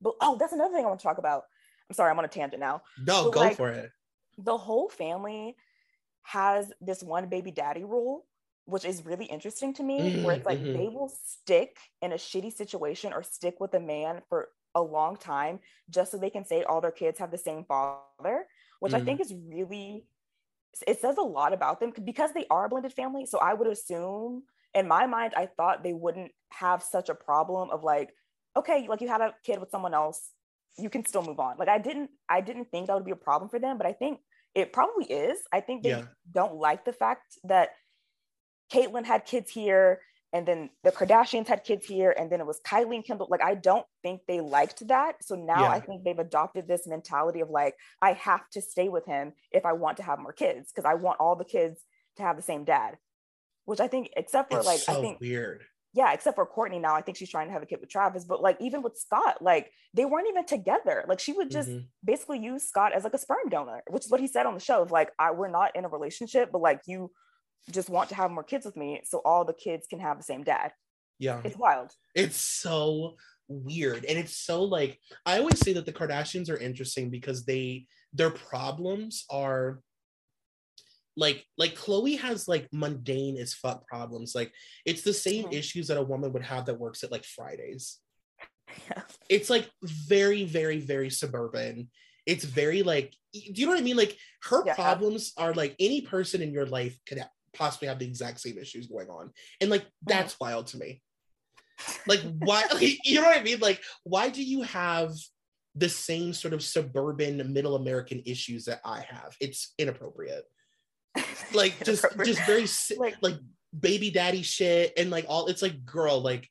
but 0.00 0.14
oh, 0.20 0.36
that's 0.38 0.52
another 0.52 0.74
thing 0.74 0.84
I 0.84 0.88
want 0.88 1.00
to 1.00 1.04
talk 1.06 1.18
about. 1.18 1.44
I'm 1.88 1.94
sorry, 1.94 2.10
I'm 2.10 2.18
on 2.18 2.24
a 2.24 2.28
tangent 2.28 2.58
now. 2.60 2.82
no 3.06 3.24
But, 3.24 3.30
go 3.32 3.40
like, 3.40 3.56
for 3.56 3.70
it 3.70 3.90
The 4.38 4.56
whole 4.56 4.88
family 4.88 5.56
has 6.26 6.72
this 6.80 7.02
one 7.02 7.28
baby 7.28 7.50
daddy 7.50 7.84
rule, 7.84 8.26
which 8.66 8.84
is 8.84 9.04
really 9.06 9.26
interesting 9.26 9.72
to 9.74 9.82
me, 9.82 10.16
where 10.20 10.34
it's 10.34 10.46
like 10.46 10.60
Mhm, 10.60 10.66
mhm. 10.66 10.72
they 10.72 10.88
will 10.88 11.08
stick 11.08 11.78
in 12.02 12.12
a 12.12 12.16
shitty 12.16 12.52
situation 12.52 13.12
or 13.12 13.22
stick 13.22 13.60
with 13.60 13.74
a 13.74 13.80
man 13.80 14.22
for 14.28 14.50
a 14.74 14.82
long 14.82 15.16
time 15.16 15.60
just 15.90 16.10
so 16.12 16.18
they 16.18 16.30
can 16.30 16.44
say 16.44 16.62
all 16.64 16.80
their 16.80 16.90
kids 16.92 17.18
have 17.18 17.30
the 17.30 17.38
same 17.38 17.64
father, 17.64 18.46
which 18.80 18.94
I 18.94 19.00
Mhm. 19.00 19.00
think 19.00 19.20
is 19.20 19.34
really 19.34 20.06
it 20.86 21.00
says 21.00 21.16
a 21.16 21.22
lot 21.22 21.52
about 21.52 21.80
them 21.80 21.92
because 22.04 22.32
they 22.32 22.46
are 22.50 22.66
a 22.66 22.68
blended 22.68 22.92
family. 22.92 23.26
So 23.26 23.38
I 23.38 23.54
would 23.54 23.66
assume 23.66 24.44
in 24.74 24.86
my 24.88 25.06
mind, 25.06 25.34
I 25.36 25.46
thought 25.46 25.82
they 25.82 25.94
wouldn't 25.94 26.32
have 26.50 26.82
such 26.82 27.08
a 27.08 27.14
problem 27.14 27.70
of 27.70 27.82
like, 27.82 28.14
okay, 28.56 28.86
like 28.88 29.00
you 29.00 29.08
had 29.08 29.20
a 29.22 29.34
kid 29.42 29.58
with 29.58 29.70
someone 29.70 29.94
else, 29.94 30.32
you 30.78 30.90
can 30.90 31.04
still 31.06 31.22
move 31.22 31.40
on. 31.40 31.56
Like 31.58 31.68
I 31.68 31.78
didn't, 31.78 32.10
I 32.28 32.42
didn't 32.42 32.70
think 32.70 32.88
that 32.88 32.94
would 32.94 33.06
be 33.06 33.10
a 33.12 33.16
problem 33.16 33.48
for 33.48 33.58
them, 33.58 33.78
but 33.78 33.86
I 33.86 33.94
think 33.94 34.20
it 34.56 34.72
probably 34.72 35.04
is. 35.04 35.38
I 35.52 35.60
think 35.60 35.82
they 35.82 35.90
Yeah. 35.90 36.06
don't 36.32 36.54
like 36.54 36.84
the 36.86 36.92
fact 36.94 37.38
that 37.44 37.70
Caitlyn 38.72 39.04
had 39.04 39.26
kids 39.26 39.50
here 39.50 40.00
and 40.32 40.48
then 40.48 40.70
the 40.82 40.90
Kardashians 40.90 41.46
had 41.46 41.62
kids 41.62 41.86
here 41.86 42.10
and 42.18 42.32
then 42.32 42.40
it 42.40 42.46
was 42.46 42.58
Kylie 42.62 42.96
and 42.96 43.04
Kendall. 43.04 43.28
Like 43.30 43.42
I 43.42 43.54
don't 43.54 43.86
think 44.02 44.22
they 44.26 44.40
liked 44.40 44.88
that. 44.88 45.22
So 45.22 45.34
now 45.34 45.64
Yeah. 45.64 45.68
I 45.70 45.80
think 45.80 46.02
they've 46.04 46.18
adopted 46.18 46.66
this 46.66 46.86
mentality 46.86 47.40
of 47.40 47.50
like, 47.50 47.76
I 48.00 48.14
have 48.14 48.48
to 48.50 48.62
stay 48.62 48.88
with 48.88 49.04
him 49.04 49.34
if 49.52 49.66
I 49.66 49.74
want 49.74 49.98
to 49.98 50.02
have 50.02 50.18
more 50.18 50.32
kids 50.32 50.72
because 50.72 50.88
I 50.88 50.94
want 50.94 51.20
all 51.20 51.36
the 51.36 51.44
kids 51.44 51.84
to 52.16 52.22
have 52.22 52.36
the 52.36 52.42
same 52.42 52.64
dad. 52.64 52.96
Which 53.66 53.80
I 53.80 53.88
think, 53.88 54.10
except 54.16 54.50
for 54.50 54.58
it's 54.58 54.66
like, 54.66 54.80
so 54.80 54.98
I 54.98 55.00
think 55.02 55.20
weird 55.20 55.64
yeah, 55.96 56.12
except 56.12 56.34
for 56.36 56.46
Kourtney 56.46 56.80
now, 56.80 56.94
I 56.94 57.00
think 57.00 57.16
she's 57.16 57.30
trying 57.30 57.46
to 57.48 57.52
have 57.54 57.62
a 57.62 57.66
kid 57.66 57.80
with 57.80 57.88
Travis, 57.88 58.24
but 58.24 58.42
like 58.42 58.58
even 58.60 58.82
with 58.82 58.96
Scott, 58.98 59.40
like 59.40 59.72
they 59.94 60.04
weren't 60.04 60.28
even 60.28 60.44
together. 60.44 61.04
Like 61.08 61.20
she 61.20 61.32
would 61.32 61.50
just 61.50 61.70
Mhm. 61.70 61.86
basically 62.04 62.38
use 62.38 62.64
Scott 62.64 62.92
as 62.92 63.02
like 63.02 63.14
a 63.14 63.18
sperm 63.18 63.48
donor, 63.48 63.82
which 63.88 64.04
is 64.04 64.10
what 64.10 64.20
he 64.20 64.26
said 64.26 64.44
on 64.46 64.54
the 64.54 64.60
show 64.60 64.82
of 64.82 64.90
like, 64.90 65.10
I 65.18 65.30
we're 65.30 65.48
not 65.48 65.74
in 65.74 65.84
a 65.86 65.88
relationship, 65.88 66.50
but 66.52 66.60
like 66.60 66.82
you 66.86 67.10
just 67.70 67.88
want 67.88 68.10
to 68.10 68.14
have 68.14 68.30
more 68.30 68.44
kids 68.44 68.66
with 68.66 68.76
me, 68.76 69.00
so 69.04 69.22
all 69.24 69.44
the 69.46 69.54
kids 69.54 69.86
can 69.88 69.98
have 70.00 70.18
the 70.18 70.22
same 70.22 70.44
dad. 70.44 70.72
yeah 71.18 71.40
It's 71.44 71.56
wild. 71.56 71.90
It's 72.14 72.36
so 72.36 73.16
weird. 73.48 74.04
And 74.04 74.18
it's 74.18 74.36
so 74.36 74.64
like 74.64 75.00
I 75.24 75.38
always 75.38 75.60
say 75.60 75.72
that 75.72 75.86
the 75.86 75.92
Kardashians 75.94 76.50
are 76.50 76.58
interesting 76.58 77.10
because 77.10 77.46
they 77.46 77.86
their 78.12 78.30
problems 78.30 79.24
are 79.30 79.80
like 81.16 81.44
like 81.56 81.74
Khloe 81.76 82.18
has 82.18 82.46
like 82.46 82.68
mundane 82.72 83.36
as 83.36 83.54
fuck 83.54 83.86
problems. 83.86 84.34
Like 84.34 84.52
it's 84.84 85.02
the 85.02 85.12
same 85.12 85.48
issues 85.50 85.88
that 85.88 85.96
a 85.96 86.02
woman 86.02 86.32
would 86.32 86.42
have 86.42 86.66
that 86.66 86.78
works 86.78 87.02
at 87.04 87.12
like 87.12 87.24
Fridays. 87.24 87.98
Yeah. 88.90 89.02
It's 89.28 89.48
like 89.48 89.70
very, 89.82 90.44
very, 90.44 90.80
very 90.80 91.08
suburban. 91.08 91.88
It's 92.26 92.44
very 92.44 92.82
like 92.82 93.14
do 93.32 93.40
you 93.54 93.64
know 93.66 93.72
what 93.72 93.78
I 93.78 93.84
mean? 93.84 93.96
Like 93.96 94.18
her 94.42 94.64
Yeah. 94.66 94.74
problems 94.74 95.32
are 95.36 95.54
like 95.54 95.76
any 95.78 96.00
person 96.00 96.42
in 96.42 96.52
your 96.52 96.66
life 96.66 96.98
could 97.06 97.20
ha- 97.20 97.30
possibly 97.54 97.86
have 97.88 98.00
the 98.00 98.06
exact 98.06 98.40
same 98.40 98.58
issues 98.58 98.88
going 98.88 99.08
on. 99.08 99.30
And 99.60 99.70
like 99.70 99.82
mm-hmm. 99.82 100.08
that's 100.08 100.38
wild 100.40 100.66
to 100.68 100.78
me 100.78 101.00
like 102.06 102.20
why 102.38 102.64
like, 102.74 102.98
you 103.04 103.16
know 103.16 103.26
what 103.26 103.38
i 103.38 103.42
mean 103.42 103.58
like 103.60 103.82
why 104.04 104.28
do 104.28 104.42
you 104.42 104.62
have 104.62 105.12
the 105.74 105.88
same 105.88 106.32
sort 106.32 106.54
of 106.54 106.62
suburban 106.62 107.52
middle 107.52 107.76
american 107.76 108.22
issues 108.24 108.64
that 108.64 108.80
i 108.84 109.00
have 109.08 109.36
it's 109.40 109.74
inappropriate 109.78 110.44
like 111.54 111.74
just 111.84 112.04
just 112.24 112.42
very 112.42 112.66
Like- 112.98 113.16
like 113.20 113.36
baby 113.78 114.10
daddy 114.10 114.42
shit 114.42 114.92
and 114.96 115.10
like 115.10 115.26
all 115.28 115.46
it's 115.48 115.60
like 115.60 115.84
girl 115.84 116.20
like 116.20 116.48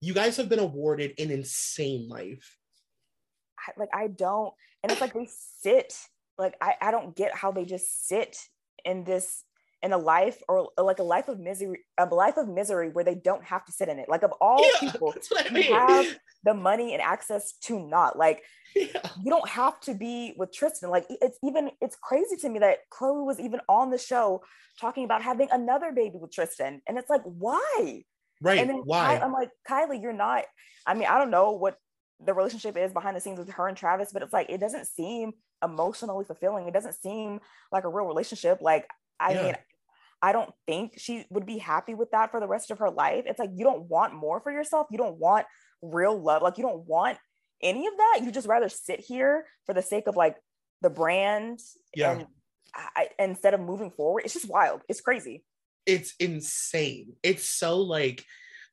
you 0.00 0.12
guys 0.12 0.36
have 0.38 0.48
been 0.48 0.58
awarded 0.58 1.14
an 1.18 1.30
insane 1.30 2.08
life 2.08 2.58
I, 3.66 3.72
like 3.78 3.88
I 3.94 4.08
don't, 4.08 4.52
and 4.82 4.92
it's 4.92 5.00
like 5.00 5.14
they 5.14 5.28
sit. 5.62 5.94
Like 6.36 6.54
I, 6.60 6.74
I 6.80 6.90
don't 6.90 7.14
get 7.14 7.34
how 7.34 7.52
they 7.52 7.64
just 7.64 8.06
sit 8.08 8.36
in 8.84 9.04
this 9.04 9.42
in 9.84 9.92
a 9.92 9.98
life 9.98 10.42
or 10.48 10.70
like 10.78 10.98
a 10.98 11.02
life 11.04 11.28
of 11.28 11.38
misery, 11.38 11.84
a 11.98 12.06
life 12.06 12.36
of 12.38 12.48
misery 12.48 12.88
where 12.88 13.04
they 13.04 13.14
don't 13.14 13.44
have 13.44 13.64
to 13.66 13.72
sit 13.72 13.88
in 13.88 13.98
it. 13.98 14.08
Like 14.08 14.22
of 14.22 14.32
all 14.40 14.60
Yeah, 14.60 14.90
people, 14.90 15.12
that's 15.12 15.30
what 15.30 15.48
you 15.50 15.56
mean. 15.56 15.72
have 15.72 16.06
the 16.42 16.54
money 16.54 16.92
and 16.94 17.02
access 17.02 17.52
to 17.64 17.78
not 17.78 18.18
like 18.18 18.42
yeah. 18.74 18.88
you 19.22 19.30
don't 19.30 19.48
have 19.48 19.78
to 19.80 19.94
be 19.94 20.34
with 20.36 20.52
Tristan. 20.52 20.90
Like 20.90 21.04
it's 21.08 21.38
even 21.44 21.70
it's 21.80 21.96
crazy 22.02 22.36
to 22.38 22.48
me 22.48 22.58
that 22.60 22.78
Khloe 22.92 23.24
was 23.24 23.38
even 23.38 23.60
on 23.68 23.90
the 23.90 23.98
show 23.98 24.42
talking 24.80 25.04
about 25.04 25.22
having 25.22 25.48
another 25.52 25.92
baby 25.92 26.16
with 26.20 26.32
Tristan, 26.32 26.80
and 26.88 26.98
it's 26.98 27.10
like 27.10 27.22
why? 27.22 28.02
right 28.42 28.58
and 28.58 28.68
then 28.68 28.82
why 28.84 29.16
I'm 29.18 29.32
like, 29.32 29.50
Kylie, 29.68 30.02
you're 30.02 30.12
not. 30.12 30.44
I 30.86 30.94
mean, 30.94 31.06
I 31.08 31.18
don't 31.18 31.30
know 31.30 31.52
what 31.52 31.76
the 32.24 32.34
relationship 32.34 32.76
is 32.76 32.92
behind 32.92 33.16
the 33.16 33.20
scenes 33.20 33.38
with 33.38 33.50
her 33.50 33.68
and 33.68 33.76
Travis, 33.76 34.10
but 34.12 34.22
it's 34.22 34.32
like 34.32 34.50
it 34.50 34.60
doesn't 34.60 34.86
seem 34.86 35.32
emotionally 35.62 36.24
fulfilling. 36.24 36.66
It 36.68 36.74
doesn't 36.74 36.94
seem 36.94 37.40
like 37.72 37.84
a 37.84 37.88
real 37.88 38.06
relationship. 38.06 38.58
Like, 38.60 38.86
I 39.20 39.32
Yeah. 39.34 39.42
mean, 39.42 39.54
I 40.22 40.32
don't 40.32 40.50
think 40.66 40.94
she 40.98 41.26
would 41.30 41.46
be 41.46 41.58
happy 41.58 41.94
with 41.94 42.10
that 42.12 42.30
for 42.30 42.40
the 42.40 42.46
rest 42.48 42.70
of 42.70 42.78
her 42.78 42.90
life. 42.90 43.24
It's 43.26 43.38
like 43.38 43.50
you 43.54 43.64
don't 43.64 43.88
want 43.88 44.14
more 44.14 44.40
for 44.40 44.50
yourself. 44.52 44.86
You 44.90 44.98
don't 44.98 45.18
want 45.18 45.46
real 45.82 46.18
love. 46.20 46.42
Like 46.42 46.56
you 46.58 46.64
don't 46.64 46.86
want 46.86 47.18
any 47.62 47.86
of 47.86 47.96
that. 47.96 48.20
You 48.22 48.30
just 48.32 48.48
rather 48.48 48.68
sit 48.68 49.00
here 49.00 49.46
for 49.66 49.74
the 49.74 49.82
sake 49.82 50.06
of 50.06 50.16
like 50.16 50.36
the 50.82 50.90
brand 50.90 51.60
Yeah. 51.94 52.12
and 52.12 52.26
I, 52.74 53.08
instead 53.18 53.54
of 53.54 53.60
moving 53.60 53.90
forward. 53.90 54.22
It's 54.24 54.34
just 54.34 54.48
wild. 54.48 54.82
It's 54.88 55.00
crazy. 55.00 55.44
it's 55.86 56.14
insane. 56.18 57.12
It's 57.22 57.48
so 57.48 57.78
like 57.78 58.24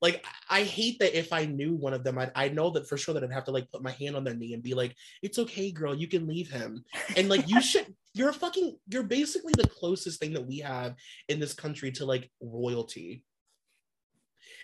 like 0.01 0.25
I 0.49 0.63
hate 0.63 0.99
that 0.99 1.17
if 1.17 1.31
I 1.31 1.45
knew 1.45 1.75
one 1.75 1.93
of 1.93 2.03
them, 2.03 2.17
I 2.17 2.31
I 2.35 2.49
know 2.49 2.71
that 2.71 2.87
for 2.89 2.97
sure 2.97 3.13
that 3.13 3.23
I'd 3.23 3.31
have 3.31 3.45
to 3.45 3.51
like 3.51 3.71
put 3.71 3.83
my 3.83 3.91
hand 3.91 4.15
on 4.15 4.23
their 4.23 4.33
knee 4.33 4.53
and 4.53 4.63
be 4.63 4.73
like, 4.73 4.95
it's 5.21 5.39
okay, 5.39 5.71
girl, 5.71 5.95
you 5.95 6.07
can 6.07 6.27
leave 6.27 6.49
him. 6.49 6.83
And 7.15 7.29
like 7.29 7.47
you 7.47 7.61
should 7.61 7.85
you're 8.13 8.33
fucking 8.33 8.77
you're 8.87 9.03
basically 9.03 9.53
the 9.55 9.67
closest 9.67 10.19
thing 10.19 10.33
that 10.33 10.45
we 10.45 10.59
have 10.59 10.95
in 11.29 11.39
this 11.39 11.53
country 11.53 11.91
to 11.93 12.05
like 12.05 12.29
royalty. 12.41 13.23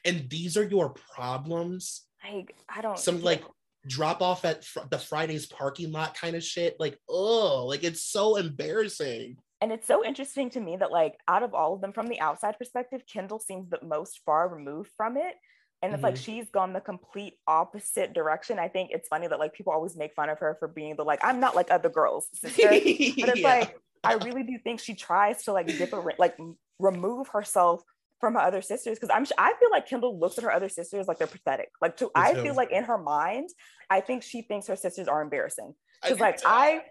And 0.03 0.29
these 0.29 0.57
are 0.57 0.63
your 0.63 0.95
problems. 1.15 2.03
Like 2.23 2.55
I 2.67 2.81
don't 2.81 2.97
Some 2.97 3.21
like 3.21 3.43
drop 3.87 4.21
off 4.21 4.43
at 4.43 4.65
fr- 4.65 4.81
the 4.89 4.97
Fridays 4.97 5.45
parking 5.45 5.91
lot 5.91 6.15
kind 6.15 6.35
of 6.35 6.43
shit. 6.43 6.75
Like, 6.79 6.97
oh, 7.07 7.65
like 7.67 7.83
it's 7.83 8.03
so 8.03 8.37
embarrassing. 8.37 9.37
And 9.61 9.71
it's 9.71 9.87
so 9.87 10.05
interesting 10.05 10.49
to 10.51 10.59
me 10.59 10.77
that 10.77 10.91
like 10.91 11.15
out 11.27 11.43
of 11.43 11.53
all 11.53 11.73
of 11.73 11.81
them 11.81 11.93
from 11.93 12.07
the 12.07 12.19
outside 12.19 12.57
perspective 12.57 13.01
kendall 13.11 13.39
seems 13.39 13.69
the 13.69 13.79
most 13.83 14.21
far 14.25 14.47
removed 14.47 14.91
from 14.97 15.17
it 15.17 15.35
and 15.83 15.93
it's 15.93 16.03
like 16.03 16.15
Mhm. 16.15 16.23
she's 16.23 16.49
gone 16.49 16.73
the 16.73 16.81
complete 16.81 17.35
opposite 17.47 18.13
direction 18.13 18.59
i 18.59 18.67
think 18.67 18.91
it's 18.91 19.07
funny 19.07 19.27
that 19.27 19.39
like 19.39 19.53
people 19.53 19.73
always 19.73 19.95
make 19.95 20.13
fun 20.15 20.29
of 20.29 20.39
her 20.39 20.55
for 20.59 20.67
being 20.67 20.95
the 20.95 21.03
like 21.03 21.19
i'm 21.23 21.39
not 21.39 21.55
like 21.55 21.69
other 21.71 21.89
girls 21.89 22.27
sister 22.33 22.69
but 22.69 23.29
it's 23.29 23.39
Yeah. 23.39 23.47
like 23.59 23.77
i 24.03 24.13
really 24.13 24.43
do 24.43 24.57
think 24.63 24.79
she 24.79 24.95
tries 24.95 25.43
to 25.43 25.53
like 25.53 25.67
different 25.67 26.19
like 26.19 26.37
remove 26.79 27.27
herself 27.29 27.81
from 28.19 28.33
her 28.33 28.39
other 28.39 28.61
sisters 28.61 28.97
because 28.97 29.11
i'm 29.13 29.25
i 29.37 29.53
feel 29.59 29.69
like 29.71 29.87
kendall 29.87 30.19
looks 30.19 30.37
at 30.37 30.43
her 30.43 30.51
other 30.51 30.69
sisters 30.69 31.07
like 31.07 31.17
they're 31.19 31.27
pathetic 31.27 31.69
like 31.81 31.97
to 31.97 32.09
i 32.15 32.33
feel 32.33 32.55
like 32.55 32.71
in 32.71 32.83
her 32.83 32.97
mind 32.97 33.49
i 33.89 33.99
think 34.01 34.23
she 34.23 34.41
thinks 34.41 34.67
her 34.67 34.75
sisters 34.75 35.07
are 35.07 35.21
embarrassing 35.21 35.73
because 36.03 36.19
like. 36.19 36.39
I 36.45 36.81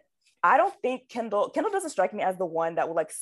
I 0.42 0.56
don't 0.56 0.74
think 0.82 1.08
Kendall 1.08 1.50
Kendall 1.50 1.72
doesn't 1.72 1.90
strike 1.90 2.14
me 2.14 2.22
as 2.22 2.36
the 2.38 2.46
one 2.46 2.76
that 2.76 2.88
will 2.88 2.94
like 2.96 3.12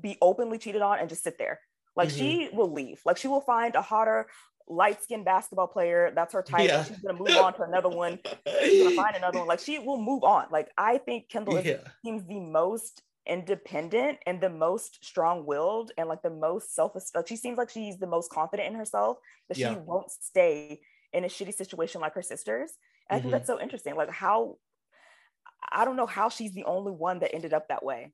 be 0.00 0.16
openly 0.22 0.58
cheated 0.58 0.82
on 0.82 0.98
and 0.98 1.08
just 1.08 1.22
sit 1.24 1.38
there. 1.38 1.60
Like 1.96 2.10
she 2.10 2.48
will 2.52 2.72
leave. 2.72 3.00
Like 3.04 3.16
she 3.16 3.26
will 3.28 3.40
find 3.40 3.74
a 3.74 3.82
hotter 3.82 4.28
light 4.68 5.02
skinned 5.02 5.24
basketball 5.24 5.66
player 5.66 6.12
that's 6.14 6.32
her 6.34 6.42
type. 6.42 6.68
Yeah. 6.68 6.84
She's 6.84 6.98
gonna 6.98 7.18
move 7.18 7.36
on 7.36 7.54
to 7.54 7.62
another 7.62 7.88
one. 7.88 8.18
She's 8.62 8.78
gonna 8.78 8.90
find 8.92 9.16
another 9.16 9.38
one. 9.38 9.48
Like 9.48 9.60
she 9.60 9.78
will 9.78 10.00
move 10.00 10.22
on. 10.22 10.46
Like 10.52 10.70
I 10.78 10.98
think 10.98 11.28
Kendall 11.28 11.56
is, 11.56 11.80
seems 12.04 12.24
the 12.26 12.38
most 12.40 13.02
independent 13.26 14.18
and 14.26 14.40
the 14.40 14.48
most 14.48 15.04
strong 15.04 15.44
willed 15.44 15.92
and 15.98 16.08
like 16.08 16.22
the 16.22 16.30
most 16.30 16.74
self 16.74 16.92
like 17.14 17.26
she 17.26 17.36
seems 17.36 17.58
like 17.58 17.68
she's 17.70 17.98
the 17.98 18.06
most 18.06 18.30
confident 18.30 18.68
in 18.68 18.74
herself 18.74 19.18
that 19.48 19.58
Yeah. 19.58 19.74
she 19.74 19.80
won't 19.80 20.10
stay 20.10 20.80
in 21.12 21.24
a 21.24 21.28
shitty 21.28 21.54
situation 21.54 22.00
like 22.00 22.14
her 22.14 22.22
sisters. 22.22 22.72
And 23.10 23.16
I 23.16 23.18
Mhm. 23.18 23.22
think 23.22 23.32
that's 23.32 23.46
so 23.46 23.60
interesting. 23.60 23.96
Like 23.96 24.10
how 24.10 24.58
I 25.70 25.84
don't 25.84 25.96
know 25.96 26.06
how 26.06 26.28
she's 26.28 26.52
the 26.52 26.64
only 26.64 26.92
one 26.92 27.20
that 27.20 27.34
ended 27.34 27.52
up 27.52 27.68
that 27.68 27.84
way. 27.84 28.12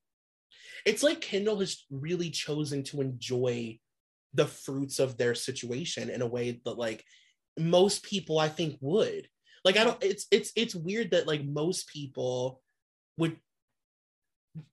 it's 0.85 1.03
like 1.03 1.21
Kendall 1.21 1.61
has 1.61 1.85
really 1.91 2.31
chosen 2.31 2.83
to 2.85 3.01
enjoy 3.01 3.79
the 4.35 4.47
fruits 4.47 4.99
of 4.99 5.17
their 5.17 5.35
situation 5.35 6.11
in 6.11 6.21
a 6.21 6.27
way 6.27 6.61
that 6.65 6.79
like 6.79 7.05
most 7.59 8.03
people 8.03 8.39
I 8.39 8.49
think 8.49 8.77
would. 8.81 9.29
Like 9.65 9.77
I 9.77 9.85
don't 9.85 10.03
it's 10.03 10.27
it's 10.31 10.53
it's 10.57 10.75
weird 10.75 11.13
that 11.13 11.27
like 11.27 11.45
most 11.45 11.89
people 11.89 12.61
would 13.17 13.37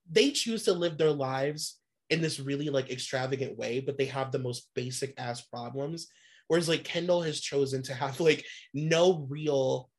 they 0.10 0.32
choose 0.32 0.64
to 0.64 0.74
live 0.74 0.98
their 0.98 1.12
lives 1.12 1.80
in 2.10 2.22
this 2.22 2.40
really 2.40 2.70
like 2.70 2.90
extravagant 2.92 3.58
way, 3.58 3.80
but 3.80 3.98
they 3.98 4.06
have 4.06 4.32
the 4.32 4.40
most 4.40 4.70
basic 4.76 5.14
ass 5.18 5.42
problems. 5.42 6.08
Whereas 6.48 6.68
like 6.68 6.84
Kendall 6.84 7.22
has 7.22 7.40
chosen 7.40 7.84
to 7.84 7.94
have 7.94 8.20
like 8.20 8.44
no 8.74 9.26
real 9.30 9.91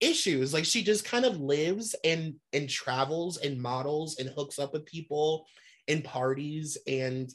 issues 0.00 0.52
like 0.52 0.64
she 0.64 0.82
just 0.82 1.04
kind 1.04 1.24
of 1.24 1.40
lives 1.40 1.94
and 2.04 2.34
and 2.52 2.68
travels 2.68 3.38
and 3.38 3.60
models 3.60 4.18
and 4.18 4.28
hooks 4.28 4.58
up 4.58 4.72
with 4.72 4.84
people 4.86 5.46
in 5.86 6.02
parties 6.02 6.76
and 6.86 7.32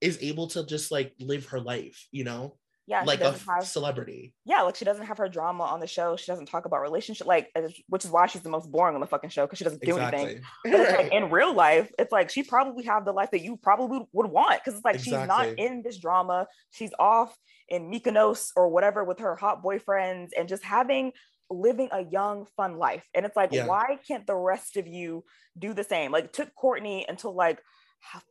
is 0.00 0.18
able 0.20 0.46
to 0.46 0.64
just 0.66 0.90
like 0.90 1.14
live 1.20 1.46
her 1.46 1.60
life 1.60 2.06
you 2.12 2.24
know 2.24 2.56
Yeah, 2.86 3.04
like 3.04 3.20
a 3.20 3.32
have 3.32 3.66
celebrity 3.66 4.34
yeah, 4.44 4.62
like 4.62 4.74
she 4.74 4.84
doesn't 4.84 5.06
have 5.06 5.18
her 5.18 5.28
drama 5.28 5.62
on 5.62 5.78
the 5.78 5.86
show. 5.86 6.16
She 6.16 6.26
doesn't 6.26 6.46
talk 6.46 6.66
about 6.66 6.80
relationship, 6.80 7.28
like 7.28 7.48
which 7.88 8.04
is 8.04 8.10
why 8.10 8.26
she's 8.26 8.42
the 8.42 8.50
most 8.50 8.70
boring 8.70 8.96
on 8.96 9.00
the 9.00 9.06
fucking 9.06 9.30
show 9.30 9.46
because 9.46 9.58
she 9.58 9.64
doesn't 9.64 9.82
do 9.82 9.96
anything. 9.98 10.42
But 10.64 10.80
it's 10.80 10.98
like, 10.98 11.12
in 11.18 11.30
real 11.30 11.54
life, 11.54 11.92
it's 11.96 12.10
like 12.10 12.28
she 12.28 12.42
probably 12.42 12.84
have 12.84 13.04
the 13.04 13.12
life 13.12 13.30
that 13.30 13.40
you 13.40 13.56
probably 13.56 14.04
would 14.12 14.26
want 14.26 14.60
because 14.60 14.74
it's 14.74 14.84
like 14.84 14.98
she's 14.98 15.12
not 15.12 15.46
in 15.46 15.82
this 15.84 15.98
drama. 15.98 16.48
She's 16.70 16.90
off 16.98 17.36
in 17.68 17.88
Mykonos 17.88 18.50
or 18.56 18.68
whatever 18.68 19.04
with 19.04 19.20
her 19.20 19.36
hot 19.36 19.62
boyfriends 19.62 20.30
and 20.36 20.48
just 20.48 20.64
having 20.64 21.12
living 21.52 21.88
a 21.92 22.02
young, 22.04 22.46
fun 22.56 22.78
life. 22.78 23.04
And 23.14 23.24
it's 23.26 23.36
like, 23.36 23.52
Yeah. 23.52 23.66
why 23.66 23.98
can't 24.06 24.26
the 24.26 24.34
rest 24.36 24.76
of 24.76 24.86
you 24.86 25.24
do 25.58 25.74
the 25.74 25.84
same? 25.84 26.12
Like, 26.12 26.24
it 26.24 26.32
took 26.32 26.50
Kourtney 26.54 27.04
until 27.08 27.34
like 27.34 27.60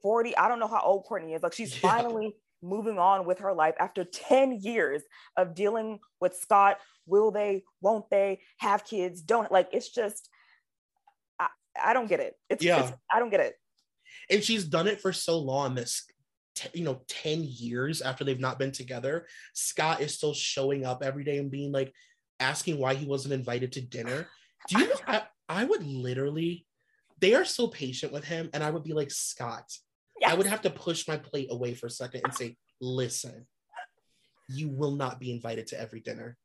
40. 0.02 0.36
I 0.38 0.48
don't 0.48 0.60
know 0.60 0.68
how 0.68 0.82
old 0.82 1.06
Kourtney 1.10 1.36
is. 1.36 1.44
Like, 1.44 1.54
she's 1.54 1.74
Yeah. 1.84 1.90
finally 1.92 2.36
moving 2.62 3.00
on 3.00 3.26
with 3.26 3.40
her 3.40 3.54
life 3.54 3.76
after 3.80 4.04
10 4.04 4.60
years 4.62 5.02
of 5.38 5.56
dealing 5.56 6.00
with 6.20 6.36
Scott. 6.36 6.78
Will 7.08 7.32
they, 7.32 7.64
won't 7.82 8.10
they 8.12 8.42
have 8.60 8.86
kids? 8.86 9.22
Don't 9.22 9.52
like 9.52 9.70
it's 9.72 9.90
just 9.90 10.30
I, 11.40 11.48
I 11.84 11.94
don't 11.94 12.08
get 12.08 12.20
it. 12.20 12.36
It's, 12.50 12.64
Yeah. 12.64 12.84
it's 12.84 12.98
I 13.12 13.20
don't 13.20 13.30
get 13.32 13.40
it. 13.40 13.56
and 14.30 14.44
she's 14.44 14.66
done 14.66 14.88
it 14.88 15.02
for 15.02 15.12
so 15.14 15.40
long 15.40 15.74
this 15.74 16.06
t- 16.56 16.70
you 16.78 16.84
know 16.84 17.02
10 17.08 17.44
years 17.44 18.02
after 18.02 18.24
they've 18.24 18.40
not 18.40 18.60
been 18.60 18.72
together 18.74 19.26
scott 19.54 20.02
is 20.02 20.14
still 20.14 20.34
showing 20.34 20.86
up 20.86 21.02
every 21.02 21.24
day 21.24 21.38
and 21.38 21.50
being 21.50 21.72
like 21.72 21.94
asking 22.42 22.78
why 22.78 22.94
he 22.94 23.06
wasn't 23.06 23.34
invited 23.34 23.72
to 23.72 23.82
dinner 23.82 24.28
do 24.68 24.80
you 24.80 24.88
know 24.88 24.96
I, 25.08 25.24
I 25.48 25.64
would 25.64 25.84
literally 25.84 26.66
they 27.20 27.36
are 27.36 27.46
so 27.46 27.68
patient 27.68 28.12
with 28.12 28.26
him 28.26 28.50
and 28.54 28.64
i 28.64 28.70
would 28.70 28.84
be 28.84 28.94
like 28.94 29.12
scott 29.12 29.72
i 30.26 30.34
would 30.34 30.48
have 30.48 30.62
to 30.64 30.70
push 30.70 31.08
my 31.08 31.18
plate 31.18 31.48
away 31.52 31.74
for 31.74 31.86
a 31.86 31.92
second 31.92 32.22
and 32.24 32.34
say 32.34 32.58
listen 32.82 33.46
you 34.50 34.70
will 34.70 34.96
not 34.96 35.20
be 35.20 35.32
invited 35.32 35.68
to 35.68 35.80
every 35.80 36.02
dinner 36.02 36.38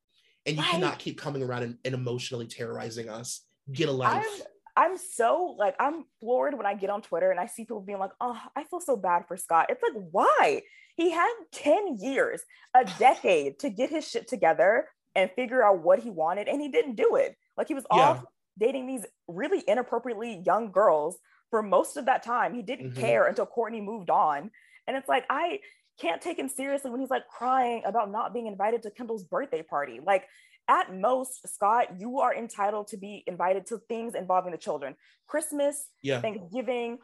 and 0.45 0.57
you 0.57 0.63
Right. 0.63 0.71
cannot 0.71 0.99
keep 1.01 1.19
coming 1.19 1.43
around 1.43 1.65
and, 1.65 1.79
and 1.85 1.95
emotionally 1.95 2.47
terrorizing 2.47 3.09
us 3.09 3.45
get 3.73 3.89
a 3.89 3.93
life 3.93 4.25
I'm 4.25 4.43
I'm 4.79 4.99
so 4.99 5.57
like 5.59 5.75
I'm 5.81 6.05
floored 6.21 6.55
when 6.55 6.67
I 6.67 6.75
get 6.75 6.91
on 6.91 7.01
Twitter 7.01 7.31
and 7.31 7.41
I 7.41 7.47
see 7.47 7.63
people 7.63 7.81
being 7.81 7.99
like, 7.99 8.11
"Oh, 8.21 8.39
I 8.55 8.65
feel 8.65 8.81
so 8.81 8.95
bad 8.95 9.25
for 9.27 9.39
Scott." 9.39 9.71
It's 9.71 9.83
like, 9.83 9.95
why? 10.11 10.63
He 10.97 11.11
had 11.11 11.33
10 11.53 11.97
years, 11.99 12.43
a 12.75 12.85
decade 12.99 13.59
to 13.61 13.71
get 13.71 13.89
his 13.89 14.07
shit 14.07 14.29
together 14.29 14.89
and 15.17 15.31
figure 15.33 15.65
out 15.65 15.83
what 15.83 15.99
he 15.99 16.11
wanted 16.11 16.47
and 16.47 16.61
he 16.61 16.69
didn't 16.69 16.95
do 16.95 17.17
it. 17.17 17.37
Like 17.57 17.67
he 17.69 17.75
was 17.75 17.87
Yeah. 17.93 18.11
off 18.11 18.25
dating 18.59 18.87
these 18.87 19.05
really 19.27 19.65
inappropriately 19.67 20.43
young 20.47 20.71
girls 20.71 21.19
for 21.51 21.63
most 21.63 21.97
of 21.97 22.05
that 22.07 22.23
time. 22.23 22.55
He 22.55 22.63
didn't 22.63 22.93
Mhm. 22.93 23.01
care 23.01 23.27
until 23.27 23.47
Kourtney 23.47 23.83
moved 23.83 24.11
on. 24.11 24.51
And 24.87 24.97
it's 24.97 25.09
like 25.09 25.25
I 25.29 25.61
can't 25.99 26.21
take 26.23 26.39
him 26.39 26.49
seriously 26.49 26.91
when 26.91 27.01
he's 27.01 27.11
like 27.11 27.27
crying 27.29 27.83
about 27.85 28.11
not 28.11 28.33
being 28.35 28.47
invited 28.47 28.83
to 28.83 28.91
Kendall's 28.91 29.25
birthday 29.25 29.63
party. 29.63 30.01
Like 30.01 30.29
at 30.69 30.93
most, 30.93 31.49
Scott, 31.49 31.99
you 32.01 32.21
are 32.21 32.35
entitled 32.35 32.89
to 32.89 32.97
be 32.97 33.25
invited 33.27 33.67
to 33.67 33.79
things 33.79 34.15
involving 34.15 34.53
the 34.53 34.59
children. 34.59 34.97
Christmas, 35.27 35.89
yeah 36.03 36.21
Thanksgiving, 36.21 36.99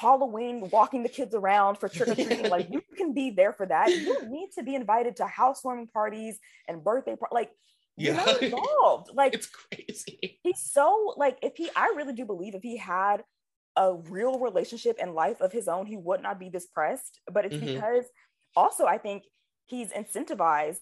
Halloween, 0.00 0.68
walking 0.70 1.02
the 1.02 1.08
kids 1.08 1.34
around 1.34 1.76
for 1.78 1.88
trick 1.88 2.08
or 2.08 2.14
treating. 2.14 2.48
like 2.50 2.68
you 2.74 2.82
can 2.96 3.12
be 3.14 3.30
there 3.30 3.52
for 3.52 3.66
that. 3.66 3.88
You 3.90 4.28
need 4.28 4.50
to 4.56 4.62
be 4.62 4.74
invited 4.74 5.16
to 5.16 5.26
housewarming 5.26 5.88
parties 5.88 6.38
and 6.68 6.82
birthday 6.82 7.16
par- 7.16 7.28
like 7.32 7.50
you're 7.96 8.14
not 8.14 8.42
involved. 8.42 9.10
Like 9.14 9.34
it's 9.34 9.46
crazy 9.46 10.40
he's 10.42 10.60
so 10.60 11.14
like 11.16 11.38
if 11.42 11.52
he 11.56 11.70
I 11.76 11.92
really 11.96 12.12
do 12.12 12.24
believe 12.24 12.54
if 12.54 12.62
he 12.62 12.76
had 12.76 13.22
a 13.76 13.94
real 13.94 14.38
relationship 14.38 14.96
and 15.00 15.14
life 15.14 15.40
of 15.40 15.52
his 15.52 15.68
own, 15.68 15.86
he 15.86 15.96
would 15.96 16.22
not 16.22 16.38
be 16.40 16.48
this 16.48 16.66
pressed. 16.66 17.20
But 17.32 17.44
it's 17.46 17.56
Mhm. 17.56 17.74
because 17.74 18.04
also 18.56 18.86
I 18.86 18.98
think 18.98 19.22
he's 19.66 19.90
incentivized 19.90 20.78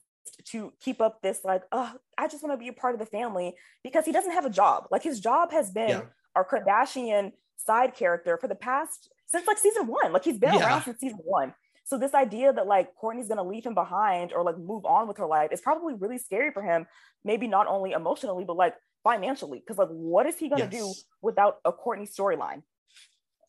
to 0.47 0.73
keep 0.81 1.01
up 1.03 1.21
this 1.21 1.41
like, 1.45 1.63
oh, 1.73 1.93
I 2.17 2.29
just 2.29 2.43
want 2.43 2.53
to 2.55 2.63
be 2.65 2.69
a 2.69 2.73
part 2.73 2.95
of 2.95 3.01
the 3.01 3.07
family 3.07 3.57
because 3.85 4.05
he 4.07 4.13
doesn't 4.13 4.33
have 4.33 4.47
a 4.47 4.51
job. 4.51 4.87
Like 4.91 5.03
his 5.03 5.21
job 5.21 5.53
has 5.53 5.71
been 5.71 5.89
Yeah. 5.91 6.03
our 6.37 6.47
Kardashian 6.49 7.33
side 7.65 7.95
character 7.95 8.37
for 8.39 8.49
the 8.49 8.55
past 8.55 9.11
since 9.27 9.47
like 9.47 9.59
season 9.59 9.87
one. 9.87 10.13
Like 10.13 10.25
he's 10.25 10.39
been 10.39 10.55
Yeah. 10.55 10.67
around 10.67 10.83
since 10.83 11.01
season 11.01 11.21
one. 11.23 11.55
So 11.85 11.99
this 11.99 12.15
idea 12.15 12.53
that 12.53 12.67
like 12.67 12.91
Kourtney's 13.03 13.29
gonna 13.29 13.43
leave 13.43 13.65
him 13.65 13.75
behind 13.75 14.33
or 14.33 14.43
like 14.45 14.59
move 14.59 14.85
on 14.85 15.09
with 15.09 15.19
her 15.19 15.27
life 15.27 15.51
is 15.53 15.61
probably 15.61 15.95
really 15.95 16.19
scary 16.19 16.53
for 16.53 16.63
him. 16.63 16.87
Maybe 17.25 17.47
not 17.49 17.67
only 17.67 17.93
emotionally, 17.93 18.45
but 18.45 18.57
like 18.57 18.75
financially. 19.05 19.59
Because 19.59 19.79
like, 19.79 19.89
what 19.89 20.27
is 20.27 20.37
he 20.37 20.49
gonna 20.49 20.69
do 20.69 20.93
without 21.21 21.57
a 21.65 21.73
Kourtney 21.73 22.09
storyline? 22.13 22.63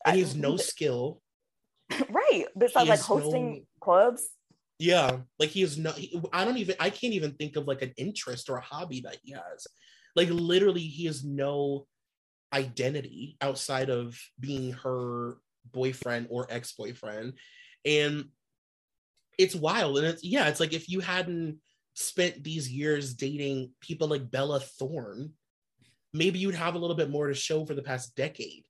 and 0.06 0.16
he 0.16 0.22
has 0.22 0.36
no 0.36 0.56
skill 0.58 1.22
right. 2.10 2.44
Besides 2.58 2.88
like 2.88 2.98
has 2.98 3.08
no- 3.08 3.18
hosting 3.18 3.66
clubs. 3.80 4.28
Yeah, 4.78 5.18
like 5.38 5.50
he 5.50 5.62
is 5.62 5.78
no. 5.78 5.92
He, 5.92 6.20
I 6.32 6.44
don't 6.44 6.56
even. 6.58 6.74
I 6.80 6.90
can't 6.90 7.14
even 7.14 7.32
think 7.34 7.54
of 7.56 7.66
like 7.68 7.82
an 7.82 7.92
interest 7.96 8.50
or 8.50 8.56
a 8.56 8.60
hobby 8.60 9.00
that 9.02 9.18
he 9.22 9.30
has. 9.32 9.66
Like 10.16 10.28
literally, 10.30 10.80
he 10.80 11.04
has 11.06 11.24
no 11.24 11.86
identity 12.54 13.36
outside 13.40 13.90
of 13.90 14.18
being 14.38 14.72
her 14.72 15.36
boyfriend 15.72 16.28
or 16.30 16.46
ex-boyfriend, 16.48 17.34
and 17.84 18.26
it's 19.38 19.54
wild. 19.54 19.98
And 19.98 20.06
it's 20.06 20.24
yeah, 20.24 20.48
it's 20.48 20.60
like 20.60 20.72
if 20.72 20.88
you 20.88 21.00
hadn't 21.00 21.58
spent 21.94 22.42
these 22.42 22.70
years 22.70 23.14
dating 23.14 23.72
people 23.80 24.08
like 24.08 24.30
Bella 24.30 24.60
Thorne, 24.60 25.32
maybe 26.12 26.38
you'd 26.38 26.54
have 26.54 26.74
a 26.74 26.78
little 26.78 26.96
bit 26.96 27.10
more 27.10 27.28
to 27.28 27.34
show 27.34 27.66
for 27.66 27.74
the 27.74 27.82
past 27.82 28.14
decade. 28.16 28.64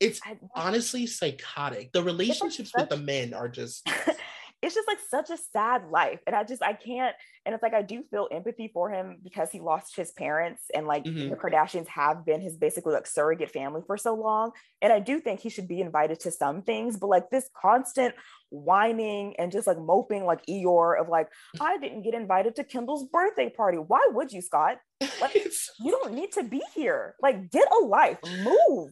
It's 0.00 0.20
honestly 0.54 1.06
psychotic. 1.06 1.90
The 1.92 2.02
relationships 2.02 2.70
with 2.76 2.88
the 2.88 2.96
men 2.96 3.34
are 3.34 3.48
just 3.48 3.88
it's 4.60 4.74
just 4.74 4.88
like 4.88 4.98
such 5.08 5.30
a 5.30 5.36
sad 5.36 5.82
life 5.90 6.20
and 6.26 6.34
i 6.34 6.42
just 6.42 6.62
i 6.62 6.72
can't 6.72 7.14
and 7.46 7.54
it's 7.54 7.62
like 7.62 7.74
i 7.74 7.82
do 7.82 8.02
feel 8.10 8.26
empathy 8.32 8.68
for 8.72 8.90
him 8.90 9.18
because 9.22 9.50
he 9.50 9.60
lost 9.60 9.94
his 9.96 10.10
parents 10.12 10.64
and 10.74 10.86
like 10.86 11.04
Mhm. 11.04 11.30
the 11.30 11.36
kardashians 11.36 11.86
have 11.88 12.26
been 12.26 12.40
his 12.40 12.56
basically 12.56 12.92
like 12.92 13.06
surrogate 13.06 13.50
family 13.50 13.82
for 13.86 13.96
so 13.96 14.14
long 14.14 14.50
and 14.82 14.92
i 14.92 14.98
do 14.98 15.20
think 15.20 15.40
he 15.40 15.48
should 15.48 15.68
be 15.68 15.80
invited 15.80 16.18
to 16.20 16.30
some 16.30 16.62
things 16.62 16.96
but 16.96 17.06
like 17.08 17.30
this 17.30 17.48
constant 17.60 18.14
whining 18.50 19.34
and 19.38 19.52
just 19.52 19.66
like 19.66 19.78
moping 19.78 20.24
like 20.24 20.44
eeyore 20.46 21.00
of 21.00 21.08
like 21.08 21.28
i 21.60 21.78
didn't 21.78 22.02
get 22.02 22.14
invited 22.14 22.56
to 22.56 22.64
kendall's 22.64 23.04
birthday 23.04 23.48
party 23.50 23.78
why 23.78 24.06
would 24.12 24.32
you 24.32 24.40
scott 24.42 24.78
Like, 25.20 25.34
you 25.80 25.90
don't 25.90 26.14
need 26.14 26.32
to 26.32 26.42
be 26.42 26.62
here 26.74 27.14
like 27.22 27.50
get 27.50 27.68
a 27.70 27.84
life 27.84 28.18
move 28.42 28.90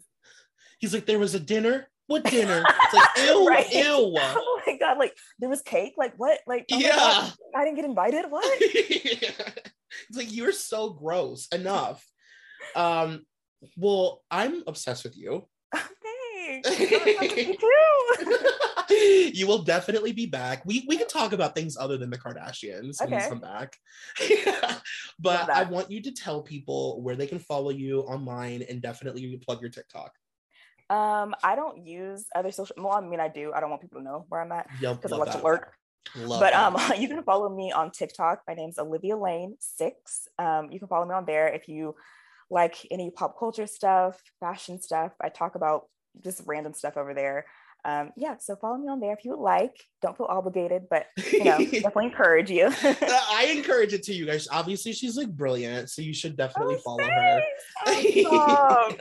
he's 0.78 0.93
like, 0.94 1.06
there 1.06 1.18
was 1.18 1.34
a 1.34 1.40
dinner. 1.40 1.88
What 2.08 2.24
dinner? 2.24 2.62
It's 2.66 2.94
like, 2.94 3.08
ew, 3.26 3.46
Right. 3.48 3.72
ew. 3.72 3.82
oh 4.18 4.60
my 4.66 4.76
god 4.78 4.98
like 4.98 5.16
there 5.38 5.48
was 5.48 5.62
cake 5.62 5.94
like 5.96 6.14
what 6.16 6.38
like 6.46 6.66
oh 6.72 6.78
Yeah. 6.78 7.30
I 7.54 7.64
didn't 7.64 7.76
get 7.76 7.84
invited 7.84 8.24
what 8.30 8.44
it's 8.60 10.16
like 10.16 10.32
you're 10.34 10.52
so 10.52 10.90
gross. 10.90 11.48
Enough. 11.52 12.04
Um, 12.74 13.24
well, 13.76 14.22
I'm 14.30 14.62
obsessed 14.66 15.04
with 15.04 15.16
you. 15.16 15.48
Thanks. 15.72 16.78
Me 16.78 17.56
too. 17.56 18.38
you 19.34 19.46
will 19.46 19.62
definitely 19.62 20.12
be 20.12 20.26
back. 20.26 20.62
We 20.64 20.84
we 20.88 20.96
can 20.96 21.08
talk 21.08 21.32
about 21.32 21.54
things 21.54 21.76
other 21.76 21.96
than 21.96 22.10
the 22.10 22.18
Kardashians 22.18 23.00
when 23.00 23.12
you 23.20 23.28
come 23.28 23.40
back. 23.40 23.74
but 25.18 25.50
I 25.50 25.64
want 25.64 25.90
you 25.90 26.02
to 26.02 26.12
tell 26.12 26.42
people 26.42 27.02
where 27.02 27.16
they 27.16 27.26
can 27.26 27.38
follow 27.38 27.70
you 27.70 28.00
online 28.02 28.62
and 28.68 28.80
definitely 28.80 29.36
plug 29.44 29.60
your 29.60 29.70
TikTok. 29.70 30.12
Um, 30.88 31.34
I 31.42 31.56
don't 31.56 31.84
use 31.86 32.26
other 32.34 32.50
social. 32.52 32.76
Well, 32.78 32.92
I 32.92 33.00
mean, 33.00 33.20
I 33.20 33.28
do. 33.28 33.52
I 33.52 33.60
don't 33.60 33.70
want 33.70 33.82
people 33.82 33.98
to 34.00 34.04
know 34.04 34.24
where 34.28 34.40
I'm 34.40 34.52
at 34.52 34.66
Yep, 34.80 34.96
because 34.96 35.12
I 35.12 35.16
love 35.16 35.28
like 35.28 35.38
to 35.38 35.44
lurk. 35.44 35.72
Love 36.16 36.40
but 36.40 36.52
that. 36.52 36.92
um, 36.94 37.00
you 37.00 37.08
can 37.08 37.22
follow 37.24 37.48
me 37.54 37.72
on 37.72 37.90
TikTok. 37.90 38.42
My 38.46 38.54
name's 38.54 38.78
Olivia 38.78 39.16
Lane 39.16 39.56
Six. 39.58 40.28
Um, 40.38 40.68
you 40.70 40.78
can 40.78 40.86
follow 40.88 41.04
me 41.06 41.14
on 41.14 41.24
there 41.26 41.48
if 41.48 41.68
you 41.68 41.96
like 42.48 42.76
any 42.92 43.10
pop 43.10 43.36
culture 43.38 43.66
stuff, 43.66 44.20
fashion 44.38 44.80
stuff. 44.80 45.12
I 45.20 45.28
talk 45.30 45.56
about 45.56 45.86
just 46.22 46.42
random 46.46 46.74
stuff 46.74 46.96
over 46.96 47.12
there. 47.12 47.46
Um, 47.84 48.10
yeah, 48.16 48.36
so 48.38 48.56
follow 48.56 48.78
me 48.78 48.88
on 48.88 48.98
there 49.00 49.12
if 49.12 49.24
you 49.24 49.32
would 49.32 49.42
like. 49.42 49.76
Don't 50.02 50.16
feel 50.16 50.26
obligated, 50.28 50.84
but 50.90 51.06
you 51.32 51.44
know, 51.44 51.58
definitely 51.58 52.06
encourage 52.06 52.50
you. 52.50 52.68
I 52.82 53.52
encourage 53.56 53.92
it 53.92 54.02
to 54.04 54.14
you 54.14 54.26
guys. 54.26 54.48
Obviously, 54.50 54.92
she's 54.92 55.16
like 55.16 55.28
brilliant, 55.28 55.90
so 55.90 56.02
you 56.02 56.12
should 56.14 56.36
definitely 56.36 56.76
Oh, 56.76 56.78
follow 56.78 57.04
her. 57.04 57.42
thanks. 57.84 58.20
Stop. 58.22 58.92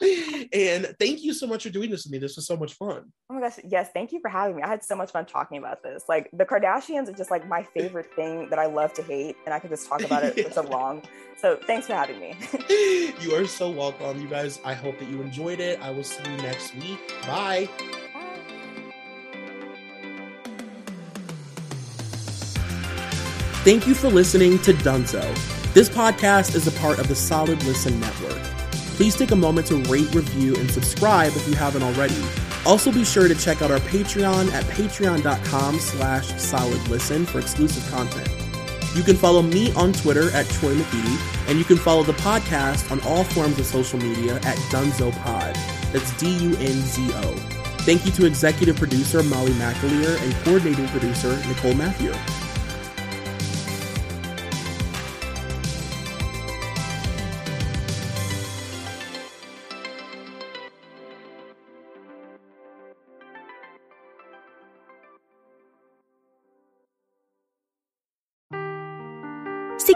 and 0.52 0.94
thank 0.98 1.22
you 1.22 1.32
so 1.32 1.46
much 1.46 1.62
for 1.62 1.70
doing 1.70 1.90
this 1.90 2.04
with 2.04 2.12
me. 2.12 2.18
This 2.18 2.36
was 2.36 2.46
so 2.46 2.56
much 2.56 2.74
fun. 2.74 3.12
Oh 3.30 3.34
my 3.34 3.40
gosh, 3.40 3.58
yes, 3.64 3.90
thank 3.92 4.12
you 4.12 4.20
for 4.20 4.28
having 4.28 4.56
me. 4.56 4.62
I 4.62 4.68
had 4.68 4.84
so 4.84 4.96
much 4.96 5.10
fun 5.10 5.26
talking 5.26 5.58
about 5.58 5.82
this. 5.82 6.04
Like 6.08 6.28
the 6.32 6.44
Kardashians 6.44 7.08
are 7.08 7.12
just 7.12 7.30
like 7.30 7.48
my 7.48 7.62
favorite 7.62 8.12
thing 8.16 8.48
that 8.50 8.58
I 8.58 8.66
love 8.66 8.92
to 8.94 9.02
hate, 9.02 9.36
and 9.44 9.54
I 9.54 9.58
could 9.58 9.70
just 9.70 9.88
talk 9.88 10.02
about 10.02 10.24
it 10.24 10.46
for 10.46 10.52
so 10.52 10.62
long. 10.70 11.02
So 11.38 11.58
thanks 11.66 11.86
for 11.86 11.94
having 11.94 12.18
me. 12.20 12.34
you 13.20 13.34
are 13.34 13.46
so 13.46 13.70
welcome, 13.70 14.20
you 14.20 14.28
guys. 14.28 14.60
I 14.64 14.74
hope 14.74 14.98
that 14.98 15.08
you 15.08 15.20
enjoyed 15.20 15.60
it. 15.60 15.80
I 15.82 15.90
will 15.90 16.04
see 16.04 16.22
you 16.30 16.36
next 16.38 16.74
week. 16.76 17.12
Bye. 17.26 17.68
Thank 23.66 23.88
you 23.88 23.94
for 23.94 24.08
listening 24.08 24.60
to 24.60 24.72
Dunzo. 24.74 25.24
This 25.74 25.88
podcast 25.88 26.54
is 26.54 26.68
a 26.68 26.80
part 26.80 27.00
of 27.00 27.08
the 27.08 27.16
Solid 27.16 27.62
Listen 27.64 27.98
Network. 27.98 28.55
Please 28.96 29.14
take 29.14 29.30
a 29.30 29.36
moment 29.36 29.66
to 29.66 29.76
rate, 29.90 30.12
review, 30.14 30.56
and 30.56 30.70
subscribe 30.70 31.32
if 31.36 31.46
you 31.46 31.54
haven't 31.54 31.82
already. 31.82 32.16
Also 32.64 32.90
be 32.90 33.04
sure 33.04 33.28
to 33.28 33.34
check 33.34 33.60
out 33.60 33.70
our 33.70 33.78
Patreon 33.80 34.50
at 34.52 34.64
patreon.com 34.64 35.78
slash 35.78 36.32
solidlisten 36.32 37.26
for 37.26 37.38
exclusive 37.38 37.86
content. 37.90 38.28
You 38.96 39.02
can 39.02 39.14
follow 39.14 39.42
me 39.42 39.70
on 39.74 39.92
Twitter 39.92 40.30
at 40.30 40.48
Troy 40.48 40.74
and 41.46 41.58
you 41.58 41.64
can 41.64 41.76
follow 41.76 42.04
the 42.04 42.14
podcast 42.14 42.90
on 42.90 43.00
all 43.00 43.24
forms 43.24 43.58
of 43.58 43.66
social 43.66 43.98
media 43.98 44.36
at 44.36 44.56
Dunzo 44.72 45.12
Pod. 45.22 45.54
That's 45.92 46.16
D-U-N-Z-O. 46.16 47.34
Thank 47.80 48.06
you 48.06 48.12
to 48.12 48.24
executive 48.24 48.76
producer 48.76 49.22
Molly 49.22 49.52
McAleer 49.52 50.20
and 50.22 50.34
coordinating 50.36 50.88
producer 50.88 51.36
Nicole 51.46 51.74
Matthew. 51.74 52.14